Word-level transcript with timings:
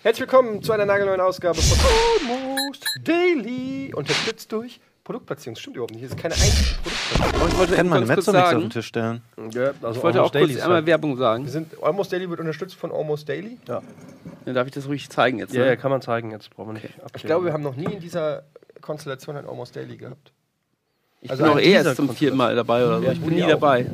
Herzlich 0.00 0.20
willkommen 0.20 0.62
zu 0.62 0.72
einer 0.72 0.86
nagelneuen 0.86 1.20
Ausgabe 1.20 1.60
von 1.60 1.78
Almost 2.30 2.84
Daily. 3.02 3.92
Unterstützt 3.92 4.52
durch 4.52 4.80
Produktplatzierung. 5.08 5.54
Das 5.54 5.60
stimmt 5.62 5.76
überhaupt 5.76 5.92
nicht. 5.94 6.04
Das 6.04 6.10
ist 6.10 6.18
keine 6.18 6.34
einzige 6.34 6.74
Produktplatzierung. 6.82 7.48
Ich 7.48 7.58
wollte 7.58 7.74
Kann 7.76 7.88
man 7.88 7.98
kurz 8.04 8.08
Mezzomix 8.18 8.44
auf 8.44 8.60
den 8.60 8.70
Tisch 8.70 8.86
stellen? 8.86 9.22
Ja, 9.52 9.70
also 9.80 9.98
Ich 9.98 10.02
wollte 10.02 10.18
auch 10.20 10.24
Almost 10.24 10.34
Daily 10.34 10.52
kurz 10.52 10.62
einmal 10.62 10.76
halt- 10.76 10.86
Werbung 10.86 11.16
sagen. 11.16 11.44
Wir 11.44 11.50
sind, 11.50 11.82
Almost 11.82 12.12
Daily 12.12 12.28
wird 12.28 12.40
unterstützt 12.40 12.74
von 12.74 12.92
Almost 12.92 13.26
Daily. 13.28 13.56
Dann 13.64 14.54
darf 14.54 14.66
ich 14.66 14.74
das 14.74 14.86
ruhig 14.86 15.08
zeigen 15.08 15.38
jetzt. 15.38 15.54
Ja, 15.54 15.62
Ne? 15.62 15.68
ja, 15.68 15.76
kann 15.76 15.90
man 15.90 16.02
zeigen, 16.02 16.30
jetzt 16.30 16.50
brauchen 16.50 16.68
wir 16.68 16.72
nicht. 16.74 16.88
Ich 17.16 17.22
glaube, 17.22 17.46
wir 17.46 17.52
haben 17.54 17.62
noch 17.62 17.74
nie 17.76 17.86
in 17.92 18.00
dieser 18.00 18.42
Konstellation 18.82 19.36
ein 19.36 19.46
Almost 19.46 19.74
Daily 19.76 19.96
gehabt. 19.96 20.30
ich 21.22 21.30
also 21.30 21.42
bin 21.42 21.52
auch 21.52 21.58
eh 21.58 21.72
erst 21.72 21.96
zum 21.96 22.10
vierten 22.10 22.36
Mal 22.36 22.54
dabei 22.54 22.84
oder 22.86 22.98
so. 23.00 23.06
Ja, 23.06 23.12
ich 23.12 23.20
bin 23.20 23.34
nie 23.34 23.42
auch. 23.44 23.48
dabei. 23.48 23.86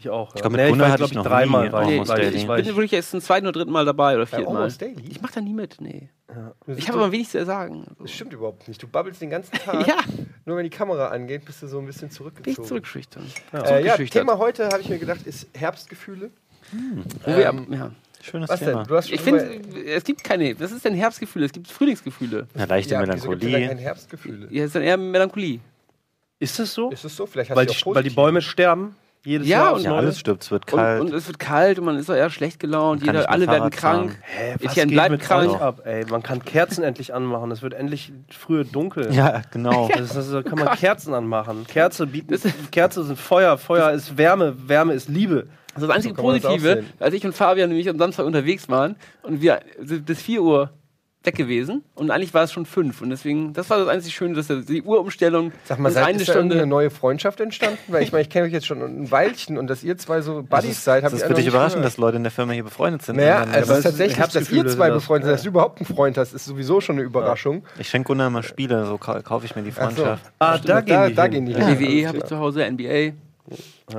Ich 0.00 0.08
auch. 0.08 0.34
Ich 0.34 0.40
glaub, 0.40 0.52
mit 0.52 0.62
Nee, 0.62 0.70
Gunnar 0.70 0.88
hatte 0.88 0.96
glaub 0.98 1.10
ich 1.10 1.14
noch 1.16 1.26
dreimal 1.26 1.64
nie 1.64 2.04
Daily. 2.04 2.36
Ich 2.36 2.46
bei- 2.46 2.56
bin 2.62 2.66
wirklich 2.74 2.92
erst 2.94 3.10
zum 3.10 3.20
zweiten 3.20 3.46
oder 3.46 3.52
dritten 3.58 3.70
Mal 3.72 3.84
dabei 3.84 4.14
oder 4.16 4.26
vierten 4.26 4.52
Mal. 4.52 4.66
Ich 5.08 5.20
mach 5.20 5.30
da 5.30 5.40
nie 5.42 5.52
mit, 5.52 5.76
nee. 5.80 6.08
Du 6.66 6.72
Ich 6.72 6.88
habe 6.88 6.98
aber 6.98 7.12
wenig 7.12 7.28
zu 7.28 7.44
sagen. 7.44 7.84
Das 7.98 8.10
stimmt 8.10 8.32
überhaupt 8.32 8.66
nicht. 8.66 8.82
Du 8.82 8.88
babbelst 8.88 9.20
den 9.20 9.28
ganzen 9.30 9.52
Tag. 9.52 9.86
Ja, 9.86 9.98
Nur 10.46 10.56
wenn 10.56 10.64
die 10.64 10.70
Kamera 10.70 11.08
angeht, 11.08 11.44
bist 11.44 11.62
du 11.62 11.66
so 11.66 11.78
ein 11.80 11.86
bisschen 11.86 12.02
bin 12.02 12.10
ich 12.10 12.16
zurückgezogen. 12.16 12.68
zurückschüchtern. 12.68 13.24
Äh, 13.52 13.56
ja, 13.58 13.64
Zurückgeschüchtert. 13.66 14.22
Thema 14.22 14.38
heute, 14.38 14.68
habe 14.68 14.80
ich 14.80 14.88
mir 14.88 14.98
gedacht, 14.98 15.26
ist 15.26 15.48
Herbstgefühle. 15.54 16.30
Wir 17.26 17.46
Ähm, 17.46 17.66
ja. 17.70 17.90
Schönes 18.22 18.48
Was 18.50 18.60
Thema. 18.60 18.84
Ich 19.08 19.20
finde, 19.20 19.60
es 19.86 20.04
gibt 20.04 20.22
keine. 20.24 20.58
Was 20.60 20.72
ist 20.72 20.84
denn 20.84 20.94
Herbstgefühle? 20.94 21.46
Es 21.46 21.52
gibt 21.52 21.68
Frühlingsgefühle. 21.68 22.46
Eine 22.54 22.66
leichte 22.66 22.94
ja, 22.94 23.00
es 23.02 23.06
Melancholie. 23.06 23.66
keine 23.68 23.80
Herbstgefühle? 23.80 24.48
Ja, 24.50 24.64
ist 24.64 24.74
dann 24.74 24.82
eher 24.82 24.96
Melancholie. 24.98 25.60
Ist 26.38 26.58
es 26.60 26.72
so? 26.74 26.90
Ist 26.90 27.04
es 27.04 27.16
so? 27.16 27.26
Vielleicht 27.26 27.50
hast 27.50 27.56
Weil 27.56 27.66
du 27.66 27.72
die, 27.72 27.78
ja 27.78 27.86
auch 27.86 27.94
weil 27.94 28.02
die. 28.02 28.10
Bäume 28.10 28.40
sterben? 28.42 28.94
Jedes 29.22 29.46
Ja, 29.48 29.58
Jahr 29.64 29.74
und- 29.74 29.82
Ja, 29.82 29.94
alles 29.96 30.18
stirbt, 30.18 30.42
es 30.44 30.50
wird 30.50 30.72
Und, 30.72 30.78
kalt. 30.78 31.00
und 31.02 31.12
es 31.12 31.26
wird 31.26 31.38
kalt 31.38 31.78
und 31.78 31.84
man 31.84 31.98
ist 31.98 32.10
auch 32.10 32.14
eher 32.14 32.30
schlecht 32.30 32.58
gelaunt. 32.58 33.02
Jeder, 33.04 33.28
alle 33.30 33.46
werden 33.46 33.58
Fahrrad 33.70 33.72
krank. 33.72 34.10
fahren. 34.12 34.22
Hä, 34.22 34.54
was 34.62 34.72
Etienne 34.72 34.86
geht 34.88 34.94
bleibt 34.96 35.10
mit 35.10 35.20
krank. 35.20 35.50
euch 35.52 35.60
ab, 35.60 35.82
ey? 35.84 36.04
Man 36.10 36.22
kann 36.22 36.42
Kerzen 36.44 36.82
endlich 36.84 37.12
anmachen. 37.12 37.50
Es 37.50 37.60
wird 37.60 37.74
endlich 37.74 38.12
früher 38.30 38.64
dunkel. 38.64 39.12
ja, 39.12 39.42
genau. 39.50 39.88
Das, 39.94 40.16
ist- 40.16 40.32
da 40.32 40.42
kann 40.42 40.58
man 40.58 40.68
Kerzen 40.78 41.12
anmachen. 41.12 41.66
Kerze 41.66 42.06
bieten, 42.06 42.34
Kerze 42.70 43.04
sind 43.04 43.18
Feuer, 43.18 43.58
Feuer 43.58 43.90
ist 43.90 44.16
Wärme, 44.16 44.54
Wärme 44.68 44.94
ist 44.94 45.08
Liebe. 45.10 45.48
Also 45.74 45.86
das 45.86 45.96
einzige 45.96 46.14
das 46.14 46.20
auch 46.24 46.28
Positive, 46.30 46.84
als 46.98 47.14
ich 47.14 47.24
und 47.26 47.34
Fabian 47.34 47.68
nämlich 47.68 47.88
am 47.88 47.98
Samstag 47.98 48.24
unterwegs 48.26 48.68
waren 48.70 48.96
und 49.22 49.40
wir 49.42 49.60
sind 49.80 50.06
bis 50.06 50.20
4 50.22 50.42
Uhr 50.42 50.70
weg 51.22 51.34
gewesen 51.34 51.84
und 51.94 52.10
eigentlich 52.10 52.32
war 52.32 52.44
es 52.44 52.52
schon 52.52 52.64
5 52.64 53.02
und 53.02 53.10
deswegen, 53.10 53.52
das 53.52 53.68
war 53.68 53.76
das 53.78 53.88
einzig 53.88 54.14
Schöne, 54.14 54.34
dass 54.34 54.46
die 54.48 54.80
Uhrumstellung 54.82 55.52
Sag 55.64 55.78
mal, 55.78 55.90
seid, 55.92 56.06
eine 56.06 56.18
ist 56.18 56.28
da 56.30 56.32
irgendwie 56.34 56.54
eine 56.54 56.60
Stunde... 56.60 56.66
neue 56.66 56.88
Freundschaft 56.88 57.40
entstanden? 57.40 57.76
Weil 57.88 58.02
ich 58.04 58.10
meine, 58.12 58.22
ich 58.22 58.30
kenne 58.30 58.46
euch 58.46 58.52
jetzt 58.52 58.66
schon 58.66 58.80
ein 58.80 59.10
Weilchen 59.10 59.58
und 59.58 59.66
dass 59.66 59.82
ihr 59.84 59.98
zwei 59.98 60.22
so 60.22 60.42
Buddies 60.42 60.82
seid, 60.82 61.04
Das 61.04 61.10
habe 61.12 61.16
ich 61.16 61.22
für 61.24 61.28
noch 61.30 61.36
dich 61.36 61.46
gehört. 61.46 61.84
dass 61.84 61.98
Leute 61.98 62.16
in 62.16 62.22
der 62.22 62.32
Firma 62.32 62.54
hier 62.54 62.64
befreundet 62.64 63.02
sind. 63.02 63.16
Naja, 63.16 63.42
also 63.52 63.72
es 63.72 63.78
ist 63.80 63.84
tatsächlich, 63.84 64.16
dass 64.16 64.34
ihr 64.34 64.40
Herbstgefühle 64.40 64.66
zwei 64.70 64.88
das. 64.88 64.96
befreundet 65.02 65.26
seid, 65.26 65.34
dass 65.34 65.42
du 65.42 65.48
überhaupt 65.48 65.78
einen 65.80 65.94
Freund 65.94 66.16
hast, 66.16 66.32
ist 66.32 66.46
sowieso 66.46 66.80
schon 66.80 66.96
eine 66.96 67.04
Überraschung. 67.04 67.64
ich 67.78 67.88
schenke 67.90 68.06
Gunnar 68.06 68.30
mal 68.30 68.42
Spiele, 68.42 68.86
so 68.86 68.96
kau- 68.96 69.20
kaufe 69.20 69.44
ich 69.44 69.54
mir 69.54 69.62
die 69.62 69.72
Ach 69.76 69.90
so. 69.90 69.96
Freundschaft. 69.96 70.32
Ah, 70.38 70.54
Stimmt, 70.56 70.68
da 70.70 70.80
gehen 70.80 70.94
da, 70.94 71.08
die 71.08 71.14
da 71.14 71.22
hin. 71.24 71.30
gehen 71.32 71.46
die 71.46 71.52
Ja, 71.52 71.66
hin. 71.66 71.80
WWE 71.80 72.08
habe 72.08 72.16
ich 72.18 72.24
zu 72.24 72.38
Hause, 72.38 72.64
NBA. 72.64 73.12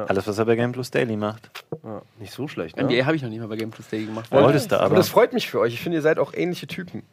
Alles, 0.08 0.28
was 0.28 0.38
er 0.38 0.46
bei 0.46 0.56
Game 0.56 0.72
Plus 0.72 0.92
Daily 0.92 1.16
macht. 1.18 1.50
Ja, 1.84 2.02
nicht 2.20 2.32
so 2.34 2.48
schlecht, 2.48 2.78
ne? 2.78 2.84
NBA 2.84 3.06
habe 3.06 3.16
ich 3.16 3.22
noch 3.22 3.30
nicht 3.30 3.40
mal 3.40 3.48
bei 3.48 3.56
Game 3.58 3.72
Plus 3.72 3.88
Day 3.90 4.06
gemacht. 4.06 4.32
Wolltest 4.32 4.72
du 4.72 4.76
Aber 4.78 4.86
aber. 4.86 4.96
das 4.96 5.10
freut 5.10 5.34
mich 5.34 5.50
für 5.50 5.60
euch. 5.60 5.74
Ich 5.74 5.82
finde, 5.82 5.98
ihr 5.98 6.02
seid 6.02 6.20
auch 6.20 6.34
ähnliche 6.34 6.68
Typen. 6.68 7.04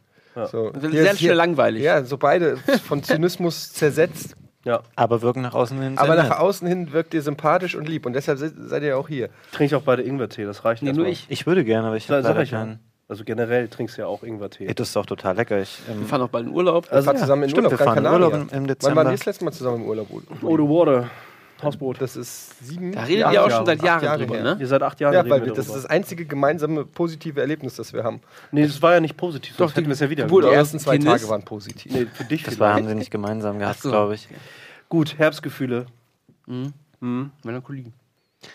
So. 0.53 0.69
Ist 0.69 0.81
Hier 0.83 1.03
sehr 1.03 1.17
schnell 1.17 1.35
langweilig. 1.35 1.83
Ja, 1.83 2.05
so 2.05 2.17
beide 2.17 2.57
von 2.87 3.03
Zynismus 3.03 3.73
zersetzt. 3.73 4.37
Ja. 4.65 4.81
aber 4.97 5.23
wirken 5.23 5.41
nach 5.41 5.55
außen 5.55 5.81
hin. 5.81 5.97
Aber 5.99 6.15
nach 6.15 6.25
nett. 6.29 6.39
außen 6.39 6.69
hin 6.69 6.93
wirkt 6.93 7.15
ihr 7.15 7.23
sympathisch 7.23 7.75
und 7.75 7.89
lieb. 7.89 8.05
Und 8.07 8.13
deshalb 8.13 8.39
se- 8.39 8.53
seid 8.69 8.83
ihr 8.83 8.99
auch 8.99 9.09
hier. 9.09 9.31
Trinke 9.51 9.65
ich 9.65 9.75
auch 9.75 9.83
beide 9.83 10.03
Ingwertee, 10.03 10.45
das 10.45 10.65
reicht 10.65 10.83
Nee, 10.83 10.89
erstmal. 10.91 11.05
nur 11.07 11.13
ich. 11.13 11.27
Ich 11.29 11.47
würde 11.47 11.65
gerne, 11.65 11.87
aber 11.89 11.97
ich 11.97 12.11
habe 12.11 12.21
leider 12.21 12.43
ja. 12.43 12.59
keinen. 12.59 12.79
Also 13.09 13.25
generell 13.25 13.69
trinkst 13.69 13.97
du 13.97 14.03
ja 14.03 14.09
auch 14.09 14.23
Ingwertee. 14.23 14.67
Ey, 14.67 14.75
Das 14.75 14.89
ist 14.89 14.97
doch 14.97 15.07
total 15.07 15.37
lecker. 15.37 15.63
Ich, 15.63 15.79
ähm, 15.91 16.01
Wir 16.01 16.07
fahren 16.07 16.21
auch 16.23 16.29
bald 16.29 16.47
in 16.47 16.53
Urlaub. 16.53 16.91
Wir 16.93 17.03
fahren 17.03 17.17
zusammen 17.17 17.45
in 17.45 17.49
stimmt, 17.49 17.67
Urlaub, 17.69 17.81
wir 17.81 17.85
fahren. 17.87 18.05
Urlaub 18.07 18.35
im, 18.35 18.41
im 18.43 18.51
Wann 18.53 18.67
Dezember. 18.67 18.97
waren 18.97 19.07
wir 19.07 19.13
das 19.13 19.25
letzte 19.25 19.45
Mal 19.47 19.53
zusammen 19.53 19.77
im 19.83 19.89
Urlaub? 19.89 20.09
Oh, 20.43 20.57
the 20.57 20.63
water. 20.65 21.09
Hausboot. 21.63 22.01
Das 22.01 22.17
ist 22.17 22.59
sieben 22.65 22.93
da 22.93 23.03
redet 23.03 23.19
ihr 23.19 23.29
auch 23.29 23.33
Jahre- 23.33 23.51
schon 23.51 23.67
seit 23.67 23.83
Jahren 23.83 24.05
Jahre 24.05 24.19
drüber, 24.19 24.35
her. 24.37 24.45
ne? 24.45 24.57
Ihr 24.61 24.67
seit 24.67 24.83
acht 24.83 25.01
Jahren 25.01 25.15
Ja, 25.15 25.29
weil 25.29 25.45
wir 25.45 25.53
das 25.53 25.67
ist 25.67 25.75
das 25.77 25.87
einzige 25.87 26.25
gemeinsame 26.25 26.85
positive 26.85 27.41
Erlebnis, 27.41 27.77
das 27.77 27.93
wir 27.93 28.05
haben. 28.05 28.21
Nee, 28.53 28.67
das 28.67 28.81
war 28.83 28.95
ja 28.95 29.01
nicht 29.01 29.17
positiv, 29.17 29.57
sonst 29.57 29.73
Doch, 29.73 29.77
hätten 29.77 29.89
wir 29.89 29.93
es 29.95 30.01
ja 30.01 30.11
wieder 30.11 30.25
Geburt 30.25 30.45
Die 30.45 30.49
ersten 30.49 30.79
zwei? 30.79 30.99
Tage 30.99 31.29
waren 31.29 31.43
positiv. 31.43 31.93
Nee, 31.93 32.07
für 32.13 32.25
dich 32.25 32.43
Das 32.45 32.59
war, 32.61 32.75
haben 32.75 32.87
sie 32.89 32.95
nicht 32.95 33.11
gemeinsam 33.11 33.59
gehabt, 33.59 33.81
so. 33.81 33.91
glaube 33.91 34.15
ich. 34.15 34.29
Gut, 34.89 35.19
Herbstgefühle. 35.19 35.87
Mhm. 36.47 36.73
Mhm. 37.01 37.31
Melancholie. 37.45 37.93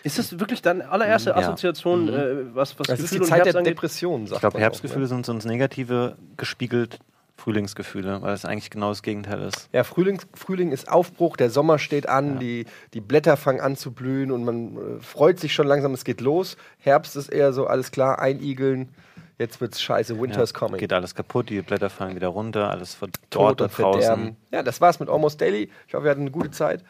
Ist 0.02 0.18
das 0.18 0.38
wirklich 0.40 0.62
deine 0.62 0.88
allererste 0.88 1.30
Ja. 1.30 1.36
Assoziation, 1.36 2.08
äh, 2.08 2.54
was, 2.54 2.78
was 2.78 2.86
Das 2.86 2.98
ist 3.00 3.10
Gefühle 3.10 3.18
die 3.18 3.22
und 3.24 3.28
Zeit 3.28 3.38
Herbst 3.40 3.52
der 3.54 3.58
angeht? 3.58 3.70
Depression, 3.76 4.26
sagt 4.26 4.36
Ich 4.36 4.40
glaube, 4.40 4.58
Herbstgefühle 4.58 5.00
auch, 5.04 5.10
ne? 5.10 5.14
sind 5.16 5.26
so 5.26 5.32
ins 5.32 5.44
Negative 5.44 6.16
gespiegelt 6.38 6.98
Frühlingsgefühle, 7.36 8.22
weil 8.22 8.32
es 8.32 8.44
eigentlich 8.44 8.70
genau 8.70 8.90
das 8.90 9.02
Gegenteil 9.02 9.42
ist. 9.42 9.68
Ja, 9.72 9.82
Frühling, 9.84 10.20
Frühling 10.34 10.70
ist 10.70 10.88
Aufbruch, 10.90 11.36
der 11.36 11.50
Sommer 11.50 11.78
steht 11.78 12.08
an, 12.08 12.38
die, 12.38 12.66
die 12.94 13.00
Blätter 13.00 13.36
fangen 13.36 13.60
an 13.60 13.76
zu 13.76 13.92
blühen 13.92 14.30
und 14.30 14.44
man 14.44 14.76
äh, 14.76 15.00
freut 15.00 15.40
sich 15.40 15.52
schon 15.52 15.66
langsam, 15.66 15.92
es 15.94 16.04
geht 16.04 16.20
los. 16.20 16.56
Herbst 16.78 17.16
ist 17.16 17.28
eher 17.28 17.52
so, 17.52 17.66
alles 17.66 17.90
klar, 17.90 18.20
einigeln, 18.20 18.94
jetzt 19.38 19.60
wird's 19.60 19.82
scheiße, 19.82 20.18
Winter's 20.20 20.52
Ja, 20.52 20.58
coming. 20.60 20.78
Geht 20.78 20.92
alles 20.92 21.14
kaputt, 21.14 21.50
die 21.50 21.60
Blätter 21.60 21.90
fallen 21.90 22.14
wieder 22.14 22.28
runter, 22.28 22.70
alles 22.70 22.94
verdorrt 22.94 23.60
da 23.60 23.64
und 23.64 23.70
Verderben. 23.72 24.00
draußen. 24.00 24.36
Ja, 24.52 24.62
das 24.62 24.80
war's 24.80 25.00
mit 25.00 25.08
Almost 25.08 25.40
Daily. 25.40 25.70
Ich 25.88 25.94
hoffe, 25.94 26.04
wir 26.04 26.12
hatten 26.12 26.20
eine 26.22 26.30
gute 26.30 26.52
Zeit. 26.52 26.84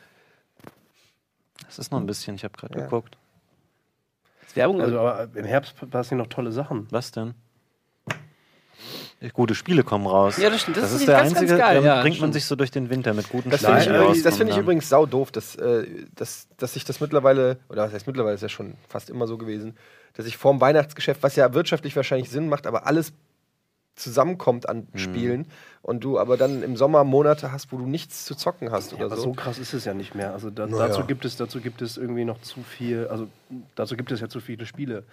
Das 1.66 1.78
ist 1.78 1.90
noch 1.90 1.98
ein 2.00 2.06
bisschen, 2.06 2.36
ich 2.36 2.44
habe 2.44 2.56
gerade 2.56 2.78
Ja. 2.78 2.84
geguckt. 2.84 3.16
Ist 4.46 4.56
Werbung? 4.56 4.80
Also, 4.82 4.98
aber 5.00 5.28
im 5.34 5.46
Herbst 5.46 5.74
passieren 5.90 6.18
noch 6.18 6.26
tolle 6.26 6.52
Sachen. 6.52 6.86
Was 6.90 7.10
denn? 7.12 7.34
Gute 9.32 9.54
Spiele 9.54 9.82
kommen 9.84 10.06
raus. 10.06 10.36
Ja, 10.36 10.50
das 10.50 10.60
stimmt. 10.62 10.76
Das 10.76 10.84
Das, 10.84 10.92
ist 10.92 11.00
ist 11.00 11.08
der 11.08 11.16
ganz, 11.18 11.28
ganz 11.34 11.40
einzige, 11.42 11.58
geil, 11.60 11.74
damit 11.76 11.86
ja, 11.86 12.00
bringt 12.02 12.20
man 12.20 12.32
sich 12.32 12.44
so 12.44 12.56
durch 12.56 12.70
den 12.70 12.90
Winter 12.90 13.14
mit 13.14 13.28
guten 13.28 13.50
Das 13.50 13.60
Spielen. 13.62 13.80
finde 13.80 13.90
ich, 14.06 14.12
die 14.18 14.22
das 14.22 14.32
rauskommen 14.32 14.36
find 14.38 14.50
ich 14.50 14.56
übrigens 14.58 14.88
sau 14.88 15.06
doof, 15.06 15.30
dass, 15.32 15.56
äh, 15.56 15.86
dass, 16.14 16.48
dass 16.56 16.74
sich 16.74 16.84
das 16.84 17.00
mittlerweile, 17.00 17.58
oder 17.68 17.84
was 17.86 17.92
heißt 17.92 18.06
mittlerweile, 18.06 18.34
ist 18.34 18.42
ja 18.42 18.48
schon 18.48 18.74
fast 18.88 19.10
immer 19.10 19.26
so 19.26 19.38
gewesen, 19.38 19.76
dass 20.14 20.26
ich 20.26 20.36
vorm 20.36 20.60
Weihnachtsgeschäft, 20.60 21.22
was 21.22 21.36
ja 21.36 21.54
wirtschaftlich 21.54 21.96
wahrscheinlich 21.96 22.30
Sinn 22.30 22.48
macht, 22.48 22.66
aber 22.66 22.86
alles 22.86 23.12
zusammenkommt 23.96 24.68
an 24.68 24.88
Mhm. 24.92 24.98
Spielen 24.98 25.46
und 25.82 26.02
du 26.02 26.18
aber 26.18 26.36
dann 26.36 26.62
im 26.64 26.76
Sommer 26.76 27.04
Monate 27.04 27.52
hast, 27.52 27.70
wo 27.70 27.76
du 27.76 27.86
nichts 27.86 28.24
zu 28.24 28.34
zocken 28.34 28.72
hast 28.72 28.92
oder 28.92 29.04
Aber 29.04 29.16
so. 29.16 29.22
so 29.22 29.32
krass 29.32 29.58
ist 29.58 29.72
es 29.72 29.84
ja 29.84 29.94
nicht 29.94 30.16
mehr. 30.16 30.32
Also 30.32 30.50
da, 30.50 30.66
Naja. 30.66 30.88
dazu 30.88 31.04
gibt 31.04 31.24
es, 31.24 31.36
dazu 31.36 31.60
gibt 31.60 31.80
es 31.80 31.96
irgendwie 31.96 32.24
noch 32.24 32.40
zu 32.40 32.62
viel, 32.64 33.06
also 33.06 33.28
dazu 33.76 33.96
gibt 33.96 34.10
es 34.10 34.20
ja 34.20 34.28
zu 34.28 34.40
viele 34.40 34.66
Spiele. 34.66 35.04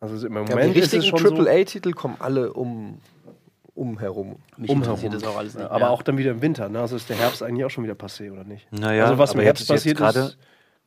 Also 0.00 0.26
im 0.26 0.34
Ja, 0.34 0.42
Moment 0.42 0.74
die 0.74 0.80
ist 0.80 0.86
es 0.88 0.92
richtigen 0.94 1.18
schon 1.18 1.36
so, 1.36 1.42
AAA-Titel 1.44 1.92
kommen 1.92 2.16
alle 2.18 2.52
um, 2.52 3.00
um 3.78 3.98
herum. 3.98 4.36
Mich 4.56 4.68
umherum. 4.70 4.94
interessiert 4.96 5.14
das 5.14 5.24
auch 5.24 5.36
alles 5.38 5.54
nicht. 5.54 5.62
Ja, 5.64 5.70
aber 5.70 5.90
auch 5.90 6.02
dann 6.02 6.18
wieder 6.18 6.30
im 6.32 6.42
Winter. 6.42 6.68
Ne? 6.68 6.80
Also 6.80 6.96
ist 6.96 7.08
der 7.08 7.16
Herbst 7.16 7.42
eigentlich 7.42 7.64
auch 7.64 7.70
schon 7.70 7.84
wieder 7.84 7.94
passé, 7.94 8.30
oder 8.32 8.44
nicht? 8.44 8.66
Naja, 8.72 9.04
also 9.04 9.18
was 9.18 9.32
im 9.32 9.38
aber 9.38 9.44
Herbst 9.46 9.68
passiert 9.68 9.96
gerade- 9.98 10.20
ist. 10.20 10.38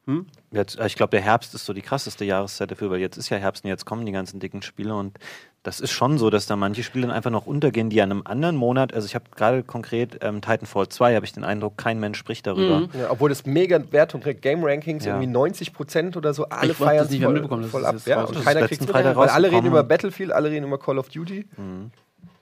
Hm? 0.08 0.26
Jetzt, 0.50 0.80
ich 0.80 0.96
glaube, 0.96 1.12
der 1.12 1.22
Herbst 1.22 1.54
ist 1.54 1.64
so 1.64 1.74
die 1.74 1.84
krasseste 1.84 2.26
Jahreszeit 2.26 2.72
dafür, 2.72 2.90
weil 2.90 3.00
jetzt 3.00 3.18
ist 3.18 3.30
ja 3.30 3.38
Herbst 3.38 3.64
und 3.64 3.70
jetzt 3.70 3.86
kommen 3.86 4.04
die 4.04 4.12
ganzen 4.12 4.40
dicken 4.40 4.64
Spiele 4.64 4.96
und 4.96 5.20
das 5.62 5.80
ist 5.80 5.92
schon 5.92 6.18
so, 6.18 6.32
dass 6.32 6.48
da 6.48 6.56
manche 6.56 6.82
Spiele 6.82 7.06
dann 7.06 7.16
einfach 7.16 7.30
noch 7.30 7.46
untergehen, 7.46 7.92
die 7.92 8.02
an 8.02 8.10
einem 8.10 8.24
anderen 8.26 8.56
Monat, 8.56 8.96
also 8.96 9.06
ich 9.06 9.14
habe 9.14 9.26
gerade 9.36 9.62
konkret 9.62 10.18
ähm, 10.24 10.42
Titanfall 10.42 10.90
2, 10.90 11.14
habe 11.14 11.24
ich 11.24 11.34
den 11.34 11.44
Eindruck, 11.44 11.78
kein 11.78 12.00
Mensch 12.00 12.18
spricht 12.18 12.48
darüber. 12.48 12.80
Mhm. 12.80 12.90
Ja, 13.00 13.12
obwohl 13.12 13.30
das 13.30 13.46
mega 13.46 13.80
Wertung 13.92 14.22
kriegt. 14.22 14.42
Game 14.42 14.64
Rankings 14.64 15.06
Ja. 15.06 15.12
irgendwie 15.14 15.28
90 15.32 15.72
Prozent 15.72 16.18
oder 16.18 16.34
so. 16.34 16.46
Alle 16.50 16.74
feiern 16.74 17.04
das 17.04 17.12
nicht 17.12 17.20
mehr 17.20 17.30
mitbekommen, 17.30 17.62
dass 17.62 17.70
voll 17.72 17.84
das 17.84 17.94
ab. 17.94 18.08
Ja, 18.08 18.24
und 18.24 18.44
keiner 18.44 18.62
kriegt 18.62 18.82
letzten 18.82 18.88
Freitag 18.88 19.16
weil 19.16 19.30
alle 19.30 19.52
reden 19.52 19.68
über 19.68 19.84
Battlefield, 19.84 20.32
alle 20.32 20.50
reden 20.50 20.66
über 20.66 20.80
Call 20.80 20.98
of 20.98 21.10
Duty. 21.10 21.46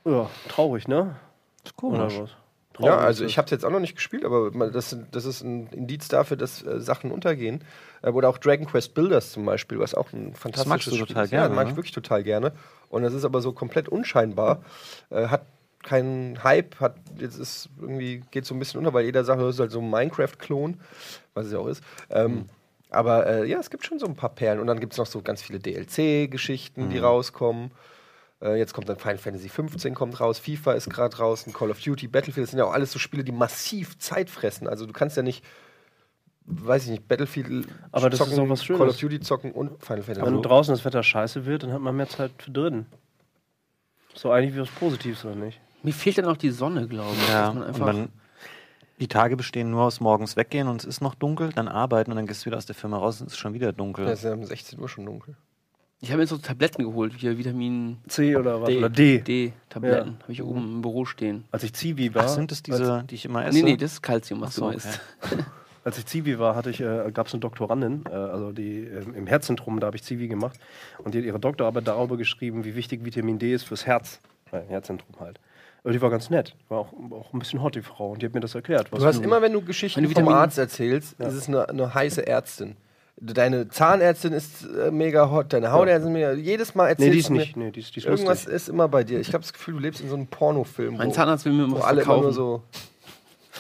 Ja, 0.05 0.29
traurig, 0.47 0.87
ne? 0.87 1.15
Das 1.63 1.71
ist 1.73 1.83
Oder 1.83 1.97
komisch. 2.07 2.19
was? 2.21 2.29
Ja, 2.81 2.97
also 2.97 3.25
ich 3.25 3.37
habe 3.37 3.45
es 3.45 3.51
jetzt 3.51 3.65
auch 3.65 3.71
noch 3.71 3.81
nicht 3.81 3.95
gespielt, 3.95 4.23
aber 4.23 4.51
das, 4.69 4.95
das 5.11 5.25
ist 5.25 5.41
ein 5.41 5.67
Indiz 5.67 6.07
dafür, 6.07 6.37
dass 6.37 6.61
äh, 6.65 6.79
Sachen 6.79 7.11
untergehen. 7.11 7.61
Äh, 8.01 8.11
oder 8.11 8.29
auch 8.29 8.37
Dragon 8.37 8.65
Quest 8.65 8.93
Builders 8.93 9.33
zum 9.33 9.43
Beispiel, 9.45 9.79
was 9.79 9.93
auch 9.93 10.13
ein 10.13 10.33
fantastisches 10.33 10.65
magst 10.67 10.87
du 10.87 10.91
Spiel 10.91 11.07
total 11.07 11.23
ist. 11.25 11.29
gerne, 11.31 11.49
Ja, 11.49 11.55
mag 11.55 11.65
ne? 11.65 11.71
ich 11.71 11.75
wirklich 11.77 11.91
total 11.93 12.23
gerne. 12.23 12.53
Und 12.89 13.03
das 13.03 13.13
ist 13.13 13.25
aber 13.25 13.41
so 13.41 13.51
komplett 13.51 13.89
unscheinbar. 13.89 14.61
Äh, 15.09 15.27
hat 15.27 15.41
keinen 15.83 16.41
Hype, 16.43 16.79
hat 16.79 16.95
jetzt 17.17 17.37
ist 17.37 17.67
irgendwie 17.81 18.21
geht 18.31 18.45
so 18.45 18.53
ein 18.55 18.59
bisschen 18.59 18.77
unter, 18.79 18.93
weil 18.93 19.03
jeder 19.05 19.25
sagt, 19.25 19.41
das 19.41 19.55
ist 19.55 19.59
halt 19.59 19.71
so 19.71 19.79
ein 19.81 19.89
Minecraft-Klon, 19.89 20.79
was 21.33 21.47
es 21.47 21.51
ja 21.51 21.59
auch 21.59 21.67
ist. 21.67 21.83
Ähm, 22.09 22.31
Mhm. 22.31 22.45
Aber 22.91 23.27
äh, 23.27 23.45
ja, 23.45 23.59
es 23.59 23.69
gibt 23.69 23.85
schon 23.85 23.99
so 23.99 24.05
ein 24.07 24.15
paar 24.15 24.29
Perlen. 24.31 24.59
Und 24.59 24.67
dann 24.67 24.79
gibt 24.79 24.93
es 24.93 24.97
noch 24.99 25.05
so 25.05 25.21
ganz 25.21 25.41
viele 25.41 25.59
DLC-Geschichten, 25.59 26.85
Mhm. 26.85 26.89
die 26.91 26.97
rauskommen. 26.99 27.71
Äh, 28.41 28.57
jetzt 28.57 28.73
kommt 28.73 28.87
dann 28.87 28.97
Final 28.97 29.17
Fantasy 29.17 29.49
15 29.49 29.93
kommt 29.93 30.19
raus, 30.19 30.39
FIFA 30.39 30.73
ist 30.73 30.89
gerade 30.89 31.15
draußen, 31.15 31.51
Call 31.51 31.71
of 31.71 31.81
Duty, 31.81 32.07
Battlefield, 32.07 32.45
das 32.45 32.51
sind 32.51 32.59
ja 32.59 32.65
auch 32.65 32.73
alles 32.73 32.91
so 32.91 32.99
Spiele, 32.99 33.23
die 33.23 33.31
massiv 33.33 33.97
Zeit 33.97 34.29
fressen. 34.29 34.67
Also 34.67 34.85
du 34.85 34.93
kannst 34.93 35.17
ja 35.17 35.23
nicht, 35.23 35.43
weiß 36.45 36.85
ich 36.85 36.89
nicht, 36.91 37.07
Battlefield 37.07 37.67
Aber 37.91 38.09
das 38.09 38.19
ist 38.19 38.25
zocken, 38.25 38.45
auch 38.45 38.49
was 38.49 38.63
Schönes. 38.63 38.79
Call 38.79 38.89
of 38.89 38.97
Duty 38.97 39.19
zocken 39.19 39.51
und 39.51 39.83
Final 39.83 40.03
Fantasy. 40.03 40.25
Wenn 40.25 40.41
draußen 40.41 40.73
das 40.73 40.85
Wetter 40.85 41.03
scheiße 41.03 41.45
wird, 41.45 41.63
dann 41.63 41.73
hat 41.73 41.81
man 41.81 41.95
mehr 41.95 42.07
Zeit 42.07 42.31
für 42.37 42.51
drin. 42.51 42.85
So 44.15 44.31
eigentlich 44.31 44.55
wie 44.55 44.61
was 44.61 44.69
Positives, 44.69 45.25
oder 45.25 45.35
nicht? 45.35 45.59
Mir 45.83 45.93
fehlt 45.93 46.17
dann 46.17 46.25
auch 46.25 46.37
die 46.37 46.51
Sonne, 46.51 46.87
glaube 46.87 47.13
ich. 47.13 47.29
Ja, 47.29 47.47
dass 47.47 47.53
man 47.55 47.63
einfach 47.63 47.85
man, 47.85 48.09
Die 48.99 49.07
Tage 49.07 49.37
bestehen 49.37 49.69
nur 49.71 49.83
aus 49.83 49.99
morgens 49.99 50.35
weggehen 50.35 50.67
und 50.67 50.81
es 50.81 50.85
ist 50.85 51.01
noch 51.01 51.15
dunkel, 51.15 51.51
dann 51.53 51.67
arbeiten 51.67 52.11
und 52.11 52.17
dann 52.17 52.25
gehst 52.25 52.41
du 52.41 52.45
wieder 52.47 52.57
aus 52.57 52.65
der 52.65 52.75
Firma 52.75 52.97
raus 52.97 53.21
und 53.21 53.27
es 53.27 53.33
ist 53.33 53.39
schon 53.39 53.53
wieder 53.53 53.71
dunkel. 53.73 54.05
Ja, 54.05 54.11
es 54.11 54.19
ist 54.19 54.25
ja 54.25 54.33
um 54.33 54.43
16 54.43 54.79
Uhr 54.79 54.89
schon 54.89 55.05
dunkel. 55.05 55.35
Ich 56.01 56.11
habe 56.11 56.21
mir 56.21 56.27
so 56.27 56.37
Tabletten 56.37 56.83
geholt, 56.83 57.13
hier 57.17 57.37
Vitamin 57.37 57.97
C 58.07 58.35
oder 58.37 58.61
was? 58.61 58.69
D. 58.69 58.77
Oder 58.77 58.89
D. 58.89 59.19
D-Tabletten. 59.19 60.11
Ja. 60.11 60.23
Habe 60.23 60.31
ich 60.31 60.41
oben 60.41 60.75
im 60.75 60.81
Büro 60.81 61.03
stehen. 61.05 61.43
Als 61.51 61.63
ich 61.63 61.73
Zivi 61.73 62.15
war, 62.15 62.23
Ach, 62.23 62.29
sind 62.29 62.51
es 62.53 62.63
diese, 62.63 63.03
die 63.09 63.15
ich 63.15 63.25
immer 63.25 63.45
esse? 63.45 63.57
Nee, 63.57 63.71
nee, 63.71 63.77
das 63.77 63.93
ist 63.93 64.01
Calcium, 64.01 64.39
was 64.39 64.55
so, 64.55 64.69
du 64.71 64.77
isst. 64.77 65.01
als 65.83 65.97
ich 65.97 66.05
Zivi 66.05 66.39
war, 66.39 66.55
hatte 66.55 66.69
ich, 66.69 66.79
äh, 66.79 67.11
gab 67.13 67.27
es 67.27 67.33
eine 67.33 67.41
Doktorandin, 67.41 68.03
äh, 68.09 68.13
also 68.13 68.53
die 68.53 68.79
ähm, 68.85 69.13
im 69.13 69.27
Herzzentrum, 69.27 69.81
da 69.81 69.87
habe 69.87 69.97
ich 69.97 70.03
Zivi 70.03 70.29
gemacht. 70.29 70.57
Und 71.03 71.13
die 71.13 71.17
hat 71.17 71.25
ihre 71.25 71.39
Doktorarbeit 71.39 71.87
darüber 71.87 72.15
geschrieben, 72.15 72.63
wie 72.63 72.75
wichtig 72.75 73.03
Vitamin 73.03 73.37
D 73.37 73.53
ist 73.53 73.63
fürs 73.63 73.85
Herz. 73.85 74.21
Äh, 74.53 74.61
Herzzentrum 74.69 75.19
halt. 75.19 75.39
Aber 75.83 75.91
die 75.91 76.01
war 76.01 76.09
ganz 76.09 76.29
nett. 76.29 76.55
War 76.69 76.79
auch, 76.79 76.93
auch 77.11 77.33
ein 77.33 77.39
bisschen 77.39 77.61
hot, 77.61 77.75
die 77.75 77.81
Frau. 77.81 78.11
Und 78.11 78.21
die 78.21 78.25
hat 78.25 78.33
mir 78.33 78.39
das 78.41 78.55
erklärt. 78.55 78.91
was 78.91 78.99
Du 78.99 79.05
hast 79.05 79.21
immer, 79.21 79.41
wenn 79.41 79.53
du 79.53 79.61
Geschichten 79.61 79.99
Meine 80.01 80.13
vom 80.13 80.23
Vitamin- 80.23 80.39
Arzt 80.39 80.57
erzählst, 80.57 81.19
ist 81.19 81.33
es 81.33 81.47
eine, 81.47 81.67
eine 81.67 81.93
heiße 81.93 82.25
Ärztin. 82.25 82.77
Deine 83.21 83.67
Zahnärztin 83.67 84.31
ist 84.31 84.63
äh, 84.65 84.91
mega 84.91 85.29
hot, 85.29 85.51
deine 85.51 85.71
Hautärztin 85.71 86.13
mega. 86.13 86.31
Jedes 86.31 86.73
Mal 86.73 86.87
erzählst 86.89 86.99
Nee, 87.07 87.11
die 87.11 87.19
ist 87.19 87.29
du 87.29 87.33
mir, 87.33 87.39
nicht. 87.39 87.57
Nee, 87.57 87.71
die 87.71 87.79
ist, 87.81 87.95
die 87.95 87.99
ist 87.99 88.05
irgendwas 88.05 88.43
lustig. 88.45 88.53
ist 88.53 88.69
immer 88.69 88.87
bei 88.87 89.03
dir. 89.03 89.19
Ich 89.19 89.29
habe 89.33 89.39
das 89.41 89.51
Gefühl, 89.51 89.73
du 89.75 89.79
lebst 89.81 89.99
in 90.01 90.09
so 90.09 90.15
einem 90.15 90.27
Pornofilm, 90.27 90.95
Mein 90.97 91.09
wo, 91.09 91.11
Zahnarzt 91.11 91.43
will 91.45 91.51
mir 91.53 91.65
immer 91.65 91.77
wo 91.77 91.81
alle 91.81 92.01
immer 92.01 92.13
verkaufen. 92.13 92.33
so. 92.33 92.63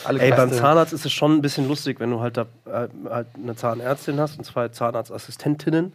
Alle 0.05 0.21
Ey, 0.21 0.31
beim 0.31 0.53
Zahnarzt 0.53 0.93
ist 0.93 1.05
es 1.05 1.11
schon 1.11 1.33
ein 1.33 1.41
bisschen 1.41 1.67
lustig, 1.67 1.99
wenn 1.99 2.09
du 2.09 2.21
halt, 2.21 2.37
da, 2.37 2.43
äh, 2.65 2.87
halt 3.09 3.27
eine 3.35 3.55
Zahnärztin 3.55 4.17
hast 4.19 4.37
und 4.37 4.45
zwei 4.45 4.69
Zahnarztassistentinnen 4.69 5.91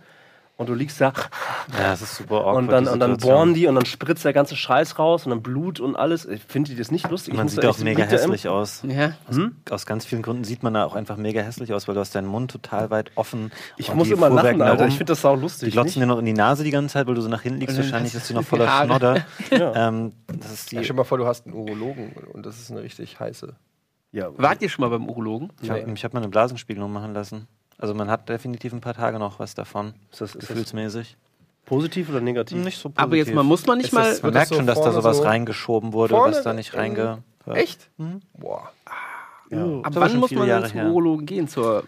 und 0.56 0.68
du 0.68 0.74
liegst 0.74 1.00
da 1.00 1.12
Ja, 1.72 1.90
das 1.90 2.02
ist 2.02 2.16
super 2.16 2.36
awkward. 2.36 2.56
und 2.56 2.68
dann, 2.68 2.86
und 2.88 3.00
dann 3.00 3.16
bohren 3.16 3.54
die 3.54 3.66
und 3.66 3.74
dann 3.74 3.86
spritzt 3.86 4.24
der 4.24 4.32
ganze 4.32 4.54
Scheiß 4.56 4.98
raus 4.98 5.26
und 5.26 5.30
dann 5.30 5.42
Blut 5.42 5.80
und 5.80 5.96
alles. 5.96 6.24
Ich 6.26 6.42
finde 6.44 6.70
die 6.70 6.76
das 6.76 6.90
nicht 6.92 7.10
lustig. 7.10 7.34
Ich 7.34 7.38
Man 7.38 7.48
sieht 7.48 7.64
auch 7.64 7.78
mega 7.78 8.04
hässlich 8.04 8.46
aus. 8.48 8.82
Ja. 8.86 9.14
Aus 9.70 9.84
ganz 9.86 10.04
vielen 10.04 10.22
Gründen 10.22 10.44
sieht 10.44 10.62
man 10.62 10.74
da 10.74 10.84
auch 10.84 10.94
einfach 10.94 11.16
mega 11.16 11.40
hässlich 11.42 11.72
aus, 11.72 11.88
weil 11.88 11.94
du 11.96 12.00
hast 12.00 12.14
deinen 12.14 12.28
Mund 12.28 12.50
total 12.50 12.90
weit 12.90 13.10
offen. 13.16 13.50
Ich 13.76 13.90
und 13.90 13.96
muss 13.96 14.08
immer 14.10 14.28
lachen, 14.28 14.36
Fuhrwerken 14.38 14.62
Alter. 14.62 14.86
Ich 14.86 14.94
finde 14.96 15.12
das 15.12 15.22
sau 15.22 15.34
lustig. 15.34 15.70
Die 15.70 15.72
glotzen 15.72 16.00
dir 16.00 16.06
noch 16.06 16.18
in 16.18 16.24
die 16.24 16.32
Nase 16.32 16.62
die 16.62 16.70
ganze 16.70 16.92
Zeit, 16.94 17.06
weil 17.08 17.14
du 17.14 17.20
so 17.20 17.28
nach 17.28 17.42
hinten 17.42 17.58
liegst. 17.60 17.76
Wahrscheinlich 17.76 18.14
ist 18.14 18.28
die 18.28 18.34
noch 18.34 18.42
du 18.42 18.46
voller 18.46 18.70
Haare. 18.70 18.86
Schnodder. 18.86 19.24
Ja. 19.50 19.88
ähm, 19.88 20.12
das 20.26 20.52
ist 20.52 20.70
die, 20.70 20.76
Ja, 20.76 20.82
stell 20.84 20.94
dir 20.94 20.98
mal 21.00 21.04
vor, 21.04 21.18
du 21.18 21.26
hast 21.26 21.46
einen 21.46 21.54
Urologen 21.54 22.12
und 22.32 22.46
das 22.46 22.58
ist 22.58 22.70
eine 22.70 22.82
richtig 22.82 23.18
heiße. 23.18 23.54
Ja, 24.12 24.28
Wart 24.36 24.62
ihr 24.62 24.68
schon 24.68 24.82
mal 24.84 24.90
beim 24.90 25.08
Urologen? 25.08 25.52
ich 25.60 25.68
habe 25.70 25.82
Nee. 25.90 25.96
hab 26.00 26.12
mal 26.14 26.20
eine 26.20 26.28
Blasenspiegelung 26.28 26.92
machen 26.92 27.12
lassen. 27.14 27.48
Also 27.78 27.94
man 27.94 28.08
hat 28.08 28.28
definitiv 28.28 28.72
ein 28.72 28.80
paar 28.80 28.94
Tage 28.94 29.18
noch 29.18 29.38
was 29.38 29.54
davon. 29.54 29.94
ist 30.10 30.20
das, 30.20 30.30
ist 30.30 30.42
das 30.42 30.48
Gefühlsmäßig. 30.48 31.16
positiv 31.66 32.08
oder 32.10 32.20
negativ? 32.20 32.62
Nicht 32.62 32.78
so 32.78 32.88
positiv. 32.88 33.02
Aber 33.02 33.16
jetzt 33.16 33.32
mal, 33.34 33.42
muss 33.42 33.66
man 33.66 33.78
nicht 33.78 33.86
Ist 33.88 33.92
mal. 33.92 34.04
das- 34.10 34.22
Man 34.22 34.32
merkt 34.32 34.48
so 34.48 34.54
schon, 34.56 34.66
dass 34.66 34.80
da 34.80 34.92
sowas 34.92 35.18
so- 35.18 35.22
reingeschoben 35.24 35.92
wurde, 35.92 36.14
was 36.14 36.42
da 36.42 36.52
nicht 36.52 36.72
in- 36.74 36.78
reinge... 36.80 37.18
Echt? 37.46 37.90
Mhm. 37.98 38.20
Boah. 38.38 38.70
Ja. 39.50 39.64
Ab 39.82 39.92
wann 39.94 40.16
muss 40.18 40.30
man 40.30 40.48
Jahre 40.48 40.68
zum. 40.70 40.80
Urologen 40.86 41.26
gehen 41.26 41.46
zur 41.46 41.84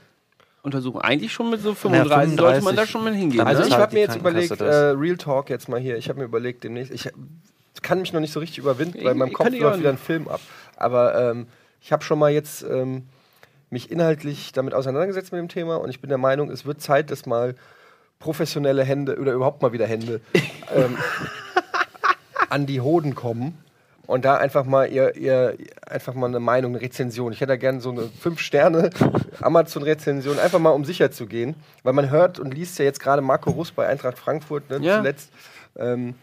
Untersuchung? 0.62 1.00
Eigentlich 1.00 1.32
schon 1.32 1.48
mit 1.50 1.62
so 1.62 1.74
35, 1.74 2.38
sollte 2.38 2.62
man 2.62 2.76
da 2.76 2.86
schon 2.86 3.04
mal 3.04 3.14
hingehen. 3.14 3.40
Also 3.46 3.62
ne? 3.62 3.68
ich 3.68 3.74
habe 3.74 3.94
mir 3.94 4.00
jetzt 4.00 4.16
überlegt, 4.16 4.60
äh, 4.60 4.64
Real 4.90 5.16
Talk 5.16 5.48
jetzt 5.48 5.68
mal 5.68 5.80
hier, 5.80 5.96
ich 5.96 6.08
habe 6.10 6.18
mir 6.18 6.24
überlegt 6.26 6.62
demnächst, 6.64 6.92
ich 6.92 7.08
kann 7.82 8.00
mich 8.00 8.12
noch 8.12 8.20
nicht 8.20 8.32
so 8.32 8.40
richtig 8.40 8.58
überwinden, 8.58 8.98
weil 9.02 9.12
in 9.12 9.18
meinem 9.18 9.28
Ich- 9.28 9.34
Kopf 9.34 9.48
läuft 9.50 9.78
wieder 9.78 9.90
ein 9.90 9.96
Film 9.98 10.28
ab. 10.28 10.40
Aber 10.76 11.30
ähm, 11.30 11.46
ich 11.80 11.90
habe 11.92 12.04
schon 12.04 12.18
mal 12.18 12.30
jetzt 12.30 12.62
ähm, 12.62 13.04
mich 13.76 13.90
inhaltlich 13.90 14.52
damit 14.52 14.72
auseinandergesetzt 14.72 15.32
mit 15.32 15.38
dem 15.38 15.48
Thema 15.48 15.76
und 15.76 15.90
ich 15.90 16.00
bin 16.00 16.08
der 16.08 16.16
Meinung, 16.16 16.50
es 16.50 16.64
wird 16.64 16.80
Zeit, 16.80 17.10
dass 17.10 17.26
mal 17.26 17.54
professionelle 18.18 18.82
Hände 18.82 19.18
oder 19.20 19.32
überhaupt 19.34 19.60
mal 19.60 19.72
wieder 19.72 19.86
Hände 19.86 20.22
ähm, 20.74 20.96
an 22.48 22.64
die 22.64 22.80
Hoden 22.80 23.14
kommen 23.14 23.58
und 24.06 24.24
da 24.24 24.38
einfach 24.38 24.64
mal 24.64 24.90
ihr, 24.90 25.14
ihr 25.16 25.58
einfach 25.86 26.14
mal 26.14 26.28
eine 26.28 26.40
Meinung, 26.40 26.72
eine 26.74 26.80
Rezension. 26.80 27.32
Ich 27.34 27.40
hätte 27.42 27.48
da 27.52 27.56
gerne 27.56 27.82
so 27.82 27.90
eine 27.90 28.04
5 28.04 28.40
Sterne 28.40 28.88
Amazon-Rezension, 29.42 30.38
einfach 30.38 30.58
mal 30.58 30.70
um 30.70 30.86
sicher 30.86 31.10
zu 31.10 31.26
gehen, 31.26 31.54
weil 31.82 31.92
man 31.92 32.08
hört 32.08 32.38
und 32.38 32.54
liest 32.54 32.78
ja 32.78 32.86
jetzt 32.86 33.00
gerade 33.00 33.20
Marco 33.20 33.50
Russ 33.50 33.72
bei 33.72 33.86
Eintracht 33.86 34.18
Frankfurt 34.18 34.70
ne, 34.70 34.78
Ja. 34.80 34.98
zuletzt. 34.98 35.30
Ähm, 35.76 36.14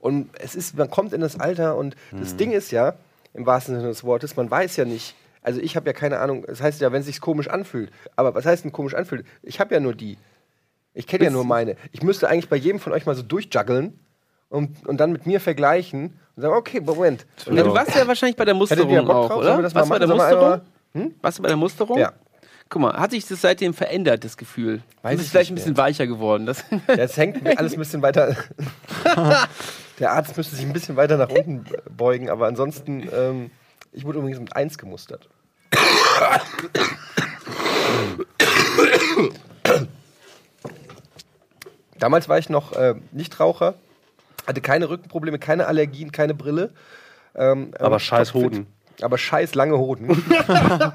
und 0.00 0.30
es 0.40 0.56
ist, 0.56 0.76
man 0.76 0.90
kommt 0.90 1.12
in 1.12 1.20
das 1.20 1.38
Alter 1.38 1.76
und 1.76 1.94
das 2.18 2.34
Ding 2.34 2.50
ist 2.50 2.72
ja, 2.72 2.94
im 3.34 3.46
wahrsten 3.46 3.76
Sinne 3.76 3.88
des 3.88 4.02
Wortes, 4.02 4.34
man 4.34 4.50
weiß 4.50 4.76
ja 4.76 4.84
nicht. 4.84 5.14
Also 5.42 5.60
ich 5.60 5.76
habe 5.76 5.86
ja 5.86 5.92
keine 5.92 6.18
Ahnung, 6.18 6.44
das 6.46 6.60
heißt 6.60 6.80
ja, 6.80 6.92
wenn 6.92 7.00
es 7.00 7.06
sich 7.06 7.20
komisch 7.20 7.48
anfühlt. 7.48 7.90
Aber 8.16 8.34
was 8.34 8.44
heißt 8.44 8.64
denn 8.64 8.72
komisch 8.72 8.94
anfühlt? 8.94 9.24
Ich 9.42 9.58
habe 9.60 9.74
ja 9.74 9.80
nur 9.80 9.94
die. 9.94 10.18
Ich 10.92 11.06
kenne 11.06 11.24
ja 11.24 11.30
nur 11.30 11.44
meine. 11.44 11.76
Ich 11.92 12.02
müsste 12.02 12.28
eigentlich 12.28 12.48
bei 12.48 12.56
jedem 12.56 12.78
von 12.80 12.92
euch 12.92 13.06
mal 13.06 13.14
so 13.14 13.22
durchjuggeln 13.22 13.98
und, 14.48 14.86
und 14.86 14.98
dann 14.98 15.12
mit 15.12 15.26
mir 15.26 15.40
vergleichen 15.40 16.18
und 16.36 16.42
sagen, 16.42 16.54
okay, 16.54 16.80
Moment. 16.80 17.26
Ja, 17.46 17.62
du 17.62 17.72
warst 17.72 17.94
ja 17.94 18.06
wahrscheinlich 18.06 18.36
bei 18.36 18.44
der 18.44 18.54
Musterung 18.54 19.06
Bock 19.06 19.14
auch, 19.16 19.28
drauf? 19.28 19.38
oder? 19.38 19.62
Warst 19.62 19.76
du 19.76 19.88
bei 19.88 19.98
der 19.98 20.08
Musterung? 20.08 20.42
einmal- 20.44 20.62
Warst 21.22 21.38
du 21.38 21.42
bei 21.42 21.48
der 21.48 21.56
Musterung? 21.56 21.98
Ja. 21.98 22.12
Guck 22.68 22.82
mal, 22.82 22.92
hat 22.94 23.10
sich 23.10 23.26
das 23.26 23.40
seitdem 23.40 23.74
verändert, 23.74 24.24
das 24.24 24.36
Gefühl? 24.36 24.82
Weiß 25.02 25.12
du 25.12 25.16
bist 25.16 25.26
ich 25.26 25.30
vielleicht 25.30 25.50
ein 25.50 25.54
bisschen 25.56 25.76
weicher 25.76 26.06
geworden. 26.06 26.46
Das 26.46 26.64
Jetzt 26.96 27.16
hängt 27.16 27.42
mir 27.42 27.58
alles 27.58 27.72
ein 27.72 27.78
bisschen 27.78 28.02
weiter. 28.02 28.36
Der 29.98 30.12
Arzt 30.12 30.36
müsste 30.36 30.56
sich 30.56 30.64
ein 30.64 30.72
bisschen 30.72 30.96
weiter 30.96 31.16
nach 31.16 31.28
unten 31.30 31.64
beugen, 31.96 32.30
aber 32.30 32.46
ansonsten, 32.46 33.08
ähm, 33.14 33.50
ich 33.92 34.04
wurde 34.04 34.18
übrigens 34.18 34.40
mit 34.40 34.54
1 34.54 34.78
gemustert. 34.78 35.28
Damals 41.98 42.28
war 42.28 42.38
ich 42.38 42.48
noch 42.48 42.72
äh, 42.72 42.94
Nichtraucher, 43.12 43.74
hatte 44.46 44.60
keine 44.60 44.88
Rückenprobleme, 44.88 45.38
keine 45.38 45.66
Allergien, 45.66 46.12
keine 46.12 46.34
Brille. 46.34 46.72
Ähm, 47.34 47.72
Aber 47.78 47.96
ähm, 47.96 48.00
scheiß 48.00 48.32
topfit. 48.32 48.52
Hoden. 48.52 48.66
Aber 49.02 49.18
scheiß 49.18 49.54
lange 49.54 49.78
Hoden. 49.78 50.10
aber 50.46 50.90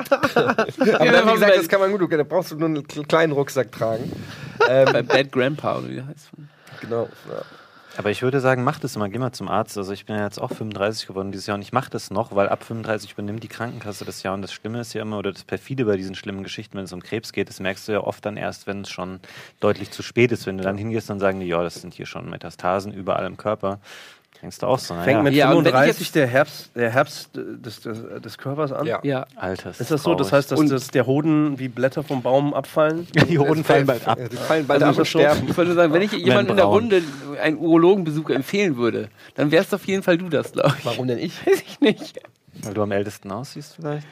dann, 1.11 1.27
wie 1.27 1.33
gesagt, 1.33 1.57
das 1.57 1.67
kann 1.67 1.79
man 1.79 1.91
gut, 1.91 2.11
da 2.11 2.23
brauchst 2.23 2.51
du 2.51 2.55
nur 2.55 2.69
einen 2.69 2.87
kleinen 2.87 3.33
Rucksack 3.33 3.71
tragen. 3.71 4.11
Ähm, 4.67 4.93
bei 4.93 5.01
Bad 5.01 5.31
Grandpa, 5.31 5.77
oder 5.79 5.89
wie 5.89 6.01
heißt. 6.01 6.29
genau. 6.81 7.09
Ja. 7.29 7.41
Aber 7.97 8.11
ich 8.11 8.21
würde 8.21 8.41
sagen, 8.41 8.63
mach 8.63 8.77
das 8.77 8.97
immer, 8.97 9.07
geh 9.07 9.19
mal 9.19 9.31
zum 9.31 9.47
Arzt. 9.47 9.77
Also 9.77 9.93
ich 9.93 10.05
bin 10.05 10.17
ja 10.17 10.25
jetzt 10.25 10.39
auch 10.39 10.51
35 10.51 11.07
geworden 11.07 11.31
dieses 11.31 11.47
Jahr 11.47 11.55
und 11.55 11.61
ich 11.61 11.71
mache 11.71 11.89
das 11.89 12.11
noch, 12.11 12.35
weil 12.35 12.49
ab 12.49 12.63
35 12.63 13.13
übernimmt 13.13 13.41
die 13.41 13.47
Krankenkasse 13.47 14.03
das 14.03 14.21
Jahr. 14.21 14.33
Und 14.33 14.41
das 14.41 14.51
Schlimme 14.51 14.81
ist 14.81 14.93
ja 14.93 15.01
immer, 15.01 15.17
oder 15.17 15.31
das 15.31 15.45
perfide 15.45 15.85
bei 15.85 15.95
diesen 15.95 16.13
schlimmen 16.13 16.43
Geschichten, 16.43 16.77
wenn 16.77 16.83
es 16.83 16.93
um 16.93 17.01
Krebs 17.01 17.31
geht, 17.31 17.47
das 17.47 17.61
merkst 17.61 17.87
du 17.87 17.93
ja 17.93 18.01
oft 18.01 18.25
dann 18.25 18.35
erst, 18.35 18.67
wenn 18.67 18.81
es 18.81 18.89
schon 18.89 19.21
deutlich 19.61 19.91
zu 19.91 20.03
spät 20.03 20.33
ist. 20.33 20.45
Wenn 20.45 20.57
du 20.57 20.63
dann 20.65 20.77
hingehst, 20.77 21.09
dann 21.09 21.19
sagen 21.21 21.39
die, 21.39 21.47
ja, 21.47 21.63
das 21.63 21.75
sind 21.75 21.93
hier 21.93 22.05
schon 22.05 22.29
Metastasen 22.29 22.91
überall 22.91 23.25
im 23.25 23.37
Körper. 23.37 23.79
Denkst 24.41 24.59
du 24.59 24.67
auch 24.67 24.77
so, 24.77 24.93
Fängt 24.93 25.05
naja, 25.07 25.21
mit 25.23 25.33
Ja, 25.33 25.51
und 25.53 25.65
wenn 25.65 25.65
ich 25.65 25.71
35 25.71 25.99
jetzt- 26.07 26.15
der 26.15 26.27
Herbst, 26.27 26.69
der 26.75 26.89
Herbst 26.91 27.29
des, 27.33 27.79
des, 27.81 27.97
des 28.21 28.37
Körpers 28.37 28.71
an? 28.71 28.85
Ja. 28.85 28.99
Ja. 29.03 29.25
Alter. 29.35 29.71
Ist 29.71 29.89
das 29.89 30.03
so? 30.03 30.13
Das 30.13 30.31
heißt, 30.31 30.51
dass 30.51 30.59
Und- 30.59 30.69
das 30.69 30.89
der 30.89 31.05
Hoden 31.07 31.57
wie 31.57 31.67
Blätter 31.67 32.03
vom 32.03 32.21
Baum 32.21 32.53
abfallen? 32.53 33.07
die 33.29 33.39
Hoden 33.39 33.63
fallen 33.63 33.87
bald 33.87 34.07
ab. 34.07 34.19
Die 34.31 34.35
fallen 34.37 34.67
bald 34.67 34.83
Also 34.83 34.93
ab 34.93 34.99
und 34.99 35.05
sterben. 35.05 35.47
Ich 35.49 35.57
wollte 35.57 35.69
nur 35.71 35.75
sagen, 35.81 35.93
wenn 35.93 36.01
ich 36.01 36.11
jemandem 36.11 36.51
in 36.51 36.57
der. 36.57 36.65
Runde 36.65 37.01
einen 37.41 37.57
Urologenbesuch 37.57 38.29
empfehlen 38.29 38.77
würde, 38.77 39.09
dann 39.35 39.51
wärst 39.51 39.73
auf 39.73 39.85
jeden 39.85 40.03
Fall 40.03 40.17
du 40.17 40.29
das, 40.29 40.51
glaube 40.51 40.75
ich. 40.77 40.85
Warum 40.85 41.07
denn 41.07 41.17
ich? 41.19 41.33
Weiß 41.45 41.61
ich 41.61 41.79
nicht. 41.79 42.19
Weil 42.63 42.73
du 42.73 42.83
am 42.83 42.91
ältesten 42.91 43.31
aussiehst 43.31 43.75
vielleicht. 43.75 44.05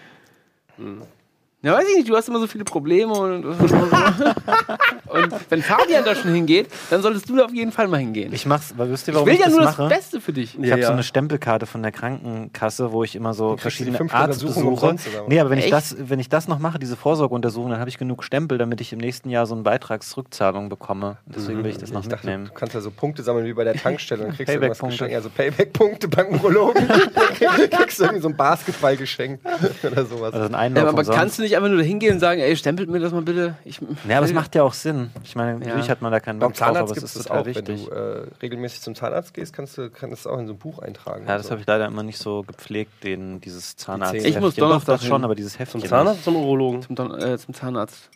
Ja, 1.64 1.74
weiß 1.74 1.86
ich 1.90 1.96
nicht, 1.96 2.10
du 2.10 2.16
hast 2.18 2.28
immer 2.28 2.40
so 2.40 2.48
viele 2.48 2.66
Probleme 2.66 3.14
und, 3.14 3.46
und 3.46 5.32
wenn 5.50 5.62
Fabian 5.62 6.04
da 6.04 6.14
schon 6.16 6.34
hingeht, 6.34 6.68
dann 6.90 7.02
solltest 7.02 7.30
du 7.30 7.38
da 7.38 7.46
auf 7.46 7.54
jeden 7.54 7.72
Fall 7.72 7.88
mal 7.88 7.98
hingehen. 8.00 8.28
Ich, 8.34 8.42
Ich 8.42 8.46
mach's, 8.46 8.74
weil 8.78 8.92
wisst 8.92 9.08
ihr, 9.08 9.14
warum 9.14 9.28
will 9.28 9.34
ich 9.36 9.40
ja 9.40 9.46
das 9.46 9.56
nur 9.56 9.64
mache? 9.64 9.84
das 9.84 9.90
Beste 9.90 10.20
für 10.22 10.34
dich. 10.34 10.58
Ich 10.60 10.66
Ja, 10.66 10.72
habe 10.74 10.82
so 10.82 10.88
ja. 10.90 10.94
eine 10.94 11.04
Stempelkarte 11.04 11.66
von 11.66 11.82
der 11.82 11.92
Krankenkasse, 11.94 12.92
wo 12.92 13.04
ich 13.04 13.16
immer 13.16 13.34
so 13.34 13.52
kriegst 13.52 13.60
die 13.60 13.62
verschiedene 13.64 13.98
fünf 13.98 14.14
Untersuchungen 14.14 14.68
Arztbesuche. 14.68 14.68
umsonst, 14.68 15.08
oder 15.08 15.22
was? 15.22 15.28
Nee, 15.30 15.40
aber 15.40 15.50
wenn 15.52 15.58
ich, 15.60 15.66
Echt? 15.66 15.74
das, 15.74 15.96
wenn 16.00 16.20
ich 16.20 16.30
das 16.30 16.48
noch 16.50 16.60
mache, 16.60 16.80
diese 16.80 16.96
Vorsorgeuntersuchung, 16.98 17.70
dann 17.72 17.80
habe 17.80 17.90
ich 17.90 17.98
genug 17.98 18.24
Stempel, 18.24 18.58
damit 18.58 18.82
ich 18.82 18.92
im 18.92 19.00
nächsten 19.00 19.30
Jahr 19.30 19.46
so 19.46 19.54
eine 19.56 19.64
Beitragsrückzahlung 19.64 20.68
bekomme. 20.70 21.18
Deswegen 21.26 21.64
will 21.64 21.72
ich 21.72 21.78
das 21.78 21.92
noch 21.92 22.02
Ich 22.04 22.10
dachte, 22.10 22.28
mitnehmen. 22.28 22.48
du 22.54 22.54
kannst 22.60 22.76
ja 22.76 22.82
so 22.82 22.92
Punkte 22.92 23.24
sammeln 23.24 23.46
wie 23.46 23.54
bei 23.54 23.64
der 23.64 23.76
Tankstelle 23.76 24.26
und 24.26 24.36
kriegst 24.36 24.54
irgendwas 24.54 24.80
Payback-Punkte. 24.80 25.06
geschenkt. 25.08 25.16
Also 25.16 25.30
Payback-Punkte 25.30 26.08
beim 26.10 26.28
Urologen. 26.34 26.88
kriegst 27.72 28.00
du 28.00 28.04
irgendwie 28.04 28.22
so 28.22 28.28
einen 28.28 28.36
Basketball 28.38 28.98
geschenkt 28.98 29.46
oder 29.90 30.06
sowas. 30.06 30.34
Also 30.34 30.48
ein 30.48 30.52
Ja, 30.52 30.58
Einlauf 30.58 30.84
aber 30.90 30.98
umsonst. 31.00 31.18
kannst 31.20 31.38
du 31.38 31.44
nicht 31.44 31.53
einfach 31.56 31.70
nur 31.70 31.78
da 31.78 31.84
hingehen 31.84 32.14
und 32.14 32.20
sagen, 32.20 32.40
ey, 32.42 32.56
stempelt 32.56 32.90
mir 32.90 33.00
das 33.00 33.12
mal 33.12 33.22
bitte? 33.22 33.56
Ich, 33.66 33.80
Ja, 34.08 34.18
aber 34.18 34.26
es 34.26 34.34
macht 34.34 34.56
ja 34.56 34.64
auch 34.64 34.74
Sinn. 34.74 35.10
Ich 35.24 35.36
meine, 35.36 35.54
Ja. 35.60 35.68
natürlich 35.68 35.90
hat 35.90 36.02
man 36.02 36.12
da 36.12 36.20
keinen 36.20 36.40
Bock 36.40 36.54
drauf, 36.54 36.76
aber 36.76 36.92
es 36.92 36.98
ist 37.04 37.16
das 37.16 37.24
total 37.24 37.42
auch. 37.42 37.46
Wenn 37.46 37.56
wichtig. 37.56 37.86
du 37.86 37.92
äh, 37.92 38.26
regelmäßig 38.42 38.82
zum 38.82 38.96
Zahnarzt 38.96 39.34
gehst, 39.34 39.54
kannst 39.54 39.78
du 39.78 39.90
kannst 39.90 40.28
auch 40.28 40.38
in 40.40 40.48
so 40.48 40.54
ein 40.54 40.60
Buch 40.60 40.80
eintragen. 40.80 41.26
Ja, 41.28 41.38
das 41.38 41.46
so. 41.48 41.52
habe 41.52 41.62
ich 41.62 41.68
leider 41.68 41.86
immer 41.86 42.04
nicht 42.04 42.18
so 42.18 42.44
gepflegt, 42.44 43.04
den, 43.04 43.42
dieses 43.42 43.76
Zahnarzt. 43.76 44.16
Ich 44.16 44.40
muss 44.40 44.56
Doch, 44.56 44.68
Donnerstag 44.68 45.00
das 45.00 45.06
schon, 45.08 45.24
aber 45.24 45.36
dieses 45.36 45.58
Heftchen. 45.60 45.82
Zum 45.82 45.90
Zahnarzt 45.90 46.24
zum 46.24 46.36
Urologen? 46.36 46.82
zum, 46.82 46.96
Don- 46.96 47.20
äh, 47.20 47.38
zum 47.38 47.54
Zahnarzt. 47.54 48.10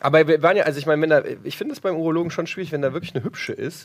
Aber 0.00 0.26
wir 0.28 0.42
waren 0.42 0.56
ja, 0.56 0.64
also 0.64 0.78
ich 0.78 0.86
meine, 0.86 1.00
wenn 1.02 1.10
da, 1.10 1.22
ich 1.44 1.56
finde 1.56 1.72
es 1.74 1.80
beim 1.80 1.96
Urologen 1.96 2.30
schon 2.30 2.46
schwierig, 2.46 2.72
wenn 2.72 2.82
da 2.82 2.92
wirklich 2.92 3.14
eine 3.14 3.24
hübsche 3.24 3.52
ist. 3.52 3.84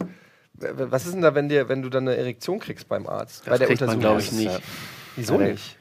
Was 0.55 1.05
ist 1.05 1.13
denn 1.15 1.21
da, 1.23 1.33
wenn 1.33 1.49
dir, 1.49 1.67
wenn 1.67 1.81
du 1.81 1.89
dann 1.89 2.07
eine 2.07 2.15
Erektion 2.15 2.59
kriegst 2.59 2.87
beim 2.87 3.07
Arzt? 3.07 3.45
bei 3.45 3.57
der 3.57 3.67
kriegt 3.67 3.81
man, 3.81 3.89
Untersuchung? 3.95 4.17
glaub 4.19 4.19
ich, 4.19 4.31
nicht. 4.31 4.61
Wieso 5.15 5.39
Ja, 5.41 5.47
nicht? 5.47 5.77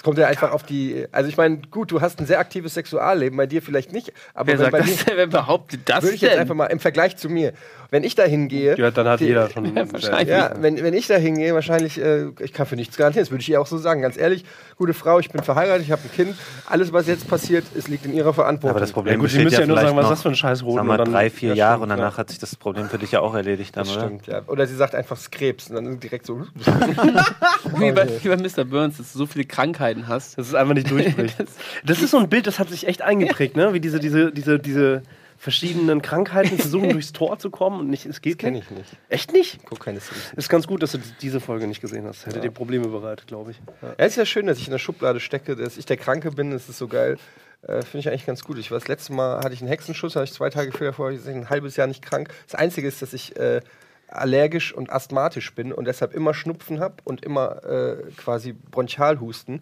Es 0.00 0.04
kommt 0.04 0.16
ja 0.16 0.28
einfach 0.28 0.52
auf 0.52 0.62
die. 0.62 1.06
Also 1.10 1.28
ich 1.28 1.36
meine, 1.36 1.58
gut, 1.72 1.90
du 1.90 2.00
hast 2.00 2.20
ein 2.20 2.26
sehr 2.26 2.38
aktives 2.38 2.74
Sexualleben, 2.74 3.36
bei 3.36 3.46
dir 3.46 3.60
vielleicht 3.62 3.92
nicht, 3.92 4.12
aber 4.32 4.46
Wer 4.46 4.54
wenn 4.54 4.60
sagt 4.60 4.70
bei 4.72 4.78
das 4.78 4.86
mir 4.86 4.96
denn? 5.06 5.16
Wer 5.16 5.26
behauptet 5.26 5.80
das 5.86 6.04
würde 6.04 6.14
ich 6.14 6.20
jetzt 6.20 6.34
denn? 6.34 6.40
einfach 6.40 6.54
mal 6.54 6.66
im 6.66 6.78
Vergleich 6.78 7.16
zu 7.16 7.28
mir, 7.28 7.52
wenn 7.90 8.04
ich 8.04 8.14
da 8.14 8.22
hingehe, 8.22 8.78
Ja, 8.78 8.92
dann 8.92 9.08
hat 9.08 9.18
Die- 9.18 9.24
jeder 9.24 9.50
schon. 9.50 9.64
Ja, 9.74 9.90
wahrscheinlich. 9.92 10.28
ja, 10.28 10.52
wenn, 10.60 10.80
wenn 10.84 10.94
ich 10.94 11.08
da 11.08 11.16
hingehe, 11.16 11.52
wahrscheinlich, 11.52 12.00
äh, 12.00 12.26
ich 12.38 12.52
kann 12.52 12.66
für 12.66 12.76
nichts 12.76 12.96
garantieren, 12.96 13.24
das 13.24 13.32
würde 13.32 13.42
ich 13.42 13.48
ihr 13.50 13.60
auch 13.60 13.66
so 13.66 13.76
sagen. 13.76 14.00
Ganz 14.02 14.16
ehrlich, 14.16 14.44
gute 14.76 14.94
Frau, 14.94 15.18
ich 15.18 15.30
bin 15.30 15.42
verheiratet, 15.42 15.82
ich 15.84 15.90
habe 15.90 16.02
ein 16.04 16.12
Kind, 16.12 16.36
alles, 16.66 16.92
was 16.92 17.08
jetzt 17.08 17.26
passiert, 17.28 17.64
es 17.76 17.88
liegt 17.88 18.06
in 18.06 18.14
ihrer 18.14 18.32
Verantwortung. 18.32 18.70
Aber 18.70 18.80
das 18.80 18.92
Problem 18.92 19.14
Ja, 19.14 19.18
gut, 19.20 19.30
sie 19.30 19.38
besteht 19.42 19.44
müssen 19.58 19.60
ja 19.62 19.66
nur 19.66 19.80
sagen, 19.84 19.96
was 19.96 20.08
das 20.10 20.22
für 20.22 20.28
ein 20.28 20.36
scheiß 20.36 20.62
wir 20.62 20.68
und 20.80 20.86
dann- 20.96 21.10
drei, 21.10 21.28
vier 21.28 21.48
Ja, 21.50 21.54
Jahre 21.56 21.78
stimmt, 21.78 21.82
und 21.90 21.98
danach 21.98 22.18
hat 22.18 22.28
sich 22.30 22.38
das 22.38 22.54
Problem 22.54 22.88
für 22.88 22.98
dich 22.98 23.10
ja 23.10 23.18
auch 23.20 23.34
erledigt 23.34 23.76
dann, 23.76 23.84
das 23.84 23.96
oder? 23.96 24.04
stimmt, 24.06 24.26
ja. 24.28 24.42
Oder 24.46 24.64
sie 24.68 24.76
sagt 24.76 24.94
einfach 24.94 25.16
es 25.16 25.22
ist 25.22 25.32
Krebs 25.32 25.68
und 25.70 25.74
dann 25.74 25.98
direkt 25.98 26.24
so. 26.24 26.42
Wie 27.78 27.92
bei, 27.92 28.08
wie 28.22 28.28
bei 28.28 28.36
Mr. 28.36 28.64
Burns, 28.64 28.96
du 28.98 29.02
so 29.02 29.26
viele 29.26 29.44
Krankheiten 29.44 29.87
hast. 30.06 30.36
Dass 30.38 30.48
es 30.48 30.54
einfach 30.54 30.74
nicht 30.74 30.90
durchbricht. 30.90 31.36
Das 31.84 32.02
ist 32.02 32.10
so 32.10 32.18
ein 32.18 32.28
Bild, 32.28 32.46
das 32.46 32.58
hat 32.58 32.68
sich 32.68 32.86
echt 32.86 33.02
eingeprägt, 33.02 33.56
ne? 33.56 33.72
Wie 33.72 33.80
diese, 33.80 33.98
diese, 33.98 34.32
diese, 34.32 34.58
diese 34.58 35.02
verschiedenen 35.38 36.02
Krankheiten 36.02 36.58
versuchen 36.58 36.90
durchs 36.90 37.12
Tor 37.12 37.38
zu 37.38 37.50
kommen 37.50 37.80
und 37.80 37.88
nicht, 37.88 38.06
es 38.06 38.20
geht 38.20 38.38
Kenne 38.38 38.58
nicht. 38.58 38.70
ich 38.70 38.76
nicht. 38.76 38.96
Echt 39.08 39.32
nicht? 39.32 39.60
Guck 39.64 39.80
keine 39.80 40.00
Simpsons. 40.00 40.32
Ist 40.36 40.48
ganz 40.48 40.66
gut, 40.66 40.82
dass 40.82 40.92
du 40.92 40.98
diese 41.22 41.40
Folge 41.40 41.66
nicht 41.66 41.80
gesehen 41.80 42.06
hast. 42.06 42.26
Hätte 42.26 42.40
dir 42.40 42.50
Probleme 42.50 42.88
bereitet, 42.88 43.26
glaube 43.26 43.52
ich. 43.52 43.60
Ja, 43.82 44.04
ist 44.04 44.16
ja 44.16 44.26
schön, 44.26 44.46
dass 44.46 44.58
ich 44.58 44.66
in 44.66 44.72
der 44.72 44.78
Schublade 44.78 45.20
stecke, 45.20 45.56
dass 45.56 45.78
ich 45.78 45.86
der 45.86 45.96
Kranke 45.96 46.32
bin, 46.32 46.50
das 46.50 46.68
ist 46.68 46.78
so 46.78 46.88
geil. 46.88 47.16
Äh, 47.62 47.82
Finde 47.82 47.98
ich 47.98 48.08
eigentlich 48.08 48.26
ganz 48.26 48.44
gut. 48.44 48.58
Ich 48.58 48.70
war 48.70 48.78
das 48.78 48.88
letzte 48.88 49.12
Mal, 49.12 49.38
hatte 49.38 49.52
ich 49.52 49.60
einen 49.60 49.68
Hexenschuss, 49.68 50.16
hatte 50.16 50.24
ich 50.24 50.32
zwei 50.32 50.50
Tage 50.50 50.72
vorher, 50.92 51.18
ich 51.18 51.26
ein 51.26 51.50
halbes 51.50 51.76
Jahr 51.76 51.86
nicht 51.86 52.02
krank. 52.02 52.28
Das 52.46 52.54
Einzige 52.54 52.86
ist, 52.86 53.02
dass 53.02 53.12
ich 53.12 53.36
äh, 53.36 53.60
allergisch 54.08 54.72
und 54.74 54.90
asthmatisch 54.90 55.54
bin 55.54 55.72
und 55.72 55.86
deshalb 55.86 56.14
immer 56.14 56.34
Schnupfen 56.34 56.80
habe 56.80 56.94
und 57.04 57.24
immer 57.24 57.64
äh, 57.64 57.96
quasi 58.16 58.52
Bronchialhusten. 58.52 59.60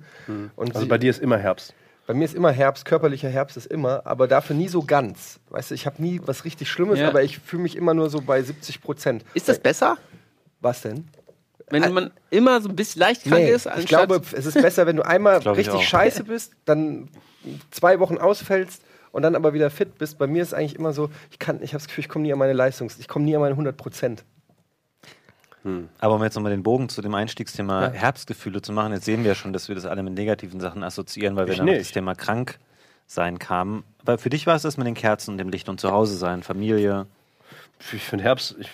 Und 0.56 0.70
Also 0.70 0.80
sie- 0.80 0.86
bei 0.88 0.98
dir 0.98 1.10
ist 1.10 1.20
immer 1.20 1.38
Herbst. 1.38 1.74
bei 2.06 2.14
mir 2.14 2.24
ist 2.24 2.34
immer 2.34 2.52
Herbst, 2.52 2.84
körperlicher 2.84 3.28
Herbst 3.28 3.56
ist 3.56 3.66
immer, 3.66 4.02
aber 4.06 4.28
dafür 4.28 4.54
nie 4.56 4.68
so 4.68 4.82
ganz. 4.82 5.40
Weißt 5.50 5.70
du, 5.70 5.74
ich 5.74 5.86
habe 5.86 6.00
nie 6.02 6.20
was 6.24 6.44
richtig 6.44 6.70
Schlimmes, 6.70 6.98
Ja. 7.00 7.08
aber 7.08 7.22
ich 7.22 7.38
fühle 7.38 7.62
mich 7.64 7.76
immer 7.76 7.94
nur 7.94 8.08
so 8.10 8.20
bei 8.20 8.40
70 8.42 8.80
Prozent. 8.82 9.24
Ist 9.34 9.48
das 9.48 9.58
besser? 9.58 9.98
Was 10.60 10.82
denn? 10.82 11.08
Wenn 11.68 11.92
man 11.92 12.12
immer 12.30 12.60
so 12.60 12.68
ein 12.68 12.76
bisschen 12.76 13.00
leicht 13.00 13.24
krank 13.24 13.42
Nee, 13.42 13.50
ist, 13.50 13.66
ich 13.66 13.72
anstatt 13.72 14.06
glaube, 14.08 14.22
es 14.32 14.46
ist 14.46 14.54
besser, 14.54 14.86
wenn 14.86 14.94
du 14.96 15.02
einmal 15.04 15.38
ich 15.40 15.46
richtig 15.48 15.88
scheiße 15.88 16.22
bist, 16.22 16.52
dann 16.64 17.08
zwei 17.72 17.98
Wochen 17.98 18.18
ausfällst 18.18 18.82
und 19.10 19.22
dann 19.22 19.34
aber 19.34 19.52
wieder 19.52 19.68
fit 19.70 19.98
bist. 19.98 20.16
Bei 20.18 20.28
mir 20.28 20.42
ist 20.42 20.54
eigentlich 20.54 20.76
immer 20.76 20.92
so, 20.92 21.10
ich 21.32 21.40
kann, 21.40 21.56
ich 21.62 21.70
habe 21.72 21.78
das 21.78 21.88
Gefühl, 21.88 22.02
ich 22.02 22.08
komme 22.08 22.22
nie 22.24 22.32
an 22.32 22.38
meine 22.38 22.52
Leistungs, 22.52 22.96
ich 23.00 23.08
komme 23.08 23.24
nie 23.24 23.34
an 23.34 23.40
meine 23.40 23.54
100 23.54 23.76
Prozent. 23.76 24.24
Aber 25.99 26.14
um 26.14 26.23
jetzt 26.23 26.35
nochmal 26.35 26.52
den 26.52 26.62
Bogen 26.62 26.88
zu 26.88 27.02
dem 27.02 27.14
Einstiegsthema 27.14 27.90
Herbstgefühle 27.90 28.62
zu 28.62 28.73
machen, 28.73 28.92
jetzt 28.92 29.04
sehen 29.04 29.23
wir 29.25 29.30
ja 29.30 29.35
schon, 29.35 29.52
dass 29.52 29.68
wir 29.68 29.75
das 29.75 29.85
alle 29.87 30.02
mit 30.02 30.14
negativen 30.14 30.61
Sachen 30.61 30.82
assoziieren, 30.82 31.37
weil 31.37 31.46
wir 31.46 31.52
Ich 31.52 31.58
dann 31.58 31.68
auf 31.68 31.75
nicht. 31.75 31.87
das 31.87 31.92
Thema 31.92 32.14
krank 32.14 32.58
sein 33.06 33.38
kamen. 33.38 33.85
Aber 34.02 34.18
für 34.18 34.30
dich 34.30 34.46
war 34.46 34.54
es 34.56 34.62
das 34.62 34.76
mit 34.76 34.87
den 34.87 34.94
Kerzen 34.94 35.32
und 35.32 35.38
dem 35.38 35.49
Licht 35.49 35.68
und 35.68 35.80
zu 35.80 35.90
Hause 35.90 36.16
sein, 36.16 36.42
Familie. 36.42 37.06
Ich 37.78 38.02
finde 38.02 38.25
Herbst, 38.25 38.56
ich, 38.59 38.71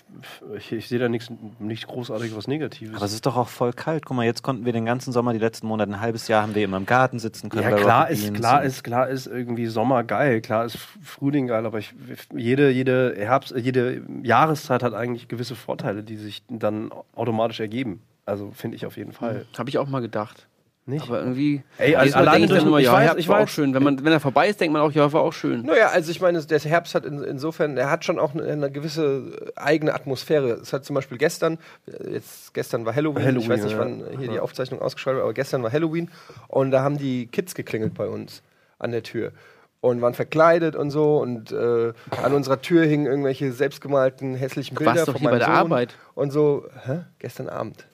ich, 0.56 0.72
ich 0.72 0.88
sehe 0.88 0.98
da 0.98 1.08
nichts 1.08 1.30
nicht 1.58 1.86
großartig 1.86 2.36
was 2.36 2.46
Negatives. 2.46 2.94
Aber 2.94 3.04
es 3.04 3.12
ist 3.12 3.26
doch 3.26 3.36
auch 3.36 3.48
voll 3.48 3.72
kalt. 3.72 4.06
Guck 4.06 4.16
mal, 4.16 4.24
jetzt 4.24 4.42
konnten 4.42 4.64
wir 4.64 4.72
den 4.72 4.84
ganzen 4.84 5.12
Sommer, 5.12 5.32
die 5.32 5.38
letzten 5.38 5.66
Monate, 5.66 5.90
ein 5.92 6.00
halbes 6.00 6.28
Jahr 6.28 6.42
haben 6.42 6.54
wir 6.54 6.64
immer 6.64 6.76
im 6.76 6.86
Garten 6.86 7.18
sitzen 7.18 7.50
können. 7.50 7.68
ja, 7.68 7.76
klar 7.76 8.08
ist, 8.10 8.32
klar 8.32 8.62
ist, 8.62 8.84
klar 8.84 9.08
ist 9.08 9.26
irgendwie 9.26 9.66
Sommer 9.66 10.04
geil, 10.04 10.40
klar 10.40 10.64
ist 10.64 10.78
Frühling 11.02 11.48
geil, 11.48 11.66
aber 11.66 11.78
ich, 11.78 11.92
jede, 12.34 12.70
jede 12.70 13.14
Herbst, 13.16 13.52
jede 13.56 14.02
Jahreszeit 14.22 14.82
hat 14.82 14.94
eigentlich 14.94 15.28
gewisse 15.28 15.56
Vorteile, 15.56 16.04
die 16.04 16.16
sich 16.16 16.44
dann 16.48 16.92
automatisch 17.14 17.60
ergeben. 17.60 18.02
Also 18.24 18.52
finde 18.52 18.76
ich 18.76 18.86
auf 18.86 18.96
jeden 18.96 19.12
Fall. 19.12 19.46
habe 19.58 19.68
ich 19.68 19.78
auch 19.78 19.88
mal 19.88 20.00
gedacht. 20.00 20.46
Nicht? 20.84 21.04
Aber 21.08 21.20
irgendwie. 21.20 21.62
Ey, 21.78 21.92
Mal 21.92 22.12
alleine 22.12 22.44
ich 22.44 22.50
durch- 22.50 22.62
immer, 22.64 22.78
ich 22.78 22.86
ja, 22.86 22.94
weiß- 22.94 23.00
Herbst 23.02 23.18
ich 23.20 23.28
war 23.28 23.38
auch 23.40 23.48
schön. 23.48 23.72
Wenn, 23.72 23.84
man, 23.84 24.04
wenn 24.04 24.12
er 24.12 24.18
vorbei 24.18 24.48
ist, 24.48 24.60
denkt 24.60 24.72
man 24.72 24.82
auch, 24.82 24.90
ja, 24.90 25.12
war 25.12 25.20
auch 25.22 25.32
schön. 25.32 25.62
Naja, 25.64 25.90
also 25.90 26.10
ich 26.10 26.20
meine, 26.20 26.42
der 26.44 26.58
Herbst 26.58 26.96
hat 26.96 27.04
in, 27.04 27.22
insofern, 27.22 27.76
er 27.76 27.88
hat 27.88 28.04
schon 28.04 28.18
auch 28.18 28.34
eine, 28.34 28.44
eine 28.44 28.68
gewisse 28.70 29.52
eigene 29.54 29.94
Atmosphäre. 29.94 30.54
Es 30.54 30.72
hat 30.72 30.84
zum 30.84 30.94
Beispiel 30.94 31.18
gestern, 31.18 31.58
äh, 31.86 32.10
jetzt 32.14 32.52
gestern 32.52 32.84
war 32.84 32.96
Halloween, 32.96 33.20
ich 33.22 33.26
Halloween, 33.28 33.48
weiß 33.50 33.62
nicht, 33.62 33.72
ja. 33.74 33.78
wann 33.78 34.02
hier 34.18 34.28
die 34.28 34.40
Aufzeichnung 34.40 34.82
ausgeschaltet 34.82 35.18
war, 35.20 35.24
aber 35.26 35.34
gestern 35.34 35.62
war 35.62 35.70
Halloween 35.70 36.10
und 36.48 36.72
da 36.72 36.82
haben 36.82 36.98
die 36.98 37.26
Kids 37.28 37.54
geklingelt 37.54 37.94
bei 37.94 38.08
uns 38.08 38.42
an 38.80 38.90
der 38.90 39.04
Tür 39.04 39.30
und 39.80 40.00
waren 40.02 40.14
verkleidet 40.14 40.74
und 40.74 40.90
so 40.90 41.18
und 41.18 41.52
äh, 41.52 41.92
an 42.22 42.32
unserer 42.34 42.60
Tür 42.60 42.84
hingen 42.84 43.06
irgendwelche 43.06 43.52
selbstgemalten 43.52 44.34
hässlichen 44.34 44.74
Du 44.74 44.80
Bilder 44.80 44.94
warst 44.96 45.08
doch 45.08 45.12
von 45.12 45.20
hier 45.20 45.30
bei 45.30 45.36
meinem 45.36 45.46
der 45.46 45.48
Sohn 45.48 45.56
Arbeit. 45.72 45.94
und 46.14 46.32
so. 46.32 46.64
Hä? 46.86 47.00
Gestern 47.20 47.48
Abend? 47.48 47.86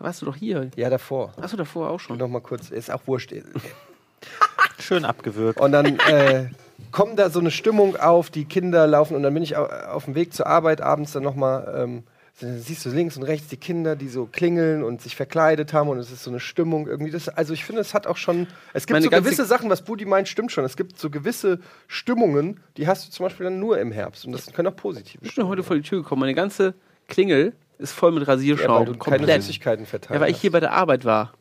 Da 0.00 0.06
warst 0.06 0.22
du 0.22 0.26
doch 0.26 0.34
hier. 0.36 0.70
Ja, 0.76 0.88
davor. 0.88 1.34
Achso, 1.40 1.58
davor 1.58 1.90
auch 1.90 2.00
schon. 2.00 2.16
Noch 2.16 2.26
mal 2.26 2.40
kurz, 2.40 2.70
ist 2.70 2.90
auch 2.90 3.02
wurscht. 3.06 3.34
Schön 4.78 5.04
abgewürgt. 5.04 5.60
Und 5.60 5.72
dann 5.72 5.98
äh, 5.98 6.48
kommt 6.90 7.18
da 7.18 7.28
so 7.28 7.38
eine 7.38 7.50
Stimmung 7.50 7.96
auf, 7.96 8.30
die 8.30 8.46
Kinder 8.46 8.86
laufen 8.86 9.14
und 9.14 9.22
dann 9.22 9.34
bin 9.34 9.42
ich 9.42 9.58
au- 9.58 9.66
auf 9.66 10.06
dem 10.06 10.14
Weg 10.14 10.32
zur 10.32 10.46
Arbeit 10.46 10.80
abends 10.80 11.12
dann 11.12 11.22
nochmal, 11.22 11.82
ähm, 11.82 12.02
dann 12.40 12.58
siehst 12.58 12.86
du 12.86 12.88
links 12.88 13.18
und 13.18 13.24
rechts 13.24 13.48
die 13.48 13.58
Kinder, 13.58 13.94
die 13.94 14.08
so 14.08 14.24
klingeln 14.24 14.82
und 14.82 15.02
sich 15.02 15.16
verkleidet 15.16 15.74
haben 15.74 15.90
und 15.90 15.98
es 15.98 16.10
ist 16.10 16.24
so 16.24 16.30
eine 16.30 16.40
Stimmung 16.40 16.86
irgendwie. 16.88 17.10
Das, 17.10 17.28
also 17.28 17.52
ich 17.52 17.66
finde, 17.66 17.82
es 17.82 17.92
hat 17.92 18.06
auch 18.06 18.16
schon, 18.16 18.46
es 18.72 18.86
gibt 18.86 18.94
Meine 18.94 19.04
so 19.04 19.10
gewisse 19.10 19.44
Sachen, 19.44 19.68
was 19.68 19.82
Budi 19.82 20.06
meint, 20.06 20.28
stimmt 20.28 20.50
schon. 20.50 20.64
Es 20.64 20.78
gibt 20.78 20.98
so 20.98 21.10
gewisse 21.10 21.60
Stimmungen, 21.88 22.60
die 22.78 22.86
hast 22.86 23.06
du 23.06 23.10
zum 23.10 23.24
Beispiel 23.26 23.44
dann 23.44 23.60
nur 23.60 23.78
im 23.78 23.92
Herbst 23.92 24.24
und 24.24 24.32
das 24.32 24.50
können 24.50 24.68
auch 24.68 24.76
positive 24.76 25.18
Ich 25.26 25.34
bin 25.34 25.46
heute 25.46 25.62
vor 25.62 25.76
die 25.76 25.82
Tür 25.82 26.02
gekommen. 26.02 26.20
Meine 26.20 26.34
ganze 26.34 26.72
Klingel 27.08 27.52
ist 27.80 27.92
voll 27.92 28.12
mit 28.12 28.22
Ja, 28.22 28.28
weil 28.28 28.34
Rasierschaum. 28.36 28.84
du 28.86 28.94
keine. 28.98 29.26
Süßigkeiten 29.42 29.86
verteilt 29.86 30.14
Ja, 30.16 30.20
weil 30.20 30.30
ich 30.30 30.40
hier 30.40 30.52
bei 30.52 30.60
der 30.60 30.72
Arbeit 30.72 31.04
war. 31.04 31.32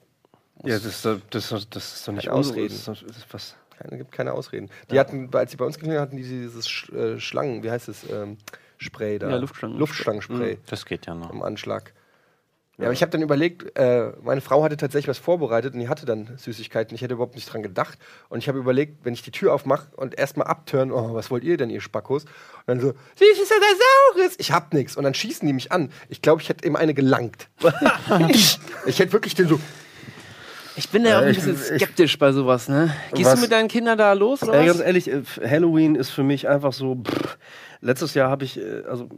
Ja, 0.63 0.75
das, 0.75 0.85
ist, 0.85 1.05
doch- 1.05 1.19
das, 1.29 1.51
ist- 1.51 1.75
das 1.75 1.93
ist 1.95 2.07
doch 2.07 2.13
nicht 2.13 2.29
Ausreden. 2.29 2.75
Das 2.85 3.01
ist, 3.01 3.09
das 3.09 3.25
was. 3.31 3.55
Keine, 3.77 3.97
gibt 3.97 4.11
keine 4.11 4.33
Ausreden. 4.33 4.69
Die 4.91 4.99
hatten, 4.99 5.29
als 5.33 5.51
sie 5.51 5.57
bei 5.57 5.63
uns 5.65 5.75
geklingelt 5.75 6.01
hatten, 6.01 6.17
die 6.17 6.23
dieses 6.23 6.67
Sch 6.67 6.89
äh, 6.89 7.17
Schlangen, 7.19 7.63
wie 7.63 7.71
heißt 7.71 7.87
es, 7.87 8.03
ähm, 8.11 8.37
Spray 8.77 9.19
da. 9.19 9.29
Ja, 9.29 9.37
Luftschlangen. 9.37 9.77
Luftschlangenspray. 9.77 10.57
Das 10.65 10.85
geht 10.85 11.05
ja 11.05 11.15
noch. 11.15 11.29
am 11.29 11.41
Anschlag. 11.43 11.93
Ja, 12.79 12.85
aber 12.85 12.93
ich 12.93 13.01
habe 13.01 13.09
dann 13.11 13.21
überlegt, 13.21 13.77
äh, 13.77 14.13
meine 14.23 14.39
Frau 14.39 14.63
hatte 14.63 14.77
tatsächlich 14.77 15.09
was 15.09 15.17
vorbereitet 15.17 15.73
und 15.73 15.81
die 15.81 15.89
hatte 15.89 16.05
dann 16.05 16.29
Süßigkeiten. 16.37 16.95
Ich 16.95 17.01
hätte 17.01 17.13
überhaupt 17.15 17.35
nicht 17.35 17.51
dran 17.51 17.61
gedacht. 17.61 17.99
Und 18.29 18.39
ich 18.39 18.47
habe 18.47 18.57
überlegt, 18.57 19.03
wenn 19.03 19.13
ich 19.13 19.21
die 19.21 19.31
Tür 19.31 19.53
aufmache 19.53 19.87
und 19.97 20.17
erstmal 20.17 20.47
abtören, 20.47 20.91
oh, 20.93 21.13
was 21.13 21.29
wollt 21.29 21.43
ihr 21.43 21.57
denn, 21.57 21.69
ihr 21.69 21.81
Spackos? 21.81 22.23
Und 22.23 22.31
dann 22.67 22.79
so, 22.79 22.93
süßes 23.15 23.51
oder 23.51 24.21
saures? 24.21 24.35
Ich 24.37 24.53
hab 24.53 24.73
nichts. 24.73 24.95
Und 24.95 25.03
dann 25.03 25.13
schießen 25.13 25.45
die 25.45 25.53
mich 25.53 25.73
an. 25.73 25.91
Ich 26.07 26.21
glaube, 26.21 26.41
ich 26.41 26.47
hätte 26.47 26.65
ihm 26.65 26.77
eine 26.77 26.93
gelangt. 26.93 27.49
ich 28.29 28.99
hätte 28.99 29.11
wirklich 29.11 29.35
den 29.35 29.49
so, 29.49 29.59
Ich 30.77 30.89
bin 30.89 31.03
da 31.03 31.19
auch 31.19 31.23
ein 31.23 31.33
bisschen 31.35 31.55
ich- 31.55 31.81
skeptisch 31.81 32.17
bei 32.17 32.31
sowas, 32.31 32.69
ne? 32.69 32.95
Gehst 33.13 33.25
Was? 33.29 33.35
du 33.35 33.41
mit 33.41 33.51
deinen 33.51 33.67
Kindern 33.67 33.97
da 33.97 34.13
los 34.13 34.41
oder 34.43 34.53
Ey, 34.53 34.69
was? 34.69 34.77
ganz 34.77 34.85
ehrlich, 34.87 35.09
äh, 35.11 35.21
Halloween 35.45 35.95
ist 35.95 36.11
für 36.11 36.23
mich 36.23 36.47
einfach 36.47 36.71
so. 36.73 36.95
Pff, 36.95 37.37
letztes 37.81 38.13
Jahr 38.13 38.29
habe 38.29 38.45
ich, 38.45 38.57
äh, 38.57 38.83
also 38.89 39.09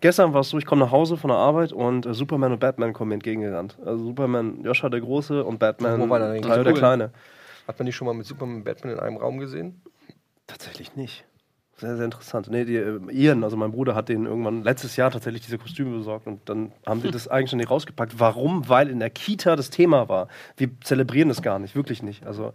gestern 0.00 0.32
war 0.32 0.40
es 0.40 0.48
so, 0.48 0.58
ich 0.58 0.66
komme 0.66 0.84
nach 0.84 0.92
Hause 0.92 1.16
von 1.16 1.28
der 1.28 1.38
Arbeit 1.38 1.72
und 1.72 2.06
äh, 2.06 2.14
Superman 2.14 2.52
und 2.52 2.60
Batman 2.60 2.92
kommen 2.92 3.10
mir 3.10 3.14
entgegengerannt. 3.14 3.78
Also 3.84 4.04
Superman, 4.04 4.62
Joscha 4.62 4.88
der 4.88 5.00
Große 5.00 5.44
und 5.44 5.58
Batman, 5.58 6.00
Wo 6.00 6.08
war 6.08 6.18
der 6.18 6.32
denn? 6.32 6.42
Tayo 6.42 6.64
der. 6.64 6.72
Kleine. 6.74 7.10
hat 7.66 7.78
man 7.78 7.86
die 7.86 7.92
schon 7.92 8.06
mal 8.06 8.14
mit 8.14 8.26
Superman 8.26 8.56
und 8.56 8.64
Batman 8.64 8.94
in 8.94 9.00
einem 9.00 9.16
Raum 9.16 9.38
gesehen? 9.38 9.80
Tatsächlich 10.46 10.96
nicht. 10.96 11.24
Sehr, 11.78 11.94
sehr 11.96 12.06
interessant. 12.06 12.48
Nee, 12.50 12.64
die, 12.64 12.76
äh, 12.76 12.98
Ian, 13.10 13.44
also 13.44 13.56
mein 13.58 13.70
Bruder, 13.70 13.94
hat 13.94 14.08
denen 14.08 14.24
irgendwann 14.24 14.62
letztes 14.64 14.96
Jahr 14.96 15.10
tatsächlich 15.10 15.42
diese 15.42 15.58
Kostüme 15.58 15.98
besorgt 15.98 16.26
und 16.26 16.48
dann 16.48 16.72
haben 16.86 17.02
sie 17.02 17.10
das 17.12 17.28
eigenständig 17.28 17.68
rausgepackt. 17.68 18.18
Warum? 18.18 18.66
Weil 18.68 18.88
in 18.88 18.98
der 18.98 19.10
Kita 19.10 19.56
das 19.56 19.68
Thema 19.68 20.08
war. 20.08 20.28
Wir 20.56 20.70
zelebrieren 20.80 21.28
das 21.28 21.42
gar 21.42 21.58
nicht, 21.58 21.76
wirklich 21.76 22.02
nicht. 22.02 22.26
Also 22.26 22.54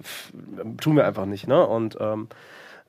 pff, 0.00 0.32
tun 0.80 0.96
wir 0.96 1.06
einfach 1.06 1.26
nicht. 1.26 1.46
Ne? 1.46 1.66
Und 1.66 1.98
ähm, 2.00 2.28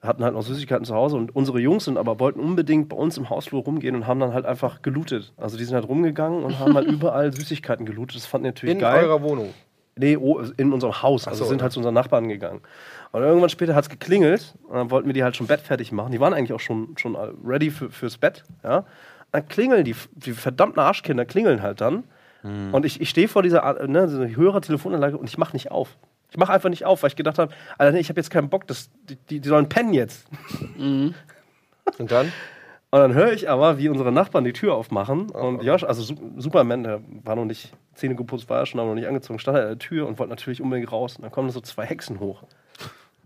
hatten 0.03 0.23
halt 0.23 0.33
noch 0.33 0.43
Süßigkeiten 0.43 0.85
zu 0.85 0.93
Hause 0.93 1.15
und 1.15 1.35
unsere 1.35 1.59
Jungs 1.59 1.85
sind 1.85 1.97
aber 1.97 2.19
wollten 2.19 2.39
unbedingt 2.39 2.89
bei 2.89 2.95
uns 2.95 3.17
im 3.17 3.29
Hausflur 3.29 3.63
rumgehen 3.63 3.95
und 3.95 4.05
haben 4.05 4.19
dann 4.19 4.33
halt 4.33 4.45
einfach 4.45 4.81
gelootet. 4.81 5.33
Also 5.37 5.57
die 5.57 5.63
sind 5.63 5.75
halt 5.75 5.87
rumgegangen 5.87 6.43
und 6.43 6.59
haben 6.59 6.75
halt 6.75 6.87
überall 6.91 7.31
Süßigkeiten 7.33 7.85
gelootet. 7.85 8.17
Das 8.17 8.25
fanden 8.25 8.43
die 8.43 8.49
natürlich 8.49 8.75
In 8.75 8.81
geil. 8.81 9.05
eurer 9.05 9.21
Wohnung. 9.21 9.53
Nee, 9.95 10.17
oh, 10.17 10.41
in 10.57 10.73
unserem 10.73 11.01
Haus. 11.01 11.27
Also 11.27 11.43
so, 11.43 11.49
sind 11.49 11.61
halt 11.61 11.71
zu 11.71 11.79
unseren 11.79 11.93
Nachbarn 11.93 12.27
gegangen. 12.27 12.61
Und 13.11 13.21
irgendwann 13.21 13.49
später 13.49 13.75
hat 13.75 13.83
es 13.83 13.89
geklingelt 13.89 14.55
und 14.67 14.75
dann 14.75 14.91
wollten 14.91 15.07
wir 15.07 15.13
die 15.13 15.23
halt 15.23 15.35
schon 15.35 15.47
Bett 15.47 15.61
fertig 15.61 15.91
machen. 15.91 16.11
Die 16.11 16.19
waren 16.19 16.33
eigentlich 16.33 16.53
auch 16.53 16.59
schon, 16.59 16.95
schon 16.97 17.15
ready 17.15 17.69
für, 17.69 17.91
fürs 17.91 18.17
Bett. 18.17 18.43
Ja? 18.63 18.85
Dann 19.31 19.47
klingeln 19.47 19.85
die, 19.85 19.95
die 20.13 20.31
verdammten 20.31 20.79
Arschkinder 20.79 21.25
klingeln 21.25 21.61
halt 21.61 21.79
dann. 21.81 22.03
Und 22.73 22.85
ich, 22.85 22.99
ich 22.99 23.09
stehe 23.09 23.29
vor 23.29 23.41
dieser 23.41 23.87
ne, 23.87 24.29
höherer 24.35 24.59
Telefonanlage 24.59 25.17
und 25.17 25.29
ich 25.29 25.37
mache 25.37 25.53
nicht 25.53 25.71
auf. 25.71 25.97
Ich 26.33 26.37
mache 26.37 26.51
einfach 26.51 26.69
nicht 26.69 26.83
auf, 26.83 27.03
weil 27.03 27.09
ich 27.09 27.15
gedacht 27.15 27.37
habe, 27.37 27.53
Alter, 27.77 27.91
nee, 27.91 27.99
ich 27.99 28.09
habe 28.09 28.19
jetzt 28.19 28.31
keinen 28.31 28.49
Bock, 28.49 28.65
das, 28.65 28.89
die, 29.07 29.17
die, 29.29 29.39
die 29.39 29.47
sollen 29.47 29.69
pennen 29.69 29.93
jetzt. 29.93 30.25
Und 31.99 32.11
dann? 32.11 32.31
Und 32.89 32.99
dann 32.99 33.13
höre 33.13 33.33
ich 33.33 33.51
aber, 33.51 33.77
wie 33.77 33.87
unsere 33.87 34.11
Nachbarn 34.11 34.43
die 34.43 34.53
Tür 34.53 34.73
aufmachen. 34.73 35.29
Und 35.29 35.61
Josh, 35.61 35.83
also 35.83 36.01
Su 36.01 36.15
Superman, 36.37 36.83
der 36.83 37.01
war 37.23 37.35
noch 37.35 37.45
nicht 37.45 37.71
Zähne 37.93 38.15
geputzt, 38.15 38.49
war 38.49 38.59
er 38.61 38.65
schon, 38.65 38.79
aber 38.79 38.89
noch 38.89 38.95
nicht 38.95 39.07
angezogen, 39.07 39.37
stand 39.37 39.59
an 39.59 39.67
der 39.67 39.77
Tür 39.77 40.07
und 40.07 40.17
wollte 40.17 40.31
natürlich 40.31 40.59
unbedingt 40.59 40.91
raus. 40.91 41.17
Und 41.17 41.21
dann 41.21 41.31
kommen 41.31 41.51
so 41.51 41.61
zwei 41.61 41.85
Hexen 41.85 42.19
hoch. 42.19 42.43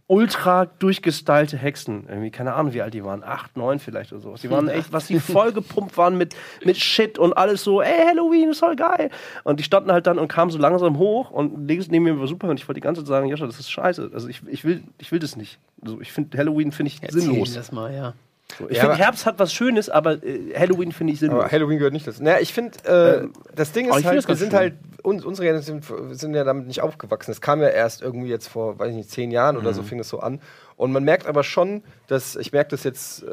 Ultra 0.08 0.66
durchgestylte 0.66 1.58
Hexen. 1.58 2.06
Irgendwie, 2.08 2.32
keine 2.32 2.54
Ahnung, 2.54 2.74
wie 2.74 2.82
alt 2.82 2.94
die 2.94 3.04
waren. 3.04 3.24
Acht, 3.24 3.58
neun 3.58 3.80
vielleicht 3.80 4.14
oder 4.14 4.22
so. 4.22 4.36
Die 4.36 4.50
waren 4.50 4.70
echt, 4.70 4.94
was 4.94 5.08
die 5.08 5.20
voll 5.20 5.52
gepumpt 5.52 5.98
waren 5.98 6.18
mit, 6.18 6.36
mit 6.64 6.78
Shit 6.78 7.20
und 7.20 7.34
alles 7.34 7.64
so, 7.64 7.82
ey, 7.82 8.08
Halloween 8.08 8.50
ist 8.50 8.60
voll 8.60 8.76
geil. 8.78 9.10
Und 9.44 9.60
die 9.60 9.64
standen 9.64 9.92
halt 9.92 10.08
dann 10.08 10.18
und 10.18 10.30
kamen 10.30 10.50
so 10.50 10.58
langsam 10.58 10.98
hoch 10.98 11.32
und 11.32 11.68
links 11.68 11.90
neben 11.90 12.06
mir 12.06 12.20
war 12.20 12.28
super 12.28 12.48
und 12.48 12.60
ich 12.60 12.68
wollte 12.68 12.80
die 12.80 12.86
ganze 12.86 13.02
Zeit 13.02 13.08
sagen, 13.08 13.28
Joscha, 13.28 13.46
das 13.46 13.60
ist 13.60 13.70
scheiße. 13.70 14.12
Also 14.14 14.30
ich, 14.30 14.42
ich, 14.48 14.64
will, 14.64 14.84
ich 14.98 15.12
will 15.12 15.20
das 15.20 15.36
nicht. 15.36 15.60
Also 15.82 16.00
ich 16.00 16.12
finde 16.12 16.38
Halloween 16.38 16.72
finde 16.72 16.92
ich 16.92 17.04
Erzähl 17.04 17.22
sinnlos. 17.22 17.54
das 17.54 17.72
mal, 17.72 17.94
ja. 17.94 18.14
So, 18.58 18.70
ich 18.70 18.78
Ja, 18.78 18.84
finde 18.84 18.98
Herbst 18.98 19.26
hat 19.26 19.40
was 19.40 19.54
Schönes, 19.54 19.90
aber 19.90 20.24
äh, 20.24 20.54
Halloween 20.58 20.92
finde 20.92 21.14
ich 21.14 21.20
sinnlos. 21.20 21.42
Aber 21.44 21.52
Halloween 21.52 21.78
gehört 21.78 21.94
nicht 21.94 22.08
dazu. 22.08 22.24
Naja, 22.24 22.38
ich 22.40 22.54
finde, 22.54 22.78
äh, 22.86 23.18
Ähm, 23.24 23.34
das 23.54 23.72
Ding 23.72 23.88
ist 23.90 24.06
halt, 24.06 24.18
das 24.18 24.28
wir 24.28 24.36
sind 24.36 24.52
schön. 24.52 24.60
halt, 24.60 24.74
uns, 25.04 25.26
unsere 25.26 25.46
Generation 25.46 25.82
sind 26.14 26.34
ja 26.34 26.44
damit 26.44 26.68
nicht 26.68 26.82
aufgewachsen. 26.82 27.32
Es 27.32 27.42
kam 27.42 27.62
ja 27.62 27.68
erst 27.68 28.02
irgendwie 28.02 28.30
jetzt 28.30 28.48
vor, 28.48 28.80
weiß 28.80 28.90
ich 28.90 28.96
nicht, 28.96 29.12
zehn 29.12 29.32
Jahren 29.32 29.58
oder 29.58 29.74
so 29.74 29.84
fing 29.84 30.00
es 30.00 30.10
so 30.10 30.20
an. 30.20 30.40
Und 30.76 30.92
man 30.92 31.04
merkt 31.04 31.28
aber 31.28 31.44
schon, 31.44 31.84
dass, 32.08 32.36
ich 32.36 32.52
merke 32.52 32.70
das 32.72 32.84
jetzt 32.84 33.24
äh, 33.24 33.28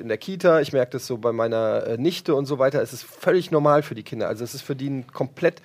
in 0.00 0.08
der 0.08 0.16
Kita, 0.18 0.60
ich 0.60 0.72
merke 0.72 0.92
das 0.92 1.06
so 1.06 1.18
bei 1.18 1.32
meiner 1.32 1.86
äh, 1.86 1.98
Nichte 1.98 2.34
und 2.34 2.46
so 2.46 2.58
weiter, 2.58 2.80
es 2.82 2.92
ist 2.92 3.04
völlig 3.04 3.50
normal 3.50 3.82
für 3.82 3.94
die 3.94 4.02
Kinder. 4.02 4.28
Also 4.28 4.44
es 4.44 4.54
ist 4.54 4.62
für 4.62 4.76
die 4.76 5.04
komplett 5.12 5.60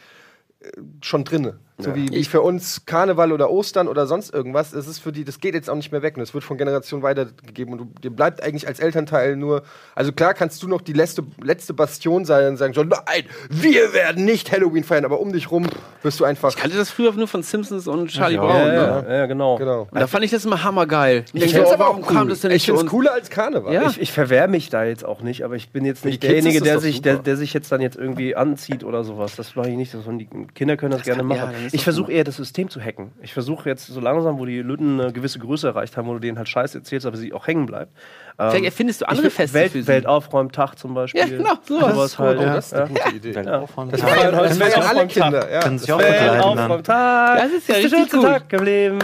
äh, 0.62 0.70
schon 1.02 1.24
drinne. 1.24 1.60
So 1.82 1.96
wie, 1.96 2.10
wie 2.10 2.24
für 2.26 2.42
uns 2.42 2.86
Karneval 2.86 3.32
oder 3.32 3.50
Ostern 3.50 3.88
oder 3.88 4.06
sonst 4.06 4.34
irgendwas. 4.34 4.72
Das 4.72 4.88
ist 4.88 5.00
für 5.00 5.12
die, 5.12 5.24
das 5.24 5.40
geht 5.40 5.54
jetzt 5.54 5.70
auch 5.70 5.76
nicht 5.76 5.92
mehr 5.92 6.02
weg. 6.02 6.18
Und 6.18 6.24
es 6.24 6.34
wird 6.34 6.44
von 6.44 6.58
Generation 6.58 7.02
weitergegeben. 7.04 7.74
Und 7.74 7.78
du, 7.80 7.86
dir 8.02 8.10
bleibt 8.12 8.44
eigentlich 8.44 8.68
als 8.68 8.80
Elternteil 8.80 9.36
nur. 9.36 9.64
Also 9.96 10.12
klar 10.12 10.34
kannst 10.34 10.62
du 10.62 10.68
noch 10.68 10.82
die 10.82 10.94
letzte, 10.94 11.24
letzte 11.42 11.74
Bastion 11.74 12.26
sein 12.26 12.48
und 12.50 12.58
sagen, 12.58 12.74
so, 12.74 12.84
nein, 12.84 13.24
wir 13.50 13.94
werden 13.94 14.26
nicht 14.26 14.52
Halloween 14.52 14.84
feiern, 14.84 15.06
aber 15.06 15.20
um 15.20 15.32
dich 15.32 15.52
rum 15.52 15.68
wirst 16.04 16.20
du 16.20 16.26
einfach. 16.26 16.50
Ich 16.50 16.58
kannte 16.58 16.78
das 16.78 16.90
früher 16.90 17.14
nur 17.14 17.28
von 17.28 17.44
Simpsons 17.44 17.88
und 17.88 18.10
Charlie 18.10 18.36
Ja, 18.36 18.42
Brown. 18.42 18.58
ja, 18.58 18.66
ne? 19.02 19.06
ja, 19.08 19.16
ja, 19.20 19.26
genau. 19.26 19.58
Genau. 19.58 19.88
Und 19.90 20.00
da 20.00 20.08
fand 20.08 20.26
ich 20.26 20.32
das 20.32 20.44
immer 20.46 20.64
hammergeil. 20.64 21.26
Ich 21.34 21.54
find's 21.54 21.70
so, 21.70 21.74
aber 21.76 21.90
auch 21.90 22.02
kam 22.08 22.24
cool. 22.24 22.30
das 22.30 22.42
denn 22.42 22.52
Ich 22.52 22.66
finde 22.66 22.82
es 22.82 22.88
cooler 22.88 23.14
als 23.14 23.30
Karneval. 23.30 23.74
Ja. 23.74 23.88
Ich, 23.90 24.02
ich 24.02 24.12
verwehre 24.12 24.48
mich 24.48 24.70
da 24.70 24.84
jetzt 24.84 25.06
auch 25.06 25.22
nicht, 25.22 25.44
aber 25.44 25.56
ich 25.56 25.70
bin 25.70 25.86
jetzt 25.86 26.04
nicht 26.06 26.24
derjenige, 26.24 26.62
der 26.62 26.76
das 26.76 26.84
sich, 26.84 27.02
der, 27.02 27.18
der 27.18 27.38
sich 27.38 27.54
jetzt 27.54 27.72
dann 27.72 27.82
jetzt 27.82 27.98
irgendwie 27.98 28.36
anzieht 28.36 28.84
oder 28.84 29.04
sowas. 29.04 29.36
Das 29.36 29.56
mache 29.56 29.70
ich 29.70 29.78
nicht. 29.78 29.94
Das 29.94 30.02
die 30.06 30.28
Kinder 30.54 30.76
können 30.78 30.92
das, 30.92 31.04
gerne 31.04 31.22
kann- 31.24 31.32
ja, 31.38 31.46
machen. 31.46 31.69
Ich 31.72 31.84
versuche 31.84 32.12
eher 32.12 32.24
das 32.24 32.38
System 32.38 32.70
zu 32.70 32.82
hacken. 32.82 33.12
Ich 33.22 33.34
versuche 33.34 33.70
jetzt 33.70 33.88
so 33.88 34.00
langsam, 34.00 34.40
wo 34.40 34.46
die 34.46 34.62
Lütten 34.62 35.00
eine 35.00 35.14
gewisse 35.14 35.40
Größe 35.40 35.68
erreicht 35.68 35.98
haben, 35.98 36.08
wo 36.08 36.14
du 36.14 36.20
denen 36.20 36.38
halt 36.38 36.50
Scheiße 36.50 36.78
erzählst, 36.78 37.06
aber 37.06 37.18
sie 37.18 37.34
auch 37.34 37.48
hängen 37.48 37.66
bleibt. 37.66 37.94
Ähm, 38.40 38.52
Vielleicht 38.52 38.66
erfindest 38.66 39.02
du 39.02 39.10
andere 39.10 39.28
ich 39.28 39.34
Feste 39.34 39.54
Welt, 39.54 39.72
für 39.74 39.82
sie. 39.82 39.88
Weltaufräumtag 39.88 40.76
zum 40.80 40.94
Beispiel. 40.94 41.20
Ja, 41.20 41.28
genau, 41.28 41.54
sowas. 41.68 41.94
sowas 41.94 42.20
halt. 42.20 42.40
Oh, 42.40 42.42
ja. 42.42 42.54
das 42.56 42.68
ist 42.68 42.74
eine 42.74 42.88
gute 42.88 43.10
Idee. 43.16 43.36
Weltaufräumen. 43.36 43.92
Das 43.92 44.00
Ja. 44.02 44.08
feiern, 44.08 44.36
heute 44.38 44.48
das 44.50 44.62
alle 44.62 44.66
Weltaufräumtag. 44.72 45.10
Kinder. 45.10 45.52
Ja. 45.52 45.60
Können 45.60 45.80
sich 45.80 45.92
auch 45.92 46.00
Welt 46.00 46.16
verkleiden 46.16 46.56
dann. 46.58 46.72
auf 46.72 46.82
Tag. 46.84 47.38
Das 47.40 47.52
ist 47.52 47.68
ja 47.68 47.76
der 47.76 47.84
richtig 47.84 48.12
gut. 48.12 48.24
Tag 48.24 48.54
im 48.54 48.64
Leben. 48.64 49.00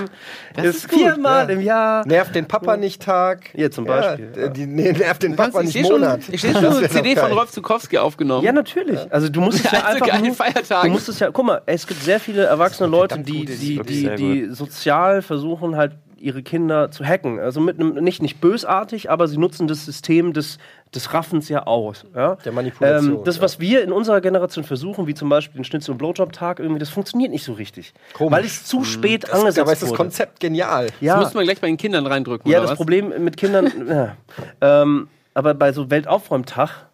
Das 0.55 0.65
ist 0.67 0.75
ist 0.85 0.93
viermal 0.93 1.47
ja. 1.49 1.53
im 1.53 1.61
Jahr. 1.61 2.07
Nervt 2.07 2.33
den 2.33 2.47
Papa 2.47 2.77
nicht 2.77 3.01
Tag. 3.01 3.49
Hier 3.53 3.71
zum 3.71 3.83
Beispiel, 3.83 4.31
Ja, 4.35 4.41
ja. 4.43 4.47
die, 4.47 4.67
nee, 4.67 4.93
nervt 4.93 5.21
den 5.23 5.35
Papa 5.35 5.61
ich 5.61 5.75
nicht 5.75 5.91
Monat. 5.91 6.21
ich 6.31 6.41
sehe 6.41 6.53
schon 6.53 6.63
Das 6.63 6.77
eine 6.77 6.89
CD 6.89 7.15
von. 7.17 7.31
Rolf 7.33 7.51
Zukowski 7.51 7.97
aufgenommen. 7.97 8.45
Ja, 8.45 8.53
natürlich. 8.53 8.99
Also 9.11 9.27
du 9.27 9.41
musst 9.41 9.65
es 9.65 9.71
ja 9.71 9.79
Also 9.81 9.95
einfach 9.95 10.07
geile 10.07 10.27
nur, 10.27 10.35
Feiertage. 10.35 10.87
Du 10.87 10.93
musst 10.93 11.09
es 11.09 11.19
ja, 11.19 11.29
guck 11.31 11.45
mal, 11.45 11.61
es 11.65 11.85
gibt 11.85 12.01
sehr 12.01 12.21
viele 12.21 12.43
erwachsene 12.45 12.87
Leute, 12.89 13.19
die 13.19 14.47
sozial 14.49 15.21
versuchen 15.21 15.75
halt 15.75 15.97
ihre 16.25 16.43
Kinder 16.43 16.91
zu 16.91 17.05
hacken. 17.05 17.39
Also 17.39 17.61
mit 17.61 17.79
einem 17.79 17.93
nicht 18.03 18.21
nicht 18.21 18.41
bösartig, 18.41 19.09
aber 19.09 19.27
sie 19.27 19.37
nutzen 19.37 19.67
das 19.67 19.85
System 19.85 20.33
des 20.33 20.57
des 20.93 21.13
Raffens 21.13 21.49
ja 21.49 21.65
aus. 21.67 22.05
Ja? 22.15 22.35
Der 22.45 22.51
Manipulation, 22.53 23.17
Ähm, 23.17 23.23
das, 23.25 23.37
ja. 23.37 23.41
was 23.41 23.59
wir 23.59 23.83
in 23.83 23.91
unserer 23.91 24.21
Generation 24.21 24.63
versuchen, 24.63 25.07
wie 25.07 25.13
zum 25.13 25.27
Beispiel 25.29 25.59
den 25.59 25.65
Schnitzel- 25.65 25.91
und 25.91 25.97
Blowjob-Tag, 25.97 26.59
irgendwie, 26.59 26.79
das 26.79 26.89
funktioniert 26.89 27.31
nicht 27.31 27.43
so 27.43 27.53
richtig. 27.53 27.93
Komisch. 28.13 28.31
Weil 28.37 28.45
es 28.45 28.63
zu 28.65 28.83
spät 28.85 29.23
Das, 29.23 29.31
angesetzt 29.31 29.57
dabei 29.57 29.73
ist 29.73 29.81
das 29.81 29.89
wurde. 29.89 29.97
Konzept 29.97 30.39
genial. 30.39 30.85
Das 30.87 30.93
ja, 31.01 31.17
müssen 31.19 31.35
wir 31.35 31.43
gleich 31.43 31.59
bei 31.59 31.67
den 31.67 31.77
Kindern 31.77 32.07
reindrücken. 32.07 32.49
ja, 32.49 32.57
oder 32.59 32.63
das 32.63 32.71
was? 32.71 32.77
Problem 32.77 33.11
mit 33.23 33.35
Kindern, 33.37 33.71
ja. 33.89 34.15
ähm, 34.61 35.09
aber 35.33 35.53
bei 35.53 35.73
so 35.73 35.89
Weltaufräumtag, 35.91 36.87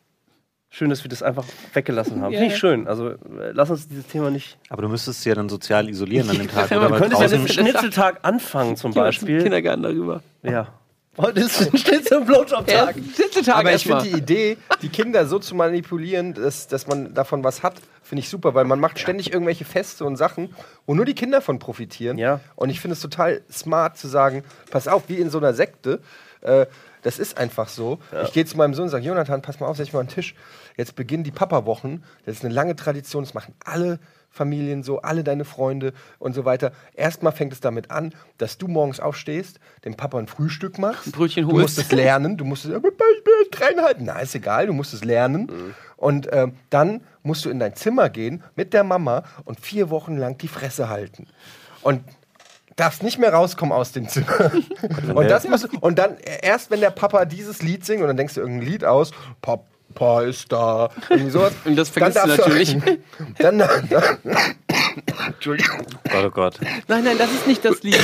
schön, 0.72 0.90
dass 0.90 1.04
wir 1.04 1.10
das 1.10 1.22
einfach 1.22 1.46
weggelassen 1.74 2.22
haben. 2.22 2.32
Ja, 2.32 2.40
Finde 2.40 2.56
ich 2.56 2.62
ja. 2.62 2.70
schön. 2.70 2.88
Also 2.88 3.10
äh, 3.10 3.18
lass 3.52 3.70
uns 3.70 3.88
dieses 3.88 4.08
Thema 4.08 4.32
nicht. 4.32 4.58
Aber 4.70 4.82
du 4.82 4.90
müstest 4.90 5.22
sie 5.22 5.30
ja 5.30 5.36
dann 5.36 5.50
sozial 5.50 5.88
isolieren 5.90 6.30
an 6.30 6.38
dem 6.38 6.48
Tag. 6.52 6.72
Ja, 6.72 6.78
oder? 6.78 6.90
Du 6.90 6.96
könntest 6.96 7.22
ja 7.22 7.28
mit 7.28 7.48
dem 7.48 7.48
Schnitzeltag 7.48 8.20
anfangen 8.24 8.76
zum 8.78 8.92
mal 8.92 8.96
zum 8.96 9.04
Beispiel. 9.04 9.44
Kindergarten 9.44 9.84
darüber. 9.84 10.24
Ja. 10.42 10.68
Heute 11.18 11.42
ist 11.42 11.62
ein 11.62 11.78
Schnitzel- 11.78 12.20
und 12.20 12.26
Blowjob-Tag. 12.26 12.96
Schnitzeltag 13.16 13.56
Aber 13.58 13.74
ich 13.76 13.84
finde 13.84 14.04
die 14.04 14.18
Idee, 14.18 14.58
die 14.82 14.88
Kinder 14.88 15.26
so 15.28 15.40
zu 15.40 15.56
manipulieren, 15.56 16.34
dass, 16.34 16.68
dass 16.68 16.88
man 16.88 17.14
davon 17.14 17.44
was 17.44 17.64
hat, 17.64 17.76
finde 18.02 18.22
ich 18.22 18.30
super, 18.30 18.54
weil 18.54 18.64
man 18.64 18.80
macht 18.80 18.98
ständig 18.98 19.34
irgendwelche 19.34 19.66
Feste 19.66 20.06
und 20.06 20.16
Sachen, 20.16 20.56
wo 20.86 20.96
nur 20.96 21.04
die 21.04 21.14
Kinder 21.14 21.42
von 21.42 21.60
profitieren. 21.60 22.18
Ja. 22.18 22.40
Und 22.56 22.70
ich 22.70 22.80
finde 22.80 22.94
es 22.94 23.02
total 23.02 23.42
smart 23.52 23.98
zu 23.98 24.08
sagen, 24.08 24.46
pass 24.72 24.88
auf, 24.88 25.10
wie 25.10 25.16
in 25.18 25.30
so 25.30 25.38
einer 25.38 25.54
Sekte, 25.54 26.00
äh, 26.40 26.66
das 27.02 27.20
ist 27.20 27.38
einfach 27.38 27.68
so. 27.68 28.00
Ich 28.24 28.34
gehe 28.34 28.46
zu 28.46 28.58
meinem 28.58 28.74
Sohn 28.74 28.84
und 28.84 28.90
sage, 28.90 29.06
Jonathan, 29.06 29.42
pass 29.42 29.60
mal 29.60 29.68
auf, 29.68 29.78
setz 29.78 29.92
mal 29.92 30.02
an 30.02 30.08
den 30.08 30.16
Tisch. 30.16 30.36
Jetzt 30.82 30.96
beginnen 30.96 31.24
die 31.24 31.30
Papa-Wochen. 31.30 32.02
Das 32.26 32.38
ist 32.38 32.44
eine 32.44 32.52
lange 32.52 32.76
Tradition, 32.76 33.24
das 33.24 33.36
machen 33.36 33.54
alle 33.64 34.00
Familien 34.32 34.82
so, 34.82 35.00
alle 35.04 35.24
deine 35.24 35.46
Freunde 35.46 35.94
und 36.18 36.34
so 36.34 36.44
weiter. 36.44 36.72
Erstmal 36.96 37.34
fängt 37.34 37.54
es 37.54 37.60
damit 37.60 37.92
an, 37.92 38.16
dass 38.40 38.58
du 38.58 38.68
morgens 38.68 39.00
aufstehst, 39.00 39.60
dem 39.86 39.96
Papa 39.96 40.18
ein 40.18 40.26
Frühstück 40.26 40.80
machst. 40.80 41.06
Ein 41.06 41.12
Brötchen 41.12 41.44
du 41.48 41.52
holst. 41.52 41.78
musst 41.78 41.78
es 41.78 41.92
lernen. 41.92 42.36
Du 42.36 42.46
musst 42.46 42.66
es, 42.66 42.72
ich 42.76 42.82
bin 42.82 42.92
dreieinhalb. 43.52 43.98
Na, 44.00 44.18
ist 44.22 44.34
egal, 44.34 44.66
du 44.66 44.74
musst 44.74 44.96
es 44.96 45.04
lernen. 45.04 45.76
Und 45.98 46.28
ähm, 46.32 46.54
dann 46.72 47.02
musst 47.22 47.46
du 47.46 47.52
in 47.52 47.60
dein 47.60 47.76
Zimmer 47.76 48.10
gehen 48.10 48.42
mit 48.56 48.74
der 48.74 48.84
Mama 48.84 49.22
und 49.46 49.60
vier 49.60 49.92
Wochen 49.92 50.18
lang 50.18 50.40
die 50.40 50.48
Fresse 50.48 50.90
halten. 50.90 51.28
Und 51.84 52.02
darfst 52.76 53.04
nicht 53.04 53.20
mehr 53.20 53.36
rauskommen 53.36 53.72
aus 53.72 53.92
dem 53.92 54.10
Zimmer. 54.10 54.52
und, 55.14 55.30
das 55.30 55.48
musst, 55.48 55.66
du- 55.66 55.78
und 55.80 56.00
dann 56.00 56.18
äh, 56.18 56.40
erst, 56.42 56.72
wenn 56.72 56.80
der 56.80 56.90
Papa 56.90 57.26
dieses 57.26 57.62
Lied 57.62 57.86
singt 57.86 58.02
und 58.02 58.08
dann 58.08 58.18
denkst 58.18 58.34
du 58.34 58.42
irgendein 58.42 58.68
Lied 58.68 58.84
aus, 58.84 59.12
Papa 59.44 59.66
ist 60.26 60.52
da, 60.52 60.90
irgendwie 61.10 61.32
sowas. 61.32 61.54
Und 61.66 61.76
das 61.76 61.92
dann 61.92 62.12
vergisst 62.12 62.24
du 62.24 62.28
darfst 62.28 62.48
natürlich. 62.48 62.78
Dann, 63.38 63.60
dann, 63.60 63.90
dann, 63.90 64.18
Entschuldigung. 65.28 65.80
Gott, 66.12 66.26
oh 66.26 66.30
Gott. 66.30 66.60
Nein, 66.88 67.04
nein, 67.04 67.18
das 67.18 67.32
ist 67.32 67.48
nicht 67.48 67.64
das 67.64 67.82
Lied. 67.84 68.00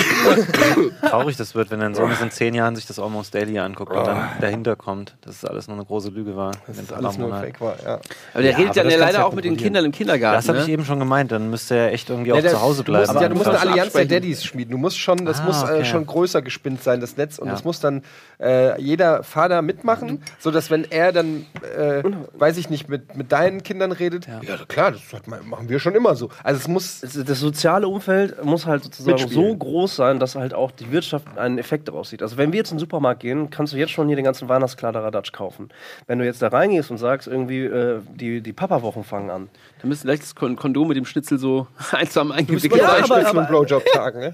Traurig 1.02 1.38
das 1.38 1.56
wird, 1.56 1.72
wenn 1.72 1.80
dein 1.80 1.96
Sohn 1.96 2.12
in 2.22 2.32
zehn 2.32 2.54
Jahren 2.54 2.76
sich 2.76 2.86
das 2.86 3.00
Almost 3.00 3.34
Daily 3.34 3.60
anguckt 3.60 3.92
und 3.94 4.06
dann 4.08 4.30
dahinter 4.40 4.76
kommt, 4.76 5.16
dass 5.22 5.38
es 5.38 5.46
alles 5.46 5.68
nur 5.68 5.78
eine 5.78 5.86
große 5.86 6.10
Lüge 6.10 6.36
war. 6.36 6.52
Das 6.68 6.78
ist 6.78 6.94
alles 6.94 7.18
nur 7.18 7.30
Fake 7.30 7.60
war, 7.62 7.76
ja. 7.84 8.00
Aber 8.34 8.42
der 8.44 8.52
Ja, 8.52 8.58
redet 8.58 8.78
aber 8.80 8.90
ja 8.92 8.98
leider 8.98 9.20
ja 9.20 9.26
auch 9.26 9.34
mit 9.34 9.46
den. 9.46 9.58
Kindern 9.58 9.86
im 9.86 9.92
Kindergarten. 9.92 10.38
Das 10.38 10.48
habe 10.50 10.60
ich 10.60 10.68
ne? 10.68 10.74
eben 10.74 10.86
schon 10.86 11.00
gemeint, 11.00 11.32
dann 11.32 11.50
müsste 11.50 11.76
er 11.76 11.92
echt 11.94 12.10
irgendwie 12.10 12.30
Ja, 12.30 12.36
auch 12.36 12.42
zu 12.46 12.62
Hause 12.62 12.84
bleiben. 12.84 13.08
musst, 13.12 13.22
ja, 13.22 13.30
du 13.30 13.36
musst 13.36 13.48
eine 13.48 13.60
Allianz 13.60 13.94
der. 13.94 14.06
Daddys 14.06 14.44
schmieden. 14.44 14.72
Du 14.72 14.78
musst 14.78 15.00
schon, 15.00 15.26
das 15.26 15.40
Ah, 15.40 15.46
muss 15.46 15.62
äh, 15.64 15.66
okay. 15.66 15.86
schon 15.86 16.06
größer 16.06 16.42
gespinnt 16.42 16.84
sein, 16.84 17.02
das 17.02 17.18
Netz. 17.18 17.40
Und 17.40 17.48
Ja. 17.48 17.54
das 17.54 17.64
muss 17.64 17.80
dann 17.80 18.04
äh, 18.40 18.80
jeder 18.80 19.24
Vater 19.24 19.62
mitmachen, 19.62 20.22
sodass 20.40 20.70
wenn 20.70 20.84
er 20.90 21.12
dann, 21.12 21.46
äh, 21.78 22.04
weiß 22.34 22.58
ich 22.58 22.70
nicht, 22.70 22.88
mit, 22.88 23.16
mit 23.18 23.32
deinen 23.32 23.64
Kindern 23.64 23.92
redet, 23.92 24.28
ja, 24.28 24.40
klar, 24.68 24.92
das 24.92 25.02
hat 25.14 25.28
man- 25.28 25.48
machen 25.48 25.70
wir 25.70 25.80
schon 25.80 25.96
immer 25.96 26.16
so. 26.16 26.30
Also 26.44 26.60
es 26.60 26.68
muss. 26.68 26.77
Das 26.84 27.24
das 27.26 27.40
soziale 27.40 27.88
Umfeld 27.88 28.44
muss 28.44 28.66
halt 28.66 28.84
sozusagen 28.84 29.18
Mitspielen. 29.22 29.50
so 29.52 29.56
groß 29.58 29.96
sein, 29.96 30.20
dass 30.20 30.36
halt 30.36 30.54
auch 30.54 30.72
die 30.72 30.92
Wirtschaft 30.92 31.38
einen 31.38 31.58
Effekt 31.58 31.88
daraus 31.88 32.10
sieht. 32.10 32.22
Also 32.22 32.38
wenn 32.38 32.52
wir 32.52 32.58
jetzt 32.58 32.72
in 32.72 32.76
den 32.78 32.80
Supermarkt 32.82 33.22
gehen, 33.22 33.50
kannst 33.50 33.74
du 33.74 33.78
jetzt 33.78 33.92
schon 33.92 34.08
hier 34.08 34.16
den 34.16 34.26
ganzen 34.26 34.48
Weihnachtskladderadatsch 34.50 35.32
kaufen. 35.32 35.70
Wenn 36.08 36.20
du 36.20 36.26
jetzt 36.26 36.42
da 36.42 36.48
reingehst 36.50 36.92
und 36.92 36.98
sagst, 36.98 37.28
irgendwie, 37.28 37.66
äh, 37.66 38.00
die, 38.16 38.42
die 38.42 38.54
Papa-Wochen 38.54 39.04
fangen 39.04 39.30
an. 39.30 39.50
Da 39.82 39.88
müsste 39.88 40.04
vielleicht 40.08 40.24
das 40.24 40.36
Kon- 40.36 40.56
Kondom 40.56 40.88
mit 40.88 40.98
dem 40.98 41.06
Schnitzel 41.06 41.38
so 41.38 41.68
einsam 41.92 42.30
Du 42.30 42.34
eingewickelt 42.36 42.72
musst 42.72 42.82
Ja, 42.84 42.90
sein. 42.90 43.04
aber- 43.04 43.16
Schnitzel 43.22 43.38
und 43.40 43.48
Blowjob-Tagen, 43.48 44.20
ne? 44.20 44.34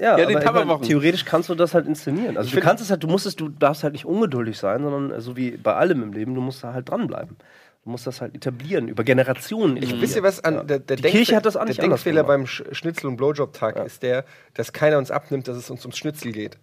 Ja, 0.00 0.18
Ja, 0.18 0.26
den 0.26 0.36
aber 0.46 0.60
ich 0.62 0.66
mein, 0.66 0.82
theoretisch 0.82 1.24
kannst 1.24 1.48
du 1.48 1.54
das 1.54 1.74
halt 1.74 1.86
inszenieren. 1.86 2.36
Also 2.36 2.48
du 2.50 2.54
find- 2.54 2.64
kannst 2.64 2.82
es 2.82 2.90
halt, 2.90 3.02
du 3.02 3.08
musst 3.08 3.26
es, 3.26 3.36
du 3.36 3.48
darfst 3.48 3.82
halt 3.82 3.92
nicht 3.94 4.04
ungeduldig 4.04 4.58
sein, 4.58 4.82
sondern 4.82 5.20
so 5.20 5.36
wie 5.36 5.52
bei 5.52 5.74
allem 5.74 6.02
im 6.02 6.12
Leben, 6.12 6.34
du 6.34 6.40
musst 6.40 6.62
da 6.64 6.72
halt 6.74 6.88
dranbleiben. 6.90 7.36
Du 7.84 7.90
musst 7.90 8.06
das 8.06 8.20
halt 8.20 8.34
etablieren, 8.34 8.88
über 8.88 9.04
Generationen 9.04 9.76
etablieren. 9.78 10.02
Wisst 10.02 10.16
ihr, 10.16 10.22
was 10.22 10.44
an 10.44 10.66
der, 10.66 10.78
der, 10.80 10.96
Die 10.96 11.02
Denkfe- 11.02 11.10
Kirche 11.16 11.36
hat 11.36 11.46
das 11.46 11.56
auch 11.56 11.64
der 11.64 11.74
Denkfehler 11.74 12.24
beim 12.24 12.46
Sch 12.46 12.62
Schnitzel- 12.72 13.06
und 13.06 13.16
Blowjob-Tag 13.16 13.76
ist 13.86 14.02
der, 14.02 14.24
dass 14.54 14.72
keiner 14.72 14.98
uns 14.98 15.10
abnimmt, 15.10 15.48
dass 15.48 15.56
es 15.56 15.70
uns 15.70 15.82
ums 15.84 15.96
Schnitzel 15.96 16.32
geht. 16.32 16.58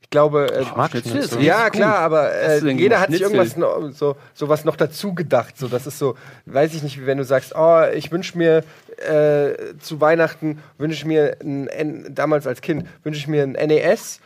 Ich 0.00 0.08
glaube, 0.10 0.50
äh, 0.54 0.64
mag 0.76 0.92
Schnitzel 0.92 1.10
Schnitzel. 1.12 1.42
Ja, 1.42 1.68
klar, 1.68 1.98
aber 1.98 2.32
äh, 2.32 2.58
jeder 2.70 3.00
hat 3.00 3.10
sich 3.10 3.20
irgendwas 3.20 3.56
no, 3.56 3.90
so, 3.90 4.16
so 4.34 4.48
was 4.48 4.64
noch 4.64 4.76
dazu 4.76 5.14
gedacht. 5.14 5.58
So, 5.58 5.68
das 5.68 5.86
ist 5.86 5.98
so, 5.98 6.14
weiß 6.46 6.74
ich 6.74 6.82
nicht, 6.82 6.98
wie 7.00 7.06
wenn 7.06 7.18
du 7.18 7.24
sagst, 7.24 7.52
oh, 7.54 7.82
ich 7.92 8.10
wünsche 8.12 8.38
mir 8.38 8.62
äh, 8.98 9.76
zu 9.80 10.00
Weihnachten, 10.00 10.62
wünsche 10.78 10.96
ich 10.96 11.04
mir, 11.04 11.36
ein, 11.42 12.06
damals 12.14 12.46
als 12.46 12.60
Kind, 12.62 12.86
wünsche 13.02 13.18
ich 13.18 13.26
mir 13.26 13.42
ein 13.42 13.52
NES 13.52 14.20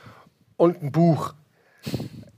und 0.57 0.81
ein 0.83 0.93
Buch. 0.93 1.35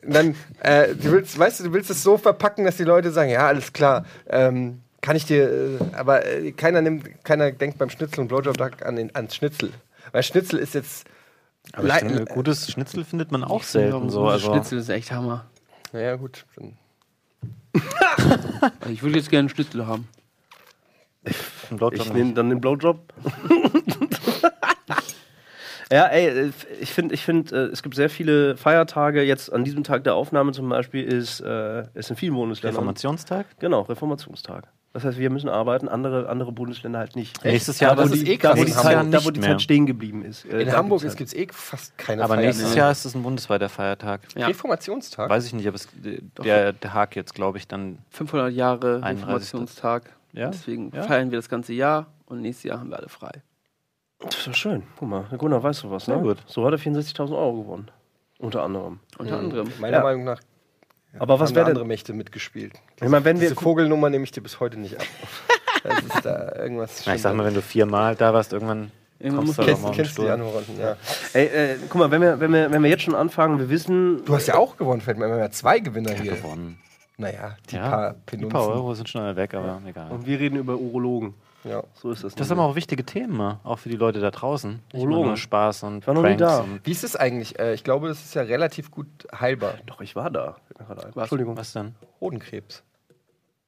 Dann, 0.04 0.34
äh, 0.60 0.94
du 0.94 1.12
willst, 1.12 1.38
weißt 1.38 1.60
du, 1.60 1.64
du 1.64 1.72
willst 1.72 1.90
es 1.90 2.02
so 2.02 2.18
verpacken, 2.18 2.64
dass 2.64 2.76
die 2.76 2.84
Leute 2.84 3.12
sagen, 3.12 3.30
ja, 3.30 3.46
alles 3.46 3.72
klar, 3.72 4.04
ähm, 4.28 4.80
kann 5.00 5.16
ich 5.16 5.26
dir, 5.26 5.50
äh, 5.50 5.78
aber 5.94 6.26
äh, 6.26 6.52
keiner 6.52 6.82
nimmt, 6.82 7.24
keiner 7.24 7.52
denkt 7.52 7.78
beim 7.78 7.90
Schnitzel 7.90 8.20
und 8.20 8.28
Blowjob-Tag 8.28 8.84
an 8.84 8.96
den, 8.96 9.14
ans 9.14 9.34
Schnitzel. 9.34 9.70
Weil 10.10 10.22
Schnitzel 10.22 10.58
ist 10.58 10.74
jetzt, 10.74 11.06
Aber 11.72 11.88
ich 11.88 11.94
finde, 11.94 12.24
gutes 12.24 12.70
Schnitzel 12.70 13.04
findet 13.04 13.30
man 13.30 13.44
auch 13.44 13.62
selten 13.62 14.10
so. 14.10 14.26
Also, 14.26 14.52
Schnitzel 14.52 14.78
ist 14.78 14.88
echt 14.88 15.12
Hammer. 15.12 15.46
naja 15.92 16.16
gut, 16.16 16.44
Ich 18.90 19.02
würde 19.02 19.16
jetzt 19.18 19.30
gerne 19.30 19.40
einen 19.40 19.48
Schnitzel 19.48 19.86
haben. 19.86 20.08
Blowjob 21.70 22.06
Ich 22.06 22.12
nehme 22.12 22.34
dann 22.34 22.50
den 22.50 22.60
Blowjob. 22.60 23.12
Ja, 25.92 26.06
ey, 26.06 26.26
äh, 26.48 26.50
ich 26.80 26.90
finde, 26.92 27.14
ich 27.14 27.22
find, 27.24 27.52
äh, 27.52 27.66
es 27.66 27.82
gibt 27.82 27.94
sehr 27.94 28.08
viele 28.10 28.56
Feiertage. 28.56 29.22
Jetzt 29.22 29.52
an 29.52 29.62
diesem 29.64 29.84
Tag 29.84 30.04
der 30.04 30.14
Aufnahme 30.14 30.52
zum 30.52 30.68
Beispiel 30.68 31.04
ist, 31.04 31.40
äh, 31.40 31.84
ist 31.94 32.08
in 32.10 32.16
vielen 32.16 32.34
Bundesländern. 32.34 32.76
Reformationstag? 32.76 33.46
Genau, 33.60 33.82
Reformationstag. 33.82 34.68
Das 34.94 35.04
heißt, 35.04 35.16
wir 35.18 35.30
müssen 35.30 35.48
arbeiten, 35.48 35.88
andere, 35.88 36.28
andere 36.28 36.52
Bundesländer 36.52 36.98
halt 36.98 37.16
nicht. 37.16 37.42
Nächstes 37.44 37.80
Jahr, 37.80 37.92
Aber 37.92 38.04
ist 38.04 38.14
ist 38.14 38.26
eh 38.28 38.36
da, 38.36 38.56
wo 38.56 38.62
die 38.64 38.72
Zeit, 38.72 39.06
da, 39.14 39.24
wo 39.24 39.30
die 39.30 39.40
mehr. 39.40 39.50
Zeit 39.50 39.62
stehen 39.62 39.86
geblieben 39.86 40.22
ist. 40.22 40.44
Äh, 40.44 40.60
In 40.62 40.68
da 40.68 40.76
Hamburg 40.76 41.00
gibt 41.02 41.20
es 41.20 41.34
eh 41.34 41.46
fast 41.50 41.96
keine 41.96 42.22
Aber 42.22 42.36
nächstes 42.36 42.64
Feiertage. 42.64 42.78
Jahr 42.78 42.92
ist 42.92 43.04
es 43.06 43.14
ein 43.14 43.22
bundesweiter 43.22 43.68
Feiertag. 43.70 44.20
Ja. 44.36 44.46
Reformationstag? 44.48 45.30
Weiß 45.30 45.46
ich 45.46 45.54
nicht, 45.54 45.66
aber 45.66 45.76
es, 45.76 45.88
der, 46.44 46.72
der 46.74 46.92
Hag 46.94 47.16
jetzt, 47.16 47.34
glaube 47.34 47.56
ich, 47.58 47.66
dann 47.68 47.98
500 48.10 48.52
Jahre 48.52 48.96
31. 49.02 49.20
Reformationstag. 49.22 50.10
Ja? 50.32 50.48
Deswegen 50.50 50.92
Ja? 50.94 51.02
feiern 51.04 51.30
wir 51.30 51.38
das 51.38 51.48
ganze 51.48 51.72
Jahr 51.72 52.06
und 52.26 52.42
nächstes 52.42 52.64
Jahr 52.64 52.78
haben 52.80 52.90
wir 52.90 52.98
alle 52.98 53.08
frei. 53.08 53.42
Das 54.24 54.38
ist 54.38 54.46
doch 54.46 54.54
schön. 54.54 54.82
Guck 54.98 55.08
mal, 55.08 55.24
Herr 55.28 55.38
Gunnar, 55.38 55.62
weißt 55.62 55.82
du 55.84 55.90
was, 55.90 56.06
ne? 56.08 56.14
Sehr 56.14 56.22
gut. 56.22 56.38
So 56.46 56.64
hat 56.64 56.72
er 56.72 56.78
64.000 56.78 57.32
Euro 57.36 57.62
gewonnen. 57.62 57.90
Unter 58.38 58.62
anderem. 58.62 58.98
Unter 59.18 59.38
anderem. 59.38 59.68
Meiner 59.80 59.98
Ja. 59.98 60.02
Meinung 60.02 60.24
nach 60.24 60.40
Aber 61.18 61.38
was 61.40 61.50
haben 61.50 61.56
wäre 61.56 61.66
andere. 61.68 61.84
Mächte 61.84 62.12
mitgespielt. 62.12 62.72
Ich 63.00 63.08
meine, 63.08 63.24
wenn 63.24 63.40
wir. 63.40 63.48
Diese 63.50 63.60
Vogelnummer 63.60 64.10
nehme 64.10 64.24
ich 64.24 64.30
dir 64.32 64.40
bis 64.42 64.58
heute 64.60 64.78
nicht 64.78 64.96
ab. 64.98 65.06
das 65.84 65.98
ist 66.04 66.24
da 66.24 66.52
irgendwas. 66.56 67.02
Na, 67.06 67.14
ich 67.14 67.22
sag 67.22 67.34
mal, 67.34 67.44
wenn 67.46 67.54
du 67.54 67.62
viermal 67.62 68.14
da 68.16 68.32
warst, 68.34 68.52
irgendwann 68.52 68.90
Irgendwann 69.18 69.44
kommst 69.46 69.58
muss 69.58 69.66
du 69.66 69.72
man- 69.72 69.80
doch 69.82 69.88
mal 69.90 69.92
kennst, 69.94 70.18
auf 70.18 70.24
den 70.26 70.34
kennst 70.34 70.48
du 70.50 70.50
die 70.54 70.56
Stuhl. 70.66 70.80
Antworten, 70.80 70.80
ja. 70.80 70.96
Ey, 71.40 71.46
äh, 71.46 71.76
guck 71.88 72.00
mal, 72.00 72.10
wenn 72.10 72.20
wir, 72.22 72.40
wenn, 72.40 72.52
wir, 72.52 72.70
wenn 72.72 72.82
wir 72.82 72.90
jetzt 72.90 73.02
schon 73.02 73.14
anfangen, 73.14 73.58
wir 73.60 73.68
wissen. 73.68 74.24
Du 74.24 74.34
hast 74.34 74.46
ja 74.48 74.54
auch 74.56 74.76
gewonnen, 74.76 75.00
fällt 75.00 75.18
mir. 75.18 75.26
Wir 75.26 75.34
haben 75.34 75.40
ja 75.40 75.50
zwei 75.50 75.78
Gewinner 75.78 76.12
hier. 76.14 76.32
gewonnen. 76.36 76.78
Naja, 77.18 77.56
die 77.70 77.76
Ja, 77.76 77.88
paar 77.90 78.12
die 78.14 78.18
Penunzen. 78.26 78.48
paar 78.50 78.68
Euro 78.68 78.94
sind 78.94 79.08
schnell 79.08 79.36
weg, 79.36 79.54
aber 79.54 79.80
egal. 79.86 80.10
Und 80.10 80.26
wir 80.26 80.40
reden 80.40 80.56
über 80.56 80.74
Urologen. 80.76 81.34
Ja. 81.64 81.84
So 81.94 82.10
ist 82.10 82.24
das. 82.24 82.34
Das 82.34 82.48
sind 82.48 82.58
aber 82.58 82.68
auch 82.68 82.74
wichtige 82.74 83.04
Themen, 83.04 83.36
ne? 83.36 83.60
auch 83.62 83.78
für 83.78 83.88
die 83.88 83.96
Leute 83.96 84.18
da 84.20 84.30
draußen. 84.32 84.80
Nicht 84.92 85.02
Urologen. 85.02 85.28
nur 85.28 85.36
Spaß 85.36 85.84
und 85.84 85.98
Ich 85.98 86.06
war 86.06 86.14
noch 86.14 86.22
nie 86.22 86.28
Pranks 86.36 86.40
da. 86.42 86.58
und 86.60 86.80
Wie 86.84 86.90
ist 86.90 87.04
es 87.04 87.14
eigentlich? 87.14 87.58
Äh, 87.58 87.74
ich 87.74 87.84
glaube, 87.84 88.08
das 88.08 88.22
ist 88.24 88.34
ja 88.34 88.42
relativ 88.42 88.90
gut 88.90 89.06
heilbar. 89.38 89.74
Doch, 89.86 90.00
ich 90.00 90.16
war 90.16 90.30
da. 90.30 90.56
Fällt 90.66 90.80
mir 90.80 90.86
gerade 90.86 91.06
ein. 91.06 91.10
Was? 91.14 91.22
Entschuldigung. 91.24 91.56
was 91.56 91.72
denn? 91.72 91.94
Hodenkrebs. 92.20 92.82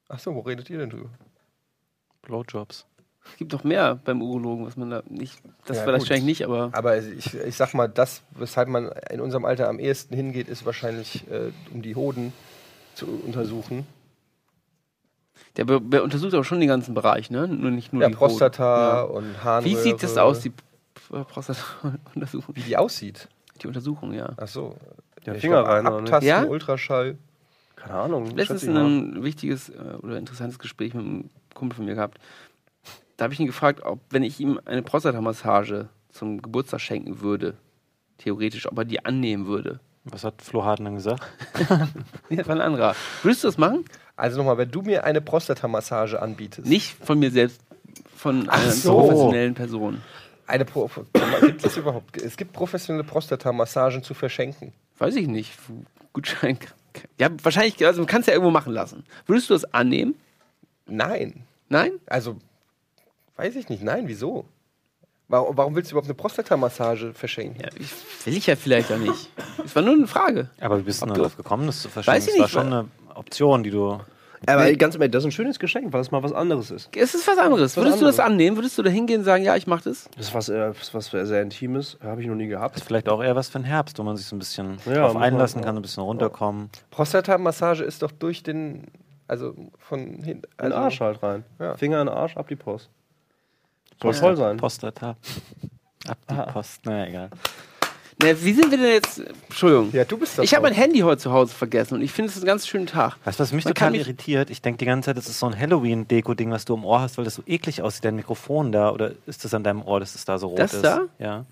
Achso, 0.08 0.34
wo 0.34 0.40
redet 0.40 0.68
ihr 0.70 0.78
denn 0.78 0.90
drüber? 0.90 1.08
Blowjobs. 2.22 2.86
Es 3.26 3.36
gibt 3.38 3.52
doch 3.54 3.64
mehr 3.64 3.98
beim 4.04 4.20
Urologen, 4.20 4.66
was 4.66 4.76
man 4.76 4.90
da 4.90 5.02
nicht. 5.08 5.40
Das 5.64 5.78
Ja, 5.78 5.82
vielleicht 5.84 6.00
gut. 6.00 6.10
wahrscheinlich 6.10 6.24
nicht, 6.24 6.44
aber 6.44 6.70
Aber 6.72 6.98
ich, 6.98 7.32
ich 7.34 7.56
sag 7.56 7.72
mal, 7.72 7.88
das, 7.88 8.22
weshalb 8.32 8.68
man 8.68 8.90
in 9.10 9.20
unserem 9.20 9.44
Alter 9.46 9.68
am 9.68 9.78
ehesten 9.78 10.14
hingeht, 10.14 10.48
ist 10.48 10.66
wahrscheinlich, 10.66 11.26
äh, 11.30 11.50
um 11.72 11.80
die 11.80 11.94
Hoden 11.96 12.32
zu 12.94 13.06
untersuchen. 13.24 13.86
Der 15.56 15.64
be 15.64 15.80
be 15.80 16.02
untersucht 16.02 16.34
aber 16.34 16.44
schon 16.44 16.60
den 16.60 16.68
ganzen 16.68 16.94
Bereich, 16.94 17.30
ne? 17.30 17.46
Nur 17.48 17.70
nicht 17.70 17.92
nur 17.92 18.02
Ja, 18.02 18.08
die 18.08 18.14
Prostata 18.14 19.04
Hoden. 19.04 19.16
und 19.16 19.32
Ja. 19.34 19.44
Harnröhre. 19.44 19.74
Wie 19.74 19.80
sieht 19.80 20.02
das 20.02 20.16
aus, 20.18 20.40
die 20.40 20.52
Prostata-Untersuchung? 21.10 22.54
Wie 22.56 22.60
die 22.62 22.76
aussieht. 22.76 23.28
Die 23.62 23.66
Untersuchung, 23.66 24.12
ja. 24.12 24.32
Achso. 24.36 24.74
Ja, 25.24 25.34
Finger 25.34 25.60
rein? 25.62 25.86
Abtasten, 25.86 26.28
Ja? 26.28 26.44
Ultraschall. 26.44 27.16
Keine 27.76 27.94
Ahnung. 27.94 28.30
Letztens 28.36 28.64
ein 28.66 29.22
wichtiges 29.22 29.68
äh, 29.68 29.74
oder 30.02 30.18
interessantes 30.18 30.58
Gespräch 30.58 30.94
mit 30.94 31.04
einem 31.04 31.30
Kumpel 31.54 31.76
von 31.76 31.84
mir 31.84 31.94
gehabt. 31.94 32.18
Da 33.16 33.24
habe 33.24 33.34
ich 33.34 33.40
ihn 33.40 33.46
gefragt, 33.46 33.82
ob, 33.84 34.00
wenn 34.10 34.22
ich 34.22 34.40
ihm 34.40 34.60
eine 34.64 34.82
Prostata-Massage 34.82 35.88
zum 36.10 36.42
Geburtstag 36.42 36.80
schenken 36.80 37.20
würde, 37.20 37.54
theoretisch, 38.18 38.66
ob 38.70 38.78
er 38.78 38.84
die 38.84 39.04
annehmen 39.04 39.46
würde. 39.46 39.80
Was 40.04 40.24
hat 40.24 40.42
Flo 40.42 40.64
Hartmann 40.64 40.94
gesagt? 40.94 41.22
Nee, 42.28 42.36
das 42.36 42.46
war 42.48 42.56
ein 42.56 42.60
anderer. 42.60 42.94
Würdest 43.22 43.44
du 43.44 43.48
das 43.48 43.58
machen? 43.58 43.84
Also 44.16 44.38
nochmal, 44.38 44.58
wenn 44.58 44.70
du 44.70 44.82
mir 44.82 45.04
eine 45.04 45.20
Prostatamassage 45.20 46.20
anbietest. 46.20 46.66
Nicht 46.66 46.96
von 47.04 47.18
mir 47.18 47.30
selbst, 47.30 47.60
von 48.16 48.46
Ach 48.48 48.62
einer 48.62 48.70
so. 48.70 48.98
professionellen 48.98 49.54
Person. 49.54 50.02
Eine 50.46 50.64
Pro 50.64 50.90
gibt 51.40 51.64
es 51.64 51.76
überhaupt? 51.76 52.20
Es 52.20 52.36
gibt 52.36 52.52
professionelle 52.52 53.04
Prostatamassagen 53.04 54.02
zu 54.02 54.14
verschenken. 54.14 54.72
Weiß 54.98 55.16
ich 55.16 55.26
nicht. 55.26 55.52
Gutschein. 56.12 56.58
Ja, 57.18 57.28
wahrscheinlich, 57.42 57.84
also 57.84 58.02
man 58.02 58.06
kann 58.06 58.20
es 58.20 58.26
ja 58.26 58.34
irgendwo 58.34 58.50
machen 58.50 58.72
lassen. 58.72 59.04
Würdest 59.26 59.50
du 59.50 59.54
das 59.54 59.64
annehmen? 59.72 60.14
Nein. 60.86 61.44
Nein? 61.68 61.92
Also, 62.06 62.36
weiß 63.36 63.56
ich 63.56 63.68
nicht. 63.68 63.82
Nein, 63.82 64.06
wieso? 64.06 64.44
Warum, 65.28 65.56
warum 65.56 65.74
willst 65.74 65.90
du 65.90 65.94
überhaupt 65.94 66.06
eine 66.08 66.14
Prostatamassage 66.14 67.14
verschenken? 67.14 67.62
Ja, 67.62 67.68
ich, 67.78 68.26
will 68.26 68.36
ich 68.36 68.46
ja 68.46 68.56
vielleicht 68.56 68.92
auch 68.92 68.98
nicht. 68.98 69.30
Es 69.64 69.74
war 69.74 69.82
nur 69.82 69.94
eine 69.94 70.06
Frage. 70.06 70.50
Aber 70.60 70.78
wie 70.78 70.82
bist 70.82 71.00
du 71.02 71.06
darauf 71.06 71.36
gekommen, 71.36 71.66
das 71.66 71.80
zu 71.80 71.88
verschenken? 71.88 72.20
Weiß 72.20 72.26
ich 72.28 72.40
Das 72.40 72.54
war 72.54 72.62
nicht, 72.64 72.70
schon 72.72 72.88
eine 73.10 73.16
Option, 73.16 73.62
die 73.62 73.70
du. 73.70 73.98
Aber 74.46 74.70
ganz 74.74 74.94
im 74.94 75.00
Ernst, 75.00 75.14
das 75.14 75.22
ist 75.22 75.28
ein 75.28 75.32
schönes 75.32 75.58
Geschenk, 75.58 75.90
weil 75.94 76.02
es 76.02 76.10
mal 76.10 76.22
was 76.22 76.34
anderes 76.34 76.70
ist. 76.70 76.90
Es 76.94 77.14
ist 77.14 77.26
was 77.26 77.38
anderes. 77.38 77.74
Was 77.74 77.82
Würdest 77.82 78.02
du 78.02 78.04
das 78.04 78.18
anderes. 78.18 78.32
annehmen? 78.34 78.56
Würdest 78.58 78.76
du 78.76 78.82
da 78.82 78.90
hingehen 78.90 79.20
und 79.20 79.24
sagen, 79.24 79.42
ja, 79.42 79.56
ich 79.56 79.66
mach 79.66 79.80
das? 79.80 80.10
Das 80.18 80.26
ist 80.28 80.34
was, 80.34 80.50
äh, 80.50 80.58
das 80.68 80.82
ist 80.82 80.92
was 80.94 81.06
sehr 81.10 81.40
Intimes. 81.40 81.96
Habe 82.02 82.20
ich 82.20 82.26
noch 82.28 82.34
nie 82.34 82.48
gehabt. 82.48 82.76
Ist 82.76 82.84
vielleicht 82.84 83.08
auch 83.08 83.22
eher 83.22 83.34
was 83.36 83.48
für 83.48 83.58
den 83.58 83.64
Herbst, 83.64 83.98
wo 83.98 84.02
man 84.02 84.18
sich 84.18 84.26
so 84.26 84.36
ein 84.36 84.38
bisschen 84.38 84.76
Ja, 84.84 84.96
drauf 85.06 85.16
einlassen 85.16 85.62
kann, 85.62 85.76
ein 85.76 85.82
bisschen 85.82 86.02
runterkommen. 86.02 86.68
Prostatamassage 86.90 87.84
ist 87.84 88.02
doch 88.02 88.10
durch 88.10 88.42
den. 88.42 88.88
Also 89.26 89.54
von 89.78 90.00
hinten. 90.00 90.26
In 90.28 90.40
den 90.42 90.72
Also, 90.72 90.76
Arsch 90.76 91.00
halt 91.00 91.22
rein. 91.22 91.44
Ja. 91.58 91.76
Finger 91.78 92.02
in 92.02 92.08
den 92.08 92.14
Arsch, 92.14 92.36
ab 92.36 92.46
die 92.48 92.56
Post. 92.56 92.90
Soll 94.00 94.10
Post- 94.10 94.20
voll 94.20 94.36
sein. 94.36 94.56
Postata. 94.56 95.16
Ab 96.06 96.18
die 96.30 96.52
Post. 96.52 96.84
Naja, 96.86 97.06
egal. 97.06 97.30
Na, 98.22 98.28
wie 98.28 98.52
sind 98.52 98.70
wir 98.70 98.78
denn 98.78 98.92
jetzt? 98.92 99.18
Entschuldigung. 99.48 99.90
Ja, 99.92 100.04
du 100.04 100.16
bist 100.16 100.38
das. 100.38 100.44
ich 100.44 100.54
habe 100.54 100.62
mein 100.62 100.72
Handy 100.74 101.00
heute 101.00 101.20
zu 101.22 101.32
Hause 101.32 101.52
vergessen 101.54 101.94
und 101.94 102.02
ich 102.02 102.12
finde 102.12 102.30
es 102.30 102.36
ist 102.36 102.42
ein 102.42 102.46
ganz 102.46 102.66
schönen 102.66 102.86
Tag. 102.86 103.16
Weißt 103.24 103.40
du, 103.40 103.42
was 103.42 103.52
mich 103.52 103.64
Man 103.64 103.74
total 103.74 103.90
mich- 103.90 104.02
irritiert? 104.02 104.50
Ich 104.50 104.62
denke 104.62 104.78
die 104.78 104.84
ganze 104.84 105.06
Zeit, 105.06 105.16
das 105.16 105.28
ist 105.28 105.38
so 105.40 105.46
ein 105.46 105.58
Halloween-Deko-Ding, 105.58 106.50
was 106.50 106.64
du 106.64 106.74
im 106.74 106.84
Ohr 106.84 107.00
hast, 107.00 107.18
weil 107.18 107.24
das 107.24 107.34
so 107.34 107.42
eklig 107.46 107.82
aussieht, 107.82 108.04
dein 108.04 108.14
Mikrofon 108.16 108.70
da. 108.70 108.90
Oder 108.92 109.12
ist 109.26 109.44
das 109.44 109.52
an 109.52 109.64
deinem 109.64 109.82
Ohr, 109.82 109.98
dass 110.00 110.14
es 110.14 110.24
da 110.24 110.38
so 110.38 110.48
rot 110.48 110.58
Das 110.60 110.74
ist? 110.74 110.84
da? 110.84 111.06
Ja. 111.18 111.44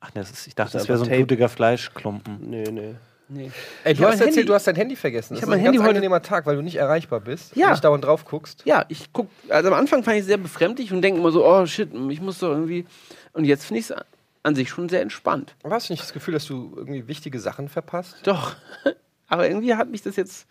Ach 0.00 0.08
nee, 0.14 0.20
das 0.20 0.30
ist, 0.30 0.46
ich 0.46 0.54
dachte, 0.54 0.72
Das 0.72 0.82
das 0.82 0.88
wäre 0.88 0.98
so 0.98 1.04
ein 1.04 1.10
Tape. 1.10 1.18
blutiger 1.26 1.48
Fleischklumpen. 1.48 2.38
Nee, 2.48 2.64
nee. 2.70 2.94
Nee. 3.28 3.50
Ey, 3.84 3.92
Ich 3.92 3.98
du 3.98 4.04
hast 4.04 4.10
mein 4.10 4.18
erzählt, 4.20 4.34
Handy- 4.36 4.44
du 4.46 4.54
hast 4.54 4.66
dein 4.66 4.74
Handy 4.76 4.96
vergessen. 4.96 5.34
Ich 5.34 5.40
Das 5.40 5.48
hab 5.48 5.48
ist 5.48 5.50
mein 5.50 5.58
ein 5.60 5.64
Handy 5.64 5.78
ganz 5.78 5.86
heute- 5.88 5.96
angenehmer 5.96 6.22
Tag, 6.22 6.44
weil 6.46 6.56
du 6.56 6.62
nicht 6.62 6.76
erreichbar 6.76 7.20
bist 7.20 7.56
Ja. 7.56 7.66
und 7.66 7.72
nicht 7.72 7.84
dauernd 7.84 8.04
drauf 8.04 8.24
guckst. 8.24 8.62
Ja, 8.66 8.84
ich 8.88 9.12
guck, 9.12 9.28
also 9.48 9.68
am 9.68 9.74
Anfang 9.74 10.02
fand 10.04 10.16
ich 10.16 10.20
es 10.22 10.26
sehr 10.26 10.36
befremdlich 10.38 10.92
und 10.92 11.00
denke 11.02 11.20
immer 11.20 11.30
so, 11.32 11.46
oh 11.46 11.64
shit, 11.66 11.88
ich 12.10 12.20
muss 12.20 12.38
doch 12.40 12.50
irgendwie. 12.50 12.84
Und 13.32 13.44
jetzt 13.44 13.64
finde 13.64 13.80
ich 13.80 13.90
es 13.90 13.94
an 14.42 14.54
sich 14.54 14.68
schon 14.68 14.88
sehr 14.88 15.00
entspannt. 15.02 15.54
Aber 15.62 15.74
Hast 15.74 15.88
du 15.88 15.92
nicht 15.92 16.02
das 16.02 16.12
Gefühl, 16.12 16.34
dass 16.34 16.44
du 16.46 16.72
irgendwie 16.76 17.06
wichtige 17.08 17.38
Sachen 17.38 17.68
verpasst? 17.68 18.16
Doch. 18.24 18.56
Aber 19.28 19.48
irgendwie 19.48 19.74
hat 19.76 19.88
mich 19.88 20.02
das 20.02 20.16
jetzt. 20.16 20.46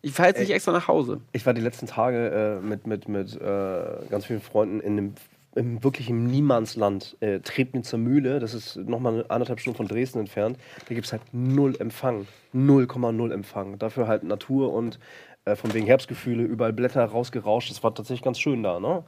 Ich 0.00 0.12
fahre 0.12 0.30
jetzt 0.30 0.40
nicht 0.40 0.50
extra 0.50 0.72
nach 0.72 0.88
Hause. 0.88 1.20
Ich 1.32 1.44
war 1.46 1.52
die 1.54 1.60
letzten 1.60 1.86
Tage 1.86 2.58
äh, 2.62 2.64
mit, 2.66 2.86
mit, 2.86 3.08
mit 3.08 3.34
äh, 3.40 3.82
ganz 4.10 4.24
vielen 4.26 4.40
Freunden 4.40 4.80
in 4.80 4.92
einem 4.98 5.14
im, 5.54 5.82
wirklich 5.84 6.08
im 6.08 6.26
Niemandsland, 6.26 7.16
äh, 7.20 7.40
Trebnitzer 7.40 7.98
Mühle, 7.98 8.40
das 8.40 8.54
ist 8.54 8.76
nochmal 8.76 9.24
anderthalb 9.28 9.60
Stunden 9.60 9.76
von 9.76 9.88
Dresden 9.88 10.20
entfernt. 10.20 10.58
Da 10.88 10.94
gibt 10.94 11.06
es 11.06 11.12
halt 11.12 11.22
null 11.32 11.76
Empfang. 11.78 12.26
0,0 12.54 13.32
Empfang. 13.32 13.78
Dafür 13.78 14.08
halt 14.08 14.24
Natur 14.24 14.72
und 14.72 14.98
äh, 15.44 15.56
von 15.56 15.74
wegen 15.74 15.86
Herbstgefühle, 15.86 16.42
überall 16.44 16.72
Blätter 16.72 17.04
rausgerauscht. 17.04 17.70
Das 17.70 17.82
war 17.82 17.94
tatsächlich 17.94 18.22
ganz 18.22 18.38
schön 18.38 18.62
da, 18.62 18.78
ne? 18.80 19.04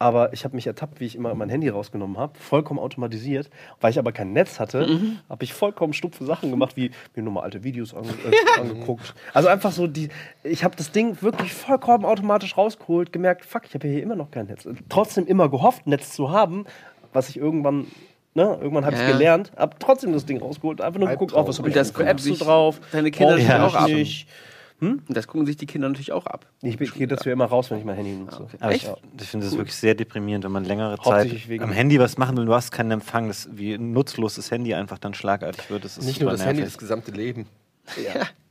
Aber 0.00 0.32
ich 0.32 0.44
habe 0.44 0.54
mich 0.54 0.66
ertappt, 0.66 1.00
wie 1.00 1.06
ich 1.06 1.16
immer 1.16 1.34
mein 1.34 1.48
Handy 1.48 1.68
rausgenommen 1.68 2.18
habe, 2.18 2.38
vollkommen 2.38 2.78
automatisiert. 2.78 3.50
Weil 3.80 3.90
ich 3.90 3.98
aber 3.98 4.12
kein 4.12 4.32
Netz 4.32 4.60
hatte, 4.60 4.86
habe 5.28 5.44
ich 5.44 5.52
vollkommen 5.52 5.92
stumpfe 5.92 6.24
Sachen 6.24 6.50
gemacht, 6.50 6.76
wie 6.76 6.92
mir 7.16 7.22
nur 7.24 7.32
mal 7.32 7.42
alte 7.42 7.64
Videos 7.64 7.94
ange 7.94 8.10
äh, 8.10 8.60
angeguckt. 8.60 9.14
Also 9.34 9.48
einfach 9.48 9.72
so 9.72 9.88
die, 9.88 10.08
ich 10.44 10.62
habe 10.62 10.76
das 10.76 10.92
Ding 10.92 11.20
wirklich 11.20 11.52
vollkommen 11.52 12.04
automatisch 12.04 12.56
rausgeholt, 12.56 13.12
gemerkt, 13.12 13.44
fuck, 13.44 13.62
ich 13.66 13.74
habe 13.74 13.88
hier 13.88 14.02
immer 14.02 14.14
noch 14.14 14.30
kein 14.30 14.46
Netz. 14.46 14.68
Trotzdem 14.88 15.26
immer 15.26 15.48
gehofft, 15.48 15.86
Netz 15.88 16.12
zu 16.12 16.30
haben, 16.30 16.64
was 17.12 17.28
ich 17.28 17.36
irgendwann, 17.36 17.88
ne, 18.34 18.56
irgendwann 18.60 18.84
habe 18.84 18.94
ich 18.94 19.02
Ja. 19.02 19.08
gelernt, 19.10 19.50
habe 19.56 19.74
trotzdem 19.80 20.12
das 20.12 20.24
Ding 20.26 20.38
rausgeholt, 20.38 20.80
einfach 20.80 21.00
nur 21.00 21.08
geguckt, 21.08 21.32
oh, 21.34 21.44
was 21.44 21.58
habe 21.58 21.70
ich 21.70 21.74
das 21.74 21.90
für 21.90 22.06
Apps 22.06 22.22
so 22.22 22.36
drauf. 22.36 22.80
deine 22.92 23.10
Kinder 23.10 23.34
Brauch 23.34 23.42
natürlich 23.42 23.74
ich 23.74 23.74
auch 23.74 23.74
ab. 23.74 23.88
Nicht. 24.80 25.08
Und 25.08 25.16
das 25.16 25.26
gucken 25.26 25.46
sich 25.46 25.56
die 25.56 25.66
Kinder 25.66 25.88
natürlich 25.88 26.12
auch 26.12 26.26
ab. 26.26 26.46
Ich, 26.62 26.76
gehe 26.78 27.06
dazu 27.06 27.30
immer 27.30 27.46
raus, 27.46 27.70
wenn 27.70 27.78
ich 27.78 27.84
mein 27.84 27.96
Handy 27.96 28.12
nutze. 28.12 28.42
okay. 28.42 28.56
Aber 28.60 28.74
ich, 28.74 28.86
Echt? 28.86 28.96
ich 29.20 29.28
finde 29.28 29.46
es 29.46 29.56
wirklich 29.56 29.76
sehr 29.76 29.94
deprimierend, 29.94 30.44
wenn 30.44 30.52
man 30.52 30.64
längere 30.64 30.98
Zeit 30.98 31.30
am 31.60 31.70
Handy 31.70 31.98
was 31.98 32.18
machen 32.18 32.36
will, 32.36 32.46
du 32.46 32.54
hast 32.54 32.70
keinen 32.70 32.90
Empfang, 32.90 33.28
das, 33.28 33.48
wie 33.52 33.78
nutzlos 33.78 34.36
das 34.36 34.50
Handy 34.50 34.74
einfach 34.74 34.98
dann 34.98 35.14
schlagartig 35.14 35.70
wird. 35.70 35.84
Das 35.84 35.98
ist 35.98 36.06
Nicht 36.06 36.20
nur 36.20 36.30
das 36.30 36.44
Handy, 36.44 36.60
nervig. 36.60 36.74
das 36.74 36.78
gesamte 36.78 37.10
Leben. 37.10 37.46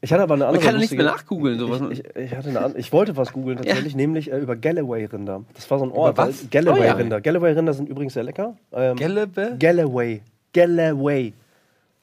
Ich 0.02 0.14
hatte 0.14 0.24
aber 0.24 0.36
eine 0.36 0.46
Man 0.46 0.50
andere 0.50 0.66
kann 0.66 0.76
doch 0.76 0.80
nichts 0.80 0.96
mehr 0.96 1.06
nachgoogeln. 1.06 1.60
Sowas. 1.60 1.82
Ich, 1.92 2.00
ich, 2.00 2.16
ich, 2.16 2.36
hatte 2.36 2.50
eine 2.50 2.78
ich 2.78 2.92
wollte 2.92 3.18
was 3.18 3.34
googeln 3.34 3.58
tatsächlich, 3.58 3.96
nämlich 3.96 4.32
äh, 4.32 4.38
über 4.38 4.56
Galloway-Rinder. 4.56 5.44
Das 5.54 5.70
war 5.70 5.80
so 5.80 5.86
ein 5.86 5.92
Ort. 5.92 6.18
Galloway-Rinder. 6.52 7.16
Oh 7.16 7.18
ja. 7.18 7.20
Galloway-Rinder 7.20 7.74
sind 7.74 7.90
übrigens 7.90 8.14
sehr 8.14 8.24
lecker. 8.24 8.56
Ähm, 8.72 8.96
Gellebe? 8.96 9.56
Galloway. 9.60 10.22
Galloway. 10.54 11.34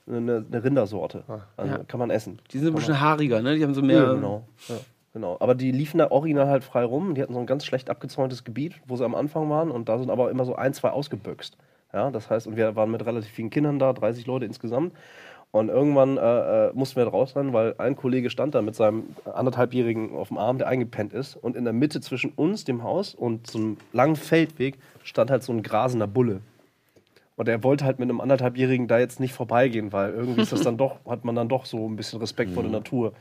Eine, 0.06 0.44
eine 0.50 0.64
Rindersorte. 0.64 1.24
Also 1.56 1.72
Ja. 1.72 1.80
kann 1.84 1.98
man 1.98 2.10
essen. 2.10 2.38
die 2.52 2.58
sind 2.58 2.68
ein 2.68 2.74
bisschen 2.74 3.00
haariger, 3.00 3.40
ne? 3.40 3.56
Die 3.56 3.62
haben 3.64 3.74
so 3.74 3.82
mehr. 3.82 4.02
Ja, 4.02 4.12
genau. 4.14 4.46
Ja, 4.68 4.74
genau. 5.14 5.36
Aber 5.40 5.54
die 5.54 5.72
liefen 5.72 5.98
da 5.98 6.10
original 6.10 6.46
halt 6.46 6.62
frei 6.62 6.84
rum. 6.84 7.14
Die 7.14 7.22
hatten 7.22 7.32
so 7.32 7.40
ein 7.40 7.46
ganz 7.46 7.64
schlecht 7.64 7.88
abgezäuntes 7.88 8.44
Gebiet, 8.44 8.74
wo 8.86 8.96
sie 8.96 9.04
am 9.04 9.14
Anfang 9.14 9.48
waren. 9.48 9.70
Und 9.70 9.88
da 9.88 9.98
sind 9.98 10.10
aber 10.10 10.30
immer 10.30 10.44
so 10.44 10.54
ein, 10.56 10.74
zwei 10.74 10.90
ausgebüxt. 10.90 11.56
Ja, 11.94 12.10
das 12.10 12.28
heißt, 12.28 12.46
und 12.46 12.56
wir 12.56 12.76
waren 12.76 12.90
mit 12.90 13.06
relativ 13.06 13.30
vielen 13.30 13.50
Kindern 13.50 13.78
da, 13.78 13.92
30 13.92 14.26
Leute 14.26 14.44
insgesamt. 14.44 14.92
Und 15.52 15.68
irgendwann 15.68 16.16
äh, 16.18 16.66
äh, 16.68 16.72
mussten 16.74 16.96
wir 16.96 17.06
raus 17.06 17.30
sein, 17.30 17.52
weil 17.52 17.76
ein 17.78 17.94
Kollege 17.94 18.28
stand 18.28 18.56
da 18.56 18.60
mit 18.60 18.74
seinem 18.74 19.04
anderthalbjährigen 19.32 20.16
auf 20.16 20.28
dem 20.28 20.36
Arm, 20.38 20.58
der 20.58 20.66
eingepennt 20.66 21.12
ist. 21.12 21.36
Und 21.36 21.54
in 21.56 21.62
der 21.62 21.72
Mitte 21.72 22.00
zwischen 22.00 22.32
uns, 22.34 22.64
dem 22.64 22.82
Haus, 22.82 23.14
und 23.14 23.46
so 23.48 23.58
einem 23.58 23.76
langen 23.92 24.16
Feldweg 24.16 24.78
stand 25.04 25.30
halt 25.30 25.44
so 25.44 25.52
ein 25.52 25.62
grasender 25.62 26.08
Bulle. 26.08 26.40
Und 27.36 27.48
er 27.48 27.64
wollte 27.64 27.84
halt 27.84 27.98
mit 27.98 28.08
einem 28.08 28.20
anderthalbjährigen 28.20 28.86
da 28.86 28.98
jetzt 28.98 29.18
nicht 29.20 29.32
vorbeigehen, 29.32 29.92
weil 29.92 30.12
irgendwie 30.12 30.42
ist 30.42 30.52
das 30.52 30.62
dann 30.62 30.76
doch, 30.78 31.04
hat 31.06 31.24
man 31.24 31.34
dann 31.34 31.48
doch 31.48 31.66
so 31.66 31.88
ein 31.88 31.96
bisschen 31.96 32.20
Respekt 32.20 32.52
vor 32.52 32.62
der 32.62 32.72
Natur. 32.72 33.12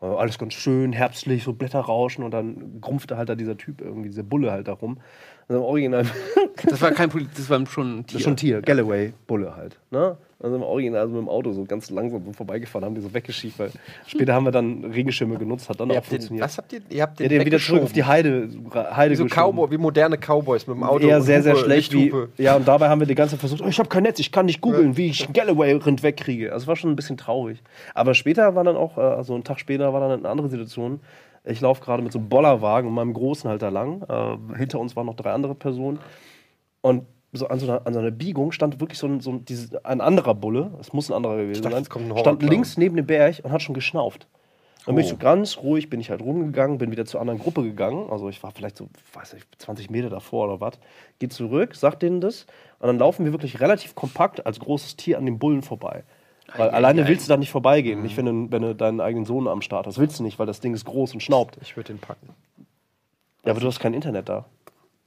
Äh, 0.00 0.06
alles 0.06 0.38
ganz 0.38 0.54
schön, 0.54 0.92
herbstlich, 0.92 1.44
so 1.44 1.52
Blätter 1.52 1.80
rauschen 1.80 2.24
und 2.24 2.32
dann 2.32 2.80
grumpfte 2.80 3.16
halt 3.16 3.28
da 3.28 3.34
dieser 3.34 3.56
Typ 3.56 3.80
irgendwie, 3.80 4.08
diese 4.08 4.24
Bulle 4.24 4.50
halt 4.50 4.68
da 4.68 4.72
rum. 4.72 4.98
Also 5.48 5.64
Original, 5.64 6.06
Das 6.64 6.80
war 6.80 6.92
kein 6.92 7.10
Polit, 7.10 7.28
das 7.36 7.50
war 7.50 7.64
schon 7.66 7.98
ein 7.98 8.06
Tier. 8.06 8.12
das 8.12 8.14
ist 8.14 8.22
schon 8.22 8.32
ein 8.34 8.36
Tier, 8.36 8.62
Galloway-Bulle 8.62 9.54
halt. 9.54 9.78
Ne? 9.90 10.16
Also 10.42 10.56
im 10.56 10.62
Original 10.62 11.00
also 11.00 11.14
mit 11.14 11.22
dem 11.22 11.28
Auto 11.28 11.52
so 11.52 11.64
ganz 11.64 11.90
langsam 11.90 12.24
so 12.24 12.32
vorbeigefahren, 12.32 12.84
haben 12.84 12.94
die 12.94 13.00
so 13.00 13.12
weggeschiebt, 13.14 13.58
weil 13.58 13.70
später 14.06 14.34
haben 14.34 14.44
wir 14.44 14.50
dann 14.50 14.84
Regenschirme 14.84 15.36
genutzt, 15.36 15.68
hat 15.68 15.80
dann 15.80 15.88
Ihr 15.88 15.92
auch 15.92 15.96
habt 15.98 16.06
den, 16.06 16.18
funktioniert. 16.18 16.44
was 16.44 16.58
habt 16.58 16.72
ihr? 16.72 16.80
Ihr 16.88 17.02
habt 17.02 17.20
den, 17.20 17.30
ja, 17.30 17.38
den 17.38 17.46
wieder 17.46 17.58
zurück 17.58 17.82
auf 17.82 17.92
die 17.92 18.04
Heide, 18.04 18.48
Heide 18.74 19.12
Wie 19.12 19.16
so. 19.16 19.24
Cowboy, 19.26 19.70
wie 19.70 19.78
moderne 19.78 20.16
Cowboys 20.18 20.66
mit 20.66 20.76
dem 20.76 20.82
Auto. 20.82 21.06
eher 21.06 21.18
und 21.18 21.22
sehr, 21.22 21.42
sehr 21.42 21.54
Hupe, 21.54 21.64
schlecht. 21.64 21.92
Wie, 21.92 22.12
ja, 22.38 22.56
und 22.56 22.66
dabei 22.66 22.88
haben 22.88 23.00
wir 23.00 23.06
die 23.06 23.14
ganze 23.14 23.32
Zeit 23.32 23.40
versucht, 23.40 23.62
oh, 23.62 23.68
ich 23.68 23.78
habe 23.78 23.88
kein 23.88 24.02
Netz, 24.02 24.18
ich 24.18 24.32
kann 24.32 24.46
nicht 24.46 24.60
googeln, 24.60 24.96
wie 24.96 25.06
ich 25.06 25.24
einen 25.24 25.32
Galloway-Rind 25.32 26.02
wegkriege. 26.02 26.52
Also 26.52 26.64
es 26.64 26.66
war 26.68 26.76
schon 26.76 26.90
ein 26.90 26.96
bisschen 26.96 27.16
traurig. 27.16 27.62
Aber 27.94 28.14
später 28.14 28.54
war 28.54 28.64
dann 28.64 28.76
auch, 28.76 28.98
äh, 28.98 29.00
also 29.00 29.34
einen 29.34 29.44
Tag 29.44 29.60
später 29.60 29.92
war 29.92 30.00
dann 30.00 30.20
eine 30.20 30.28
andere 30.28 30.48
Situation. 30.48 31.00
Ich 31.44 31.60
laufe 31.60 31.82
gerade 31.82 32.02
mit 32.02 32.12
so 32.12 32.18
einem 32.18 32.28
Bollerwagen 32.28 32.88
und 32.88 32.94
meinem 32.94 33.14
Großen 33.14 33.48
halt 33.50 33.62
da 33.62 33.68
lang. 33.68 34.02
Äh, 34.08 34.58
hinter 34.58 34.78
uns 34.78 34.94
waren 34.96 35.06
noch 35.06 35.16
drei 35.16 35.32
andere 35.32 35.54
Personen. 35.54 35.98
Und 36.82 37.04
so 37.32 37.48
an, 37.48 37.58
so 37.58 37.66
einer, 37.66 37.86
an 37.86 37.94
so 37.94 37.98
einer 38.00 38.10
Biegung 38.10 38.52
stand 38.52 38.80
wirklich 38.80 38.98
so 38.98 39.06
ein, 39.06 39.20
so 39.20 39.30
ein, 39.30 39.44
dieses, 39.44 39.74
ein 39.84 40.00
anderer 40.00 40.34
Bulle, 40.34 40.70
es 40.80 40.92
muss 40.92 41.10
ein 41.10 41.14
anderer 41.14 41.36
gewesen 41.36 41.62
dachte, 41.62 41.82
sein, 41.84 42.18
stand 42.18 42.42
links 42.42 42.76
neben 42.76 42.96
dem 42.96 43.06
Berg 43.06 43.40
und 43.42 43.50
hat 43.52 43.62
schon 43.62 43.74
geschnauft. 43.74 44.26
Dann 44.84 44.94
Oh. 44.94 44.96
bin 44.96 45.04
ich 45.04 45.10
so 45.10 45.16
ganz 45.16 45.58
ruhig, 45.58 45.88
bin 45.90 46.00
ich 46.00 46.10
halt 46.10 46.20
rumgegangen, 46.22 46.78
bin 46.78 46.90
wieder 46.90 47.06
zur 47.06 47.20
anderen 47.20 47.38
Gruppe 47.38 47.62
gegangen. 47.62 48.10
Also 48.10 48.28
ich 48.28 48.42
war 48.42 48.50
vielleicht 48.50 48.76
so, 48.76 48.88
weiß 49.14 49.34
nicht, 49.34 49.46
20 49.58 49.90
Meter 49.90 50.10
davor 50.10 50.46
oder 50.48 50.60
was. 50.60 50.74
Geh 51.20 51.28
zurück, 51.28 51.76
sag 51.76 52.00
denen 52.00 52.20
das. 52.20 52.46
Und 52.80 52.88
dann 52.88 52.98
laufen 52.98 53.24
wir 53.24 53.32
wirklich 53.32 53.60
relativ 53.60 53.94
kompakt 53.94 54.44
als 54.44 54.58
großes 54.58 54.96
Tier 54.96 55.18
an 55.18 55.24
dem 55.24 55.38
Bullen 55.38 55.62
vorbei. 55.62 56.02
Weil 56.56 56.68
Ei, 56.68 56.72
ei, 56.72 56.74
alleine 56.74 57.04
ei. 57.04 57.08
willst 57.08 57.28
du 57.28 57.32
da 57.32 57.36
nicht 57.36 57.50
vorbeigehen. 57.52 58.02
Nicht, 58.02 58.16
wenn 58.16 58.26
du, 58.26 58.50
wenn 58.50 58.62
du 58.62 58.74
deinen 58.74 59.00
eigenen 59.00 59.24
Sohn 59.24 59.46
am 59.46 59.62
Start 59.62 59.86
hast. 59.86 59.98
Willst 59.98 60.18
du 60.18 60.24
nicht, 60.24 60.40
weil 60.40 60.46
das 60.46 60.58
Ding 60.58 60.74
ist 60.74 60.84
groß 60.84 61.14
und 61.14 61.22
schnaubt. 61.22 61.58
Ich 61.62 61.76
würde 61.76 61.92
den 61.92 62.00
packen. 62.00 62.28
Ja, 63.44 63.52
aber 63.52 63.60
du 63.60 63.68
hast 63.68 63.78
kein 63.78 63.94
Internet 63.94 64.28
da. 64.28 64.46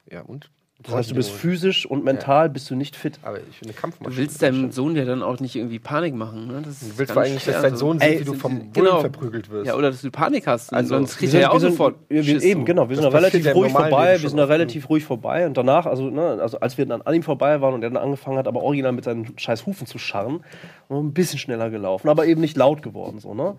Ja, 0.10 0.22
und? 0.22 0.50
Das 0.84 0.94
heißt, 0.94 1.12
du 1.12 1.16
bist 1.16 1.32
physisch 1.32 1.86
und 1.86 2.04
mental 2.04 2.50
bist 2.50 2.70
du 2.70 2.76
nicht 2.76 2.96
fit. 2.98 3.18
Aber 3.24 3.38
ich 3.40 3.58
finde 3.58 3.74
eine 3.74 3.80
Kampfmaschine. 3.80 4.14
Du 4.16 4.22
willst 4.22 4.42
deinem 4.42 4.72
Sohn 4.72 4.96
ja 4.96 5.06
dann 5.06 5.24
auch 5.24 5.40
nicht 5.40 5.56
irgendwie 5.56 5.80
Panik 5.80 6.14
machen. 6.14 6.48
Ne? 6.48 6.62
Das 6.66 6.82
ist 6.82 6.92
Du 6.92 6.98
willst 7.00 7.14
vor 7.14 7.22
allem 7.22 7.34
nicht, 7.34 7.48
dass 7.48 7.62
dein 7.62 7.72
so. 7.78 7.88
Sohn 7.88 8.02
Ey, 8.02 8.10
sieht, 8.12 8.20
wie 8.20 8.24
du 8.26 8.32
sind- 8.32 8.42
vom 8.42 8.60
Bullen 8.60 8.72
genau. 8.74 9.00
verprügelt 9.00 9.50
wirst. 9.50 9.68
Ja, 9.68 9.76
oder 9.76 9.90
dass 9.90 10.02
du 10.02 10.12
Panik 10.12 10.46
hast. 10.48 10.74
Also, 10.74 10.90
sonst 10.90 11.18
kriegt 11.18 11.32
Wir 11.32 11.40
er 11.40 11.44
ja 11.44 11.52
auch 11.52 11.60
sind, 11.60 11.72
sofort. 11.72 11.96
Schiss, 12.12 12.44
eben, 12.44 12.66
genau. 12.66 12.90
Wir 12.90 12.98
sind 12.98 13.06
da 13.06 13.10
relativ 13.10 13.46
ja 13.46 13.54
ruhig 13.54 13.72
vorbei. 13.72 14.22
Wir 14.22 14.30
sind 14.30 14.38
da 14.38 14.46
relativ 14.46 14.90
ruhig 14.90 15.06
vorbei. 15.06 15.48
Und 15.48 15.56
danach, 15.56 15.86
also, 15.86 16.10
ne, 16.10 16.38
also 16.42 16.60
als 16.60 16.78
wir 16.78 16.86
dann 16.86 17.02
an 17.02 17.14
ihm 17.16 17.24
vorbei 17.24 17.62
waren 17.62 17.74
und 17.74 17.82
er 17.82 17.90
dann 17.90 18.04
angefangen 18.04 18.38
hat, 18.38 18.48
aber 18.48 18.62
original 18.62 18.92
mit 18.92 19.06
seinen 19.06 19.34
scheiß 19.40 19.66
Hufen 19.66 19.88
zu 19.88 19.98
scharren, 19.98 20.44
sind 20.90 20.98
wir 20.98 21.00
ein 21.00 21.14
bisschen 21.14 21.40
schneller 21.40 21.70
gelaufen, 21.70 22.10
aber 22.10 22.26
eben 22.28 22.42
nicht 22.42 22.58
laut 22.58 22.84
geworden. 22.84 23.20
So, 23.20 23.34
ne? 23.34 23.56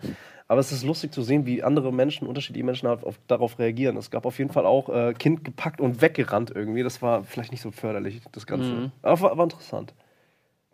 Aber 0.49 0.61
es 0.61 0.71
ist 0.71 0.85
lustig 0.85 1.13
zu 1.13 1.23
sehen, 1.23 1.45
wie 1.45 1.65
andere 1.65 1.93
Menschen, 1.93 2.29
unterschiedliche 2.29 2.65
Menschen 2.65 2.89
halt 2.89 3.03
auf, 3.03 3.17
darauf 3.27 3.59
reagieren. 3.59 3.97
Es 3.97 4.13
gab 4.13 4.25
auf 4.27 4.39
jeden 4.39 4.53
Fall 4.53 4.65
auch 4.65 4.89
äh, 4.89 5.13
Kind 5.13 5.45
gepackt 5.45 5.81
und 5.81 6.01
weggerannt 6.03 6.53
irgendwie. 6.55 6.85
Das 6.85 7.03
war 7.03 7.06
vielleicht 7.25 7.53
nicht 7.53 7.63
so 7.63 7.71
förderlich, 7.71 8.21
das 8.33 8.47
Ganze. 8.47 8.69
Mhm. 8.69 8.93
Aber 9.03 9.21
war, 9.21 9.37
war 9.39 9.45
interessant. 9.45 9.95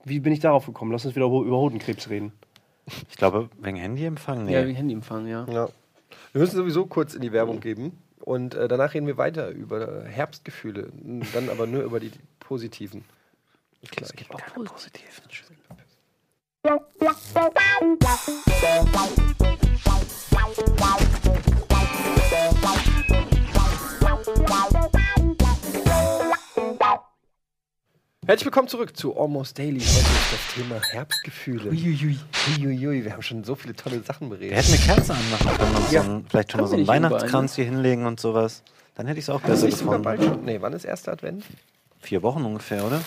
Wie 0.04 0.20
bin 0.20 0.32
ich 0.32 0.40
darauf 0.40 0.66
gekommen? 0.66 0.92
Lass 0.92 1.04
uns 1.04 1.14
wieder 1.14 1.26
über 1.26 1.56
Hodenkrebs 1.56 2.08
reden. 2.08 2.32
Ich 3.08 3.16
glaube, 3.16 3.48
wegen 3.60 3.76
Handyempfang? 3.76 4.44
Nee. 4.44 4.54
Ja, 4.54 4.66
wie 4.66 4.74
Handyempfang, 4.74 5.26
ja. 5.26 5.46
Ja. 5.48 5.68
Wir 6.32 6.40
müssen 6.40 6.56
sowieso 6.56 6.86
kurz 6.86 7.14
in 7.14 7.22
die 7.22 7.32
Werbung 7.32 7.60
geben. 7.60 7.98
Und 8.20 8.54
äh, 8.54 8.68
danach 8.68 8.94
reden 8.94 9.06
wir 9.06 9.18
weiter 9.18 9.50
über 9.50 10.04
Herbstgefühle. 10.04 10.92
Dann 11.32 11.48
aber 11.48 11.66
nur 11.66 11.82
über 11.82 12.00
die 12.00 12.10
positiven. 12.40 13.04
Es 14.00 14.12
gibt 14.12 14.30
keine 14.30 14.64
positiven. 14.64 15.22
Herzlich 28.24 28.44
willkommen 28.46 28.68
zurück 28.68 28.96
zu 28.96 29.18
Almost 29.18 29.58
Daily. 29.58 29.80
Heute 29.80 29.98
ist 29.98 30.32
das 30.32 30.54
Thema 30.54 30.80
Herbstgefühle. 30.92 31.70
Uiuiui. 31.70 32.16
Uiuiui, 32.56 33.04
wir 33.04 33.12
haben 33.14 33.22
schon 33.22 33.42
so 33.42 33.56
viele 33.56 33.74
tolle 33.74 34.00
Sachen 34.04 34.30
Wir 34.30 34.36
beredet. 34.38 34.58
hätten 34.58 34.74
eine 34.74 34.80
Kerze 34.94 35.14
anmachen 35.14 35.58
können 35.58 35.74
und 35.74 35.90
Ja. 35.90 36.02
so 36.04 36.10
ein, 36.12 36.26
vielleicht 36.30 36.52
schon 36.52 36.60
mal 36.60 36.66
so 36.68 36.72
wir 36.74 36.78
einen 36.78 36.86
Weihnachtskranz 36.86 37.56
hier 37.56 37.64
hinlegen 37.64 38.06
und 38.06 38.20
sowas. 38.20 38.62
Dann 38.94 39.08
hätte 39.08 39.18
ich 39.18 39.24
es 39.24 39.28
auch 39.30 39.40
besser 39.40 39.66
gefunden. 39.66 40.02
bald 40.02 40.22
schon? 40.22 40.44
Nee, 40.44 40.58
wann 40.60 40.72
ist 40.72 40.84
erster 40.84 41.10
Advent? 41.10 41.42
Vier 42.00 42.22
Wochen 42.22 42.44
ungefähr, 42.44 42.84
oder? 42.86 43.00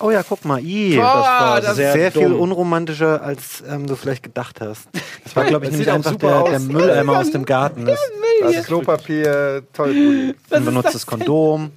Oh 0.00 0.10
ja, 0.10 0.22
guck 0.22 0.44
mal, 0.44 0.60
i, 0.62 0.96
Boah, 0.96 1.02
das 1.02 1.24
war 1.24 1.60
das 1.62 1.76
sehr, 1.76 2.08
ist 2.08 2.12
viel 2.18 2.32
unromantischer, 2.32 3.22
als 3.22 3.62
ähm, 3.66 3.86
du 3.86 3.96
vielleicht 3.96 4.22
gedacht 4.22 4.60
hast. 4.60 4.86
Das 5.24 5.34
war, 5.34 5.44
glaube 5.46 5.64
ich, 5.64 5.70
Das 5.70 5.78
nämlich 5.78 5.94
einfach 5.94 6.16
der, 6.16 6.42
der 6.44 6.60
Mülleimer 6.60 7.18
aus 7.20 7.30
dem 7.30 7.46
Garten. 7.46 7.86
Das, 8.42 8.54
Das 8.56 8.66
Klopapier, 8.66 9.62
toll. 9.74 10.34
Ein 10.50 10.64
benutztes 10.64 11.06
Kondom. 11.06 11.70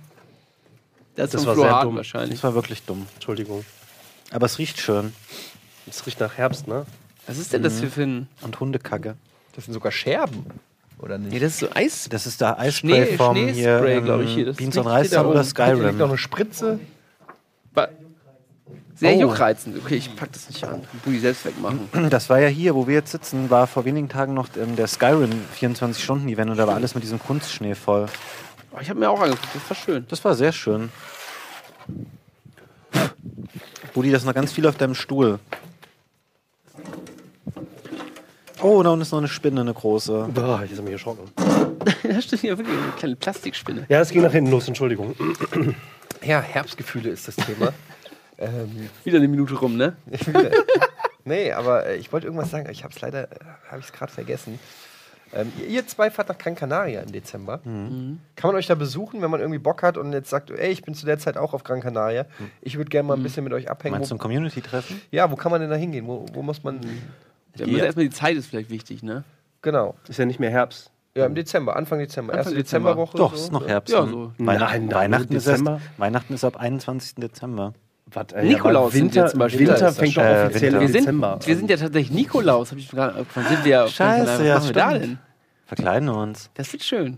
Das, 1.15 1.31
Das 1.31 1.41
ist 1.41 1.47
war 1.47 1.55
sehr 1.55 1.81
dumm. 1.83 1.95
wahrscheinlich. 1.97 2.31
Das 2.31 2.43
war 2.43 2.55
wirklich 2.55 2.81
dumm. 2.83 3.05
Entschuldigung. 3.15 3.63
Aber 4.31 4.45
es 4.47 4.57
riecht 4.57 4.79
schön. 4.79 5.13
Es 5.87 6.05
riecht 6.07 6.19
nach 6.19 6.37
Herbst, 6.37 6.67
ne? 6.67 6.85
Was 7.27 7.37
ist 7.37 7.53
denn 7.53 7.61
das 7.63 7.79
für 7.79 8.01
ein. 8.01 8.27
Und 8.41 8.59
Hundekacke. 8.59 9.15
Das 9.55 9.65
sind 9.65 9.73
sogar 9.73 9.91
Scherben. 9.91 10.45
Oder 10.99 11.17
nicht? 11.17 11.33
Nee, 11.33 11.39
das 11.39 11.53
ist 11.53 11.59
so 11.59 11.67
Eis. 11.73 12.07
Das 12.09 12.25
ist 12.25 12.41
der 12.41 12.57
Eispray 12.59 13.05
Schnee- 13.05 13.17
vom 13.17 13.35
Schneespray, 13.35 14.01
hier, 14.01 14.13
ähm, 14.13 14.21
ich, 14.21 14.33
hier. 14.33 14.45
Das 14.45 14.55
Beans 14.57 14.73
hier 14.75 14.85
Reis 14.85 15.09
da 15.11 15.21
oder 15.21 15.29
oben. 15.29 15.43
Hier 15.43 15.43
liegt 15.43 15.57
noch 15.57 15.93
Skyrim. 15.97 16.01
eine 16.09 16.17
Spritze. 16.17 16.79
Ba- 17.73 17.89
Sehr 18.95 19.15
Oh. 19.15 19.21
juckreizend. 19.21 19.77
Okay, 19.83 19.95
ich 19.95 20.15
pack 20.15 20.31
das 20.31 20.47
nicht 20.49 20.63
an. 20.63 20.83
Budi 21.03 21.19
selbst 21.19 21.45
wegmachen. 21.45 21.89
Das 22.09 22.29
war 22.29 22.39
ja 22.39 22.47
hier, 22.47 22.73
wo 22.75 22.87
wir 22.87 22.93
jetzt 22.95 23.11
sitzen, 23.11 23.49
war 23.49 23.67
vor 23.67 23.85
wenigen 23.85 24.07
Tagen 24.07 24.33
noch 24.33 24.47
ähm, 24.55 24.75
der 24.75 24.87
Skyrim 24.87 25.29
24-Stunden-Event 25.59 26.51
und 26.51 26.57
da 26.57 26.67
war 26.67 26.75
alles 26.75 26.95
mit 26.95 27.03
diesem 27.03 27.19
Kunstschnee 27.19 27.75
voll. 27.75 28.05
Oh, 28.73 28.79
ich 28.81 28.89
habe 28.89 28.99
mir 28.99 29.09
auch 29.09 29.21
angeguckt, 29.21 29.53
das 29.53 29.69
war 29.69 29.77
schön. 29.77 30.05
Das 30.09 30.25
war 30.25 30.33
sehr 30.33 30.51
schön. 30.51 30.89
Budi, 33.93 34.11
das 34.11 34.23
ist 34.23 34.25
noch 34.25 34.33
ganz 34.33 34.51
viel 34.51 34.65
auf 34.65 34.77
deinem 34.77 34.95
Stuhl. 34.95 35.39
Oh, 38.61 38.81
da 38.81 38.89
unten 38.89 39.01
ist 39.01 39.11
noch 39.11 39.19
eine 39.19 39.27
Spinne, 39.27 39.61
eine 39.61 39.73
große. 39.73 40.29
Boah, 40.33 40.63
jetzt 40.63 40.77
haben 40.77 40.85
wir 40.85 40.93
erschrocken. 40.93 41.29
da 42.03 42.21
steht 42.21 42.39
hier 42.39 42.57
wirklich 42.57 42.75
eine 42.75 42.91
kleine 42.93 43.15
Plastikspinne. 43.15 43.85
Ja, 43.89 43.99
das 43.99 44.09
ging 44.09 44.23
nach 44.23 44.31
hinten 44.31 44.51
los, 44.51 44.67
Entschuldigung. 44.67 45.15
Ja, 46.25 46.39
Herbstgefühle 46.39 47.09
ist 47.09 47.27
das 47.27 47.35
Thema. 47.35 47.73
ähm, 48.37 48.89
Wieder 49.03 49.17
eine 49.17 49.27
Minute 49.27 49.55
rum, 49.55 49.75
ne? 49.75 49.97
nee, 51.25 51.51
aber 51.51 51.85
äh, 51.85 51.97
ich 51.97 52.13
wollte 52.13 52.27
irgendwas 52.27 52.49
sagen. 52.49 52.69
Ich 52.71 52.85
habe 52.85 52.93
es 52.93 53.01
leider, 53.01 53.23
äh, 53.23 53.35
habe 53.67 53.81
ich 53.81 53.87
es 53.87 53.91
gerade 53.91 54.09
vergessen. 54.09 54.57
Ähm, 55.35 55.51
ihr, 55.67 55.85
zwei 55.87 56.11
fahrt 56.11 56.29
nach 56.29 56.37
Gran 56.37 56.55
Canaria 56.55 57.01
im 57.01 57.11
Dezember. 57.11 57.59
Mhm. 57.63 58.19
Kann 58.35 58.49
man 58.49 58.55
euch 58.55 58.67
da 58.67 58.75
besuchen, 58.75 59.21
wenn 59.21 59.31
man 59.31 59.39
irgendwie 59.39 59.59
Bock 59.59 59.83
hat 59.83 59.97
und 59.97 60.13
jetzt 60.13 60.29
sagt, 60.29 60.51
ey, 60.51 60.71
ich 60.71 60.83
bin 60.83 60.93
zu 60.93 61.05
der 61.05 61.17
Zeit 61.19 61.37
auch 61.37 61.53
auf 61.53 61.63
Gran 61.63 61.81
Canaria. 61.81 62.25
Ich 62.61 62.77
würde 62.77 62.89
gerne 62.89 63.07
mal 63.07 63.15
ein 63.15 63.23
bisschen 63.23 63.43
mit 63.43 63.53
euch 63.53 63.69
abhängen. 63.69 63.93
Mhm. 63.93 63.99
Meinst 63.99 64.11
du 64.11 64.15
ein 64.15 64.19
Community-Treffen? 64.19 65.01
ja, 65.11 65.29
wo 65.31 65.35
kann 65.35 65.51
man 65.51 65.61
denn 65.61 65.69
da 65.69 65.75
hingehen? 65.75 66.07
Wo, 66.07 66.25
wo 66.33 66.41
muss 66.41 66.63
man. 66.63 66.81
Ja, 67.55 67.67
müssen 67.67 67.83
erstmal 67.83 68.05
die 68.05 68.11
Zeit 68.11 68.35
ist 68.35 68.47
vielleicht 68.47 68.69
wichtig, 68.69 69.03
ne? 69.03 69.23
Genau. 69.61 69.95
Ist 70.07 70.19
ja 70.19 70.25
nicht 70.25 70.39
mehr 70.39 70.49
Herbst. 70.49 70.91
Ja, 71.15 71.27
im 71.27 71.35
Dezember, 71.35 71.75
Anfang 71.75 71.99
Dezember. 71.99 72.33
Anfang 72.33 72.53
Erste 72.53 72.55
Dezember. 72.55 72.89
Dezemberwoche. 72.89 73.17
Doch, 73.17 73.31
so. 73.31 73.35
es 73.35 73.41
ist 73.43 73.51
noch 73.51 73.67
Herbst. 73.67 73.93
Ja, 73.93 74.05
so. 74.05 74.31
Weihnachten, 74.39 74.87
Nein, 74.87 74.95
Weihnachten, 74.95 75.35
ist 75.35 75.47
erst, 75.47 75.61
Dezember. 75.61 75.81
Weihnachten 75.97 76.33
ist 76.33 76.43
ab 76.43 76.57
21. 76.57 77.15
Dezember. 77.15 77.73
Was, 78.13 78.31
ey, 78.33 78.47
Nikolaus 78.47 78.93
Winter, 78.93 79.23
wir 79.23 79.27
zum 79.29 79.39
Beispiel. 79.39 79.59
Winter 79.61 79.73
Winter 79.73 79.87
ist 79.89 79.99
fängt 79.99 80.17
doch 80.17 80.23
schon. 80.23 80.45
offiziell 80.47 80.73
Äh, 80.73 80.75
im 80.75 80.81
Wir 80.81 80.87
sind, 80.87 80.99
Dezember 81.01 81.39
wir 81.43 81.55
sind 81.55 81.69
ja 81.69 81.77
tatsächlich 81.77 82.11
Nikolaus. 82.11 82.71
Hab 82.71 82.77
ich 82.77 82.89
gerade. 82.89 83.25
Wann 83.33 83.45
sind 83.47 83.65
wir 83.65 83.71
ja 83.71 83.87
Scheiße, 83.87 84.45
ja, 84.45 84.55
Was 84.55 84.63
machen 84.63 84.75
wir 84.75 84.81
da 84.81 84.93
denn? 84.97 85.19
Verkleiden 85.65 86.07
wir 86.09 86.17
uns. 86.17 86.49
Das 86.55 86.71
wird 86.73 86.83
schön. 86.83 87.17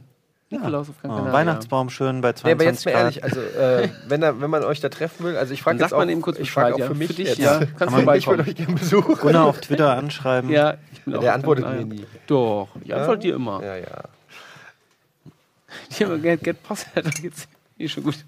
Nikolaus 0.52 0.90
auf 0.90 1.02
Gran 1.02 1.28
Oh. 1.28 1.34
Weihnachtsbaum 1.34 1.90
schön 1.90 2.22
bei 2.22 2.30
Nee, 2.44 2.52
aber 2.52 2.64
22 2.64 2.66
jetzt 2.66 2.86
mal 2.86 2.92
ehrlich, 2.92 3.24
also 3.24 3.40
äh, 3.42 3.90
wenn, 4.08 4.22
da, 4.22 4.40
wenn 4.40 4.50
man 4.50 4.64
euch 4.64 4.80
da 4.80 4.90
treffen 4.90 5.26
will, 5.26 5.36
also 5.38 5.54
ich 5.54 5.62
frage 5.64 5.80
jetzt 5.80 5.92
auch, 5.92 5.98
man 5.98 6.08
eben 6.10 6.22
kurz 6.22 6.38
ich 6.38 6.52
frage 6.52 6.76
auch 6.76 6.80
für 6.80 6.84
ja. 6.84 6.94
mich 6.94 7.08
Für 7.08 7.14
dich, 7.16 7.28
jetzt, 7.30 7.40
ja. 7.40 7.60
ja. 7.62 7.66
Kannst 7.80 8.06
man- 8.06 8.16
ich 8.18 8.28
würde 8.28 8.44
euch 8.44 8.56
gerne 8.56 8.76
besuchen. 8.76 9.16
Gunnar 9.16 9.46
auf 9.46 9.60
Twitter 9.60 9.98
anschreiben. 9.98 10.52
Ja, 10.52 10.76
ich 10.94 11.02
bin 11.02 11.16
auch 11.16 11.22
Der 11.22 11.34
antwortet 11.34 11.68
mir 11.68 11.84
nie. 11.86 12.06
Doch, 12.28 12.70
ich 12.84 12.94
antworte 12.94 13.22
dir 13.22 13.36
immer. 13.36 13.64
Ja, 13.64 13.76
ja. 13.76 14.04
Die 15.98 16.06
haben 16.06 16.22
get, 16.22 16.44
get 16.44 16.64
Post, 16.64 16.88
da 16.94 17.02
geht's 17.02 17.48
eh 17.80 17.88
schon 17.88 18.04
gut. 18.04 18.24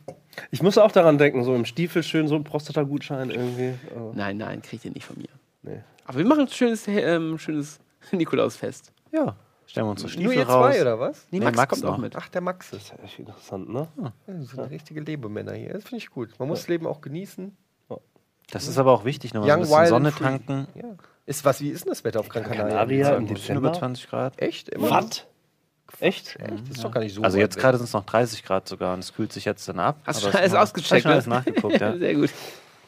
Ich 0.52 0.62
muss 0.62 0.78
auch 0.78 0.92
daran 0.92 1.18
denken, 1.18 1.44
so 1.44 1.56
im 1.56 1.66
Stiefel 1.66 2.04
schön 2.04 2.28
so 2.28 2.36
ein 2.36 2.44
Prostata-Gutschein 2.44 3.30
irgendwie. 3.32 3.74
Also, 3.94 4.14
Nein, 4.16 4.38
nein, 4.38 4.62
kriegt 4.62 4.86
ihr 4.86 4.92
nicht 4.92 5.06
von 5.06 5.18
mir. 5.18 5.30
nee. 5.64 5.82
Aber 6.06 6.20
wir 6.20 6.26
machen 6.26 6.42
ein 6.42 6.48
schönes, 6.48 6.88
ähm, 6.88 7.38
schönes 7.38 7.80
Nikolausfest. 8.12 8.94
Ja. 9.12 9.36
Stellen 9.66 9.88
wir 9.88 9.92
unsere 9.92 10.08
Stiefel 10.10 10.28
Nur 10.28 10.34
ihr 10.36 10.48
raus. 10.48 10.74
zwei, 10.76 10.82
oder 10.82 11.00
was? 11.00 11.28
Nee, 11.32 11.42
Max, 11.42 11.58
Max 11.58 11.70
kommt 11.72 11.84
noch. 11.84 11.94
auch 11.96 11.98
mit. 11.98 12.16
Ach, 12.16 12.30
der 12.30 12.40
Max 12.40 12.68
ist. 12.72 12.74
Das 12.74 12.82
ist 12.84 12.90
ja 12.98 13.04
echt 13.04 13.20
interessant, 13.20 13.68
ne? 13.74 13.88
Ja, 14.02 14.14
das 14.28 14.50
sind 14.52 14.60
richtige 14.72 15.02
Lebemänner 15.02 15.52
hier. 15.54 15.74
Das 15.74 15.84
finde 15.84 15.98
ich 15.98 16.10
gut. 16.10 16.30
Man 16.40 16.48
muss 16.48 16.60
das 16.60 16.68
Leben 16.70 16.88
auch 16.88 17.02
genießen. 17.02 17.56
Das 18.50 18.66
ist 18.70 18.78
aber 18.78 18.94
auch 18.94 19.04
wichtig, 19.04 19.34
nochmal 19.34 19.50
so 19.50 19.54
ein 19.54 19.60
Young, 19.60 19.62
bisschen 19.66 19.80
wild 19.80 19.90
Sonne 19.90 20.08
and 20.08 20.16
free. 20.18 20.24
tanken. 20.24 20.68
Ja. 20.76 20.96
Ist 21.26 21.44
was, 21.44 21.60
wie 21.60 21.68
ist 21.70 21.84
denn 21.84 21.90
das 21.92 22.06
Wetter 22.06 22.22
auf 22.22 22.30
Gran 22.30 22.44
Canaria? 22.44 22.64
Canaria 22.70 23.10
im 23.10 23.16
Ein 23.16 23.20
bisschen 23.26 23.36
Dezember? 23.56 23.68
über 23.68 23.74
20 23.78 24.08
Grad. 24.10 24.42
Echt? 24.42 24.70
Immer? 24.70 24.90
Was? 24.90 25.28
Echt? 26.00 26.36
Echt? 26.40 26.52
Das 26.70 26.78
ist 26.78 26.84
doch 26.84 26.92
gar 26.92 27.02
nicht 27.02 27.14
so. 27.16 27.22
Also 27.22 27.38
jetzt 27.38 27.58
gerade 27.58 27.78
sind 27.78 27.86
es 27.86 27.94
noch 27.94 28.06
30 28.06 28.44
Grad 28.44 28.68
sogar 28.68 28.94
und 28.94 29.00
es 29.00 29.14
kühlt 29.14 29.32
sich 29.34 29.46
jetzt 29.46 29.68
dann 29.70 29.80
ab. 29.80 29.96
Hast 30.06 30.24
du 30.24 30.28
alles 30.28 30.52
es- 30.52 30.54
ausgecheckt? 30.54 31.04
Schon 31.04 31.12
alles 31.12 31.28
nachgeguckt, 31.28 31.80
ja. 31.80 31.96
Sehr 31.98 32.16
gut. 32.16 32.30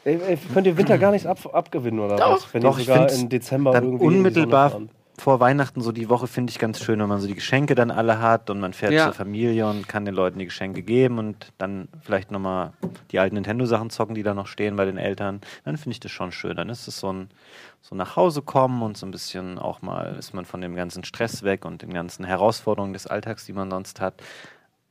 Ey, 0.04 0.18
ey, 0.26 0.38
könnt 0.54 0.66
ihr 0.66 0.76
Winter 0.76 0.96
gar 0.98 1.10
nichts 1.10 1.26
ab, 1.26 1.38
abgewinnen 1.52 2.00
oder 2.00 2.16
Doch. 2.16 2.34
was? 2.36 2.54
Wenn 2.54 2.62
Doch, 2.62 2.76
ihr 2.78 2.82
ich 2.82 2.86
sogar 2.86 3.10
im 3.10 3.28
Dezember 3.28 3.72
dann 3.72 3.84
irgendwie 3.84 4.04
in 4.04 4.10
die 4.10 4.16
unmittelbar. 4.18 4.80
Vor 5.20 5.38
Weihnachten, 5.40 5.80
so 5.80 5.92
die 5.92 6.08
Woche, 6.08 6.26
finde 6.26 6.50
ich 6.50 6.58
ganz 6.58 6.82
schön, 6.82 6.98
wenn 6.98 7.08
man 7.08 7.20
so 7.20 7.28
die 7.28 7.34
Geschenke 7.34 7.74
dann 7.74 7.90
alle 7.90 8.20
hat 8.20 8.50
und 8.50 8.58
man 8.58 8.72
fährt 8.72 8.92
Ja. 8.92 9.04
zur 9.04 9.12
Familie 9.12 9.68
und 9.68 9.86
kann 9.86 10.04
den 10.04 10.14
Leuten 10.14 10.38
die 10.38 10.46
Geschenke 10.46 10.82
geben 10.82 11.18
und 11.18 11.52
dann 11.58 11.88
vielleicht 12.00 12.30
nochmal 12.30 12.72
die 13.12 13.18
alten 13.18 13.34
Nintendo-Sachen 13.34 13.90
zocken, 13.90 14.14
die 14.14 14.22
da 14.22 14.34
noch 14.34 14.46
stehen 14.46 14.76
bei 14.76 14.84
den 14.84 14.96
Eltern. 14.98 15.40
Dann 15.64 15.76
finde 15.76 15.92
ich 15.92 16.00
das 16.00 16.10
schon 16.10 16.32
schön. 16.32 16.56
Dann 16.56 16.68
ist 16.70 16.88
es 16.88 16.98
so 16.98 17.12
ein 17.12 17.28
so 17.82 17.94
nach 17.94 18.16
Hause 18.16 18.42
kommen 18.42 18.82
und 18.82 18.96
so 18.96 19.06
ein 19.06 19.10
bisschen 19.10 19.58
auch 19.58 19.80
mal 19.80 20.16
ist 20.18 20.34
man 20.34 20.44
von 20.44 20.60
dem 20.60 20.74
ganzen 20.74 21.02
Stress 21.04 21.42
weg 21.42 21.64
und 21.64 21.80
den 21.82 21.92
ganzen 21.94 22.24
Herausforderungen 22.24 22.92
des 22.92 23.06
Alltags, 23.06 23.46
die 23.46 23.52
man 23.52 23.70
sonst 23.70 24.00
hat. 24.00 24.14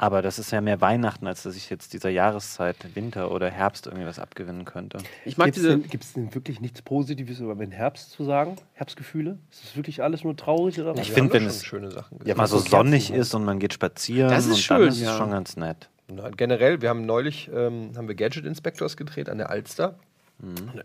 Aber 0.01 0.21
das 0.21 0.39
ist 0.39 0.51
ja 0.51 0.61
mehr 0.61 0.79
Weihnachten, 0.79 1.27
als 1.27 1.43
dass 1.43 1.57
ich 1.57 1.69
jetzt 1.69 1.91
dieser 1.91 2.09
Jahreszeit, 2.09 2.77
Winter 2.95 3.31
oder 3.31 3.49
Herbst, 3.51 3.85
irgendwie 3.85 4.05
was 4.05 4.17
abgewinnen 4.17 4.63
könnte. 4.63 4.99
Ich 5.25 5.37
mag 5.37 5.47
Gibt 5.47 5.57
es 5.57 5.63
diese. 5.63 5.77
denn, 5.77 5.89
gibt's 5.89 6.13
denn 6.13 6.33
wirklich 6.33 6.61
nichts 6.61 6.81
Positives 6.81 7.41
über 7.41 7.53
den 7.53 7.73
Herbst 7.73 8.11
zu 8.11 8.23
sagen? 8.23 8.55
Herbstgefühle? 8.75 9.37
Ist 9.51 9.65
das 9.65 9.75
wirklich 9.75 10.01
alles 10.01 10.23
nur 10.23 10.37
traurig 10.37 10.79
oder 10.79 10.93
was? 10.95 11.01
Ich 11.01 11.11
finde, 11.11 11.33
wenn 11.33 11.45
es 11.45 11.65
schöne 11.65 11.91
Sachen 11.91 12.17
Ja, 12.23 12.35
mal 12.35 12.47
so 12.47 12.59
so 12.59 12.69
sonnig 12.69 13.11
ist 13.11 13.33
und 13.33 13.43
man 13.43 13.59
geht 13.59 13.73
spazieren 13.73 14.29
Das 14.31 14.45
ist 14.45 14.51
und 14.53 14.57
schön, 14.59 14.79
dann 14.79 14.87
ist 14.87 14.95
es 14.95 15.01
ja. 15.01 15.17
schon 15.17 15.31
ganz 15.31 15.57
nett. 15.57 15.89
Nein, 16.07 16.31
generell, 16.37 16.81
wir 16.81 16.87
haben 16.87 17.05
neulich 17.05 17.51
ähm, 17.53 17.91
haben 17.97 18.07
wir 18.07 18.15
Gadget 18.15 18.45
Inspectors 18.45 18.95
gedreht 18.95 19.29
an 19.29 19.37
der 19.37 19.49
Alster. 19.49 19.99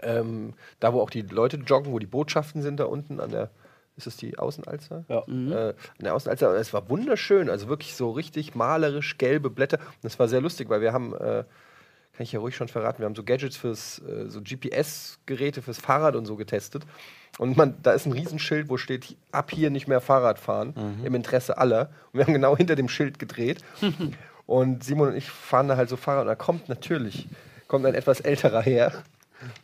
Ähm, 0.03 0.55
da, 0.81 0.93
wo 0.93 1.01
auch 1.01 1.11
die 1.11 1.23
Leute 1.23 1.59
joggen, 1.59 1.93
wo 1.93 2.01
die 2.01 2.07
Botschaften 2.07 2.63
sind 2.63 2.81
da 2.81 2.87
unten 2.87 3.21
an 3.21 3.31
der, 3.31 3.51
ist 3.97 4.07
es 4.07 4.17
die 4.17 4.39
Außenalster? 4.39 5.05
Ja. 5.09 5.23
Äh, 5.29 5.69
an 5.71 5.75
der 6.01 6.15
Außenalster. 6.15 6.51
Und 6.51 6.57
es 6.57 6.73
war 6.73 6.89
wunderschön, 6.89 7.49
also 7.49 7.69
wirklich 7.69 7.95
so 7.95 8.11
richtig 8.11 8.55
malerisch 8.55 9.19
gelbe 9.19 9.51
Blätter. 9.51 9.79
Und 9.79 10.05
es 10.05 10.19
war 10.19 10.29
sehr 10.29 10.41
lustig, 10.41 10.69
weil 10.69 10.81
wir 10.81 10.93
haben, 10.93 11.15
äh, 11.15 11.45
kann 12.17 12.23
ich 12.23 12.33
ja 12.33 12.41
ruhig 12.41 12.57
schon 12.57 12.69
verraten, 12.69 12.99
wir 12.99 13.07
haben 13.07 13.15
so 13.15 13.23
Gadgets 13.23 13.57
fürs, 13.57 14.01
äh, 14.01 14.29
so 14.29 14.41
GPS-Geräte 14.41 15.63
fürs 15.63 15.79
Fahrrad 15.79 16.17
und 16.17 16.27
so 16.27 16.37
getestet. 16.37 16.85
Und 17.39 17.57
man, 17.57 17.75
da 17.83 17.93
ist 17.93 18.07
ein 18.07 18.13
Riesenschild, 18.13 18.69
wo 18.69 18.77
steht, 18.77 19.17
ab 19.33 19.51
hier 19.51 19.71
nicht 19.71 19.89
mehr 19.89 20.01
Fahrrad 20.01 20.39
fahren, 20.39 21.01
im 21.05 21.17
Interesse 21.17 21.59
aller. 21.59 21.91
Und 22.13 22.19
wir 22.19 22.27
haben 22.27 22.33
genau 22.33 22.57
hinter 22.57 22.77
dem 22.77 22.89
Schild 22.89 23.19
gedreht. 23.19 23.59
und 24.47 24.85
Simon 24.85 25.09
und 25.09 25.17
ich 25.17 25.29
fahren 25.29 25.67
da 25.67 25.77
halt 25.77 25.89
so 25.89 25.97
Fahrrad. 25.97 26.23
Und 26.23 26.29
da 26.29 26.37
kommt 26.37 26.69
natürlich, 26.69 27.27
kommt 27.67 27.87
ein 27.87 27.95
etwas 27.95 28.21
älterer 28.21 28.63
her, 28.63 28.93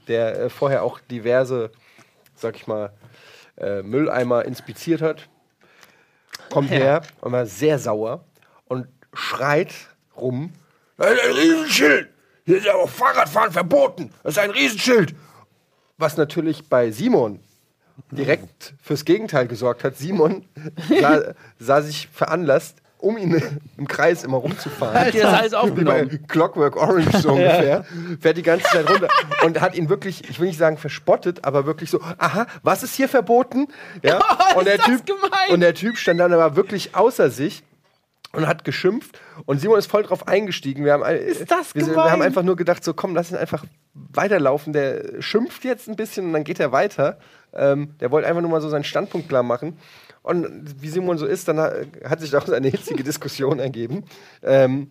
der 0.09 0.41
äh, 0.41 0.51
vorher 0.51 0.83
auch 0.83 0.99
diverse, 0.99 1.71
sag 2.35 2.57
ich 2.57 2.67
mal, 2.67 2.91
äh, 3.61 3.83
Mülleimer 3.83 4.45
inspiziert 4.45 5.03
hat. 5.03 5.29
Kommt 6.51 6.71
her 6.71 7.03
und 7.21 7.33
war 7.33 7.47
sehr 7.47 7.79
sauer 7.79 8.25
und 8.67 8.89
schreit 9.13 9.73
rum. 10.17 10.53
Das 10.97 11.13
ist 11.13 11.25
ein 11.25 11.33
Riesenschild! 11.33 12.09
Hier 12.45 12.59
ist 12.59 12.69
aber 12.69 12.89
Fahrradfahren 12.89 13.53
verboten! 13.53 14.13
Das 14.23 14.33
ist 14.33 14.39
ein 14.39 14.51
Riesenschild! 14.51 15.15
Was 15.99 16.17
natürlich 16.17 16.69
bei 16.69 16.91
Simon 16.91 17.41
direkt 18.11 18.75
fürs 18.83 19.05
Gegenteil 19.05 19.47
gesorgt 19.47 19.85
hat. 19.85 19.97
Simon 19.97 20.47
sah, 21.01 21.35
sah 21.59 21.83
sich 21.83 22.09
veranlasst, 22.09 22.79
um 23.01 23.17
ihn 23.17 23.43
im 23.77 23.89
Kreis 23.89 24.25
immer 24.25 24.39
rumzufahren. 24.39 24.99
Hat 24.99 25.15
dir 25.15 25.23
das 25.23 25.35
alles 25.35 25.53
Wie 25.77 25.85
bei 25.85 26.03
aufgenommen? 26.03 26.27
Clockwork 26.29 26.77
Orange 26.77 27.19
so 27.19 27.31
ungefähr. 27.33 27.85
Fährt 28.21 28.37
die 28.37 28.43
ganze 28.43 28.67
Zeit 28.67 28.89
runter 28.89 29.09
und 29.45 29.61
hat 29.61 29.75
ihn 29.75 29.89
wirklich, 29.89 30.29
ich 30.29 30.39
will 30.41 30.49
nicht 30.49 30.59
sagen 30.59 30.77
verspottet, 30.77 31.45
aber 31.45 31.67
wirklich 31.67 31.91
so, 31.91 32.01
aha, 32.19 32.47
was 32.63 32.83
ist 32.83 32.95
hier 32.95 33.09
verboten? 33.09 33.69
Ja. 34.03 34.21
und, 34.57 34.67
der 34.67 34.79
typ, 34.79 35.03
und 35.51 35.61
der 35.61 35.75
Typ 35.75 35.97
stand 35.97 36.21
dann 36.21 36.33
aber 36.33 36.57
wirklich 36.57 36.95
außer 36.95 37.31
sich 37.31 37.63
und 38.33 38.47
hat 38.47 38.65
geschimpft 38.65 39.19
und 39.47 39.61
Simon 39.61 39.79
ist 39.79 39.91
voll 39.91 40.03
drauf 40.03 40.29
eingestiegen. 40.29 40.85
Wir 40.85 40.93
haben, 40.93 41.03
Ist 41.03 41.51
das 41.51 41.75
wir, 41.75 41.87
wir 41.87 42.11
haben 42.11 42.23
einfach 42.23 42.43
nur 42.43 42.57
gedacht, 42.57 42.85
so 42.85 42.95
komm, 42.95 43.15
lass 43.15 43.31
ihn 43.31 43.37
einfach 43.37 43.65
weiterlaufen. 43.95 44.73
Der 44.73 45.21
schimpft 45.21 45.65
jetzt 45.65 45.89
ein 45.89 45.97
bisschen 45.97 46.27
und 46.27 46.33
dann 46.33 46.45
geht 46.45 46.61
er 46.61 46.73
weiter. 46.73 47.19
Ähm, 47.53 47.97
der 47.99 48.11
wollte 48.11 48.29
einfach 48.29 48.43
nur 48.43 48.51
mal 48.51 48.61
so 48.61 48.69
seinen 48.69 48.85
Standpunkt 48.85 49.29
klar 49.29 49.43
machen. 49.43 49.79
Und 50.23 50.83
wie 50.83 50.89
Simon 50.89 51.17
so 51.19 51.27
ist, 51.27 51.49
dann 51.49 51.59
ha- 51.59 51.73
hat 52.05 52.21
sich 52.21 52.35
auch 52.37 52.47
eine 52.49 52.69
hitzige 52.69 53.03
Diskussion 53.03 53.59
ergeben. 53.59 54.05
Ähm, 54.43 54.91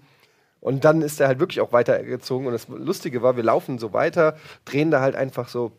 und 0.62 0.84
dann 0.84 1.02
ist 1.02 1.22
er 1.22 1.28
halt 1.28 1.40
wirklich 1.40 1.62
auch 1.62 1.72
weitergezogen. 1.72 2.48
Und 2.48 2.54
das 2.54 2.68
Lustige 2.68 3.22
war, 3.22 3.36
wir 3.38 3.44
laufen 3.44 3.78
so 3.80 3.94
weiter, 3.94 4.36
drehen 4.66 4.92
da 4.92 5.02
halt 5.02 5.16
einfach 5.16 5.48
so. 5.48 5.72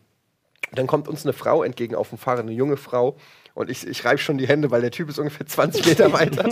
Dann 0.73 0.87
kommt 0.87 1.07
uns 1.09 1.25
eine 1.25 1.33
Frau 1.33 1.63
entgegen 1.63 1.95
auf 1.95 2.09
dem 2.09 2.17
Fahrrad, 2.17 2.41
eine 2.41 2.53
junge 2.53 2.77
Frau. 2.77 3.17
Und 3.53 3.69
ich, 3.69 3.85
ich 3.85 4.05
reibe 4.05 4.19
schon 4.19 4.37
die 4.37 4.47
Hände, 4.47 4.71
weil 4.71 4.79
der 4.79 4.91
Typ 4.91 5.09
ist 5.09 5.19
ungefähr 5.19 5.45
20 5.45 5.85
Meter 5.85 6.13
weiter. 6.13 6.45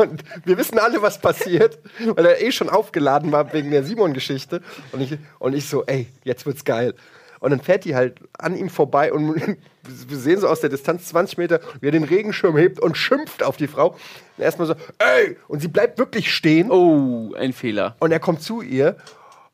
Und 0.00 0.24
wir 0.44 0.58
wissen 0.58 0.80
alle, 0.80 1.00
was 1.00 1.20
passiert, 1.20 1.78
weil 2.04 2.26
er 2.26 2.42
eh 2.42 2.50
schon 2.50 2.68
aufgeladen 2.68 3.30
war 3.30 3.52
wegen 3.52 3.70
der 3.70 3.84
Simon-Geschichte. 3.84 4.60
Und 4.90 5.00
ich, 5.02 5.16
und 5.38 5.54
ich 5.54 5.68
so, 5.68 5.84
ey, 5.86 6.08
jetzt 6.24 6.44
wird's 6.44 6.64
geil. 6.64 6.94
Und 7.42 7.50
dann 7.50 7.60
fährt 7.60 7.84
die 7.84 7.96
halt 7.96 8.20
an 8.38 8.56
ihm 8.56 8.70
vorbei 8.70 9.12
und 9.12 9.34
wir 9.82 10.16
sehen 10.16 10.38
so 10.38 10.46
aus 10.46 10.60
der 10.60 10.70
Distanz 10.70 11.06
20 11.06 11.38
Meter, 11.38 11.58
wie 11.80 11.88
er 11.88 11.90
den 11.90 12.04
Regenschirm 12.04 12.56
hebt 12.56 12.78
und 12.78 12.96
schimpft 12.96 13.42
auf 13.42 13.56
die 13.56 13.66
Frau. 13.66 13.96
Und 14.36 14.44
erstmal 14.44 14.68
so, 14.68 14.74
ey! 14.98 15.36
Und 15.48 15.60
sie 15.60 15.66
bleibt 15.66 15.98
wirklich 15.98 16.32
stehen. 16.32 16.70
Oh, 16.70 17.34
ein 17.34 17.52
Fehler. 17.52 17.96
Und 17.98 18.12
er 18.12 18.20
kommt 18.20 18.42
zu 18.42 18.62
ihr 18.62 18.96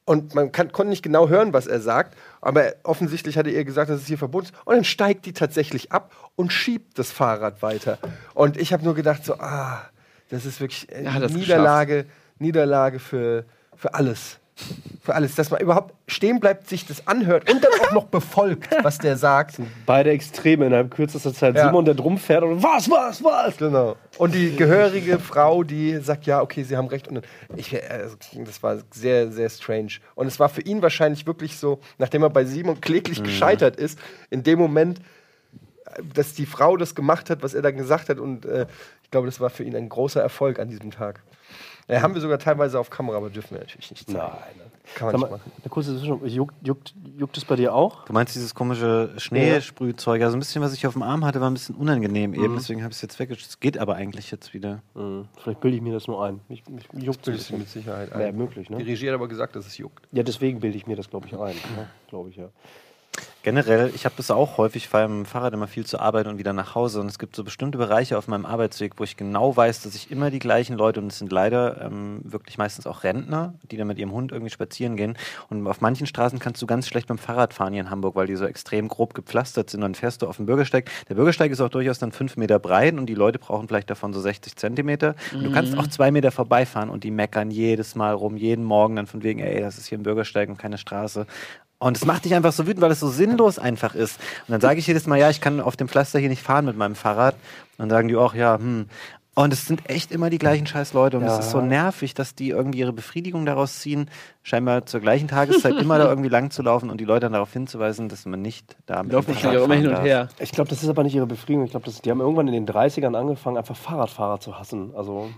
und 0.05 0.35
man 0.35 0.53
kann, 0.53 0.70
konnte 0.70 0.90
nicht 0.90 1.03
genau 1.03 1.31
hören, 1.31 1.55
was 1.55 1.66
er 1.66 1.81
sagt, 1.81 2.14
aber 2.42 2.74
offensichtlich 2.83 3.38
hat 3.38 3.46
er 3.46 3.55
ihr 3.55 3.64
gesagt, 3.64 3.88
dass 3.88 4.03
es 4.03 4.07
hier 4.07 4.18
verboten 4.18 4.48
ist. 4.48 4.55
Und 4.66 4.74
dann 4.74 4.85
steigt 4.85 5.24
die 5.24 5.33
tatsächlich 5.33 5.90
ab 5.90 6.12
und 6.37 6.53
schiebt 6.53 6.98
das 6.98 7.11
Fahrrad 7.11 7.62
weiter. 7.62 7.96
Und 8.35 8.59
ich 8.59 8.74
habe 8.74 8.85
nur 8.85 8.94
gedacht, 8.94 9.24
so, 9.24 9.33
ah, 9.38 9.81
das 10.29 10.44
ist 10.44 10.61
wirklich 10.61 10.88
das 10.88 11.33
Niederlage, 11.33 12.05
Niederlage 12.38 12.98
für, 12.98 13.46
für 13.77 13.94
alles. 13.94 14.40
Für 15.03 15.14
alles, 15.14 15.35
dass 15.35 15.51
man 15.51 15.61
überhaupt 15.61 15.94
stehen 16.07 16.40
bleibt, 16.40 16.68
sich 16.68 16.87
das 16.87 17.07
anhört 17.07 17.51
und 17.51 17.64
dann 17.64 17.73
auch 17.81 17.92
noch 17.92 18.05
befolgt, 18.05 18.68
was 18.83 18.99
der 18.99 19.16
sagt. 19.16 19.61
Beide 19.87 20.11
Extreme 20.11 20.66
innerhalb 20.66 20.90
kürzester 20.90 21.33
Zeit. 21.33 21.57
Ja. 21.57 21.66
Simon, 21.66 21.85
der 21.85 21.94
drum 21.94 22.18
fährt 22.18 22.42
und 22.42 22.62
was, 22.62 22.90
was, 22.90 23.23
was? 23.23 23.57
Genau. 23.57 23.97
Und 24.18 24.35
die 24.35 24.55
gehörige 24.57 25.18
Frau, 25.18 25.62
die 25.62 25.99
sagt, 25.99 26.27
ja, 26.27 26.42
okay, 26.42 26.64
Sie 26.64 26.77
haben 26.77 26.88
recht. 26.88 27.09
Und 27.09 27.16
dann, 27.16 27.25
ich, 27.57 27.73
äh, 27.73 27.81
das 28.44 28.62
war 28.62 28.79
sehr, 28.92 29.31
sehr 29.31 29.49
strange. 29.49 29.92
Und 30.14 30.27
es 30.27 30.38
war 30.40 30.49
für 30.49 30.62
ihn 30.62 30.83
wahrscheinlich 30.83 31.27
wirklich 31.27 31.57
so, 31.57 31.81
nachdem 31.99 32.23
er 32.23 32.31
bei 32.31 32.44
Simon 32.44 32.81
kläglich 32.81 33.23
gescheitert 33.23 33.77
ist, 33.77 33.99
in 34.31 34.42
dem 34.42 34.59
Moment, 34.59 35.01
dass 36.14 36.35
die 36.35 36.47
Frau 36.47 36.77
das 36.77 36.94
gemacht 36.94 37.31
hat, 37.31 37.42
was 37.42 37.55
er 37.55 37.62
dann 37.62 37.77
gesagt 37.77 38.09
hat. 38.09 38.18
Und 38.18 38.44
äh, 38.44 38.66
ich 39.03 39.11
glaube, 39.11 39.27
das 39.27 39.40
war 39.40 39.51
für 39.51 39.64
ihn 39.64 39.75
ein 39.75 39.88
großer 39.88 40.21
Erfolg 40.21 40.59
an 40.59 40.68
diesem 40.68 40.90
Tag. 40.90 41.23
Ja, 41.88 42.03
haben 42.03 42.14
wir 42.14 42.20
sogar 42.20 42.38
teilweise 42.38 42.79
auf 42.79 42.90
Kamera, 42.90 43.16
aber 43.16 43.31
dürfen 43.31 43.53
wir 43.55 43.61
natürlich 43.61 43.90
nicht 43.90 44.07
zeigen. 44.07 44.18
Nein. 44.18 44.33
Kann 44.94 45.07
man 45.07 45.12
Sag 45.12 45.20
nicht 45.20 45.31
mal, 45.31 45.37
machen. 45.38 45.53
eine 45.62 45.68
kurze 45.70 45.98
Zwischenfrage. 45.98 46.31
juckt, 46.33 46.55
juckt, 46.66 46.94
juckt 47.18 47.37
es 47.37 47.44
bei 47.44 47.57
dir 47.57 47.74
auch? 47.74 48.05
Du 48.07 48.12
meinst 48.12 48.35
dieses 48.35 48.55
komische 48.55 49.12
Schneesprühzeug? 49.18 50.22
Also 50.22 50.37
ein 50.37 50.40
bisschen, 50.40 50.62
was 50.62 50.72
ich 50.74 50.87
auf 50.87 50.94
dem 50.94 51.03
Arm 51.03 51.24
hatte, 51.24 51.40
war 51.40 51.51
ein 51.51 51.55
bisschen 51.55 51.74
unangenehm 51.77 52.33
eben, 52.35 52.55
deswegen 52.57 52.83
habe 52.83 52.90
ich 52.92 52.96
es 52.96 53.03
jetzt 53.03 53.18
weggeschickt. 53.18 53.48
Es 53.51 53.61
geht 53.61 53.79
aber 53.79 53.96
eigentlich 53.96 54.31
jetzt 54.31 54.55
wieder. 54.55 54.83
Mhm. 54.94 55.29
Vielleicht 55.42 55.61
bilde 55.61 55.77
ich 55.77 55.83
mir 55.83 55.92
das 55.92 56.07
nur 56.07 56.24
ein. 56.24 56.40
Mich, 56.48 56.62
mich 56.68 56.85
juckt 56.94 57.27
ein 57.29 57.33
Das 57.33 57.42
ist 57.42 57.48
bisschen. 57.48 57.59
mit 57.59 57.68
Sicherheit 57.68 58.11
Ja, 58.18 58.33
möglich, 58.33 58.68
Die 58.68 58.74
ne? 58.74 58.79
Regie 58.87 59.09
hat 59.09 59.14
aber 59.14 59.29
gesagt, 59.29 59.57
dass 59.57 59.66
es 59.66 59.77
juckt. 59.79 60.07
Ja, 60.12 60.22
deswegen 60.22 60.61
bilde 60.61 60.77
ich 60.77 60.87
mir 60.87 60.96
das, 60.96 61.09
glaube 61.11 61.27
ich, 61.27 61.35
ein. 61.35 61.55
Ne? 61.55 61.88
Glaube 62.09 62.31
ich, 62.31 62.37
ja. 62.37 62.48
Generell, 63.42 63.90
ich 63.94 64.04
habe 64.04 64.14
das 64.16 64.31
auch 64.31 64.59
häufig, 64.59 64.85
ich 64.85 64.88
fahre 64.88 65.09
mit 65.09 65.18
dem 65.18 65.24
Fahrrad 65.24 65.54
immer 65.54 65.68
viel 65.68 65.87
zur 65.87 66.02
Arbeit 66.02 66.26
und 66.26 66.38
wieder 66.38 66.52
nach 66.52 66.74
Hause. 66.74 67.00
Und 67.00 67.07
es 67.07 67.18
gibt 67.18 67.35
so 67.35 67.44
bestimmte 67.44 67.78
Bereiche 67.78 68.18
auf 68.18 68.28
meinem 68.28 68.44
Arbeitsweg, 68.44 68.94
wo 68.98 69.04
ich 69.04 69.16
genau 69.16 69.57
weiß, 69.57 69.83
dass 69.83 69.94
ich 69.94 70.11
immer 70.11 70.31
die 70.31 70.38
gleichen 70.38 70.76
Leute, 70.76 71.00
und 71.00 71.07
es 71.07 71.18
sind 71.18 71.33
leider 71.33 71.81
ähm, 71.81 72.20
wirklich 72.24 72.59
meistens 72.59 72.87
auch 72.87 73.04
Rentner, 73.04 73.54
die 73.70 73.76
dann 73.76 73.87
mit 73.87 73.98
ihrem 73.98 74.12
Hund 74.12 74.33
irgendwie 74.33 74.50
spazieren 74.50 74.96
gehen. 74.96 75.16
Und 75.48 75.66
auf 75.66 75.81
manchen 75.81 76.07
Straßen 76.07 76.38
kannst 76.38 76.61
du 76.61 76.66
ganz 76.66 76.88
schlecht 76.88 77.09
mit 77.09 77.18
dem 77.18 77.22
Fahrrad 77.22 77.54
fahren 77.54 77.72
hier 77.72 77.83
in 77.83 77.90
Hamburg, 77.90 78.16
weil 78.16 78.26
die 78.26 78.37
so 78.37 78.44
extrem 78.44 78.88
grob 78.88 79.14
gepflastert 79.14 79.70
sind. 79.70 79.81
Dann 79.81 79.94
fährst 79.94 80.22
du 80.22 80.26
auf 80.26 80.37
den 80.37 80.46
Bürgersteig. 80.46 80.90
Der 81.09 81.14
Bürgersteig 81.14 81.50
ist 81.50 81.61
auch 81.61 81.70
durchaus 81.70 81.98
dann 81.98 82.12
fünf 82.12 82.37
Meter 82.37 82.59
breit 82.59 82.94
und 82.94 83.07
die 83.07 83.14
Leute 83.14 83.38
brauchen 83.38 83.68
vielleicht 83.68 83.88
davon 83.88 84.12
so 84.12 84.20
60 84.20 84.57
Zentimeter. 84.57 85.14
Und 85.33 85.44
du 85.44 85.52
kannst 85.52 85.76
auch 85.78 85.87
zwei 85.87 86.11
Meter 86.11 86.31
vorbeifahren 86.31 86.90
und 86.90 87.04
die 87.04 87.11
meckern 87.11 87.50
jedes 87.50 87.94
Mal 87.94 88.14
rum, 88.14 88.37
jeden 88.37 88.64
Morgen 88.64 88.96
dann 88.96 89.07
von 89.07 89.22
wegen, 89.22 89.40
ey, 89.40 89.61
das 89.61 89.78
ist 89.78 89.87
hier 89.87 89.98
ein 89.98 90.02
Bürgersteig 90.02 90.48
und 90.48 90.59
keine 90.59 90.76
Straße. 90.76 91.26
Und 91.81 91.97
es 91.97 92.05
macht 92.05 92.25
dich 92.25 92.35
einfach 92.35 92.53
so 92.53 92.67
wütend, 92.67 92.81
weil 92.81 92.91
es 92.91 93.01
so 93.01 93.09
sinnlos 93.09 93.59
einfach 93.59 93.95
ist. 93.95 94.19
Und 94.49 94.53
dann 94.53 94.61
sage 94.61 94.81
ich 94.81 94.87
jedes 94.88 95.07
Mal, 95.07 95.17
ja, 95.19 95.31
ich 95.31 95.41
kann 95.41 95.61
auf 95.61 95.77
dem 95.77 95.88
Pflaster 95.88 96.19
hier 96.19 96.29
nicht 96.29 96.43
fahren 96.43 96.64
mit 96.64 96.77
meinem 96.77 96.97
Fahrrad. 96.97 97.35
Und 97.35 97.41
dann 97.79 97.91
sagen 97.91 98.09
die 98.09 98.17
auch, 98.17 98.35
ja, 98.35 98.59
hm. 98.59 98.87
Und 99.37 99.53
es 99.53 99.67
sind 99.67 99.88
echt 99.88 100.11
immer 100.11 100.31
die 100.31 100.38
gleichen 100.38 100.67
scheiß 100.67 100.95
Leute. 100.95 101.17
Und 101.19 101.23
es 101.23 101.35
Ja. 101.35 101.38
ist 101.38 101.51
so 101.53 101.61
nervig, 101.61 102.12
dass 102.14 102.35
die 102.35 102.49
irgendwie 102.49 102.81
ihre 102.81 102.93
Befriedigung 102.93 103.47
daraus 103.47 103.79
ziehen, 103.79 104.11
scheinbar 104.43 104.87
zur 104.87 104.99
gleichen 104.99 105.29
Tageszeit 105.29 105.77
immer 105.77 105.97
da 105.99 106.09
irgendwie 106.09 106.29
lang 106.29 106.51
zu 106.51 106.61
laufen 106.62 106.91
und 106.91 107.01
die 107.01 107.05
Leute 107.05 107.21
dann 107.27 107.35
darauf 107.35 107.53
hinzuweisen, 107.53 108.09
dass 108.09 108.27
man 108.27 108.43
nicht 108.43 108.77
da 108.87 109.05
mit 109.05 109.12
Die 109.12 109.14
laufen 109.14 109.27
dem 109.27 109.35
wahrscheinlich 109.37 109.61
auch 109.61 109.64
immer 109.67 109.75
Fahrrad 109.75 109.81
hin 109.85 109.91
und 109.91 109.95
fahren 109.95 110.07
her. 110.07 110.29
Ich 110.41 110.51
glaube, 110.51 110.71
das 110.71 110.83
ist 110.83 110.88
aber 110.88 111.05
nicht 111.05 111.14
ihre 111.14 111.27
Befriedigung. 111.29 111.64
Ich 111.67 111.71
glaube, 111.71 111.88
die 111.88 112.11
haben 112.11 112.19
irgendwann 112.21 112.49
in 112.49 112.55
den 112.55 112.67
30ern 112.67 113.14
angefangen, 113.17 113.57
einfach 113.57 113.77
Fahrradfahrer 113.77 114.41
zu 114.41 114.59
hassen. 114.59 114.91
Also, 114.97 115.31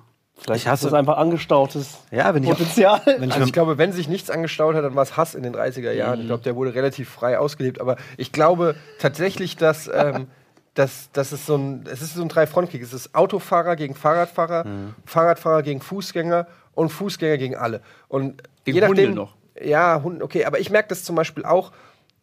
vielleicht 0.42 0.64
Ich 0.64 0.68
hasse- 0.68 0.84
das 0.86 0.94
einfach 0.94 1.16
angestautes 1.18 1.98
Ja, 2.10 2.34
wenn 2.34 2.42
ich- 2.42 2.48
Potenzial. 2.50 3.00
Wenn 3.06 3.28
ich 3.28 3.34
Also 3.34 3.46
ich 3.46 3.52
glaube, 3.52 3.78
wenn 3.78 3.92
sich 3.92 4.08
nichts 4.08 4.30
angestaut 4.30 4.74
hat, 4.74 4.84
dann 4.84 4.94
war 4.94 5.02
es 5.02 5.16
Hass 5.16 5.34
in 5.34 5.42
den 5.42 5.54
30er 5.54 5.92
Jahren. 5.92 6.20
Ich 6.20 6.26
glaube, 6.26 6.42
der 6.42 6.56
wurde 6.56 6.74
relativ 6.74 7.08
frei 7.10 7.38
ausgelebt. 7.38 7.80
Aber 7.80 7.96
ich 8.16 8.32
glaube 8.32 8.74
tatsächlich, 8.98 9.56
dass, 9.56 9.88
ähm, 9.92 10.26
dass, 10.74 11.10
dass 11.12 11.32
es 11.32 11.46
so 11.46 11.56
ein, 11.56 11.84
es 11.90 12.00
ist 12.02 12.14
so 12.14 12.22
ein 12.22 12.28
Drei-Front-Krieg. 12.28 12.82
Es 12.82 12.92
ist 12.92 13.14
Autofahrer 13.14 13.76
gegen 13.76 13.94
Fahrradfahrer, 13.94 14.64
Fahrradfahrer 15.04 15.62
gegen 15.62 15.80
Fußgänger 15.80 16.46
und 16.74 16.88
Fußgänger 16.90 17.36
gegen 17.38 17.56
alle. 17.56 17.80
Und 18.08 18.42
Gegen 18.64 18.76
je 18.76 18.80
nachdem, 18.82 19.08
Hunde 19.08 19.20
noch. 19.20 19.34
Ja, 19.62 20.00
Hund, 20.02 20.22
okay, 20.22 20.44
aber 20.44 20.58
ich 20.60 20.70
merke 20.70 20.88
das 20.90 21.04
zum 21.04 21.16
Beispiel 21.16 21.44
auch, 21.44 21.72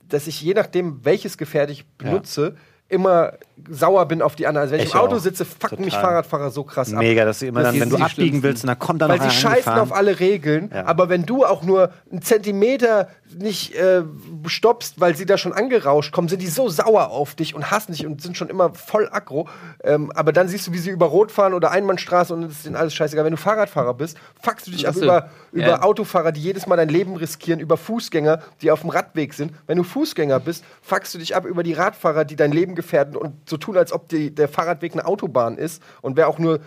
dass 0.07 0.25
ich 0.27 0.41
je 0.41 0.53
nachdem, 0.53 1.03
welches 1.03 1.37
Gefährt 1.37 1.69
ich 1.69 1.85
benutze, 1.97 2.55
immer 2.89 3.33
sauer 3.69 4.05
bin 4.07 4.21
auf 4.21 4.35
die 4.35 4.47
anderen. 4.47 4.63
Also 4.63 4.73
wenn 4.73 4.79
ich, 4.81 4.87
Ich 4.87 4.93
im 4.93 4.99
Auto 4.99 5.15
auch. 5.15 5.19
sitze, 5.19 5.43
fucken 5.45 5.83
mich. 5.83 5.93
Fahrradfahrer 5.93 6.51
so 6.51 6.63
krass 6.63 6.93
ab. 6.93 6.99
Mega, 6.99 7.25
dass 7.25 7.39
sie 7.39 7.47
immer 7.47 7.61
Das 7.61 7.71
dann, 7.73 7.81
wenn 7.81 7.89
du 7.89 7.97
abbiegen 7.97 8.43
willst, 8.43 8.63
und 8.63 8.67
dann 8.67 8.79
kommt 8.79 9.01
dann 9.01 9.09
Weil 9.09 9.21
sie 9.21 9.31
scheißen 9.31 9.73
auf 9.73 9.91
alle 9.91 10.19
Regeln, 10.19 10.71
Ja. 10.73 10.85
aber 10.85 11.09
wenn 11.09 11.25
du 11.25 11.43
auch 11.45 11.63
nur 11.63 11.91
einen 12.11 12.21
Zentimeter 12.21 13.09
nicht 13.35 13.75
äh, 13.75 14.03
stoppst, 14.45 14.99
weil 14.99 15.15
sie 15.15 15.25
da 15.25 15.37
schon 15.37 15.53
angerauscht 15.53 16.11
kommen, 16.11 16.27
sind 16.27 16.41
die 16.41 16.47
so 16.47 16.69
sauer 16.69 17.09
auf 17.09 17.35
dich 17.35 17.55
und 17.55 17.71
hassen 17.71 17.91
dich 17.91 18.05
und 18.05 18.21
sind 18.21 18.37
schon 18.37 18.49
immer 18.49 18.73
voll 18.73 19.09
aggro. 19.11 19.47
Ähm, 19.83 20.11
aber 20.13 20.31
dann 20.31 20.47
siehst 20.47 20.67
du, 20.67 20.73
wie 20.73 20.77
sie 20.77 20.89
über 20.89 21.07
Rot 21.07 21.31
fahren 21.31 21.53
oder 21.53 21.71
Einbahnstraße 21.71 22.33
und 22.33 22.43
es 22.43 22.53
ist 22.53 22.65
denen 22.65 22.75
alles 22.75 22.93
scheißegal. 22.93 23.25
Wenn 23.25 23.31
du 23.31 23.37
Fahrradfahrer 23.37 23.93
bist, 23.93 24.17
fuckst 24.41 24.67
du 24.67 24.71
dich 24.71 24.87
ab 24.87 24.95
so. 24.95 25.03
über, 25.03 25.29
über 25.51 25.67
Ja. 25.67 25.81
Autofahrer, 25.81 26.31
die 26.31 26.41
jedes 26.41 26.67
Mal 26.67 26.75
dein 26.77 26.89
Leben 26.89 27.15
riskieren, 27.15 27.59
über 27.59 27.77
Fußgänger, 27.77 28.41
die 28.61 28.71
auf 28.71 28.81
dem 28.81 28.89
Radweg 28.89 29.33
sind. 29.33 29.53
Wenn 29.67 29.77
du 29.77 29.83
Fußgänger 29.83 30.39
bist, 30.39 30.63
fuckst 30.81 31.13
du 31.13 31.17
dich 31.17 31.35
ab 31.35 31.45
über 31.45 31.63
die 31.63 31.73
Radfahrer, 31.73 32.25
die 32.25 32.35
dein 32.35 32.51
Leben 32.51 32.75
gefährden 32.75 33.15
und 33.15 33.49
so 33.49 33.57
tun, 33.57 33.77
als 33.77 33.91
ob 33.91 34.09
die, 34.09 34.33
der 34.33 34.47
Fahrradweg 34.47 34.93
eine 34.93 35.05
Autobahn 35.05 35.57
ist 35.57 35.81
und 36.01 36.17
wer 36.17 36.27
auch 36.27 36.39
nur 36.39 36.59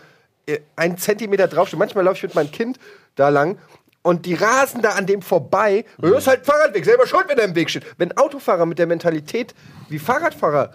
äh, 0.46 0.60
ein 0.76 0.98
Zentimeter 0.98 1.48
draufsteht. 1.48 1.78
Manchmal 1.78 2.04
laufe 2.04 2.16
ich 2.16 2.22
mit 2.22 2.34
meinem 2.34 2.50
Kind 2.50 2.78
da 3.16 3.28
lang 3.28 3.58
und 4.02 4.26
die 4.26 4.34
rasen 4.34 4.82
da 4.82 4.90
an 4.90 5.06
dem 5.06 5.22
vorbei. 5.22 5.84
Mhm. 5.98 6.10
Das 6.10 6.22
ist 6.22 6.26
halt 6.26 6.46
Fahrradweg, 6.46 6.84
selber 6.84 7.06
schuld, 7.06 7.26
wenn 7.28 7.38
er 7.38 7.44
im 7.44 7.54
Weg 7.54 7.70
steht. 7.70 7.84
Wenn 7.98 8.16
Autofahrer 8.16 8.66
mit 8.66 8.78
der 8.78 8.86
Mentalität 8.86 9.54
wie 9.88 9.98
Fahrradfahrer 9.98 10.72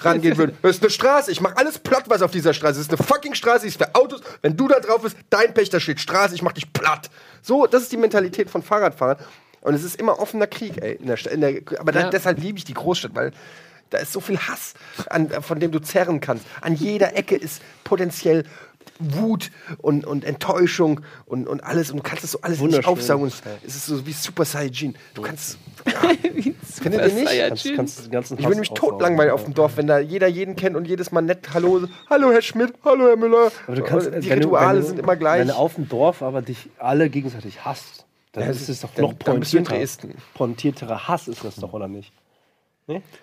rangehen 0.00 0.36
würden, 0.36 0.56
das 0.62 0.76
ist 0.76 0.82
eine 0.82 0.90
Straße, 0.90 1.30
ich 1.32 1.40
mache 1.40 1.56
alles 1.56 1.78
platt, 1.78 2.04
was 2.08 2.20
auf 2.22 2.30
dieser 2.30 2.52
Straße 2.52 2.80
ist. 2.80 2.92
Das 2.92 2.98
ist 2.98 3.00
eine 3.00 3.06
fucking 3.08 3.34
Straße, 3.34 3.62
die 3.62 3.68
ist 3.68 3.78
für 3.78 3.94
Autos. 3.94 4.20
Wenn 4.42 4.56
du 4.56 4.68
da 4.68 4.80
drauf 4.80 5.02
bist, 5.02 5.16
dein 5.30 5.54
Pech, 5.54 5.70
da 5.70 5.80
steht 5.80 6.00
Straße, 6.00 6.34
ich 6.34 6.42
mach 6.42 6.52
dich 6.52 6.70
platt. 6.72 7.10
So, 7.42 7.66
das 7.66 7.82
ist 7.82 7.92
die 7.92 7.96
Mentalität 7.96 8.50
von 8.50 8.62
Fahrradfahrern. 8.62 9.18
Und 9.62 9.74
es 9.74 9.82
ist 9.82 9.96
immer 9.96 10.20
offener 10.20 10.46
Krieg, 10.46 10.80
ey. 10.80 10.94
In 10.94 11.06
der, 11.06 11.32
in 11.32 11.40
der, 11.40 11.60
aber 11.80 11.90
da, 11.92 12.00
Ja. 12.02 12.10
deshalb 12.10 12.38
liebe 12.38 12.58
ich 12.58 12.64
die 12.64 12.74
Großstadt, 12.74 13.14
weil 13.14 13.32
da 13.90 13.98
ist 13.98 14.12
so 14.12 14.20
viel 14.20 14.38
Hass, 14.38 14.74
an, 15.10 15.30
von 15.42 15.58
dem 15.60 15.70
du 15.72 15.78
zerren 15.80 16.20
kannst. 16.20 16.44
An 16.60 16.74
jeder 16.74 17.16
Ecke 17.16 17.36
ist 17.36 17.62
potenziell 17.84 18.44
Wut 18.98 19.50
und, 19.78 20.04
und 20.06 20.24
Enttäuschung 20.24 21.00
und, 21.26 21.46
und 21.46 21.62
alles. 21.64 21.90
Und 21.90 21.98
du 21.98 22.02
kannst 22.02 22.24
das 22.24 22.32
so 22.32 22.40
alles 22.42 22.60
nicht 22.60 22.86
aufsaugen. 22.86 23.24
Und 23.24 23.34
Es 23.66 23.74
ist 23.76 23.86
so 23.86 24.06
wie 24.06 24.12
Super 24.12 24.44
Saiyajin. 24.44 24.94
Du 25.14 25.22
kannst. 25.22 25.58
Ja. 25.86 25.92
Findet 26.62 27.06
ihr 27.08 27.14
nicht? 27.14 27.26
Kannst, 27.48 27.74
kannst 27.74 28.04
den 28.04 28.10
ganzen 28.10 28.38
Ich 28.38 28.48
nämlich 28.48 28.70
aufsaugen. 28.70 28.90
totlangweilig 28.98 29.32
auf 29.32 29.44
dem 29.44 29.54
Dorf, 29.54 29.76
wenn 29.76 29.86
da 29.86 29.98
jeder 29.98 30.26
jeden 30.28 30.56
kennt 30.56 30.76
und 30.76 30.86
jedes 30.86 31.10
Mal 31.12 31.20
nett 31.22 31.48
Hallo, 31.54 31.82
Hallo 32.10 32.32
Herr 32.32 32.42
Schmidt, 32.42 32.74
Hallo 32.84 33.06
Herr 33.08 33.16
Müller. 33.16 33.50
Aber 33.66 33.76
du 33.76 33.82
kannst, 33.82 34.06
die 34.08 34.12
wenn 34.12 34.40
du- 34.40 34.46
Rituale 34.48 34.80
du, 34.80 34.86
sind 34.86 34.98
immer 34.98 35.16
gleich. 35.16 35.40
Wenn 35.40 35.48
du 35.48 35.56
auf 35.56 35.74
dem 35.76 35.88
Dorf 35.88 36.22
aber 36.22 36.42
dich 36.42 36.68
alle 36.78 37.08
gegenseitig 37.08 37.64
hasst, 37.64 38.04
dann 38.32 38.44
Ja, 38.44 38.50
ist 38.50 38.68
es 38.68 38.80
doch 38.80 38.90
dann- 38.94 39.04
noch 39.06 39.12
dann 39.14 39.40
bist 39.40 39.52
du 39.52 39.58
in 39.58 39.64
pointierter. 39.64 39.78
Dresden. 39.80 40.14
Pointierterer 40.34 41.08
Hass 41.08 41.28
ist 41.28 41.44
das 41.44 41.56
doch, 41.56 41.72
oder 41.72 41.88
nicht? 41.88 42.12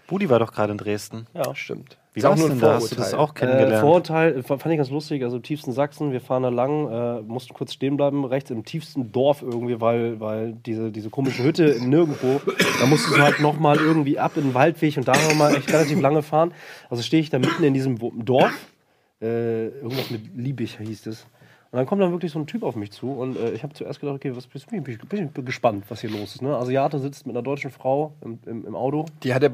Budi 0.08 0.30
war 0.30 0.40
doch 0.40 0.52
gerade 0.52 0.72
in 0.72 0.78
Dresden. 0.78 1.28
Ja. 1.34 1.56
Stimmt. 1.56 1.98
Wie 2.14 2.24
ein 2.24 2.36
denn 2.38 2.60
da? 2.60 2.76
Hast 2.76 2.92
du 2.92 2.96
das 2.96 3.10
Vorurteil. 3.10 3.20
auch 3.20 3.34
kennengelernt? 3.34 3.74
Äh, 3.74 3.80
Vorurteil 3.80 4.38
äh, 4.38 4.44
fand 4.44 4.66
ich 4.68 4.78
ganz 4.78 4.92
lustig, 4.92 5.24
also 5.24 5.38
im 5.38 5.44
tiefsten 5.44 5.72
Sachsen, 5.72 6.12
wir 6.12 6.22
fahren 6.22 6.44
da 6.44 6.50
lang, 6.50 6.92
äh, 6.92 7.22
mussten 7.24 7.56
kurz 7.56 7.74
stehen 7.74 7.98
bleiben, 7.98 8.24
rechts 8.24 8.52
im 8.52 8.66
tiefsten 8.66 9.12
Dorf 9.12 9.42
irgendwie, 9.42 9.82
weil, 9.82 10.20
weil 10.20 10.54
diese, 10.54 10.92
diese 10.92 11.10
komische 11.10 11.44
Hütte 11.44 11.78
nirgendwo, 11.82 12.40
da 12.80 12.86
musstest 12.86 13.18
du 13.18 13.22
halt 13.22 13.40
nochmal 13.40 13.78
irgendwie 13.78 14.20
ab 14.20 14.38
in 14.38 14.44
den 14.44 14.54
Waldweg 14.54 14.96
und 14.98 15.08
da 15.08 15.14
nochmal 15.14 15.56
echt 15.56 15.74
relativ 15.74 16.00
lange 16.02 16.22
fahren. 16.22 16.54
Also 16.90 17.02
stehe 17.02 17.22
ich 17.22 17.32
da 17.32 17.40
mitten 17.40 17.64
in 17.64 17.74
diesem 17.74 17.98
Dorf, 18.24 18.54
äh, 19.20 19.70
irgendwas 19.70 20.12
mit 20.12 20.22
Liebig 20.36 20.78
hieß 20.78 21.08
es. 21.08 21.26
Und 21.74 21.78
dann 21.78 21.88
kommt 21.88 22.04
dann 22.04 22.12
wirklich 22.12 22.32
so 22.32 22.38
ein 22.38 22.46
Typ 22.46 22.62
auf 22.62 22.76
mich 22.76 22.92
zu 22.92 23.10
und 23.14 23.36
äh, 23.36 23.50
ich 23.54 23.64
habe 23.64 23.74
zuerst 23.74 24.00
gedacht, 24.00 24.18
okay, 24.18 24.36
was 24.36 24.46
bist 24.46 24.68
du? 24.72 24.80
Bin 24.80 24.94
ich 24.94 25.32
bin 25.32 25.44
gespannt, 25.44 25.86
was 25.90 26.02
hier 26.02 26.12
los 26.12 26.36
ist. 26.36 26.44
Ne? 26.44 26.56
Asiate 26.56 27.00
sitzt 27.00 27.26
mit 27.26 27.36
einer 27.36 27.42
deutschen 27.42 27.72
Frau 27.72 28.14
im, 28.22 28.38
im, 28.46 28.68
im 28.68 28.76
Auto. 28.76 29.08
Die 29.24 29.34
hat 29.34 29.42
er 29.42 29.50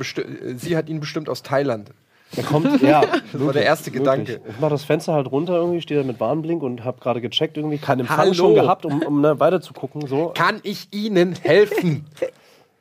sie 0.58 0.76
hat 0.76 0.90
ihn 0.90 1.00
bestimmt 1.00 1.30
aus 1.30 1.44
Thailand. 1.44 1.92
Da 2.36 2.42
kommt, 2.42 2.82
ja, 2.82 3.04
das 3.32 3.46
war 3.46 3.54
der 3.54 3.64
erste 3.64 3.90
Gedanke. 3.90 4.42
Ich 4.50 4.60
mache 4.60 4.72
das 4.72 4.84
Fenster 4.84 5.14
halt 5.14 5.32
runter 5.32 5.54
irgendwie, 5.54 5.80
stehe 5.80 6.02
da 6.02 6.06
mit 6.06 6.20
Warnblink 6.20 6.62
und 6.62 6.84
habe 6.84 7.00
gerade 7.00 7.22
gecheckt 7.22 7.56
irgendwie, 7.56 7.78
keinen 7.78 8.02
Empfang 8.02 8.18
Hallo. 8.18 8.34
schon 8.34 8.54
gehabt, 8.54 8.86
um, 8.86 9.02
um 9.02 9.22
ne, 9.22 9.40
weiter 9.40 9.62
zu 9.62 9.72
gucken. 9.72 10.06
So. 10.06 10.34
Kann 10.36 10.60
ich 10.64 10.90
Ihnen 10.92 11.36
helfen? 11.42 12.06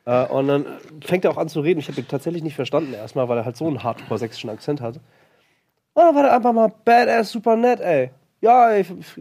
Äh, 0.05 0.25
und 0.29 0.49
dann 0.49 0.65
fängt 1.05 1.27
er 1.27 1.31
auch 1.31 1.37
an 1.37 1.51
zu 1.51 1.61
reden. 1.61 1.81
Ich 1.81 1.89
habe 1.89 2.01
ihn 2.01 2.09
tatsächlich 2.09 2.43
nicht 2.43 2.57
verstanden 2.57 2.95
erstmal, 2.95 3.29
weil 3.29 3.37
er 3.37 3.45
halt 3.45 3.59
so 3.59 3.67
einen 3.67 3.83
hardcore-sächsischen 3.83 4.49
Akzent 4.49 4.81
hat. 4.81 4.95
Und 4.95 5.03
dann 6.03 6.15
war 6.15 6.23
der 6.23 6.35
einfach 6.35 6.55
mal 6.55 6.73
badass, 6.83 7.31
super 7.31 7.57
nett, 7.57 7.81
ey. 7.81 8.09
Ja, 8.41 8.71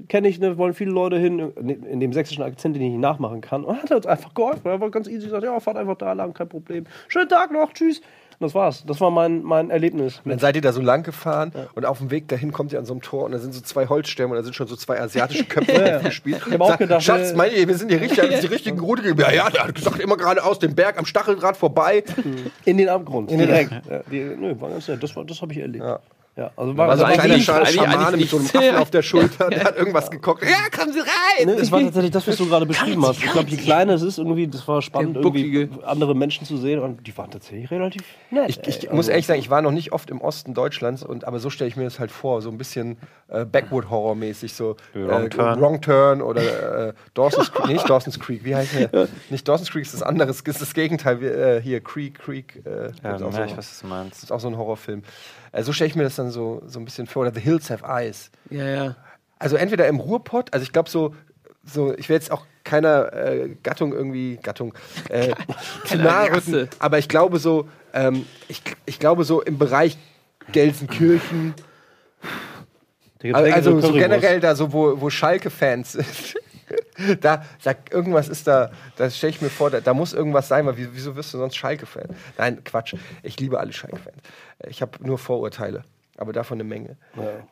kenne 0.10 0.28
ich, 0.28 0.40
ne, 0.40 0.58
wollen 0.60 0.76
viele 0.76 0.92
Leute 0.92 1.18
hin, 1.18 1.40
in 1.58 1.70
in 1.84 2.00
dem 2.00 2.14
sächsischen 2.14 2.44
Akzent, 2.44 2.76
den 2.76 2.84
ich 2.84 2.90
nicht 2.92 3.00
nachmachen 3.00 3.42
kann. 3.42 3.64
Und 3.64 3.82
hat 3.82 3.90
er 3.90 3.98
uns 3.98 4.06
einfach 4.06 4.34
geholfen. 4.36 4.62
Er 4.68 4.80
war 4.80 4.92
ganz 4.92 5.08
easy, 5.08 5.26
gesagt, 5.26 5.44
ja, 5.44 5.60
fahrt 5.60 5.78
einfach 5.78 5.98
da 5.98 6.14
lang, 6.14 6.34
kein 6.34 6.48
Problem. 6.48 6.86
Schönen 7.08 7.28
Tag 7.28 7.52
noch, 7.52 7.74
tschüss. 7.74 8.00
Und 8.40 8.46
das 8.46 8.54
war's. 8.54 8.84
Das 8.86 9.02
war 9.02 9.10
mein, 9.10 9.42
mein 9.42 9.72
Erlebnis. 9.72 10.22
Und 10.24 10.30
dann 10.30 10.38
seid 10.38 10.56
ihr 10.56 10.62
da 10.62 10.72
so 10.72 10.80
lang 10.82 11.02
gefahren 11.02 11.52
und 11.74 11.88
auf 11.88 11.98
dem 11.98 12.12
Weg 12.12 12.28
dahin 12.28 12.52
kommt 12.52 12.72
ihr 12.72 12.78
an 12.78 12.86
so 12.86 12.94
einem 12.94 13.02
Tor 13.02 13.24
und 13.26 13.32
da 13.32 13.40
sind 13.40 13.52
so 13.56 13.62
zwei 13.62 13.88
Holzstämme 13.88 14.30
und 14.30 14.38
da 14.38 14.44
sind 14.44 14.54
schon 14.54 14.68
so 14.68 14.76
zwei 14.76 15.02
asiatische 15.02 15.46
Köpfe 15.50 15.96
aufgespielt. 15.98 16.44
Ich 16.46 16.54
hab 16.54 16.62
auch 16.62 16.78
gedacht, 16.78 17.02
Schatz, 17.02 17.32
äh, 17.32 17.36
meint 17.36 17.54
ihr, 17.58 17.68
wir 17.68 17.74
sind 17.76 17.90
die 17.90 17.96
richtigen, 17.96 18.30
die 18.42 18.46
richtigen 18.46 18.80
Route 18.80 19.02
gegangen? 19.02 19.34
Ja, 19.34 19.46
ja, 19.46 19.50
der 19.50 19.64
hat 19.64 19.74
gesagt, 19.74 20.00
immer 20.00 20.18
gerade 20.18 20.44
aus 20.44 20.60
dem 20.60 20.76
Berg 20.76 21.00
am 21.00 21.06
Stacheldraht 21.08 21.58
vorbei. 21.58 22.04
In 22.66 22.78
den 22.78 22.90
Abgrund. 22.90 23.32
In 23.32 23.40
den 23.40 23.48
direkt. 23.48 23.72
Ja, 23.90 24.02
die, 24.12 24.20
nö, 24.20 24.54
war 24.62 24.70
ganz 24.70 24.88
nett. 24.88 25.02
Das, 25.02 25.16
war- 25.16 25.26
das 25.26 25.42
habe 25.42 25.52
ich 25.54 25.58
erlebt. 25.58 25.84
Ja. 25.84 25.98
Ja. 26.38 26.52
also 26.56 26.78
war, 26.78 26.88
War 26.88 26.98
so 26.98 27.04
ein 27.04 27.20
Also 27.20 27.24
kleiner 27.24 27.66
Schamane 27.66 28.18
mit 28.18 28.30
so 28.30 28.38
einem. 28.38 28.46
Affen 28.46 28.76
auf 28.76 28.92
der 28.92 29.02
Schulter, 29.02 29.50
der 29.50 29.64
hat 29.64 29.76
irgendwas 29.76 30.12
gekocht. 30.12 30.44
Ja, 30.44 30.70
kommen 30.70 30.94
Sie 30.94 31.00
rein! 31.00 31.48
Ne, 31.48 31.54
es 31.54 31.72
war 31.72 31.82
tatsächlich 31.82 32.12
das, 32.12 32.28
was 32.28 32.38
du 32.38 32.48
gerade 32.48 32.68
beschrieben 32.68 33.04
hast. 33.06 33.24
Ich 33.24 33.32
glaube, 33.32 33.50
je 33.50 33.58
kleiner 33.58 33.94
es 33.94 34.04
ist, 34.04 34.20
irgendwie, 34.20 34.48
das 34.48 34.68
war 34.68 34.84
spannend, 34.84 35.18
irgendwie 35.18 35.68
andere 35.84 36.16
Menschen 36.16 36.46
zu 36.46 36.58
sehen 36.58 36.80
und 36.80 37.08
die 37.08 37.18
waren 37.18 37.32
tatsächlich 37.32 37.72
relativ 37.72 38.04
nett. 38.30 38.50
Ich, 38.50 38.60
ich 38.68 38.84
ey. 38.84 38.96
muss 38.96 39.06
Also, 39.06 39.12
ehrlich 39.12 39.26
sagen, 39.26 39.40
ich 39.40 39.50
war 39.50 39.64
noch 39.64 39.72
nicht 39.72 39.94
oft 39.94 40.12
im 40.12 40.22
Osten 40.22 40.54
Deutschlands, 40.54 41.02
und, 41.02 41.26
aber 41.26 41.40
so 41.40 41.50
stelle 41.50 41.70
ich 41.70 41.76
mir 41.76 41.86
das 41.86 42.00
halt 42.00 42.12
vor, 42.12 42.44
so 42.44 42.52
ein 42.52 42.60
bisschen 42.60 42.98
äh, 43.30 43.44
Backwood-Horror-mäßig, 43.44 44.54
so 44.54 44.76
Wrong 44.94 45.26
äh, 45.26 45.30
Turn. 45.30 45.60
Wrong 45.60 45.82
Turn 45.82 46.22
oder 46.22 46.90
äh, 46.90 46.94
Dawson's 47.16 47.52
Creek, 47.52 47.68
nicht 47.68 47.90
Dawson's 47.90 48.20
Creek, 48.20 48.44
wie 48.44 48.56
heißt 48.56 48.76
der? 48.76 49.08
Nicht 49.32 49.48
Dawson's 49.48 49.72
Creek 49.72 49.84
ist 49.84 49.96
das 49.96 50.04
andere, 50.04 50.30
ist 50.30 50.46
das 50.46 50.74
Gegenteil, 50.76 51.20
wie, 51.20 51.26
äh, 51.26 51.62
hier 51.62 51.82
Creek, 51.82 52.20
Creek, 52.20 52.62
äh, 52.64 52.92
Ja, 53.04 53.16
ich 53.16 53.24
weiß, 53.24 53.58
was 53.58 53.80
du 53.80 53.88
meinst. 53.88 54.18
Das 54.18 54.24
ist 54.26 54.32
auch 54.32 54.40
so 54.40 54.48
ein 54.50 54.58
Horrorfilm. 54.58 55.02
Äh, 55.52 55.64
so 55.64 55.74
stelle 55.74 55.90
ich 55.90 55.96
mir 55.96 56.04
das 56.04 56.16
dann 56.16 56.32
so, 56.32 56.62
so 56.66 56.80
ein 56.80 56.86
bisschen 56.86 57.08
vor. 57.08 57.24
Oder 57.24 57.34
The 57.34 57.42
Hills 57.42 57.70
Have 57.70 57.86
Eyes. 57.86 58.32
Ja, 58.50 58.66
ja. 58.66 58.96
Also 59.40 59.56
entweder 59.56 59.88
im 59.88 60.00
Ruhrpott, 60.00 60.54
also 60.54 60.64
ich 60.64 60.72
glaube 60.72 60.90
so, 60.90 61.16
so, 61.64 61.94
ich 61.96 62.10
will 62.10 62.16
jetzt 62.16 62.32
auch 62.32 62.46
keiner 62.64 63.14
äh, 63.14 63.56
Gattung 63.62 63.94
irgendwie, 63.94 64.40
Gattung, 64.42 64.74
äh, 65.10 65.34
zu 65.86 65.98
nahe 65.98 66.32
rücken, 66.36 66.70
aber 66.80 66.98
ich 66.98 67.08
glaube 67.08 67.40
so, 67.40 67.70
ähm, 67.94 68.26
ich, 68.48 68.62
ich 68.86 69.00
glaube 69.00 69.24
so 69.26 69.42
im 69.42 69.58
Bereich 69.58 69.98
Gelsenkirchen, 70.52 71.54
also 73.34 73.80
so 73.80 73.94
generell 73.94 74.40
da 74.40 74.56
so, 74.56 74.72
wo, 74.72 75.02
wo 75.02 75.10
Schalke-Fans 75.10 75.94
sind. 75.94 76.36
da 77.22 77.44
sagt 77.60 77.94
irgendwas 77.94 78.28
ist 78.28 78.48
da, 78.48 78.72
da 78.98 79.10
stelle 79.10 79.32
ich 79.32 79.42
mir 79.42 79.50
vor, 79.50 79.70
da, 79.70 79.80
da 79.82 79.94
muss 79.94 80.14
irgendwas 80.14 80.48
sein, 80.48 80.66
weil 80.66 80.78
wie- 80.78 80.90
wieso 80.92 81.16
wirst 81.16 81.34
du 81.34 81.38
sonst 81.38 81.56
Schalke-Fan? 81.56 82.08
Nein, 82.38 82.64
Quatsch. 82.64 82.96
Ich 83.24 83.40
liebe 83.40 83.60
alle 83.60 83.72
Schalke-Fans. 83.74 84.18
Ich 84.68 84.82
habe 84.82 84.92
nur 85.06 85.18
Vorurteile, 85.18 85.84
aber 86.18 86.34
davon 86.34 86.58
eine 86.58 86.64
Menge. 86.66 86.98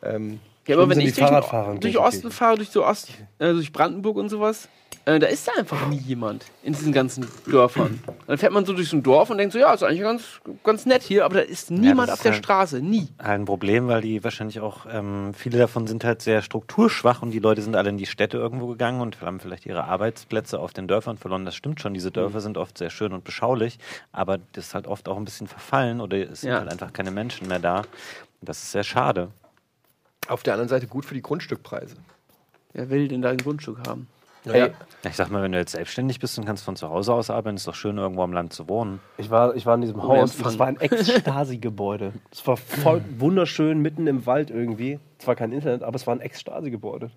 Ähm, 0.04 0.40
Ja, 0.68 0.76
aber 0.76 0.90
wenn 0.90 0.98
ich 1.00 1.16
durch, 1.16 1.94
durch. 1.94 1.98
Osten 2.06 2.32
fahre, 2.32 2.56
durch, 2.58 2.70
so 2.70 2.86
Ost, 2.86 3.10
äh, 3.40 3.54
durch 3.54 3.72
Brandenburg 3.72 4.18
und 4.18 4.30
sowas, 4.30 4.68
äh, 5.06 5.20
da 5.20 5.28
ist 5.28 5.48
da 5.48 5.52
einfach 5.58 5.88
nie 5.88 5.98
jemand 5.98 6.46
in 6.64 6.74
diesen 6.74 6.92
ganzen 6.92 7.28
Dörfern. 7.46 8.00
Dann 8.28 8.38
fährt 8.38 8.52
man 8.54 8.66
so 8.66 8.74
durch 8.74 8.90
so 8.90 8.98
ein 8.98 9.04
Dorf 9.04 9.30
und 9.30 9.38
denkt 9.38 9.54
so, 9.54 9.60
ja, 9.60 9.74
ist 9.74 9.84
eigentlich 9.84 10.02
ganz, 10.02 10.24
ganz 10.64 10.86
nett 10.86 11.04
hier, 11.04 11.26
aber 11.26 11.36
da 11.36 11.42
ist 11.42 11.70
niemand 11.72 12.10
das 12.10 12.14
auf 12.14 12.20
ist 12.20 12.24
der 12.26 12.32
halt- 12.34 12.44
Straße, 12.44 12.80
nie. 12.82 13.08
Ein 13.20 13.46
Problem, 13.46 13.88
weil 13.88 14.02
die 14.02 14.24
wahrscheinlich 14.24 14.60
auch, 14.60 14.86
ähm, 14.92 15.34
viele 15.36 15.58
davon 15.60 15.86
sind 15.88 16.04
halt 16.04 16.22
sehr 16.22 16.42
strukturschwach 16.42 17.22
und 17.22 17.32
die 17.32 17.40
Leute 17.40 17.62
sind 17.62 17.76
alle 17.76 17.90
in 17.90 17.98
die 17.98 18.06
Städte 18.08 18.38
irgendwo 18.38 18.68
gegangen 18.68 19.02
und 19.02 19.22
haben 19.22 19.40
vielleicht 19.40 19.66
ihre 19.66 19.84
Arbeitsplätze 19.86 20.60
auf 20.60 20.74
den 20.74 20.88
Dörfern 20.88 21.18
verloren. 21.18 21.46
Das 21.46 21.56
stimmt 21.56 21.80
schon, 21.82 21.94
diese 21.94 22.10
Dörfer 22.12 22.42
sind 22.42 22.58
oft 22.58 22.78
sehr 22.78 22.90
schön 22.90 23.14
und 23.14 23.24
beschaulich, 23.24 23.78
aber 24.12 24.40
das 24.54 24.68
ist 24.68 24.74
halt 24.76 24.88
oft 24.88 25.08
auch 25.08 25.18
ein 25.18 25.26
bisschen 25.26 25.48
verfallen 25.48 26.02
oder 26.02 26.18
es 26.18 26.42
sind 26.42 26.50
Ja. 26.52 26.60
halt 26.60 26.72
einfach 26.72 26.92
keine 26.94 27.12
Menschen 27.12 27.48
mehr 27.48 27.60
da. 27.60 27.80
Und 27.80 27.86
das 28.50 28.64
ist 28.64 28.72
sehr 28.72 28.84
schade. 28.84 29.30
auf 30.28 30.42
der 30.42 30.54
anderen 30.54 30.70
Seite 30.70 30.88
gut 30.88 31.06
für 31.06 31.14
die 31.14 31.22
Grundstückpreise. 31.22 31.96
Wer 32.74 32.90
will 32.90 33.08
denn 33.08 33.22
da 33.22 33.30
ein 33.30 33.38
Grundstück 33.38 33.78
haben? 33.88 34.08
Ja. 34.46 34.70
Ich 35.04 35.16
sag 35.16 35.30
mal, 35.30 35.42
wenn 35.42 35.52
du 35.52 35.58
jetzt 35.58 35.72
selbstständig 35.72 36.20
bist 36.20 36.38
und 36.38 36.46
kannst 36.46 36.64
von 36.64 36.76
zu 36.76 36.90
Hause 36.90 37.14
aus 37.14 37.30
arbeiten, 37.30 37.58
ist 37.58 37.68
doch 37.68 37.76
schön, 37.76 37.98
irgendwo 37.98 38.24
am 38.24 38.34
Land 38.34 38.54
zu 38.54 38.68
wohnen. 38.70 39.00
Ich 39.18 39.30
war, 39.30 39.56
ich 39.56 39.66
war 39.66 39.76
in 39.76 39.82
diesem 39.82 40.00
Ohne 40.00 40.22
Haus, 40.22 40.38
das 40.38 40.60
war 40.60 40.68
ein 40.68 40.80
Ex-Stasi-Gebäude. 40.80 42.14
Es 42.32 42.46
war 42.48 42.58
voll 42.58 43.04
wunderschön, 43.18 43.82
mitten 43.82 44.08
im 44.08 44.26
Wald 44.26 44.52
irgendwie. 44.52 45.00
Zwar 45.18 45.36
kein 45.36 45.52
Internet, 45.52 45.84
aber 45.84 45.96
es 45.96 46.06
war 46.08 46.16
ein 46.16 46.22
Ex-Stasi-Gebäude. 46.22 47.12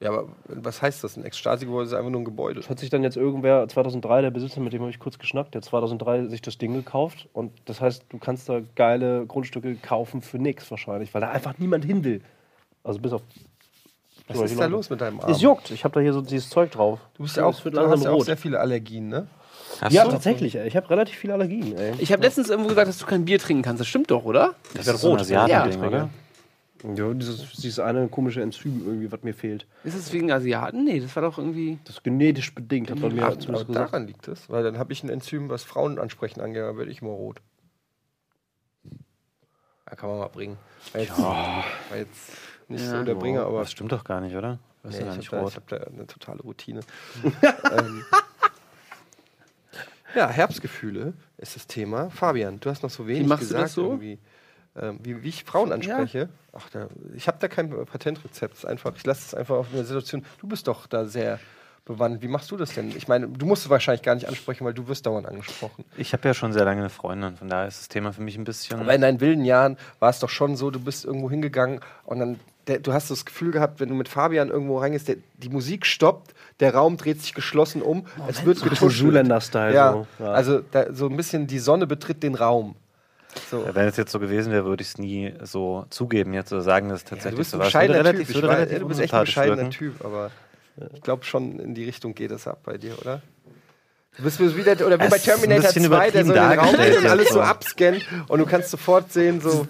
Ja, 0.00 0.10
aber 0.10 0.28
was 0.48 0.82
heißt 0.82 1.02
das? 1.04 1.16
Ein 1.16 1.24
Ex-Stasi-Gebäude 1.24 1.86
ist 1.86 1.94
einfach 1.94 2.10
nur 2.10 2.20
ein 2.20 2.26
Gebäude. 2.26 2.60
Hat 2.68 2.78
sich 2.78 2.90
dann 2.90 3.02
jetzt 3.02 3.16
irgendwer, 3.16 3.66
2003, 3.66 4.22
der 4.22 4.30
Besitzer, 4.30 4.60
mit 4.60 4.72
dem 4.72 4.82
habe 4.82 4.90
ich 4.90 4.98
kurz 4.98 5.18
geschnackt, 5.18 5.54
der 5.54 5.60
hat 5.60 5.64
2003 5.64 6.26
sich 6.26 6.42
das 6.42 6.58
Ding 6.58 6.74
gekauft. 6.74 7.28
Und 7.32 7.52
das 7.64 7.80
heißt, 7.80 8.04
du 8.10 8.18
kannst 8.18 8.48
da 8.48 8.60
geile 8.74 9.24
Grundstücke 9.26 9.74
kaufen 9.76 10.20
für 10.20 10.38
nix 10.38 10.70
wahrscheinlich, 10.70 11.14
weil 11.14 11.22
da 11.22 11.30
einfach 11.30 11.56
niemand 11.58 11.84
hin 11.86 12.04
will. 12.04 12.20
Also 12.84 13.00
bis 13.00 13.12
auf 13.12 13.22
Was 14.28 14.50
ist 14.50 14.58
da 14.60 14.66
los 14.66 14.90
mit 14.90 15.00
deinem 15.00 15.20
Arm? 15.20 15.30
Es 15.30 15.40
juckt. 15.40 15.70
Ich 15.70 15.84
habe 15.84 15.94
da 15.94 16.00
hier 16.00 16.12
so 16.12 16.20
dieses 16.20 16.50
Zeug 16.50 16.70
drauf. 16.72 16.98
Du, 17.16 17.22
bist 17.22 17.36
ja 17.36 17.44
auch, 17.44 17.58
du 17.60 17.78
hast 17.90 18.02
ja 18.04 18.10
auch 18.10 18.16
rot. 18.16 18.26
sehr 18.26 18.36
viele 18.36 18.58
Allergien, 18.58 19.08
ne? 19.08 19.28
Hast 19.80 19.92
Ja, 19.92 20.04
du? 20.04 20.10
tatsächlich. 20.10 20.56
Ey. 20.56 20.66
Ich 20.66 20.76
habe 20.76 20.88
relativ 20.90 21.16
viele 21.16 21.34
Allergien. 21.34 21.76
Ey. 21.76 21.94
Ich 21.98 22.12
habe 22.12 22.22
letztens 22.22 22.48
irgendwo 22.50 22.68
gesagt, 22.70 22.88
dass 22.88 22.98
du 22.98 23.06
kein 23.06 23.24
Bier 23.24 23.38
trinken 23.38 23.62
kannst. 23.62 23.80
Das 23.80 23.86
stimmt 23.86 24.10
doch, 24.10 24.24
oder? 24.24 24.54
Das 24.74 24.86
ist 24.88 25.00
so 25.00 25.12
ein 25.12 25.20
Asiatending, 25.20 25.80
Ja. 25.82 25.86
oder? 25.88 26.08
Ja, 26.94 27.12
dieses, 27.14 27.52
dieses 27.52 27.78
eine 27.78 28.06
komische 28.08 28.42
Enzym 28.42 28.82
irgendwie, 28.86 29.10
was 29.10 29.22
mir 29.22 29.32
fehlt. 29.34 29.66
Ist 29.82 29.94
es 29.94 30.12
wegen 30.12 30.30
Asiaten? 30.30 30.84
Nee, 30.84 31.00
das 31.00 31.14
war 31.16 31.22
doch 31.22 31.38
irgendwie. 31.38 31.78
Das 31.84 31.96
ist 31.96 32.04
genetisch 32.04 32.54
bedingt, 32.54 32.90
hat 32.90 32.98
man 32.98 33.14
mir 33.14 33.24
Ach, 33.26 33.34
gesagt. 33.36 33.74
daran 33.74 34.06
liegt 34.06 34.28
es, 34.28 34.48
weil 34.50 34.62
dann 34.62 34.78
habe 34.78 34.92
ich 34.92 35.02
ein 35.02 35.08
Enzym, 35.08 35.48
was 35.48 35.64
Frauen 35.64 35.98
ansprechen 35.98 36.40
angeht, 36.40 36.62
dann 36.62 36.76
werde 36.76 36.90
ich 36.90 37.00
immer 37.00 37.10
rot. 37.12 37.40
Da 39.88 39.94
kann 39.96 40.10
man 40.10 40.18
mal 40.18 40.28
bringen. 40.28 40.58
Jetzt, 40.94 41.16
war 41.20 41.64
jetzt 41.96 42.30
nicht 42.68 42.84
Ja. 42.84 42.98
so 42.98 43.04
der 43.04 43.14
Bringer, 43.14 43.46
aber 43.46 43.60
Das 43.60 43.72
stimmt 43.72 43.92
doch 43.92 44.04
gar 44.04 44.20
nicht, 44.20 44.34
oder? 44.36 44.58
Nee, 44.82 45.00
ja 45.00 45.16
ich 45.16 45.32
habe 45.32 45.50
da, 45.50 45.54
hab 45.56 45.68
da 45.68 45.76
eine 45.78 46.06
totale 46.06 46.40
Routine. 46.42 46.80
ähm, 47.72 48.04
ja, 50.14 50.28
Herbstgefühle 50.28 51.12
ist 51.38 51.56
das 51.56 51.66
Thema. 51.66 52.10
Fabian, 52.10 52.60
du 52.60 52.70
hast 52.70 52.82
noch 52.82 52.90
so 52.90 53.06
wenig 53.06 53.26
machst 53.26 53.44
du 53.44 53.48
gesagt. 53.48 53.64
das 53.64 53.72
so? 53.74 53.84
Irgendwie. 53.84 54.18
Ähm, 54.76 54.98
wie, 55.02 55.22
wie 55.22 55.28
ich 55.28 55.44
Frauen 55.44 55.72
anspreche. 55.72 56.28
Ach, 56.52 56.68
da, 56.70 56.88
ich 57.14 57.28
habe 57.28 57.38
da 57.40 57.48
kein 57.48 57.70
Patentrezept. 57.70 58.64
Einfach, 58.66 58.94
ich 58.94 59.04
lasse 59.04 59.22
es 59.26 59.34
einfach 59.34 59.56
auf 59.56 59.68
eine 59.72 59.84
Situation. 59.84 60.24
Du 60.38 60.46
bist 60.46 60.68
doch 60.68 60.86
da 60.86 61.04
sehr 61.06 61.40
bewandt. 61.86 62.20
Wie 62.20 62.28
machst 62.28 62.50
du 62.50 62.56
das 62.58 62.74
denn? 62.74 62.92
Ich 62.94 63.08
meine, 63.08 63.28
du 63.28 63.46
musst 63.46 63.64
es 63.64 63.70
wahrscheinlich 63.70 64.02
gar 64.02 64.14
nicht 64.14 64.28
ansprechen, 64.28 64.64
weil 64.66 64.74
du 64.74 64.86
wirst 64.88 65.06
dauernd 65.06 65.26
angesprochen. 65.26 65.84
Ich 65.96 66.12
habe 66.12 66.28
ja 66.28 66.34
schon 66.34 66.52
sehr 66.52 66.64
lange 66.64 66.80
eine 66.80 66.90
Freundin, 66.90 67.36
von 67.36 67.48
daher 67.48 67.66
ist 67.68 67.80
das 67.80 67.88
Thema 67.88 68.12
für 68.12 68.20
mich 68.22 68.36
ein 68.36 68.44
bisschen. 68.44 68.78
Aber 68.80 68.94
in 68.94 69.00
deinen 69.00 69.20
wilden 69.20 69.44
Jahren 69.44 69.78
war 70.00 70.10
es 70.10 70.18
doch 70.18 70.28
schon 70.28 70.56
so, 70.56 70.70
du 70.70 70.80
bist 70.80 71.04
irgendwo 71.06 71.30
hingegangen 71.30 71.80
und 72.04 72.18
dann, 72.18 72.40
der, 72.66 72.80
du 72.80 72.92
hast 72.92 73.10
das 73.10 73.24
Gefühl 73.24 73.52
gehabt, 73.52 73.78
wenn 73.80 73.88
du 73.88 73.94
mit 73.94 74.08
Fabian 74.08 74.48
irgendwo 74.50 74.78
reingehst, 74.78 75.08
der, 75.08 75.16
die 75.38 75.48
Musik 75.48 75.86
stoppt, 75.86 76.34
der 76.60 76.74
Raum 76.74 76.96
dreht 76.96 77.22
sich 77.22 77.32
geschlossen 77.34 77.80
um, 77.82 78.06
es 78.28 78.44
wird 78.44 78.58
So 78.58 78.64
ein 78.64 78.70
bisschen 78.70 78.88
getuschelt. 78.88 79.12
Zoolander-Style. 79.12 79.74
Ja, 79.74 79.92
So. 79.92 80.06
Ja. 80.18 80.32
also 80.32 80.60
da, 80.72 80.92
so 80.92 81.06
ein 81.08 81.16
bisschen 81.16 81.46
die 81.46 81.60
Sonne 81.60 81.86
betritt 81.86 82.22
den 82.22 82.34
Raum. 82.34 82.74
So. 83.50 83.62
Ja, 83.64 83.74
Wenn 83.74 83.86
es 83.86 83.96
jetzt 83.98 84.10
so 84.12 84.18
gewesen 84.18 84.50
wäre, 84.50 84.64
würde 84.64 84.80
ich 84.82 84.88
es 84.88 84.98
nie 84.98 85.34
so 85.42 85.84
zugeben, 85.90 86.32
jetzt 86.32 86.48
so 86.48 86.60
sagen, 86.60 86.88
dass 86.88 87.02
es 87.02 87.04
Ja, 87.04 87.10
du 87.10 87.14
tatsächlich 87.16 87.38
bist 87.38 87.50
so 87.50 87.58
war. 87.58 87.72
Relativ, 87.74 88.26
Typ. 88.28 88.36
Ich 88.36 88.42
weiß, 88.42 88.50
relativ 88.50 88.78
du 88.80 88.88
bist 88.88 89.00
echt 89.00 89.14
ein 89.14 89.20
bescheidener 89.20 89.56
wirken. 89.58 89.70
Typ, 89.70 90.04
aber 90.04 90.30
ich 90.94 91.02
glaube 91.02 91.24
schon 91.24 91.58
in 91.58 91.74
die 91.74 91.84
Richtung 91.84 92.14
geht 92.14 92.30
es 92.30 92.46
ab 92.46 92.60
bei 92.64 92.78
dir, 92.78 92.98
oder? 93.00 93.22
Du 94.16 94.22
bist 94.22 94.40
wie 94.40 94.62
der, 94.62 94.86
oder 94.86 94.98
wie 94.98 95.04
Es 95.04 95.10
bei 95.10 95.18
Terminator 95.18 95.62
bisschen 95.62 95.84
2, 95.84 96.10
der 96.10 96.24
so 96.24 96.32
in 96.32 96.40
den 96.40 96.58
Raum 96.58 96.74
geht 96.76 96.96
und 96.96 97.06
alles 97.06 97.28
so 97.28 97.40
abscannt 97.40 98.06
und 98.28 98.38
du 98.38 98.46
kannst 98.46 98.70
sofort 98.70 99.12
sehen, 99.12 99.40
so. 99.40 99.66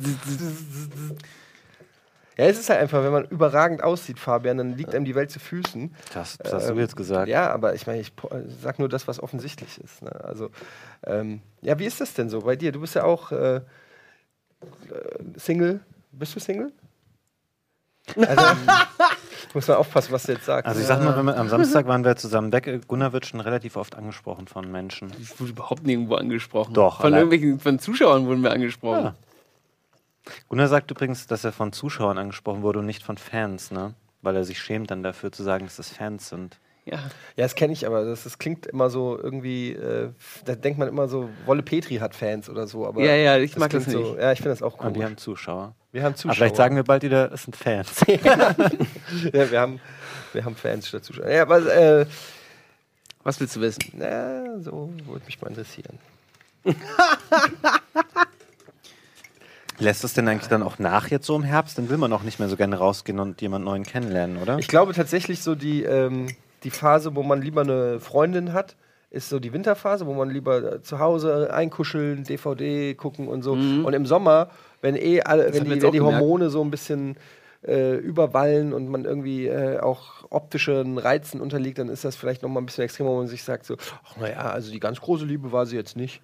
Ja, 2.36 2.44
es 2.44 2.58
ist 2.58 2.68
halt 2.68 2.80
einfach, 2.80 3.02
wenn 3.02 3.12
man 3.12 3.24
überragend 3.24 3.82
aussieht, 3.82 4.18
Fabian, 4.18 4.58
dann 4.58 4.76
liegt 4.76 4.94
einem 4.94 5.06
die 5.06 5.14
Welt 5.14 5.30
zu 5.30 5.40
Füßen. 5.40 5.94
Das, 6.12 6.36
das 6.36 6.52
hast 6.52 6.68
Ähm, 6.68 6.76
du 6.76 6.82
jetzt 6.82 6.94
gesagt. 6.94 7.28
Ja, 7.28 7.50
aber 7.50 7.74
ich 7.74 7.86
meine, 7.86 7.98
ich 8.00 8.12
sag 8.62 8.78
nur 8.78 8.90
das, 8.90 9.08
was 9.08 9.20
offensichtlich 9.20 9.80
ist. 9.82 10.02
Ne? 10.02 10.10
Also, 10.22 10.50
ähm, 11.06 11.40
ja, 11.62 11.78
wie 11.78 11.86
ist 11.86 12.00
das 12.00 12.12
denn 12.12 12.28
so 12.28 12.42
bei 12.42 12.54
dir? 12.54 12.72
Du 12.72 12.80
bist 12.80 12.94
ja 12.94 13.04
auch 13.04 13.32
äh, 13.32 13.56
äh, 13.56 13.62
Single. 15.36 15.80
Bist 16.12 16.36
du 16.36 16.40
Single? 16.40 16.72
Also, 18.16 18.42
muss 19.54 19.68
man 19.68 19.76
aufpassen, 19.76 20.12
was 20.12 20.24
du 20.24 20.32
jetzt 20.32 20.44
sagst. 20.44 20.66
Also 20.66 20.80
ich 20.80 20.86
sag 20.86 21.02
mal, 21.02 21.16
wenn 21.16 21.26
wir, 21.26 21.36
am 21.36 21.48
Samstag 21.48 21.86
waren 21.88 22.04
wir 22.04 22.16
zusammen 22.16 22.52
weg. 22.52 22.88
Gunnar 22.88 23.12
wird 23.12 23.26
schon 23.26 23.40
relativ 23.40 23.76
oft 23.76 23.94
angesprochen 23.94 24.46
von 24.46 24.70
Menschen. 24.70 25.12
Ich 25.20 25.38
wurde 25.40 25.50
überhaupt 25.50 25.84
nirgendwo 25.84 26.14
angesprochen. 26.14 26.74
Doch, 26.74 27.00
Von 27.00 27.12
irgendwelchen 27.12 27.60
von 27.60 27.78
Zuschauern 27.78 28.26
wurden 28.26 28.42
wir 28.42 28.52
angesprochen. 28.52 29.04
Ja. 29.04 29.14
Gunnar 30.48 30.68
sagt 30.68 30.90
übrigens, 30.90 31.26
dass 31.26 31.44
er 31.44 31.52
von 31.52 31.72
Zuschauern 31.72 32.18
angesprochen 32.18 32.62
wurde 32.62 32.80
und 32.80 32.86
nicht 32.86 33.02
von 33.02 33.16
Fans, 33.16 33.70
ne? 33.70 33.94
Weil 34.22 34.36
er 34.36 34.44
sich 34.44 34.60
schämt 34.60 34.90
dann 34.90 35.02
dafür 35.02 35.30
zu 35.30 35.42
sagen, 35.42 35.66
dass 35.66 35.76
das 35.76 35.90
Fans 35.90 36.28
sind. 36.28 36.58
Ja. 36.88 36.98
Ja, 36.98 37.44
das 37.44 37.54
kenne 37.56 37.72
ich, 37.72 37.84
aber 37.86 38.04
das, 38.04 38.22
das 38.22 38.38
klingt 38.38 38.64
immer 38.66 38.90
so 38.90 39.18
irgendwie, 39.20 39.72
äh, 39.72 40.10
da 40.44 40.54
denkt 40.54 40.78
man 40.78 40.86
immer 40.88 41.08
so, 41.08 41.28
Wolle 41.44 41.62
Petri 41.62 41.96
hat 41.96 42.14
Fans 42.14 42.48
oder 42.48 42.66
so. 42.68 42.86
Aber 42.86 43.02
Ja, 43.02 43.14
ja, 43.16 43.36
ich 43.38 43.56
mag 43.56 43.70
klingt 43.70 43.86
das 43.88 43.92
So, 43.92 43.98
nicht. 44.12 44.20
ja, 44.20 44.30
ich 44.30 44.38
finde 44.38 44.50
das 44.50 44.62
auch 44.62 44.78
cool. 44.84 44.94
wir 44.94 45.04
haben 45.04 45.16
Zuschauer. 45.16 45.74
wir 45.90 46.02
haben 46.02 46.12
Aber 46.12 46.16
Zuschauer. 46.16 46.34
vielleicht 46.36 46.56
sagen 46.56 46.76
wir 46.76 46.84
bald 46.84 47.02
wieder, 47.02 47.32
es 47.32 47.42
sind 47.42 47.56
Fans. 47.56 47.90
ja, 48.06 49.50
wir 49.50 49.60
haben, 49.60 49.80
wir 50.32 50.44
haben 50.44 50.54
Fans 50.54 50.86
statt 50.88 51.04
Zuschauer. 51.04 51.28
Ja, 51.28 51.42
aber 51.42 51.58
äh, 51.74 52.06
Was 53.24 53.40
willst 53.40 53.56
du 53.56 53.60
wissen? 53.62 53.82
na, 53.94 54.60
so 54.60 54.92
würde 55.06 55.26
mich 55.26 55.40
mal 55.42 55.48
interessieren. 55.48 55.98
Lässt 59.78 60.04
es 60.04 60.14
denn 60.14 60.26
eigentlich 60.26 60.48
dann 60.48 60.62
auch 60.62 60.78
nach 60.78 61.08
jetzt 61.10 61.26
so 61.26 61.36
im 61.36 61.42
Herbst? 61.42 61.76
Dann 61.76 61.90
will 61.90 61.98
man 61.98 62.10
auch 62.12 62.22
nicht 62.22 62.38
mehr 62.38 62.48
so 62.48 62.56
gerne 62.56 62.76
rausgehen 62.78 63.18
und 63.18 63.42
jemand 63.42 63.64
neuen 63.66 63.82
kennenlernen, 63.82 64.38
oder? 64.38 64.58
Ich 64.58 64.68
glaube 64.68 64.94
tatsächlich 64.94 65.42
so 65.42 65.54
die, 65.54 65.82
ähm, 65.82 66.28
die 66.64 66.70
Phase, 66.70 67.14
wo 67.14 67.22
man 67.22 67.42
lieber 67.42 67.62
eine 67.62 68.00
Freundin 68.00 68.52
hat, 68.52 68.76
ist 69.10 69.28
so 69.28 69.38
die 69.38 69.52
Winterphase, 69.52 70.06
wo 70.06 70.14
man 70.14 70.30
lieber 70.30 70.74
äh, 70.74 70.82
zu 70.82 70.98
Hause 70.98 71.52
einkuscheln, 71.52 72.24
DVD 72.24 72.94
gucken 72.94 73.28
und 73.28 73.42
so. 73.42 73.52
Und 73.52 73.92
im 73.92 74.06
Sommer, 74.06 74.50
wenn 74.82 74.96
eh 74.96 75.22
alle, 75.22 75.52
wenn 75.52 75.64
die, 75.64 75.70
jetzt 75.70 75.82
wenn 75.82 75.92
die. 75.92 76.00
Hormone 76.00 76.50
so 76.50 76.62
ein 76.62 76.70
bisschen 76.70 77.16
äh, 77.66 77.96
überwallen 77.96 78.72
und 78.72 78.88
man 78.88 79.04
irgendwie 79.04 79.46
äh, 79.46 79.78
auch 79.78 80.24
optischen 80.30 80.98
Reizen 80.98 81.40
unterliegt, 81.40 81.78
dann 81.78 81.88
ist 81.88 82.04
das 82.04 82.16
vielleicht 82.16 82.42
noch 82.42 82.48
mal 82.48 82.60
ein 82.60 82.66
bisschen 82.66 82.84
extremer, 82.84 83.10
wo 83.10 83.16
man 83.18 83.28
sich 83.28 83.42
sagt 83.42 83.66
so, 83.66 83.76
ach 84.04 84.16
naja, 84.16 84.50
also 84.50 84.70
die 84.70 84.80
ganz 84.80 85.00
große 85.00 85.24
Liebe 85.24 85.52
war 85.52 85.66
sie 85.66 85.76
jetzt 85.76 85.96
nicht. 85.96 86.20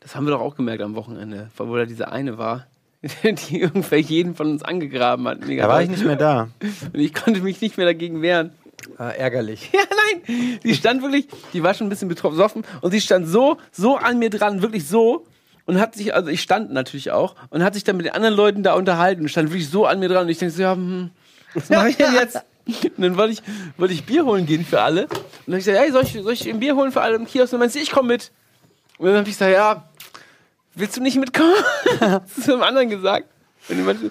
Das 0.00 0.14
haben 0.14 0.26
wir 0.26 0.32
doch 0.32 0.40
auch 0.40 0.56
gemerkt 0.56 0.82
am 0.82 0.96
Wochenende, 0.96 1.48
wo 1.56 1.76
da 1.76 1.86
diese 1.86 2.12
eine 2.12 2.36
war, 2.36 2.66
die 3.22 3.60
irgendwer 3.60 4.00
jeden 4.00 4.34
von 4.34 4.50
uns 4.50 4.62
angegraben 4.62 5.26
hat. 5.26 5.46
Mega 5.46 5.64
Da 5.64 5.68
war 5.68 5.82
ich 5.82 5.88
nicht 5.88 6.04
mehr 6.04 6.16
da. 6.16 6.48
Und 6.92 7.00
ich 7.00 7.14
konnte 7.14 7.40
mich 7.40 7.60
nicht 7.60 7.76
mehr 7.76 7.86
dagegen 7.86 8.22
wehren. 8.22 8.52
Ah, 8.98 9.10
ärgerlich. 9.10 9.70
Ja, 9.72 9.80
nein. 9.90 10.60
Die 10.62 10.74
stand 10.74 11.02
wirklich, 11.02 11.26
die 11.52 11.62
war 11.62 11.74
schon 11.74 11.86
ein 11.86 11.90
bisschen 11.90 12.08
besoffen 12.08 12.64
und 12.80 12.90
sie 12.90 13.00
stand 13.00 13.26
so, 13.26 13.58
so 13.72 13.96
an 13.96 14.18
mir 14.18 14.30
dran, 14.30 14.62
wirklich 14.62 14.86
so. 14.86 15.26
Und 15.66 15.80
hat 15.80 15.94
sich, 15.94 16.14
also 16.14 16.28
ich 16.28 16.42
stand 16.42 16.72
natürlich 16.72 17.10
auch 17.10 17.36
und 17.48 17.62
hat 17.62 17.72
sich 17.72 17.84
dann 17.84 17.96
mit 17.96 18.04
den 18.04 18.12
anderen 18.12 18.34
Leuten 18.34 18.62
da 18.62 18.74
unterhalten 18.74 19.22
und 19.22 19.28
stand 19.28 19.50
wirklich 19.50 19.70
so 19.70 19.86
an 19.86 19.98
mir 19.98 20.08
dran. 20.08 20.24
Und 20.24 20.28
ich 20.28 20.38
denke 20.38 20.54
so, 20.54 20.62
ja, 20.62 20.74
hm, 20.74 21.10
was 21.54 21.70
mache 21.70 21.88
ich 21.88 21.96
denn 21.96 22.12
jetzt? 22.20 22.36
Und 22.66 22.98
dann 22.98 23.16
wollte 23.16 23.32
ich, 23.32 23.42
wollte 23.78 23.94
ich 23.94 24.04
Bier 24.04 24.24
holen 24.24 24.46
gehen 24.46 24.64
für 24.64 24.82
alle. 24.82 25.02
Und 25.04 25.10
dann 25.10 25.54
habe 25.54 25.58
ich 25.58 25.64
gesagt, 25.64 25.78
hey, 25.82 25.92
soll 25.92 26.02
ich, 26.02 26.12
soll 26.12 26.32
ich 26.32 26.48
ein 26.48 26.60
Bier 26.60 26.76
holen 26.76 26.92
für 26.92 27.00
alle 27.00 27.16
im 27.16 27.26
Kiosk? 27.26 27.52
Und 27.52 27.52
dann 27.52 27.60
meinte 27.60 27.74
sie, 27.74 27.80
ich 27.80 27.90
komme 27.90 28.08
mit. 28.08 28.30
Und 28.98 29.06
dann 29.06 29.16
habe 29.16 29.28
ich 29.28 29.34
gesagt, 29.34 29.52
ja, 29.52 29.88
willst 30.74 30.96
du 30.96 31.02
nicht 31.02 31.16
mitkommen? 31.16 31.54
das 32.00 32.38
ist 32.38 32.48
dem 32.48 32.62
anderen 32.62 32.90
gesagt. 32.90 33.26
Und 33.68 33.84
meinte, 33.84 34.10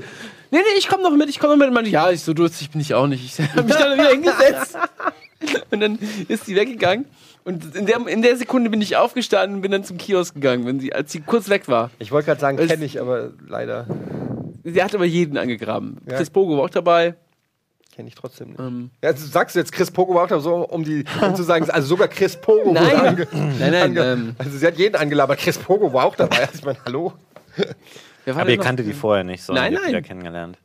nee, 0.54 0.60
nee, 0.60 0.78
ich 0.78 0.88
komme 0.88 1.04
noch 1.04 1.12
mit, 1.16 1.30
ich 1.30 1.40
komme 1.40 1.54
noch 1.54 1.60
mit. 1.60 1.68
Und 1.68 1.74
meinte, 1.74 1.90
ja, 1.90 2.10
ich 2.12 2.22
so 2.22 2.34
durstig 2.34 2.70
bin 2.72 2.80
ich 2.82 2.94
auch 2.94 3.08
nicht. 3.08 3.26
Ich 3.26 3.50
habe 3.56 3.64
mich 3.64 3.76
dann 3.76 3.98
wieder 3.98 4.10
hingesetzt. 4.10 4.78
Und 5.72 5.82
dann 5.82 6.00
ist 6.30 6.46
sie 6.46 6.56
weggegangen. 6.56 7.06
Und 7.44 7.76
in 7.76 7.86
der, 7.86 7.98
in 8.08 8.22
der 8.22 8.38
Sekunde 8.38 8.70
bin 8.70 8.82
ich 8.82 8.96
aufgestanden 8.96 9.58
und 9.58 9.62
bin 9.62 9.72
dann 9.72 9.84
zum 9.84 9.98
Kiosk 9.98 10.34
gegangen, 10.36 10.66
wenn 10.66 10.80
sie, 10.80 10.94
als 10.94 11.12
sie 11.12 11.20
kurz 11.20 11.50
weg 11.50 11.68
war. 11.68 11.92
Ich 12.00 12.14
wollte 12.14 12.28
gerade 12.28 12.40
sagen, 12.40 12.56
kenne 12.56 12.86
ich, 12.86 13.02
aber 13.02 13.32
leider 13.46 13.86
Sie 14.64 14.82
hat 14.82 14.96
aber 14.96 15.04
jeden 15.04 15.38
angegraben. 15.38 15.98
Ja. 16.10 16.16
Chris 16.16 16.30
Pogo 16.30 16.56
war 16.56 16.64
auch 16.64 16.70
dabei. 16.70 17.16
kenne 17.94 18.08
ich 18.08 18.16
trotzdem 18.16 18.52
nicht. 18.52 18.60
Ähm, 18.62 18.92
Ja, 19.04 19.12
du 19.12 19.20
sagst 19.20 19.58
jetzt 19.58 19.74
Chris 19.74 19.92
Pogo 19.92 20.16
war 20.16 20.32
auch 20.32 20.40
so, 20.40 20.56
um, 20.70 20.86
die, 20.86 21.04
um 21.22 21.36
zu 21.36 21.44
sagen, 21.44 21.70
also 21.70 21.86
sogar 21.86 22.08
Chris 22.08 22.38
Pogo 22.38 22.68
wurde 22.68 22.80
Nein. 22.80 22.96
ange 23.08 23.28
nein, 23.34 23.58
nein. 23.60 23.76
ange 23.76 24.04
Ähm, 24.14 24.36
Also 24.38 24.58
sie 24.58 24.66
hat 24.66 24.78
jeden 24.78 24.96
angelabert, 24.96 25.40
Chris 25.40 25.58
Pogo 25.58 25.92
war 25.92 26.06
auch 26.06 26.16
dabei. 26.16 26.44
Also 26.44 26.60
ich 26.60 26.64
meine, 26.64 26.78
hallo? 26.86 27.12
Wer 28.26 28.36
war 28.36 28.42
Aber 28.44 28.52
ihr 28.52 28.58
kannte 28.60 28.84
die 28.84 28.94
vorher 28.94 29.24
nicht, 29.24 29.44
sondern 29.44 29.66
Nein, 29.66 29.74
ihr 29.74 29.78
habt 29.80 29.86
nein. 29.92 29.94
da 30.04 30.08
kennengelernt. 30.08 30.58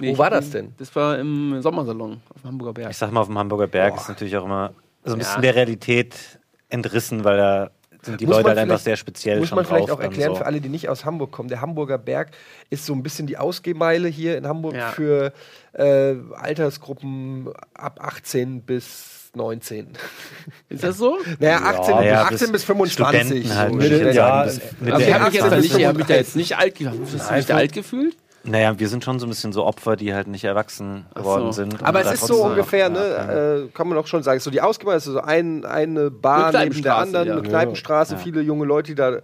Nee, 0.00 0.12
Wo 0.12 0.18
war 0.18 0.28
das 0.30 0.50
denn? 0.50 0.74
Das 0.76 0.94
war 0.94 1.18
im 1.18 1.62
Sommersalon 1.62 2.20
auf 2.34 2.42
dem 2.42 2.48
Hamburger 2.50 2.74
Berg. 2.74 2.90
Ich 2.90 2.96
sag 2.98 3.10
mal, 3.12 3.20
auf 3.20 3.28
dem 3.28 3.38
Hamburger 3.38 3.66
Berg 3.66 3.94
Boah. 3.94 4.00
ist 4.02 4.08
natürlich 4.08 4.36
auch 4.36 4.44
immer 4.44 4.72
so 5.04 5.12
ein 5.14 5.18
bisschen 5.18 5.36
Ja. 5.36 5.40
der 5.40 5.54
Realität 5.54 6.38
entrissen, 6.68 7.24
weil 7.24 7.36
da 7.38 7.70
sind 8.06 8.20
die 8.20 8.26
Muss 8.26 8.36
Leute 8.36 8.42
man 8.44 8.50
halt 8.50 8.58
einfach 8.60 8.74
vielleicht- 8.76 8.84
sehr 8.84 8.96
speziell 8.96 9.38
Muss 9.40 9.48
schon 9.50 9.56
man 9.56 9.64
vielleicht 9.66 9.88
drauf 9.88 9.98
auch 9.98 10.02
erklären 10.02 10.32
so. 10.32 10.36
für 10.38 10.46
alle, 10.46 10.60
die 10.60 10.68
nicht 10.70 10.88
aus 10.88 11.04
Hamburg 11.04 11.30
kommen. 11.32 11.48
Der 11.48 11.60
Hamburger 11.60 11.98
Berg 11.98 12.30
ist 12.70 12.86
so 12.86 12.94
ein 12.94 13.02
bisschen 13.02 13.26
die 13.26 13.36
Ausgehmeile 13.36 14.08
hier 14.08 14.38
in 14.38 14.46
Hamburg 14.46 14.74
Ja. 14.74 14.90
für 14.92 15.32
äh, 15.74 16.14
Altersgruppen 16.34 17.48
ab 17.74 17.98
18 18.02 18.62
bis 18.62 19.30
19. 19.34 19.88
Ist 20.70 20.82
das 20.82 20.96
so? 20.96 21.18
Naja, 21.38 21.58
18, 21.60 22.02
Ja, 22.04 22.22
18 22.22 22.52
bis 22.52 22.64
25. 22.64 23.44
Studenten 23.44 23.54
halt, 23.58 23.72
so. 23.72 24.18
Ja. 24.18 24.44
Bis- 24.44 24.60
mit 24.80 24.92
Aber 24.92 24.98
der 24.98 25.08
ich 25.08 25.14
habe 25.14 25.24
mich, 25.26 25.34
jetzt 25.34 25.42
18 25.44 25.60
nicht, 25.60 25.68
bis 25.72 25.78
ich 25.78 25.86
hab 25.86 25.96
mich 25.96 26.06
da 26.06 26.14
35. 26.14 26.16
jetzt 26.16 26.36
nicht 26.36 26.56
alt 26.56 26.74
gefühlt. 26.76 27.30
Hast 27.30 27.48
du 27.50 27.54
alt 27.54 27.72
gefühlt? 27.72 28.16
Naja, 28.46 28.78
wir 28.78 28.88
sind 28.88 29.02
schon 29.04 29.18
so 29.18 29.26
ein 29.26 29.28
bisschen 29.28 29.52
so 29.52 29.64
Opfer, 29.64 29.96
die 29.96 30.14
halt 30.14 30.28
nicht 30.28 30.44
erwachsen 30.44 31.06
Ach 31.10 31.16
geworden 31.18 31.46
so. 31.46 31.52
sind. 31.52 31.82
Aber 31.82 32.00
es 32.00 32.12
ist 32.12 32.26
so 32.26 32.44
ungefähr, 32.44 32.78
ja, 32.78 32.88
ne, 32.88 33.66
äh, 33.68 33.72
kann 33.76 33.88
man 33.88 33.98
auch 33.98 34.06
schon 34.06 34.22
sagen, 34.22 34.40
so 34.40 34.50
die 34.50 34.60
Ausgemeinde 34.60 34.98
ist 34.98 35.04
so 35.04 35.20
ein, 35.20 35.64
eine 35.64 36.10
Bar 36.10 36.54
Eine 36.54 36.68
neben 36.70 36.82
der 36.82 36.96
anderen, 36.96 37.28
ja. 37.28 37.34
eine 37.34 37.42
Kneipenstraße, 37.42 38.14
Ja. 38.14 38.18
viele 38.20 38.40
junge 38.40 38.64
Leute, 38.64 38.92
die 38.92 38.94
da 38.94 39.18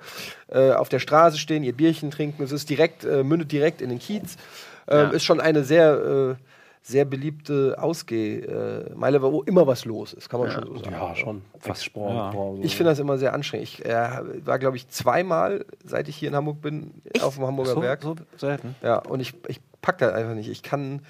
äh, 0.48 0.72
auf 0.72 0.88
der 0.88 0.98
Straße 0.98 1.38
stehen, 1.38 1.62
ihr 1.62 1.72
Bierchen 1.72 2.10
trinken. 2.10 2.42
Es 2.42 2.52
ist 2.52 2.68
direkt, 2.68 3.04
äh, 3.04 3.22
mündet 3.22 3.52
direkt 3.52 3.80
in 3.80 3.88
den 3.90 3.98
Kiez. 3.98 4.36
Ähm, 4.88 4.98
Ja. 4.98 5.10
Ist 5.10 5.24
schon 5.24 5.40
eine 5.40 5.62
sehr, 5.64 5.92
äh, 5.92 6.34
sehr 6.82 7.04
beliebte 7.04 7.76
Ausgehmeile, 7.78 9.22
wo 9.22 9.42
immer 9.42 9.66
was 9.66 9.84
los 9.84 10.12
ist, 10.12 10.28
kann 10.28 10.40
man 10.40 10.50
schon 10.50 10.66
so 10.66 10.78
sagen. 10.78 10.92
Ja, 10.92 11.14
schon. 11.14 11.42
Fast 11.60 11.84
Sport. 11.84 12.34
Ja. 12.34 12.54
Ich 12.64 12.76
finde 12.76 12.90
das 12.90 12.98
immer 12.98 13.18
sehr 13.18 13.32
anstrengend. 13.34 13.68
Ich 13.68 13.84
äh, 13.84 14.08
war, 14.44 14.58
glaube 14.58 14.76
ich, 14.76 14.88
zweimal, 14.88 15.64
seit 15.84 16.08
ich 16.08 16.16
hier 16.16 16.28
in 16.30 16.34
Hamburg 16.34 16.60
bin, 16.60 16.90
auf 17.20 17.36
dem 17.36 17.46
Hamburger 17.46 17.74
so, 17.74 17.80
Berg. 17.80 18.02
so 18.02 18.16
selten. 18.36 18.74
Ja, 18.82 18.96
und 18.98 19.20
ich, 19.20 19.32
ich 19.46 19.60
pack 19.80 19.98
das 19.98 20.12
einfach 20.12 20.34
nicht. 20.34 20.50
Ich 20.50 20.62
kann. 20.62 21.02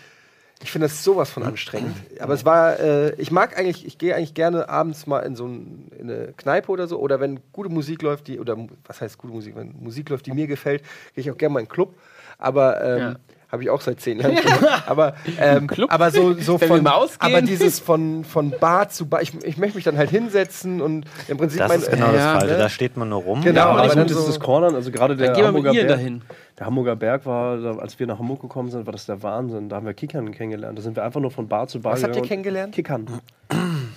Ich 0.62 0.70
finde 0.70 0.86
das 0.86 1.02
sowas 1.02 1.28
von 1.28 1.42
anstrengend. 1.42 1.96
Aber 2.20 2.34
es 2.34 2.44
war, 2.44 2.78
äh, 2.78 3.14
ich 3.20 3.32
mag 3.32 3.58
eigentlich, 3.58 3.84
ich 3.84 3.98
gehe 3.98 4.14
eigentlich 4.14 4.34
gerne 4.34 4.68
abends 4.68 5.08
mal 5.08 5.18
in 5.20 5.34
so 5.34 5.44
ein, 5.44 5.90
in 5.98 6.08
eine 6.08 6.34
Kneipe 6.36 6.70
oder 6.70 6.86
so. 6.86 7.00
Oder 7.00 7.18
wenn 7.18 7.40
gute 7.52 7.68
Musik 7.68 8.02
läuft, 8.02 8.28
die, 8.28 8.38
oder 8.38 8.56
was 8.86 9.00
heißt 9.00 9.18
gute 9.18 9.32
Musik, 9.32 9.56
wenn 9.56 9.74
Musik 9.80 10.08
läuft, 10.10 10.26
die 10.26 10.32
mir 10.32 10.46
gefällt, 10.46 10.82
gehe 11.14 11.22
ich 11.22 11.30
auch 11.32 11.36
gerne 11.36 11.54
mal 11.54 11.58
in 11.60 11.66
einen 11.66 11.72
Club. 11.72 11.96
Aber 12.38 12.80
ähm, 12.84 12.98
Ja. 12.98 13.16
Habe 13.52 13.62
ich 13.62 13.68
auch 13.70 13.82
seit 13.82 14.00
zehn 14.00 14.18
Jahren. 14.18 14.38
aber 14.86 15.14
ähm, 15.38 15.66
Club? 15.66 15.92
aber 15.92 16.10
so, 16.10 16.32
so 16.40 16.58
Wenn 16.58 16.68
wir 16.70 16.76
von, 16.76 16.82
mal 16.84 16.92
ausgehen? 16.92 17.18
aber 17.34 17.42
dieses 17.42 17.78
von, 17.80 18.24
von 18.24 18.50
Bar 18.58 18.88
zu 18.88 19.06
Bar, 19.06 19.20
ich, 19.20 19.34
ich 19.44 19.58
möchte 19.58 19.76
mich 19.76 19.84
dann 19.84 19.98
halt 19.98 20.08
hinsetzen 20.08 20.80
und 20.80 21.04
im 21.28 21.36
Prinzip 21.36 21.58
Das 21.58 21.68
mein, 21.68 21.80
ist 21.80 21.90
genau 21.90 22.06
Ja, 22.06 22.12
das 22.12 22.24
Falsche. 22.40 22.46
ne? 22.54 22.58
Da 22.58 22.68
steht 22.70 22.96
man 22.96 23.10
nur 23.10 23.20
rum. 23.22 23.42
Genau, 23.42 23.60
Ja, 23.60 23.66
aber 23.66 23.80
aber 23.82 23.94
dann 23.94 24.06
gut, 24.06 24.14
so- 24.14 24.20
ist 24.20 24.28
das 24.28 24.40
Cornern, 24.40 24.74
also 24.74 24.90
gerade 24.90 25.16
der 25.16 25.34
Hamburger 25.36 25.72
Berg, 25.72 25.88
dahin. 25.88 26.22
Der 26.58 26.66
Hamburger 26.66 26.96
Berg 26.96 27.26
war, 27.26 27.78
als 27.80 27.98
wir 27.98 28.06
nach 28.06 28.18
Hamburg 28.18 28.40
gekommen 28.40 28.70
sind, 28.70 28.86
war 28.86 28.92
das 28.92 29.04
der 29.06 29.22
Wahnsinn. 29.22 29.68
Da 29.68 29.76
haben 29.76 29.86
wir 29.86 29.94
Kickern 29.94 30.32
kennengelernt. 30.32 30.78
Da 30.78 30.82
sind 30.82 30.96
wir 30.96 31.04
einfach 31.04 31.20
nur 31.20 31.30
von 31.30 31.46
Bar 31.48 31.66
zu 31.68 31.80
Bar 31.80 31.92
Was 31.92 32.02
habt 32.02 32.16
ihr 32.16 32.22
gegangen 32.22 32.22
und- 32.22 32.28
kennengelernt? 32.28 32.74
Kickern. 32.74 33.06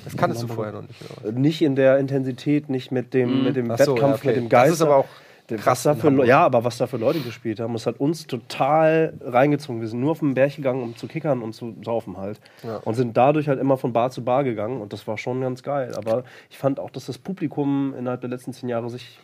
Das 0.03 0.17
kanntest 0.17 0.43
du 0.43 0.47
vorher 0.47 0.73
noch 0.73 0.81
nicht. 0.81 0.99
Oder? 1.23 1.31
Nicht 1.31 1.61
in 1.61 1.75
der 1.75 1.97
Intensität, 1.97 2.69
nicht 2.69 2.91
mit 2.91 3.13
dem, 3.13 3.43
mit 3.45 3.55
dem 3.55 3.67
so, 3.67 3.71
Wettkampf, 3.73 4.01
ja, 4.01 4.13
okay. 4.15 4.27
mit 4.27 4.35
dem 4.35 4.49
Geist. 4.49 4.67
Das 4.71 4.75
ist 4.75 4.81
aber 4.81 4.97
auch 4.97 5.05
was 5.49 5.83
da 5.83 5.95
für, 5.95 6.25
ja, 6.25 6.45
aber 6.45 6.63
was 6.63 6.77
da 6.77 6.87
für 6.87 6.97
Leute 6.97 7.19
gespielt 7.19 7.59
haben, 7.59 7.73
das 7.73 7.85
hat 7.85 7.99
uns 7.99 8.27
total 8.27 9.13
reingezogen. 9.21 9.81
Wir 9.81 9.87
sind 9.87 9.99
nur 9.99 10.11
auf 10.11 10.19
den 10.19 10.33
Berg 10.33 10.55
gegangen, 10.55 10.81
um 10.81 10.95
zu 10.95 11.07
kickern 11.07 11.41
und 11.41 11.53
zu 11.53 11.75
saufen 11.83 12.17
halt. 12.17 12.39
Ja. 12.63 12.77
Und 12.77 12.95
sind 12.95 13.15
dadurch 13.15 13.47
halt 13.47 13.59
immer 13.59 13.77
von 13.77 13.93
Bar 13.93 14.11
zu 14.11 14.23
Bar 14.23 14.43
gegangen 14.43 14.81
und 14.81 14.93
das 14.93 15.07
war 15.07 15.17
schon 15.17 15.41
ganz 15.41 15.63
geil. 15.63 15.93
Aber 15.95 16.23
ich 16.49 16.57
fand 16.57 16.79
auch, 16.79 16.89
dass 16.89 17.05
das 17.05 17.17
Publikum 17.17 17.93
innerhalb 17.97 18.21
der 18.21 18.29
letzten 18.29 18.53
zehn 18.53 18.69
Jahre 18.69 18.89
sich. 18.89 19.19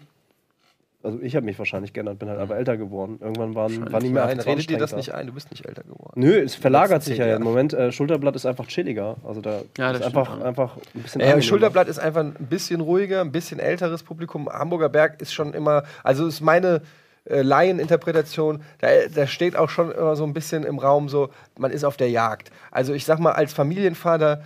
Also 1.04 1.20
ich 1.22 1.36
habe 1.36 1.46
mich 1.46 1.58
wahrscheinlich 1.58 1.94
geändert, 1.94 2.20
bin 2.20 2.30
halt 2.30 2.40
aber 2.40 2.58
älter 2.58 2.78
geworden. 2.78 3.18
Irgendwann 3.22 3.56
waren, 3.56 3.92
waren 3.92 4.04
die 4.04 4.10
mehr 4.10 4.26
einfach 4.26 4.46
redet 4.46 4.70
dir 4.70 4.78
das 4.78 4.96
nicht 4.96 5.14
ein, 5.14 5.28
du 5.28 5.34
bist 5.34 5.50
nicht 5.50 5.66
älter 5.66 5.84
geworden. 5.84 6.14
Nö, 6.16 6.40
es 6.40 6.56
verlagert 6.56 7.04
sich 7.04 7.18
ja 7.18 7.36
im. 7.36 7.44
Moment. 7.44 7.74
Äh, 7.74 7.92
Schulterblatt 7.92 8.36
ist 8.36 8.46
einfach 8.46 8.68
chilliger. 8.68 9.18
Also 9.24 9.42
da 9.42 9.62
Ja, 9.78 9.92
ist 9.92 10.00
das 10.00 10.08
einfach, 10.08 10.40
einfach 10.42 10.78
ein 10.96 11.02
bisschen 11.02 11.22
angenehmer. 11.22 11.42
Schulterblatt 11.42 11.88
ist 11.88 12.00
einfach 12.00 12.22
ein 12.22 12.34
bisschen 12.34 12.82
ruhiger, 12.82 13.22
ein 13.22 13.32
bisschen 13.32 13.60
älteres 13.60 14.04
Publikum. 14.04 14.48
Hamburger 14.48 14.90
Berg 14.90 15.22
ist 15.22 15.34
schon 15.34 15.54
immer, 15.54 15.84
also 16.04 16.28
ist 16.28 16.42
meine 16.42 16.82
äh, 17.26 17.42
Laieninterpretation, 17.42 18.62
da, 18.80 18.88
da 19.14 19.28
steht 19.28 19.56
auch 19.56 19.70
schon 19.70 19.92
immer 19.92 20.16
so 20.16 20.24
ein 20.24 20.34
bisschen 20.34 20.64
im 20.64 20.80
Raum 20.80 21.10
so, 21.10 21.30
man 21.58 21.72
ist 21.72 21.84
auf 21.84 21.98
der 21.98 22.10
Jagd. 22.10 22.52
Also 22.72 22.94
ich 22.94 23.06
sag 23.06 23.20
mal, 23.20 23.32
als 23.32 23.54
Familienvater 23.54 24.44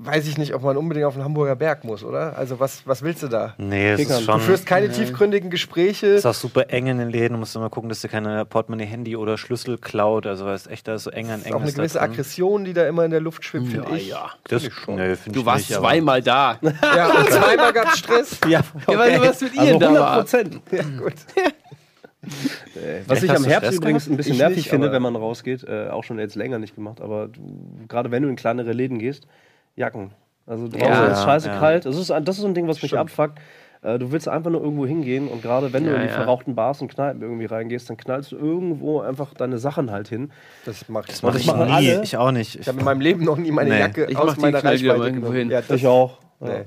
weiß 0.00 0.26
ich 0.28 0.38
nicht, 0.38 0.54
ob 0.54 0.62
man 0.62 0.76
unbedingt 0.76 1.06
auf 1.06 1.14
den 1.14 1.24
Hamburger 1.24 1.56
Berg 1.56 1.84
muss, 1.84 2.04
oder? 2.04 2.36
Also 2.38 2.60
was, 2.60 2.86
was 2.86 3.02
willst 3.02 3.22
du 3.22 3.28
da? 3.28 3.54
Nee, 3.58 3.90
es 3.92 4.00
ist 4.00 4.10
Du 4.20 4.22
schon. 4.24 4.40
führst 4.40 4.64
keine 4.66 4.90
tiefgründigen 4.90 5.50
Gespräche. 5.50 6.06
ist 6.06 6.26
auch 6.26 6.34
super 6.34 6.70
eng 6.70 6.86
in 6.86 6.98
den 6.98 7.10
Läden. 7.10 7.34
Du 7.34 7.38
musst 7.40 7.54
immer 7.56 7.68
gucken, 7.70 7.88
dass 7.88 8.00
du 8.00 8.08
keine 8.08 8.44
Portemonnaie, 8.44 8.86
Handy 8.86 9.16
oder 9.16 9.36
Schlüssel 9.38 9.76
klaut. 9.78 10.26
Also, 10.26 10.44
weil 10.46 10.54
es 10.54 10.66
echt 10.66 10.86
da 10.88 10.94
ist 10.94 11.04
so 11.04 11.10
eng 11.10 11.30
an 11.30 11.40
ist 11.40 11.46
eng. 11.46 11.54
auch 11.54 11.60
eine 11.62 11.72
gewisse. 11.72 12.00
Aggression, 12.00 12.64
die 12.64 12.72
da 12.72 12.86
immer 12.86 13.04
in 13.04 13.10
der 13.10 13.20
Luft 13.20 13.44
schwimmt, 13.44 13.68
finde 13.72 13.88
Ja, 13.90 13.96
ich. 13.96 14.08
ja. 14.08 14.30
Das, 14.44 14.64
ich 14.64 14.72
schon. 14.72 14.98
find 14.98 15.34
Du 15.36 15.40
ich 15.40 15.46
warst 15.46 15.68
nicht, 15.70 15.78
zweimal 15.78 16.22
da. 16.22 16.58
Ja, 16.62 17.08
und 17.18 17.30
zweimal 17.30 17.72
gab 17.72 17.88
es 17.92 17.98
Stress. 17.98 18.38
Ja, 18.48 18.60
Ja, 18.88 18.98
weil 18.98 19.18
du 19.18 19.20
was 19.28 19.40
mit 19.40 19.54
ihr 19.54 19.60
Also 19.60 19.78
da 19.78 19.86
100 19.86 20.02
war. 20.04 20.18
Prozent. 20.18 20.60
Ja, 20.72 20.82
gut. 20.82 21.14
Was 23.06 23.18
Echt, 23.18 23.24
ich 23.24 23.30
am 23.30 23.42
du 23.44 23.48
Herbst 23.48 23.66
Stress 23.68 23.76
übrigens 23.76 24.04
gehabt? 24.04 24.14
ein 24.14 24.16
bisschen 24.16 24.32
Ich 24.32 24.38
nervig 24.38 24.56
nicht, 24.58 24.68
finde, 24.68 24.92
wenn 24.92 25.02
man 25.02 25.16
rausgeht, 25.16 25.64
äh, 25.64 25.88
auch 25.88 26.04
schon 26.04 26.18
jetzt 26.18 26.34
länger 26.34 26.58
nicht 26.58 26.74
gemacht, 26.74 27.00
aber 27.00 27.28
du, 27.28 27.40
gerade 27.88 28.10
wenn 28.10 28.22
du 28.22 28.28
in 28.28 28.36
kleinere 28.36 28.72
Läden 28.72 28.98
gehst, 28.98 29.26
Jacken. 29.78 30.10
Also 30.46 30.66
draußen 30.68 30.80
Ja, 30.80 31.06
ist 31.06 31.22
scheiße 31.24 31.48
ja. 31.48 31.58
kalt. 31.58 31.86
Das 31.86 31.96
ist, 31.96 32.10
ein- 32.10 32.24
das 32.24 32.36
ist 32.36 32.42
so 32.42 32.48
ein 32.48 32.54
Ding, 32.54 32.66
was 32.68 32.80
mich 32.82 32.90
Stimmt. 32.90 33.02
abfuckt. 33.02 33.38
Äh, 33.82 33.98
Du 33.98 34.10
willst 34.10 34.26
einfach 34.28 34.50
nur 34.50 34.60
irgendwo 34.62 34.86
hingehen 34.86 35.28
und 35.28 35.40
gerade 35.40 35.72
wenn 35.72 35.84
du 35.84 35.90
Ja, 35.90 35.96
in 35.96 36.02
die 36.02 36.08
ja. 36.08 36.14
verrauchten 36.14 36.54
Bars 36.56 36.80
und 36.82 36.88
Kneipen 36.92 37.22
irgendwie 37.22 37.44
reingehst, 37.44 37.88
dann 37.88 37.96
knallst 37.96 38.32
du 38.32 38.36
irgendwo 38.36 39.00
einfach 39.00 39.34
deine 39.34 39.58
Sachen 39.58 39.90
halt 39.92 40.08
hin. 40.08 40.32
Das 40.64 40.88
mache 40.88 41.06
ich, 41.12 41.22
Mach 41.22 41.32
das 41.32 41.42
ich 41.42 41.46
machen 41.46 41.66
nie. 41.66 41.72
alle. 41.72 42.02
Ich 42.02 42.16
auch 42.16 42.32
nicht. 42.32 42.54
Ich, 42.56 42.60
Ich 42.62 42.68
habe 42.68 42.78
in 42.80 42.84
meinem 42.84 43.00
Leben 43.00 43.22
noch 43.24 43.36
nie 43.36 43.52
meine 43.52 43.70
Nee. 43.70 43.78
Jacke 43.78 44.06
Ich 44.06 44.16
aus 44.16 44.26
mach 44.26 44.34
die 44.34 44.40
meiner 44.40 44.64
Reichweite 44.64 45.04
irgendwo 45.04 45.32
hin. 45.32 45.48
Ja, 45.50 45.60
das, 45.60 45.70
Ich 45.76 45.86
auch. 45.86 46.18
nee. 46.40 46.48
Ja. 46.50 46.64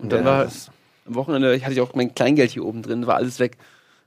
Und 0.00 0.12
dann 0.12 0.20
Ja, 0.20 0.26
war 0.26 0.44
das- 0.44 0.70
am 1.06 1.14
Wochenende, 1.14 1.58
hatte 1.62 1.72
ich 1.72 1.80
auch 1.80 1.94
mein 1.94 2.14
Kleingeld 2.14 2.50
hier 2.50 2.64
oben 2.64 2.82
drin, 2.82 3.06
war 3.06 3.14
alles 3.16 3.38
weg. 3.40 3.56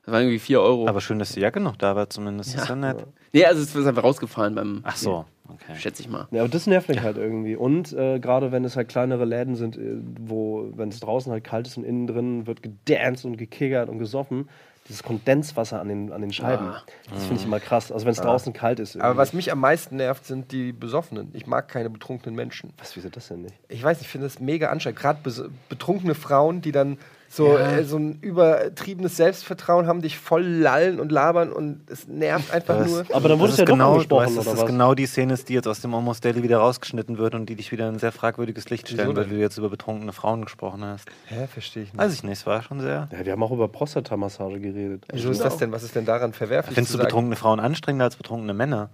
Das 0.06 0.14
waren 0.14 0.22
irgendwie 0.24 0.40
4 0.40 0.62
Euro. 0.62 0.88
aber 0.88 1.02
schön, 1.02 1.18
dass 1.20 1.32
die 1.32 1.40
Jacke 1.42 1.60
noch 1.60 1.76
da 1.76 1.96
war, 1.96 2.10
zumindest. 2.10 2.56
Ist 2.56 2.70
ja 2.70 2.76
nett. 2.76 3.04
nee, 3.34 3.46
also 3.46 3.62
es 3.62 3.76
ist 3.76 3.88
einfach 3.88 4.04
rausgefallen 4.04 4.54
beim. 4.56 4.82
Ach 4.84 4.96
so, 4.96 5.26
okay. 5.50 5.76
Schätze 5.78 6.02
ich 6.02 6.10
mal. 6.10 6.28
Ja, 6.32 6.42
aber 6.42 6.50
das 6.50 6.68
nervt 6.68 6.90
mich 6.90 7.02
halt 7.02 7.18
irgendwie. 7.18 7.56
Und 7.56 7.94
äh, 7.94 8.20
gerade 8.20 8.52
wenn 8.52 8.64
es 8.66 8.76
halt 8.76 8.90
kleinere 8.90 9.26
Läden 9.26 9.56
sind, 9.56 9.78
äh, 9.78 9.98
wo, 10.20 10.70
wenn 10.76 10.90
es 10.90 11.00
draußen 11.00 11.32
halt 11.32 11.44
kalt 11.44 11.68
ist 11.68 11.78
und 11.78 11.84
innen 11.84 12.08
drin 12.08 12.48
wird 12.48 12.62
gedanced 12.64 13.26
und 13.26 13.38
gekickert 13.38 13.90
und 13.90 14.00
gesoffen, 14.00 14.50
dieses 14.88 15.04
Kondenswasser 15.04 15.82
an 15.82 15.90
den, 15.90 16.14
an 16.14 16.22
den 16.22 16.32
Scheiben, 16.32 16.68
Ah. 16.68 16.82
das 17.14 17.26
finde 17.26 17.42
ich 17.42 17.46
immer 17.46 17.60
krass. 17.60 17.92
Also 17.92 18.06
wenn 18.06 18.14
es 18.14 18.22
draußen 18.22 18.54
kalt 18.54 18.80
ist. 18.80 18.96
Aber 18.96 19.04
irgendwie. 19.06 19.18
was 19.18 19.34
mich 19.34 19.52
am 19.52 19.60
meisten 19.60 19.98
nervt, 19.98 20.26
sind 20.26 20.54
die 20.54 20.72
Besoffenen. 20.72 21.30
Ich 21.34 21.46
mag 21.46 21.68
keine 21.68 21.90
betrunkenen 21.90 22.36
Menschen. 22.36 22.72
Was, 22.78 22.96
wieso 22.96 23.10
das 23.10 23.28
denn 23.28 23.42
nicht? 23.42 23.56
Ich 23.68 23.84
weiß 23.84 23.98
nicht, 23.98 24.06
ich 24.06 24.12
finde 24.12 24.28
das 24.28 24.40
mega 24.40 24.70
anstrengend. 24.70 25.00
Gerade 25.00 25.20
betrunkene 25.68 26.16
Frauen, 26.16 26.62
die 26.62 26.72
dann 26.72 26.98
so, 27.30 27.58
äh, 27.58 27.84
so 27.84 27.98
ein 27.98 28.20
übertriebenes 28.22 29.18
Selbstvertrauen 29.18 29.86
haben, 29.88 30.02
dich 30.02 30.18
voll 30.18 30.44
lallen 30.44 31.00
und 31.00 31.12
labern 31.12 31.52
und 31.52 31.82
es 31.90 32.08
nervt 32.08 32.52
einfach 32.54 32.78
Das- 32.78 32.88
nur. 32.90 33.06
Aber 33.14 33.30
dann 33.30 33.40
ist 33.42 33.58
du 33.58 33.62
ja 33.62 33.66
doch 33.66 33.74
genau, 33.74 33.88
du 33.90 33.94
angesprochen, 33.96 34.26
weißt, 34.26 34.38
dass 34.38 34.46
oder 34.48 34.52
das 34.56 34.62
was? 34.64 34.68
genau 34.70 34.94
die 34.96 35.06
Szene 35.06 35.34
ist, 35.34 35.50
die 35.50 35.54
jetzt 35.54 35.68
aus 35.68 35.82
dem 35.82 35.94
Almost 35.94 36.24
Daily 36.26 36.42
wieder 36.44 36.58
rausgeschnitten 36.60 37.18
wird 37.18 37.36
und 37.36 37.48
die 37.48 37.56
dich 37.56 37.72
wieder 37.72 37.88
in 37.90 37.96
ein 37.96 38.00
sehr 38.00 38.12
fragwürdiges 38.12 38.70
Licht 38.70 38.88
stellen 38.90 39.16
wird, 39.16 39.30
wie 39.30 39.36
du 39.36 39.40
jetzt 39.40 39.58
über 39.58 39.70
betrunkene 39.70 40.14
Frauen 40.14 40.44
gesprochen 40.44 40.84
hast. 40.84 41.08
Hä, 41.26 41.48
verstehe 41.52 41.84
ich 41.84 41.94
nicht. 41.94 42.02
Weiß 42.02 42.14
ich 42.14 42.24
nicht, 42.24 42.40
es 42.40 42.46
war 42.46 42.62
schon 42.62 42.80
sehr. 42.80 43.10
Ja, 43.12 43.26
wir 43.26 43.32
haben 43.34 43.44
auch 43.44 43.52
über 43.52 43.68
Prostata-Massage 43.68 44.60
geredet. 44.60 45.06
Wieso 45.12 45.30
ist 45.30 45.42
das 45.42 45.58
denn? 45.58 45.72
Was 45.72 45.84
ist 45.84 45.96
denn 45.96 46.06
daran 46.06 46.34
verwerflich? 46.34 46.76
Findest 46.76 46.94
du 46.94 46.98
sagen? 46.98 47.08
betrunkene 47.08 47.36
Frauen 47.36 47.60
anstrengender 47.60 48.06
als 48.06 48.16
betrunkene 48.16 48.54
Männer? 48.54 48.90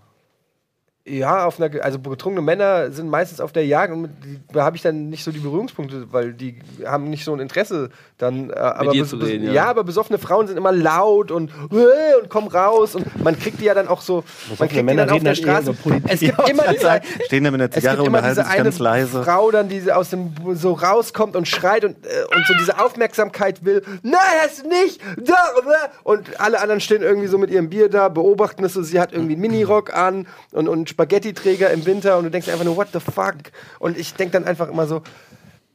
Ja, 1.05 1.45
auf 1.45 1.59
einer, 1.59 1.83
also 1.83 1.99
betrunkene 1.99 2.41
Männer 2.41 2.89
sind 2.91 3.09
meistens 3.09 3.41
auf 3.41 3.51
der 3.51 3.65
Jagd 3.65 3.91
und 3.91 4.03
mit, 4.03 4.11
die, 4.23 4.39
da 4.53 4.63
habe 4.63 4.77
ich 4.77 4.81
dann 4.81 5.09
nicht 5.09 5.25
so 5.25 5.31
die 5.31 5.39
Berührungspunkte, 5.39 6.13
weil 6.13 6.31
die 6.33 6.61
haben 6.85 7.09
nicht 7.09 7.25
so 7.25 7.33
ein 7.33 7.41
Interesse 7.41 7.89
dann. 8.17 8.51
Äh, 8.51 8.53
aber 8.53 8.91
dir 8.91 9.03
bes- 9.03 9.09
zu 9.09 9.17
reden, 9.17 9.47
ja. 9.47 9.51
ja. 9.51 9.65
aber 9.65 9.83
besoffene 9.83 10.17
Frauen 10.17 10.47
sind 10.47 10.55
immer 10.55 10.71
laut 10.71 11.29
und, 11.29 11.51
äh, 11.73 12.21
und 12.21 12.29
kommen 12.29 12.47
raus 12.47 12.95
und 12.95 13.21
man 13.21 13.37
kriegt 13.37 13.59
die 13.59 13.65
ja 13.65 13.73
dann 13.73 13.89
auch 13.89 13.99
so, 13.99 14.23
man 14.57 14.69
kriegt 14.69 14.79
die 14.79 14.83
Männer 14.83 15.05
dann 15.05 15.17
auf 15.17 15.23
der 15.23 15.35
Straße. 15.35 15.75
Es 16.07 16.21
gibt 16.21 16.49
immer 16.49 16.63
diese, 16.71 17.01
Stehen 17.25 17.43
da 17.43 17.51
mit 17.51 17.59
einer 17.59 17.69
Zigarre 17.71 18.01
unterhalten 18.01 18.35
diese 18.35 18.43
sich 18.43 18.53
eine 18.53 18.63
ganz 18.63 18.79
leise. 18.79 19.23
Frau 19.23 19.51
dann, 19.51 19.67
die 19.67 19.91
aus 19.91 20.09
dem 20.09 20.33
so 20.53 20.71
rauskommt 20.71 21.35
und 21.35 21.49
schreit 21.49 21.83
und, 21.83 21.97
äh, 22.05 22.33
und 22.33 22.47
so 22.47 22.53
diese 22.57 22.79
Aufmerksamkeit 22.79 23.65
will. 23.65 23.83
Nein, 24.03 24.13
das 24.41 24.63
nicht! 24.63 25.01
Da. 25.17 25.35
Und 26.03 26.39
alle 26.39 26.61
anderen 26.61 26.79
stehen 26.79 27.01
irgendwie 27.01 27.27
so 27.27 27.37
mit 27.37 27.49
ihrem 27.49 27.69
Bier 27.69 27.89
da, 27.89 28.07
beobachten 28.07 28.63
es 28.63 28.71
so. 28.71 28.81
Sie 28.81 29.01
hat 29.01 29.11
irgendwie 29.11 29.33
einen 29.33 29.41
Minirock 29.41 29.93
an 29.93 30.27
und, 30.53 30.69
und 30.69 30.92
Spaghetti-Träger 30.93 31.71
im 31.71 31.85
Winter 31.85 32.17
und 32.17 32.25
du 32.25 32.31
denkst 32.31 32.47
einfach 32.49 32.65
nur, 32.65 32.77
what 32.77 32.89
the 32.93 32.99
fuck? 32.99 33.35
Und 33.79 33.97
ich 33.97 34.13
denk 34.13 34.31
dann 34.31 34.45
einfach 34.45 34.69
immer 34.69 34.87
so, 34.87 35.01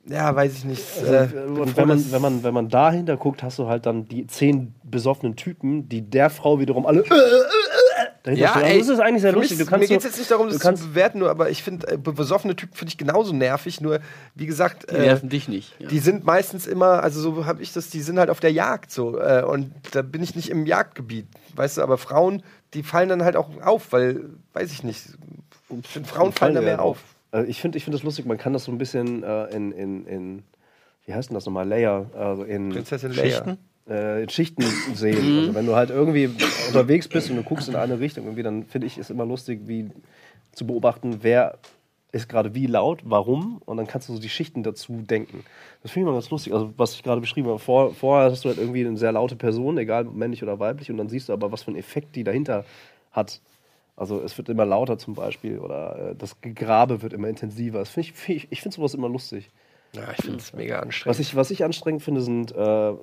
ja, 0.07 0.35
weiß 0.35 0.55
ich 0.55 0.65
nicht. 0.65 0.83
Äh, 1.03 1.29
Und 1.47 1.77
wenn 1.77 1.89
man, 1.89 2.13
wenn, 2.13 2.23
man, 2.23 2.43
wenn 2.43 2.55
man 2.55 2.69
dahinter 2.69 3.17
guckt, 3.17 3.43
hast 3.43 3.59
du 3.59 3.67
halt 3.67 3.85
dann 3.85 4.09
die 4.09 4.27
zehn 4.27 4.75
besoffenen 4.83 5.37
Typen, 5.37 5.89
die 5.89 6.01
der 6.03 6.31
Frau 6.31 6.61
wiederum 6.61 6.87
alle 6.87 7.01
äh, 7.01 7.15
äh, 7.15 7.15
äh, 7.15 7.88
dahinter 8.23 8.43
ja, 8.45 8.51
stehen. 8.51 8.63
ey, 8.65 8.79
Also 8.79 8.91
das 8.93 8.99
ist 8.99 9.05
eigentlich 9.05 9.23
sehr 9.23 9.33
lustig. 9.33 9.59
Mich, 9.59 9.67
Du 9.67 9.71
kannst 9.71 9.83
mir 9.83 9.89
geht 9.89 9.99
es 9.99 10.05
jetzt 10.05 10.19
nicht 10.19 10.31
darum, 10.31 10.49
das 10.49 10.61
kannst, 10.61 10.83
zu 10.83 10.89
bewerten, 10.91 11.19
nur, 11.19 11.31
aber 11.31 11.51
ich 11.51 11.63
finde, 11.63 11.89
äh, 11.93 11.97
besoffene 11.97 12.55
Typen 12.57 12.75
finde 12.75 12.91
ich 12.91 12.99
genauso 12.99 13.33
nervig. 13.33 13.81
Nur, 13.81 14.01
wie 14.35 14.47
gesagt, 14.47 14.91
Die 14.91 14.95
äh, 14.97 15.01
nerven 15.01 15.29
dich 15.29 15.49
nicht. 15.49 15.75
Ja. 15.79 15.89
die 15.89 15.99
sind 15.99 16.25
meistens 16.25 16.67
immer, 16.67 17.03
also 17.03 17.21
so 17.21 17.47
habe 17.47 17.63
ich 17.63 17.73
das, 17.73 17.91
die 17.91 18.01
sind 18.01 18.19
halt 18.19 18.31
auf 18.31 18.41
der 18.41 18.53
Jagd 18.53 18.91
so. 18.91 19.19
Äh, 19.19 19.43
und 19.45 19.73
da 19.93 20.03
bin 20.03 20.23
ich 20.23 20.35
nicht 20.37 20.51
im 20.51 20.67
Jagdgebiet. 20.67 21.27
Weißt 21.55 21.79
du, 21.79 21.83
aber 21.83 21.99
Frauen, 21.99 22.43
die 22.75 22.83
fallen 22.83 23.09
dann 23.09 23.25
halt 23.25 23.37
auch 23.37 23.49
auf, 23.63 23.93
weil, 23.93 24.21
weiß 24.53 24.71
ich 24.73 24.83
nicht, 24.85 25.03
ich 25.81 25.89
finde, 25.89 26.09
Frauen 26.09 26.33
fallen 26.33 26.55
da 26.55 26.61
mehr 26.61 26.83
auf. 26.83 26.99
Äh, 27.33 27.45
Ich 27.45 27.61
finde 27.61 27.79
ich 27.79 27.85
find 27.85 27.95
das 27.95 28.03
lustig, 28.03 28.25
man 28.27 28.39
kann 28.39 28.53
das 28.53 28.65
so 28.65 28.73
ein 28.73 28.79
bisschen 28.79 29.23
äh, 29.23 29.45
in, 29.55 29.73
in, 29.73 30.07
in, 30.07 30.43
wie 31.07 31.15
heißt 31.15 31.31
denn 31.31 31.35
das 31.35 31.47
nochmal, 31.47 31.67
Layer, 31.69 32.07
also 32.15 32.45
in 32.45 32.71
Prinzessin 32.71 33.13
Leia. 33.13 33.25
Schichten? 33.31 33.59
Äh, 33.89 34.23
in 34.23 34.29
Schichten 34.29 34.63
sehen. 34.95 35.39
Also 35.39 35.55
wenn 35.55 35.67
du 35.67 35.75
halt 35.75 35.91
irgendwie 35.91 36.31
unterwegs 36.67 37.09
bist 37.09 37.31
und 37.31 37.37
du 37.37 37.43
guckst 37.43 37.69
in 37.69 37.77
eine 37.77 38.01
Richtung, 38.01 38.25
irgendwie, 38.25 38.43
dann 38.43 38.65
finde 38.65 38.87
ich 38.87 38.99
es 38.99 39.11
immer 39.11 39.27
lustig, 39.27 39.61
wie 39.67 39.91
zu 40.53 40.67
beobachten, 40.67 41.19
wer 41.23 41.59
ist 42.11 42.29
gerade 42.29 42.55
wie 42.55 42.67
laut, 42.67 43.01
warum, 43.05 43.61
und 43.67 43.77
dann 43.77 43.87
kannst 43.87 44.09
du 44.09 44.15
so 44.15 44.19
die 44.19 44.31
Schichten 44.31 44.63
dazu 44.63 45.03
denken. 45.03 45.45
Das 45.83 45.93
finde 45.93 46.05
ich 46.05 46.09
immer 46.09 46.17
ganz 46.19 46.31
lustig. 46.31 46.55
Also, 46.55 46.73
was 46.77 46.95
ich 46.95 47.03
gerade 47.03 47.21
beschrieben 47.21 47.49
habe, 47.49 47.59
vor, 47.59 47.95
vorher 47.95 48.31
hast 48.31 48.45
du 48.45 48.49
halt 48.49 48.59
irgendwie 48.59 48.87
eine 48.87 48.97
sehr 48.97 49.13
laute 49.13 49.37
Person, 49.37 49.77
egal 49.77 50.05
männlich 50.05 50.43
oder 50.43 50.59
weiblich, 50.59 50.91
und 50.91 50.97
dann 50.97 51.09
siehst 51.09 51.29
du 51.29 51.35
aber, 51.35 51.53
was 51.53 51.65
für 51.65 51.69
einen 51.69 51.79
Effekt 51.79 52.17
die 52.17 52.25
dahinter 52.25 52.65
hat. 53.13 53.43
Also, 53.95 54.23
es 54.23 54.39
wird 54.39 54.49
immer 54.49 54.65
lauter 54.65 54.97
zum 54.97 55.15
Beispiel, 55.15 55.59
oder 55.59 56.13
äh, 56.13 56.15
das 56.17 56.41
Gegrabe 56.41 57.03
wird 57.03 57.13
immer 57.13 57.29
intensiver. 57.29 57.81
Das 57.81 57.91
find 57.91 58.07
ich 58.07 58.13
find 58.15 58.39
ich, 58.39 58.49
ich 58.51 58.63
finde 58.63 58.77
sowas 58.77 58.95
immer 58.95 59.09
lustig. 59.09 59.51
Ja, 59.95 60.03
ich 60.17 60.23
finde 60.23 60.39
es 60.39 60.53
mega 60.53 60.77
Was 60.77 60.83
anstrengend. 60.85 61.21
ich, 61.21 61.37
was 61.37 61.51
ich 61.51 61.65
anstrengend 61.65 62.03
finde, 62.03 62.21
sind, 62.21 62.53
äh, 62.53 62.55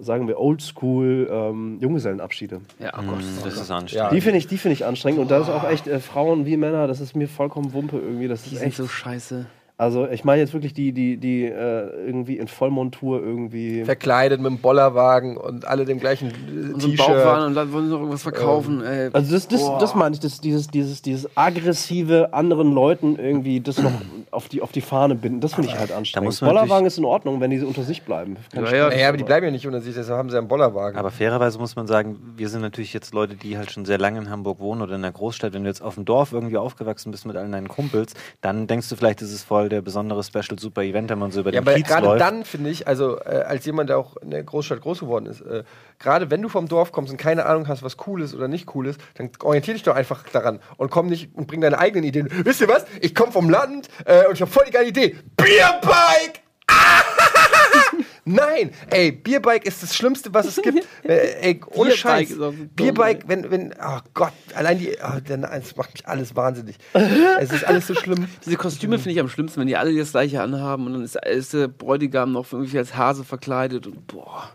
sagen 0.01 0.27
wir, 0.27 0.39
Oldschool 0.39 1.27
ähm, 1.31 1.79
Junggesellenabschiede. 1.81 2.61
ja, 2.79 2.91
oh 2.97 3.01
Gott. 3.01 3.17
Mm, 3.19 3.43
Das 3.43 3.57
ist 3.57 3.69
Ja. 3.69 3.77
anstrengend. 3.77 4.11
Die 4.13 4.21
finde 4.21 4.37
ich, 4.37 4.47
die 4.47 4.57
finde 4.57 4.73
ich 4.73 4.85
anstrengend. 4.85 5.19
Und 5.19 5.31
da 5.31 5.39
ist 5.39 5.49
auch 5.49 5.67
echt 5.67 5.87
äh, 5.87 5.99
Frauen 5.99 6.45
wie 6.45 6.57
Männer, 6.57 6.87
das 6.87 7.01
ist 7.01 7.15
mir 7.15 7.27
vollkommen 7.27 7.73
Wumpe 7.73 7.97
irgendwie. 7.97 8.27
Das 8.27 8.43
Die 8.43 8.53
ist 8.53 8.59
sind 8.59 8.67
echt. 8.69 8.77
so 8.77 8.87
scheiße. 8.87 9.47
Also 9.77 10.07
ich 10.07 10.23
meine 10.23 10.41
jetzt 10.41 10.53
wirklich 10.53 10.73
die, 10.73 10.93
die, 10.93 11.17
die 11.17 11.43
äh, 11.43 11.89
irgendwie 12.05 12.37
in 12.37 12.47
Vollmontur 12.47 13.21
irgendwie. 13.21 13.83
Verkleidet 13.83 14.39
mit 14.39 14.49
dem 14.49 14.59
Bollerwagen 14.59 15.35
und 15.35 15.67
alle 15.67 15.83
dem 15.83 15.99
gleichen 15.99 16.29
äh, 16.29 16.79
T-Shirt. 16.79 17.45
und 17.45 17.55
dann 17.55 17.73
wollen 17.73 17.85
sie 17.85 17.91
noch 17.91 17.99
irgendwas 17.99 18.23
verkaufen. 18.23 18.81
ey. 18.81 19.09
Also 19.11 19.33
das, 19.33 19.49
das, 19.49 19.61
Boah. 19.61 19.77
das 19.79 19.93
meine 19.93 20.15
ich, 20.15 20.21
das, 20.21 20.39
dieses, 20.39 20.67
dieses, 20.67 21.01
dieses 21.01 21.35
aggressive 21.35 22.33
anderen 22.33 22.73
Leuten 22.73 23.17
irgendwie 23.17 23.59
das 23.59 23.81
noch 23.81 23.91
auf 24.31 24.47
die, 24.47 24.61
auf 24.61 24.71
die 24.71 24.79
Fahne 24.79 25.15
binden, 25.15 25.41
das 25.41 25.55
finde 25.55 25.69
ich 25.69 25.77
halt 25.77 25.91
anstrengend. 25.91 26.39
Bollerwagen 26.39 26.85
ist 26.85 26.97
in 26.97 27.05
Ordnung, 27.05 27.41
wenn 27.41 27.51
die 27.51 27.59
unter 27.59 27.83
sich 27.83 28.03
bleiben. 28.03 28.37
Ja, 28.53 28.61
ja. 28.63 28.89
Naja, 28.89 29.07
aber 29.09 29.17
die 29.17 29.23
bleiben 29.25 29.45
ja 29.45 29.51
nicht 29.51 29.67
unter 29.67 29.81
sich, 29.81 29.93
deshalb 29.93 30.17
haben 30.17 30.29
sie 30.29 30.37
einen 30.37 30.47
Bollerwagen. 30.47 30.97
Aber 30.97 31.11
fairerweise 31.11 31.59
muss 31.59 31.75
man 31.75 31.87
sagen, 31.87 32.17
wir 32.37 32.47
sind 32.47 32.61
natürlich 32.61 32.93
jetzt 32.93 33.13
Leute, 33.13 33.35
die 33.35 33.57
halt 33.57 33.71
schon 33.71 33.83
sehr 33.83 33.97
lange 33.97 34.19
in 34.19 34.29
Hamburg 34.29 34.59
wohnen 34.59 34.81
oder 34.81 34.95
in 34.95 35.03
einer 35.03 35.11
Großstadt. 35.11 35.53
Wenn 35.53 35.63
du 35.63 35.69
jetzt 35.69 35.81
auf 35.81 35.95
dem 35.95 36.05
Dorf 36.05 36.31
irgendwie 36.31 36.55
aufgewachsen 36.55 37.11
bist 37.11 37.25
mit 37.25 37.35
allen 37.35 37.51
deinen 37.51 37.67
Kumpels, 37.67 38.13
dann 38.39 38.67
denkst 38.67 38.87
du 38.87 38.95
vielleicht, 38.95 39.21
das 39.21 39.31
ist 39.31 39.43
voll 39.43 39.64
der 39.69 39.81
besondere 39.81 40.23
Special 40.23 40.57
Super 40.59 40.83
Event, 40.83 41.09
wenn 41.09 41.19
man 41.19 41.31
so 41.31 41.41
über 41.41 41.53
Ja, 41.53 41.61
den 41.61 41.67
aber 41.67 41.77
Kiez 41.77 41.87
gerade 41.87 42.05
läuft. 42.07 42.21
dann 42.21 42.45
finde 42.45 42.69
ich, 42.69 42.87
also 42.87 43.19
äh, 43.19 43.43
als 43.47 43.65
jemand, 43.65 43.89
der 43.89 43.97
auch 43.97 44.17
in 44.17 44.31
der 44.31 44.43
Großstadt 44.43 44.81
groß 44.81 44.99
geworden 45.01 45.25
ist, 45.25 45.41
äh, 45.41 45.63
gerade 45.99 46.29
wenn 46.31 46.41
du 46.41 46.49
vom 46.49 46.67
Dorf 46.67 46.91
kommst 46.91 47.11
und 47.11 47.17
keine 47.17 47.45
Ahnung 47.45 47.67
hast, 47.67 47.83
was 47.83 47.97
cool 48.07 48.21
ist 48.21 48.33
oder 48.35 48.47
nicht 48.47 48.73
cool 48.75 48.87
ist, 48.87 48.99
dann 49.15 49.29
orientier 49.43 49.73
dich 49.73 49.83
doch 49.83 49.95
einfach 49.95 50.23
daran 50.29 50.59
und 50.77 50.89
komm 50.91 51.07
nicht 51.07 51.35
und 51.35 51.47
bring 51.47 51.61
deine 51.61 51.77
eigenen 51.79 52.03
Ideen. 52.05 52.29
Wisst 52.43 52.61
ihr 52.61 52.67
was? 52.67 52.85
Ich 53.01 53.13
komme 53.15 53.31
vom 53.31 53.49
Land 53.49 53.89
äh, 54.05 54.25
und 54.27 54.33
ich 54.35 54.41
habe 54.41 54.51
voll 54.51 54.65
die 54.67 54.71
geile 54.71 54.87
Idee. 54.87 55.15
Bierbike! 55.37 56.44
Nein, 58.27 58.71
ey, 58.89 59.11
Bierbike 59.11 59.65
ist 59.67 59.83
das 59.83 59.95
Schlimmste, 59.95 60.33
was 60.33 60.47
es 60.47 60.61
gibt. 60.61 60.87
Äh, 61.03 61.49
ey, 61.49 61.61
ohne 61.67 61.89
Bierbike 61.89 61.97
Scheiß. 61.97 62.29
so 62.29 62.37
dumm, 62.37 62.69
Bierbike, 62.69 63.27
wenn, 63.27 63.51
wenn, 63.51 63.73
oh 63.73 63.99
Gott, 64.15 64.33
allein 64.55 64.79
die, 64.79 64.97
oh, 64.99 65.19
es 65.51 65.75
macht 65.75 65.93
mich 65.93 66.07
alles 66.07 66.35
wahnsinnig. 66.35 66.77
es 67.39 67.51
ist 67.51 67.63
alles 67.63 67.85
so 67.85 67.93
schlimm. 67.93 68.27
Diese 68.43 68.57
Kostüme 68.57 68.97
finde 68.97 69.11
ich 69.11 69.19
am 69.19 69.29
schlimmsten, 69.29 69.59
wenn 69.59 69.67
die 69.67 69.77
alle 69.77 69.95
das 69.95 70.11
gleiche 70.11 70.41
anhaben 70.41 70.87
und 70.87 70.93
dann 70.93 71.03
ist, 71.03 71.15
ist 71.23 71.53
der 71.53 71.67
Bräutigam 71.67 72.31
noch 72.31 72.51
irgendwie 72.51 72.79
als 72.79 72.95
Hase 72.95 73.23
verkleidet 73.23 73.85
und 73.85 74.07
boah. 74.07 74.49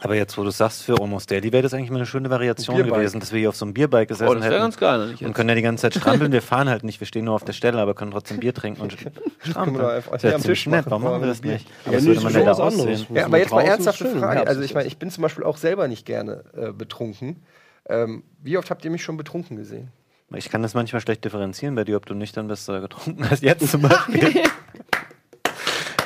Aber 0.00 0.14
jetzt, 0.14 0.36
wo 0.36 0.44
du 0.44 0.50
sagst, 0.50 0.82
für 0.82 1.00
Almost 1.00 1.30
Daily 1.30 1.52
wäre 1.52 1.62
das 1.62 1.72
eigentlich 1.72 1.90
mal 1.90 1.96
eine 1.96 2.06
schöne 2.06 2.28
Variation 2.28 2.76
Bierbike. 2.76 2.94
gewesen, 2.94 3.18
dass 3.20 3.32
wir 3.32 3.40
hier 3.40 3.48
auf 3.48 3.56
so 3.56 3.64
einem 3.64 3.72
Bierbike 3.74 4.08
gesessen 4.08 4.28
Oh, 4.30 4.34
das 4.34 4.44
hätten. 4.44 4.56
ganz 4.58 4.76
geil, 4.76 5.06
nicht 5.08 5.22
Und 5.22 5.32
können 5.32 5.48
ja 5.48 5.54
die 5.54 5.62
ganze 5.62 5.82
Zeit 5.82 5.94
strampeln. 5.94 6.32
Wir 6.32 6.42
fahren 6.42 6.68
halt 6.68 6.84
nicht, 6.84 7.00
wir 7.00 7.06
stehen 7.06 7.24
nur 7.24 7.34
auf 7.34 7.44
der 7.44 7.54
Stelle, 7.54 7.78
aber 7.78 7.94
können 7.94 8.10
trotzdem 8.10 8.38
Bier 8.38 8.52
trinken 8.52 8.82
und 8.82 8.92
strampeln. 9.40 9.78
Das 9.78 10.22
wäre 10.22 10.34
am 10.34 10.40
ziemlich 10.42 10.58
Tisch 10.60 10.66
nett. 10.66 10.86
machen. 10.86 10.90
Warum 10.90 11.02
machen 11.04 11.22
wir 11.22 11.28
das 11.28 11.40
Bier. 11.40 11.52
nicht? 11.54 11.66
Aber 11.86 11.94
das 11.96 12.04
würde 12.04 12.18
ist 12.18 12.24
man 12.24 12.48
aussehen. 12.48 13.06
Ja, 13.14 13.24
aber 13.24 13.38
jetzt 13.38 13.52
mal 13.52 13.62
ernsthafte 13.62 14.04
ist 14.04 14.18
Frage. 14.18 14.46
Also 14.46 14.60
ist 14.60 14.66
ich 14.66 14.74
meine, 14.74 14.86
ich 14.86 14.98
bin 14.98 15.10
zum 15.10 15.22
Beispiel 15.22 15.44
auch 15.44 15.56
selber 15.56 15.88
nicht 15.88 16.04
gerne 16.04 16.44
äh, 16.56 16.72
betrunken. 16.72 17.42
Ähm, 17.88 18.22
wie 18.42 18.58
oft 18.58 18.70
habt 18.70 18.84
ihr 18.84 18.90
mich 18.90 19.02
schon 19.02 19.16
betrunken 19.16 19.56
gesehen? 19.56 19.88
Ich 20.34 20.50
kann 20.50 20.60
das 20.60 20.74
manchmal 20.74 21.00
schlecht 21.00 21.24
differenzieren 21.24 21.74
bei 21.76 21.84
dir, 21.84 21.96
ob 21.96 22.04
du 22.06 22.14
nüchtern 22.14 22.48
bist 22.48 22.68
oder 22.68 22.80
getrunken 22.80 23.30
hast. 23.30 23.42
Jetzt 23.42 23.70
zum 23.70 23.82
Beispiel. 23.82 24.42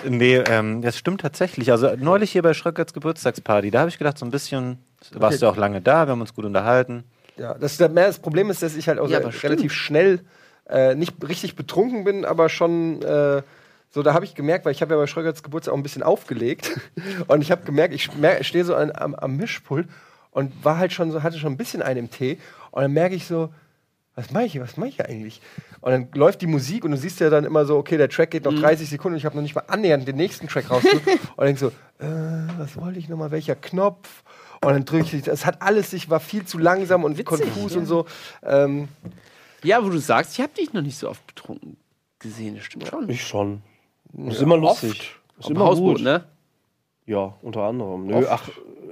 nee, 0.08 0.36
ähm, 0.36 0.82
das 0.82 0.96
stimmt 0.96 1.20
tatsächlich. 1.20 1.70
Also 1.70 1.90
neulich 1.96 2.30
hier 2.32 2.42
bei 2.42 2.54
Schröckerts 2.54 2.92
Geburtstagsparty, 2.92 3.70
da 3.70 3.80
habe 3.80 3.90
ich 3.90 3.98
gedacht, 3.98 4.18
so 4.18 4.26
ein 4.26 4.30
bisschen, 4.30 4.78
warst 5.12 5.42
du 5.42 5.48
auch 5.48 5.56
lange 5.56 5.80
da, 5.80 6.06
wir 6.06 6.12
haben 6.12 6.20
uns 6.20 6.34
gut 6.34 6.44
unterhalten. 6.44 7.04
Ja, 7.36 7.54
das, 7.54 7.76
das 7.76 7.92
das 7.94 8.18
Problem 8.18 8.50
ist, 8.50 8.62
dass 8.62 8.76
ich 8.76 8.88
halt 8.88 8.98
auch 8.98 9.08
Ja, 9.08 9.18
relativ 9.18 9.72
schnell 9.72 10.20
äh, 10.68 10.94
nicht 10.94 11.14
richtig 11.26 11.56
betrunken 11.56 12.04
bin, 12.04 12.24
aber 12.24 12.48
schon 12.48 13.02
äh, 13.02 13.42
so, 13.90 14.02
da 14.02 14.14
habe 14.14 14.24
ich 14.24 14.34
gemerkt, 14.34 14.64
weil 14.64 14.72
ich 14.72 14.82
habe 14.82 14.94
ja 14.94 15.00
bei 15.00 15.06
Schröckers 15.06 15.42
Geburtstag 15.42 15.72
auch 15.72 15.78
ein 15.78 15.82
bisschen 15.82 16.02
aufgelegt 16.02 16.78
und 17.26 17.42
ich 17.42 17.50
habe 17.50 17.62
gemerkt, 17.64 17.94
ich 17.94 18.10
stehe 18.46 18.64
so 18.64 18.74
an, 18.74 18.92
am, 18.94 19.14
am 19.14 19.36
Mischpult 19.36 19.88
und 20.30 20.64
war 20.64 20.78
halt 20.78 20.92
schon 20.92 21.10
so, 21.10 21.22
hatte 21.22 21.38
schon 21.38 21.52
ein 21.52 21.56
bisschen 21.56 21.82
einen 21.82 21.98
im 21.98 22.10
Tee 22.10 22.38
und 22.70 22.82
dann 22.82 22.92
merke 22.92 23.14
ich 23.14 23.26
so, 23.26 23.52
was 24.14 24.30
mache 24.32 24.44
ich 24.44 24.52
hier, 24.52 24.60
was 24.62 24.76
mache 24.76 24.88
ich 24.90 24.96
hier 24.96 25.08
eigentlich? 25.08 25.40
Und 25.80 25.92
dann 25.92 26.08
läuft 26.14 26.42
die 26.42 26.46
Musik 26.46 26.84
und 26.84 26.90
du 26.90 26.96
siehst 26.96 27.20
ja 27.20 27.30
dann 27.30 27.44
immer 27.44 27.64
so, 27.64 27.76
okay, 27.76 27.96
der 27.96 28.08
Track 28.08 28.32
geht 28.32 28.44
noch 28.44 28.54
30 28.54 28.88
Sekunden 28.90 29.14
und 29.14 29.18
ich 29.18 29.24
habe 29.24 29.36
noch 29.36 29.42
nicht 29.42 29.54
mal 29.54 29.64
annähernd 29.68 30.06
den 30.06 30.16
nächsten 30.16 30.48
Track 30.48 30.70
rausgesucht 30.70 31.02
und 31.36 31.44
denk 31.46 31.58
so, 31.58 31.68
äh, 31.98 32.06
was 32.58 32.76
wollte 32.76 32.98
ich 32.98 33.08
nochmal, 33.08 33.30
welcher 33.30 33.54
Knopf? 33.54 34.22
Und 34.62 34.72
dann 34.72 34.84
drücke 34.84 35.16
ich, 35.16 35.26
es 35.26 35.46
hat 35.46 35.62
alles, 35.62 35.92
ich 35.94 36.10
war 36.10 36.20
viel 36.20 36.44
zu 36.44 36.58
langsam 36.58 37.04
und 37.04 37.24
konfus 37.24 37.76
und 37.76 37.86
so. 37.86 38.04
Ähm, 38.42 38.88
Ja, 39.62 39.82
wo 39.84 39.88
du 39.88 39.98
sagst, 39.98 40.34
ich 40.34 40.40
habe 40.40 40.52
dich 40.52 40.72
noch 40.74 40.82
nicht 40.82 40.98
so 40.98 41.08
oft 41.08 41.26
betrunken 41.26 41.76
gesehen, 42.18 42.56
das 42.56 42.64
stimmt 42.64 42.86
schon. 42.88 43.08
Ich 43.08 43.26
schon. 43.26 43.62
ist 44.26 44.42
immer 44.42 44.58
lustig. 44.58 44.92
Ist 45.38 45.38
Auf 45.38 45.46
dem 45.46 45.56
immer 45.56 45.64
Hausboot, 45.64 45.96
gut. 45.96 46.04
ne? 46.04 46.24
Ja, 47.10 47.34
unter 47.42 47.62
anderem. 47.62 48.06
Nö, 48.06 48.18
Oft. 48.18 48.28
ach, 48.30 48.48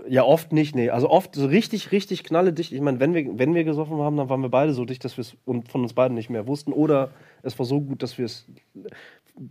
ja, 0.08 0.24
oft 0.24 0.52
nicht, 0.52 0.74
nee. 0.74 0.90
Also 0.90 1.08
oft 1.08 1.36
so 1.36 1.46
richtig, 1.46 1.92
richtig 1.92 2.24
knalledicht. 2.24 2.72
Ich 2.72 2.80
meine, 2.80 2.98
wenn 2.98 3.14
wir, 3.14 3.38
wenn 3.38 3.54
wir 3.54 3.62
gesoffen 3.62 3.98
haben, 3.98 4.16
dann 4.16 4.28
waren 4.28 4.42
wir 4.42 4.48
beide 4.48 4.72
so 4.72 4.84
dicht, 4.84 5.04
dass 5.04 5.16
wir 5.16 5.22
es 5.22 5.36
von 5.44 5.82
uns 5.82 5.92
beiden 5.92 6.16
nicht 6.16 6.28
mehr 6.28 6.48
wussten. 6.48 6.72
Oder 6.72 7.10
es 7.44 7.56
war 7.60 7.64
so 7.64 7.80
gut, 7.80 8.02
dass 8.02 8.18
wir 8.18 8.24
es 8.24 8.44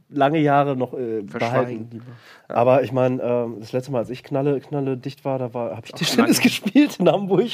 lange 0.10 0.40
Jahre 0.40 0.76
noch 0.76 0.94
äh, 0.94 1.22
behalten. 1.22 2.02
Aber 2.50 2.84
ich 2.84 2.92
meine, 2.92 3.24
ähm, 3.24 3.56
das 3.62 3.72
letzte 3.72 3.94
Mal, 3.94 4.00
als 4.00 4.10
ich 4.10 4.22
knalle, 4.22 4.60
knalle 4.60 4.98
dicht 4.98 5.24
war, 5.24 5.40
da 5.40 5.54
war, 5.54 5.72
habe 5.78 5.86
ich 5.86 5.94
Tischtennis 5.94 6.42
gespielt 6.42 7.00
in 7.00 7.10
Hamburg. 7.10 7.52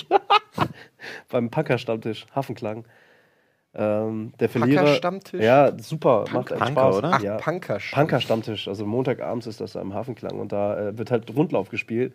Beim 1.30 1.51
Punker-Stammtisch, 1.51 2.26
Hafenklang. 2.34 2.86
Ähm, 3.76 4.34
der 4.40 4.50
Verlierer. 4.50 4.82
Punker-Stammtisch? 4.82 5.42
Ja, 5.42 5.72
super. 5.80 6.26
Macht 6.32 6.52
echt 6.52 6.60
Punker, 6.62 6.72
Spaß. 6.74 6.96
oder? 6.98 7.12
ach, 7.14 7.22
Ja. 7.24 7.38
Punker. 7.38 7.80
Punker-Stammtisch. 7.92 8.68
Also 8.68 8.86
Montagabends 8.86 9.48
ist 9.48 9.62
das 9.62 9.74
da 9.74 9.82
im 9.82 9.94
Hafenklang 9.94 10.40
und 10.40 10.52
da 10.52 10.78
äh, 10.90 10.98
wird 10.98 11.10
halt 11.10 11.36
Rundlauf 11.36 11.70
gespielt. 11.70 12.14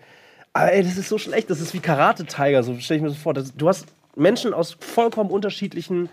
Aber 0.52 0.72
ey, 0.72 0.82
das 0.82 0.96
ist 0.96 1.08
so 1.08 1.18
schlecht. 1.18 1.50
Das 1.50 1.60
ist 1.60 1.74
wie 1.74 1.80
Karate-Tiger. 1.80 2.62
So 2.62 2.74
stelle 2.76 2.98
ich 2.98 3.02
mir 3.02 3.08
das 3.08 3.18
vor. 3.18 3.34
Das, 3.34 3.54
du 3.54 3.68
hast 3.68 3.86
Menschen 4.14 4.54
aus 4.54 4.76
vollkommen 4.80 5.30
unterschiedlichen 5.30 6.08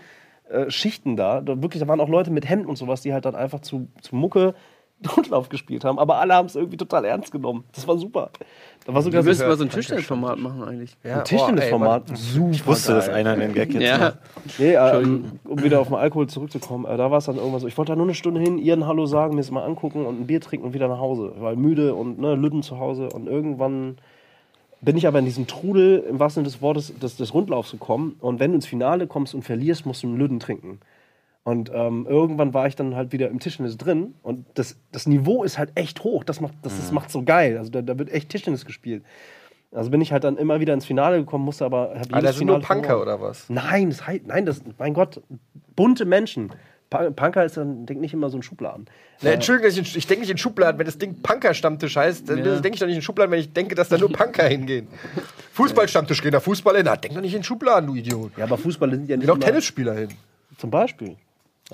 äh, 0.48 0.68
Schichten 0.70 1.16
da. 1.16 1.40
da. 1.40 1.62
Wirklich, 1.62 1.80
da 1.80 1.88
waren 1.88 2.00
auch 2.00 2.08
Leute 2.08 2.30
mit 2.30 2.48
Hemden 2.48 2.66
und 2.66 2.76
sowas, 2.76 3.02
die 3.02 3.12
halt 3.12 3.24
dann 3.24 3.34
einfach 3.36 3.60
zu, 3.60 3.88
zu 4.02 4.16
Mucke 4.16 4.54
Rundlauf 5.16 5.48
gespielt 5.48 5.84
haben. 5.84 5.98
Aber 5.98 6.16
alle 6.16 6.34
haben 6.34 6.46
es 6.46 6.56
irgendwie 6.56 6.76
total 6.76 7.04
ernst 7.04 7.30
genommen. 7.30 7.64
Das 7.74 7.86
war 7.86 7.98
super. 7.98 8.30
Da 8.86 8.94
war 8.94 9.02
sogar 9.02 9.24
Wir 9.24 9.28
müssen 9.30 9.40
so 9.42 9.46
mal 9.46 9.56
so 9.56 9.64
ein 9.64 9.70
Tischtennisformat 9.70 10.38
machen 10.38 10.62
eigentlich. 10.64 10.96
Ja, 11.04 11.18
ein 11.18 11.24
Tischtennisformat. 11.24 12.04
Oh, 12.10 12.14
super. 12.14 12.50
Ich 12.52 12.66
wusste, 12.66 12.94
dass 12.94 13.06
geil. 13.06 13.16
einer 13.16 13.36
den 13.36 13.52
Gag 13.52 13.72
jetzt 13.74 13.82
Ja. 13.82 13.98
macht. 13.98 14.18
Nee, 14.58 14.74
ähm, 14.74 15.32
um 15.44 15.62
wieder 15.62 15.80
auf 15.80 15.88
den 15.88 15.96
Alkohol 15.96 16.28
zurückzukommen, 16.28 16.86
äh, 16.86 16.96
da 16.96 17.10
war 17.10 17.18
es 17.18 17.26
dann 17.26 17.36
irgendwann 17.36 17.60
so, 17.60 17.66
ich 17.66 17.76
wollte 17.76 17.92
da 17.92 17.96
nur 17.96 18.06
eine 18.06 18.14
Stunde 18.14 18.40
hin, 18.40 18.58
ihr 18.58 18.74
ein 18.74 18.86
Hallo 18.86 19.06
sagen, 19.06 19.34
mir 19.34 19.40
das 19.42 19.50
mal 19.50 19.64
angucken 19.64 20.06
und 20.06 20.20
ein 20.20 20.26
Bier 20.26 20.40
trinken 20.40 20.66
und 20.66 20.74
wieder 20.74 20.88
nach 20.88 20.98
Hause. 20.98 21.32
Weil 21.38 21.56
müde 21.56 21.94
und 21.94 22.18
ne, 22.18 22.34
Lüden 22.34 22.62
zu 22.62 22.78
Hause 22.78 23.08
und 23.10 23.26
irgendwann 23.26 23.98
bin 24.82 24.96
ich 24.96 25.06
aber 25.06 25.18
in 25.18 25.24
diesen 25.24 25.46
Trudel, 25.46 26.04
im 26.08 26.20
wahrsten 26.20 26.44
Sinne 26.44 26.52
des 26.52 26.62
Wortes, 26.62 26.98
des, 26.98 27.16
des 27.16 27.34
Rundlaufs 27.34 27.72
gekommen 27.72 28.16
und 28.20 28.40
wenn 28.40 28.52
du 28.52 28.56
ins 28.56 28.66
Finale 28.66 29.06
kommst 29.06 29.34
und 29.34 29.42
verlierst, 29.42 29.84
musst 29.84 30.02
du 30.02 30.06
einen 30.06 30.16
Lüden 30.16 30.38
trinken. 30.40 30.80
Und 31.46 31.70
ähm, 31.72 32.06
irgendwann 32.10 32.54
war 32.54 32.66
ich 32.66 32.74
dann 32.74 32.96
halt 32.96 33.12
wieder 33.12 33.28
im 33.28 33.38
Tischtennis 33.38 33.76
drin 33.76 34.14
und 34.24 34.44
das, 34.54 34.74
das 34.90 35.06
Niveau 35.06 35.44
ist 35.44 35.58
halt 35.58 35.70
echt 35.76 36.02
hoch. 36.02 36.24
Das 36.24 36.40
macht 36.40 36.54
das, 36.62 36.76
das 36.76 36.90
macht 36.90 37.08
so 37.08 37.22
geil. 37.22 37.56
Also 37.56 37.70
da, 37.70 37.82
da 37.82 37.96
wird 38.00 38.10
echt 38.10 38.30
Tischtennis 38.30 38.64
gespielt. 38.64 39.04
Also 39.70 39.90
bin 39.90 40.00
ich 40.00 40.10
halt 40.10 40.24
dann 40.24 40.38
immer 40.38 40.58
wieder 40.58 40.74
ins 40.74 40.86
Finale 40.86 41.18
gekommen, 41.18 41.44
musste 41.44 41.64
aber 41.64 41.90
hab 41.90 42.06
Ah, 42.12 42.16
jedes 42.16 42.22
das 42.22 42.36
sind 42.38 42.46
nur 42.48 42.56
Finale 42.60 42.66
Punker 42.80 42.86
verloren. 42.98 43.02
oder 43.20 43.20
was? 43.20 43.48
Nein, 43.48 43.90
das 43.90 44.04
heißt, 44.04 44.26
nein, 44.26 44.44
das, 44.44 44.60
mein 44.76 44.92
Gott, 44.92 45.20
bunte 45.76 46.04
Menschen. 46.04 46.50
Punker 46.90 47.44
ist 47.44 47.56
dann, 47.56 47.86
denk 47.86 48.00
nicht 48.00 48.12
immer 48.12 48.28
so 48.28 48.38
ein 48.38 48.42
Schubladen. 48.42 48.86
Ne, 49.22 49.34
Entschuldigung, 49.34 49.70
dass 49.70 49.78
ich, 49.78 49.96
ich 49.96 50.06
denke 50.08 50.22
nicht 50.22 50.30
in 50.30 50.38
Schubladen, 50.38 50.80
wenn 50.80 50.86
das 50.86 50.98
Ding 50.98 51.14
Punker-Stammtisch 51.22 51.94
heißt, 51.96 52.28
dann 52.28 52.38
Ja. 52.38 52.44
denke 52.58 52.70
ich 52.74 52.80
doch 52.80 52.86
nicht 52.88 52.96
in 52.96 53.02
Schubladen, 53.02 53.30
wenn 53.30 53.38
ich 53.40 53.52
denke, 53.52 53.76
dass 53.76 53.88
da 53.88 53.98
nur 53.98 54.10
Punker 54.12 54.48
hingehen. 54.48 54.88
Fußball-Stammtisch 55.52 56.22
gehen 56.22 56.32
da 56.32 56.40
Fußballer 56.40 56.78
hin. 56.78 56.86
Na, 56.86 56.96
denk 56.96 57.14
doch 57.14 57.20
nicht 57.22 57.34
in 57.34 57.44
Schubladen, 57.44 57.86
du 57.88 57.94
Idiot. 57.94 58.32
Ja, 58.36 58.44
aber 58.44 58.58
Fußball 58.58 58.90
sind 58.90 59.08
ja 59.08 59.16
nicht 59.16 59.26
Gehen 59.26 59.36
auch 59.36 59.38
Tennisspieler 59.38 59.94
hin. 59.94 60.08
Zum 60.58 60.70
Beispiel. 60.70 61.16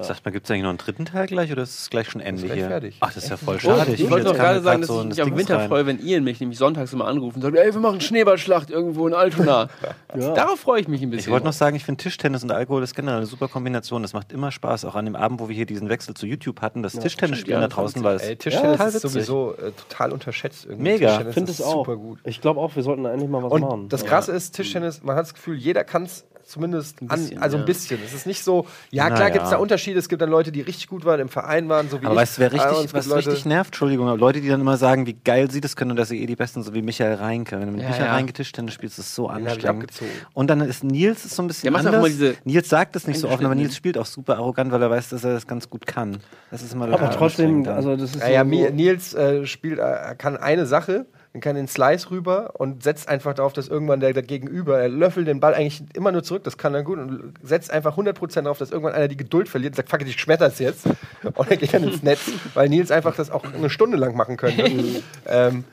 Sag 0.01 0.25
mal, 0.25 0.31
gibt 0.31 0.47
es 0.47 0.51
eigentlich 0.51 0.63
noch 0.63 0.71
einen 0.71 0.79
dritten 0.79 1.05
Teil 1.05 1.27
gleich 1.27 1.53
oder 1.53 1.63
ist 1.65 1.79
es 1.79 1.91
gleich 1.91 2.09
schon 2.09 2.23
Ende 2.23 2.43
gleich 2.45 2.57
hier? 2.57 2.69
fertig. 2.69 2.97
Ach, 3.01 3.13
das 3.13 3.25
ist 3.25 3.31
ja 3.31 3.37
voll 3.37 3.61
schade. 3.61 3.93
Ich 3.93 4.09
wollte 4.11 4.25
kam 4.29 4.37
gerade 4.37 4.63
sagen, 4.63 4.81
dass 4.81 4.91
ich 4.91 4.97
in 5.03 5.09
mich 5.09 5.23
am 5.23 5.37
Winter 5.37 5.69
freue, 5.69 5.85
wenn 5.85 6.03
Ian 6.03 6.25
mich 6.25 6.41
nämlich 6.41 6.59
sonntags 6.59 6.95
immer 6.95 7.07
anruft 7.07 7.37
und 7.37 7.43
sagt, 7.43 7.55
ey, 7.57 7.75
wir 7.75 7.81
machen 7.81 8.01
Schneeballschlacht 8.01 8.71
irgendwo 8.71 9.07
in 9.07 9.13
Altona. 9.13 9.69
Darauf 10.15 10.61
freue 10.61 10.81
ich 10.81 10.89
mich 10.89 11.03
ein 11.03 11.11
bisschen. 11.11 11.29
Ich 11.29 11.31
wollte 11.31 11.45
noch 11.45 11.53
sagen, 11.53 11.77
ich 11.77 11.85
finde 11.85 12.03
Tischtennis 12.03 12.43
und 12.43 12.51
Alkohol 12.53 12.83
ist 12.83 12.95
generell 12.95 13.19
eine 13.19 13.27
super 13.27 13.49
Kombination. 13.49 14.01
Das 14.01 14.15
macht 14.15 14.33
immer 14.33 14.51
Spaß. 14.51 14.87
Auch 14.87 14.95
an 14.95 15.05
dem 15.05 15.15
Abend, 15.15 15.41
wo 15.41 15.51
wir 15.51 15.55
hier 15.55 15.67
diesen 15.67 15.91
Wechsel 15.91 16.15
zu 16.15 16.25
YouTube 16.25 16.63
hatten, 16.63 16.83
das 16.83 16.95
Tischtennisspielen 16.95 17.61
ja, 17.61 17.69
da 17.69 17.75
draußen 17.75 18.03
war 18.03 18.15
es. 18.15 18.23
Ey, 18.23 18.37
Tischtennis 18.37 18.81
ist 18.81 18.95
witzig. 18.95 19.11
sowieso 19.11 19.55
äh, 19.57 19.73
total 19.73 20.13
unterschätzt. 20.13 20.65
Irgendwie. 20.65 20.93
Mega. 20.93 21.21
Ich 21.21 21.35
finde 21.35 21.51
es 21.53 21.61
auch. 21.61 21.85
super 21.85 21.97
gut. 21.97 22.19
Ich 22.25 22.41
glaube 22.41 22.61
auch, 22.61 22.75
wir 22.75 22.83
sollten 22.83 23.05
da 23.05 23.13
endlich 23.13 23.29
mal 23.29 23.43
was 23.43 23.53
Und 23.53 23.61
machen. 23.61 23.89
das 23.91 24.07
Krasse 24.07 24.33
ist, 24.33 24.53
Tischtennis, 24.53 25.03
man 25.03 25.17
hat 25.17 25.25
das 25.25 25.35
Gefühl, 25.35 25.57
jeder 25.57 25.85
kann 25.85 26.05
es 26.05 26.25
zumindest 26.53 27.01
bisschen, 27.01 27.37
an, 27.39 27.43
also 27.43 27.57
ja. 27.57 27.63
ein 27.63 27.67
bisschen. 27.67 27.99
Es 28.05 28.13
ist 28.13 28.27
nicht 28.27 28.45
so, 28.45 28.67
ja 28.91 29.07
klar 29.09 29.23
ja. 29.23 29.29
gibt 29.31 29.45
es 29.45 29.51
da 29.51 29.57
Unterschiede, 29.57 29.99
es 29.99 30.09
gibt 30.09 30.21
dann 30.21 30.29
Leute, 30.31 30.53
die 30.53 30.61
richtig 30.61 30.87
gut 30.89 31.05
waren, 31.05 31.19
im 31.21 31.29
Verein 31.31 31.69
waren, 31.69 31.89
so 31.89 32.01
wie 32.01 32.05
Aber 32.07 32.15
ich. 32.15 32.21
weißt 32.21 32.37
du, 32.37 32.41
wer 32.43 32.53
richtig, 32.53 32.93
was 32.95 33.07
Leute- 33.07 33.29
richtig 33.31 33.47
nervt? 33.47 33.69
Entschuldigung, 33.69 34.07
aber 34.09 34.19
Leute, 34.19 34.41
die 34.43 34.49
dann 34.49 34.61
immer 34.61 34.77
sagen, 34.77 35.07
wie 35.07 35.15
geil 35.15 35.51
sie 35.51 35.61
das 35.63 35.77
können 35.77 35.93
und 35.93 35.97
dass 35.97 36.11
sie 36.11 36.23
eh 36.23 36.27
die 36.27 36.37
Besten 36.37 36.63
sind, 36.63 36.73
so 36.73 36.75
wie 36.75 36.83
Michael 36.83 37.15
Reinke. 37.15 37.59
Wenn 37.59 37.67
du 37.67 37.73
mit 37.73 37.83
Ja, 37.83 37.89
Michael 37.89 38.07
ja. 38.07 38.13
Reinke 38.13 38.33
Tischtennis 38.35 38.75
spielst, 38.75 38.99
ist 38.99 39.07
es 39.07 39.15
so 39.15 39.29
anstrengend. 39.29 39.91
Und 40.35 40.49
dann 40.49 40.61
ist 40.61 40.85
Nils 40.85 41.25
ist 41.25 41.35
so 41.37 41.43
ein 41.43 41.49
bisschen 41.49 41.75
anders. 41.75 42.13
Nils 42.45 42.69
sagt 42.69 42.97
es 42.97 43.07
nicht 43.07 43.19
so 43.19 43.29
offen, 43.29 43.45
aber 43.47 43.53
eingeschnittenen. 43.53 43.59
Nils 43.63 43.77
spielt 43.77 43.99
auch 43.99 44.07
super 44.07 44.37
arrogant, 44.37 44.71
weil 44.73 44.83
er 44.83 44.91
weiß, 44.91 45.09
dass 45.09 45.25
er 45.25 45.33
das 45.33 45.47
ganz 45.47 45.71
gut 45.71 45.87
kann. 45.87 46.19
Das 46.51 46.63
ist 46.63 46.75
immer 46.75 46.93
aber 46.93 47.11
trotzdem, 47.11 47.67
also 47.67 47.97
das 47.97 48.15
ist 48.15 48.21
Naja, 48.21 48.45
so, 48.45 48.49
Nils 48.51 49.15
äh, 49.15 49.47
spielt, 49.47 49.79
äh, 49.79 50.15
kann 50.19 50.37
eine 50.37 50.67
Sache, 50.67 51.07
dann 51.33 51.41
kann 51.41 51.57
er 51.57 51.63
den 51.63 51.69
Slice 51.69 52.11
rüber 52.11 52.61
und 52.61 52.83
setzt 52.83 53.09
einfach 53.09 53.33
darauf, 53.33 53.55
dass 53.55 53.69
irgendwann 53.69 54.01
der, 54.01 54.13
der 54.13 54.23
Gegenüber, 54.23 54.79
er 54.79 54.89
löffelt 54.91 55.27
den 55.27 55.41
Ball 55.41 55.55
eigentlich 55.55 55.83
immer 55.95 56.13
nur 56.13 56.23
zurück, 56.23 56.45
das 56.45 56.59
kann 56.59 56.75
er 56.75 56.83
gut, 56.83 56.99
und 56.99 57.35
setzt 57.43 57.71
einfach 57.71 57.97
100% 57.97 58.43
darauf, 58.43 58.59
dass 58.59 58.71
irgendwann 58.71 58.93
einer 58.93 59.09
die 59.09 59.17
Geduld 59.17 59.49
verliert 59.49 59.73
und 59.73 59.77
sagt, 59.77 59.89
fuck 59.89 60.03
it, 60.03 60.09
ich 60.09 60.21
schmetter 60.21 60.47
es 60.47 60.59
jetzt. 60.59 60.87
Und 61.35 61.51
er 61.51 61.57
geht 61.57 61.73
dann 61.73 61.85
ins 61.85 62.03
Netz, 62.03 62.31
weil 62.53 62.69
Nils 62.69 62.91
einfach 62.91 63.17
das 63.17 63.31
auch 63.31 63.45
eine 63.45 63.71
Stunde 63.71 63.97
lang 63.97 64.15
machen 64.15 64.37
könnte. 64.37 64.63
ähm, 65.27 65.65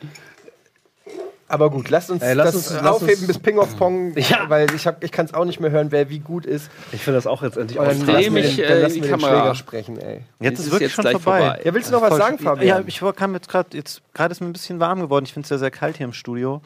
aber 1.50 1.70
gut, 1.70 1.90
lasst 1.90 2.10
uns 2.12 2.22
Ey, 2.24 2.34
lass 2.34 2.54
das 2.54 2.56
uns- 2.56 2.82
lass 2.82 2.86
aufheben 2.96 3.18
uns- 3.20 3.28
bis 3.28 3.40
Ping 3.40 3.58
of 3.58 3.76
Pong, 3.78 4.14
Ja. 4.18 4.46
weil 4.50 4.74
ich, 4.74 4.88
hab- 4.88 5.04
ich 5.04 5.12
kann 5.12 5.26
es 5.26 5.34
auch 5.34 5.44
nicht 5.46 5.60
mehr 5.60 5.72
hören, 5.72 5.92
wer 5.92 6.10
wie 6.10 6.20
gut 6.20 6.46
ist. 6.46 6.70
Ich 6.94 7.06
will 7.06 7.14
das 7.14 7.28
auch 7.28 7.44
jetzt 7.44 7.58
endlich 7.58 7.78
Und 7.78 7.86
dann 7.88 8.00
dreh 8.00 8.12
lassen 8.14 8.24
wir 8.24 8.32
mich, 8.32 8.56
den, 8.56 8.64
äh, 8.66 8.68
dann 8.68 8.78
in 8.78 8.84
lassen 8.84 8.94
die 8.96 9.02
wir 9.04 9.10
den. 9.10 9.20
Schläger 9.20 9.56
sprechen, 9.56 9.98
ey. 10.00 10.22
Jetzt 10.40 10.60
ist 10.60 10.66
ist 10.68 10.72
wirklich 10.72 10.96
jetzt 10.96 10.96
schon 10.96 11.04
vorbei. 11.20 11.40
vorbei. 11.42 11.62
Ja, 11.66 11.74
willst 11.74 11.90
du 11.90 11.94
noch 11.94 12.02
was 12.02 12.16
sagen, 12.16 12.40
Fabian? 12.40 12.68
Ja, 12.68 12.84
ich 12.88 13.02
war- 13.02 13.12
kam 13.14 13.34
jetzt 13.34 13.50
gerade, 13.50 13.76
jetzt 13.76 14.02
gerade 14.14 14.32
ist 14.32 14.40
mir 14.40 14.48
ein 14.48 14.54
bisschen 14.54 14.80
warm 14.80 15.02
geworden. 15.02 15.26
Ich 15.26 15.34
finde 15.34 15.46
es 15.46 15.50
ja 15.50 15.58
sehr 15.58 15.72
kalt 15.72 15.98
hier 15.98 16.06
im 16.06 16.14
Studio. 16.14 16.62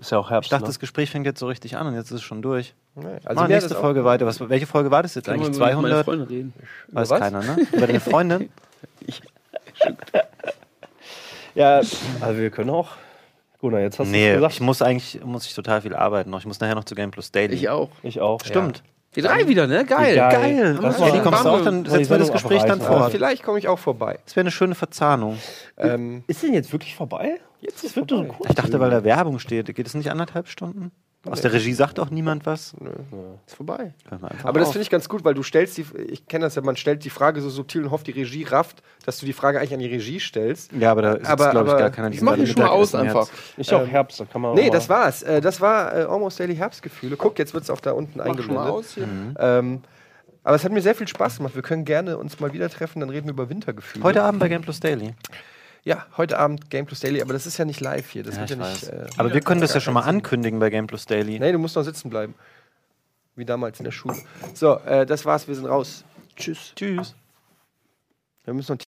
Ist 0.00 0.12
ja 0.12 0.18
auch 0.18 0.30
Herbst. 0.30 0.46
Ich 0.46 0.50
dachte, 0.50 0.62
ne? 0.62 0.68
das 0.68 0.78
Gespräch 0.78 1.10
fängt 1.10 1.26
jetzt 1.26 1.40
so 1.40 1.48
richtig 1.48 1.76
an 1.76 1.88
und 1.88 1.94
jetzt 1.94 2.06
ist 2.12 2.18
es 2.18 2.22
schon 2.22 2.40
durch. 2.40 2.74
Also 2.94 3.08
Also 3.24 3.40
hat 3.42 3.48
nächste 3.48 3.74
Folge 3.74 4.04
weiter. 4.04 4.26
Was, 4.26 4.40
welche 4.48 4.66
Folge 4.66 4.92
war 4.92 5.02
das 5.02 5.16
jetzt 5.16 5.28
eigentlich? 5.28 5.48
über 5.48 5.58
meine 5.58 5.72
200? 5.74 6.04
Freundin 6.04 6.28
reden? 6.28 6.52
Weiß 6.92 7.10
was? 7.10 7.18
keiner, 7.20 7.42
ne? 7.42 7.56
Über 7.72 7.86
deine 7.88 8.00
Freundin? 8.00 8.48
Ja, 11.54 11.78
also 11.78 12.38
wir 12.40 12.50
können 12.50 12.70
auch. 12.70 12.90
Gunnar, 13.58 13.80
jetzt 13.80 13.98
hast 13.98 14.06
du 14.06 14.12
nee, 14.12 14.28
es 14.28 14.34
gesagt. 14.36 14.54
ich 14.54 14.60
muss 14.60 14.82
eigentlich 14.82 15.24
muss 15.24 15.46
ich 15.46 15.54
total 15.54 15.82
viel 15.82 15.94
arbeiten 15.94 16.30
noch. 16.30 16.38
Ich 16.38 16.46
muss 16.46 16.60
nachher 16.60 16.76
noch 16.76 16.84
zu 16.84 16.94
Game 16.94 17.10
Plus 17.10 17.32
Daily. 17.32 17.54
Ich 17.54 17.68
auch. 17.68 17.90
Ich 18.02 18.20
auch. 18.20 18.44
Stimmt. 18.44 18.82
Die 19.16 19.22
drei 19.22 19.48
wieder, 19.48 19.66
ne? 19.66 19.84
Geil. 19.84 20.14
Geil. 20.14 20.30
Geil. 20.30 20.78
Das 20.80 20.96
die 20.96 21.20
kommst 21.20 21.44
du 21.44 21.48
auch, 21.48 21.64
dann 21.64 21.84
setzen 21.84 22.10
wir 22.10 22.18
das 22.18 22.30
Gespräch 22.30 22.62
dann 22.64 22.80
fort. 22.80 23.10
Vielleicht 23.10 23.42
komme 23.42 23.58
ich 23.58 23.66
auch 23.66 23.78
vorbei. 23.78 24.18
Das 24.24 24.36
wäre 24.36 24.44
eine 24.44 24.50
schöne 24.50 24.74
Verzahnung. 24.74 25.38
Ähm, 25.76 26.22
Ist 26.26 26.42
denn 26.42 26.52
jetzt 26.52 26.72
wirklich 26.72 26.94
vorbei? 26.94 27.40
Jetzt 27.60 27.82
ist 27.82 27.96
wirklich 27.96 28.20
so 28.20 28.26
kurz. 28.26 28.50
Ich 28.50 28.54
dachte, 28.54 28.78
weil 28.78 28.90
da 28.90 29.02
Werbung 29.02 29.38
steht, 29.38 29.74
geht 29.74 29.86
es 29.86 29.94
nicht 29.94 30.10
anderthalb 30.10 30.48
Stunden? 30.48 30.92
Aus 31.26 31.40
der 31.40 31.52
Regie 31.52 31.72
sagt 31.72 31.98
auch 31.98 32.10
niemand 32.10 32.46
was. 32.46 32.74
Ist 33.46 33.56
vorbei. 33.56 33.92
Aber 34.44 34.60
das 34.60 34.70
finde 34.70 34.82
ich 34.82 34.90
ganz 34.90 35.08
gut, 35.08 35.24
weil 35.24 35.34
du 35.34 35.42
stellst 35.42 35.76
die, 35.76 35.84
ich 36.08 36.26
kenne 36.26 36.44
das 36.46 36.54
ja, 36.54 36.62
man 36.62 36.76
stellt 36.76 37.04
die 37.04 37.10
Frage 37.10 37.40
so 37.40 37.50
subtil 37.50 37.84
und 37.84 37.90
hofft, 37.90 38.06
die 38.06 38.12
Regie 38.12 38.44
rafft, 38.44 38.82
dass 39.04 39.18
du 39.18 39.26
die 39.26 39.32
Frage 39.32 39.58
eigentlich 39.58 39.74
an 39.74 39.80
die 39.80 39.86
Regie 39.86 40.20
stellst. 40.20 40.72
Ja, 40.72 40.92
aber 40.92 41.02
da 41.02 41.12
ist, 41.14 41.50
glaube 41.50 41.70
ich, 41.70 41.76
gar 41.76 41.90
keiner. 41.90 42.10
die 42.10 42.20
machen 42.20 42.38
wir 42.38 42.44
gerade 42.46 42.52
schon 42.52 42.62
mal 42.62 42.70
aus 42.70 42.94
einfach. 42.94 43.28
Ist 43.56 43.70
ja 43.70 43.82
auch 43.82 43.86
Herbst, 43.86 44.20
da 44.20 44.24
kann 44.26 44.40
man 44.40 44.52
auch 44.52 44.54
Nee, 44.54 44.70
das 44.70 44.88
war's. 44.88 45.22
Äh, 45.22 45.40
das 45.40 45.60
war 45.60 45.94
äh, 45.96 46.02
Almost 46.04 46.38
Daily 46.38 46.54
Herbstgefühle. 46.54 47.16
Guck, 47.16 47.38
jetzt 47.38 47.52
wird 47.52 47.64
es 47.64 47.70
auch 47.70 47.80
da 47.80 47.92
unten 47.92 48.18
Mach 48.18 48.24
schon 48.24 48.54
mal 48.54 48.62
eingeblendet. 48.62 48.72
aus 48.72 48.94
hier. 48.94 49.08
Ähm, 49.38 49.82
aber 50.44 50.56
es 50.56 50.64
hat 50.64 50.72
mir 50.72 50.80
sehr 50.80 50.94
viel 50.94 51.08
Spaß 51.08 51.38
gemacht. 51.38 51.54
Wir 51.56 51.62
können 51.62 51.84
gerne 51.84 52.16
uns 52.16 52.38
mal 52.40 52.52
wieder 52.52 52.70
treffen, 52.70 53.00
dann 53.00 53.10
reden 53.10 53.26
wir 53.26 53.32
über 53.32 53.50
Wintergefühle. 53.50 54.04
Heute 54.04 54.22
Abend 54.22 54.40
bei 54.40 54.48
Game 54.48 54.62
Plus 54.62 54.80
Daily. 54.80 55.14
Ja, 55.88 56.04
heute 56.18 56.38
Abend 56.38 56.68
Game 56.68 56.84
Plus 56.84 57.00
Daily, 57.00 57.22
aber 57.22 57.32
das 57.32 57.46
ist 57.46 57.56
ja 57.56 57.64
nicht 57.64 57.80
live 57.80 58.10
hier. 58.10 58.22
Das 58.22 58.34
Ja, 58.34 58.42
wird 58.42 58.50
ich 58.50 58.58
ja 58.58 58.68
nicht. 58.70 58.82
Äh, 58.88 59.06
aber 59.16 59.32
wir 59.32 59.40
können 59.40 59.62
das 59.62 59.72
ja 59.72 59.80
schon 59.80 59.94
mal 59.94 60.02
ankündigen 60.02 60.60
bei 60.60 60.68
Game 60.68 60.86
Plus 60.86 61.06
Daily. 61.06 61.40
nee, 61.40 61.50
du 61.50 61.58
musst 61.58 61.76
noch 61.76 61.82
sitzen 61.82 62.10
bleiben. 62.10 62.34
Wie 63.36 63.46
damals 63.46 63.80
in 63.80 63.84
der 63.84 63.92
Schule. 63.92 64.18
So, 64.52 64.76
äh, 64.80 65.06
das 65.06 65.24
war's. 65.24 65.48
Wir 65.48 65.54
sind 65.54 65.64
raus. 65.64 66.04
Tschüss. 66.36 66.74
Tschüss. 66.76 67.14
Wir 68.44 68.52
müssen 68.52 68.72
noch 68.72 68.78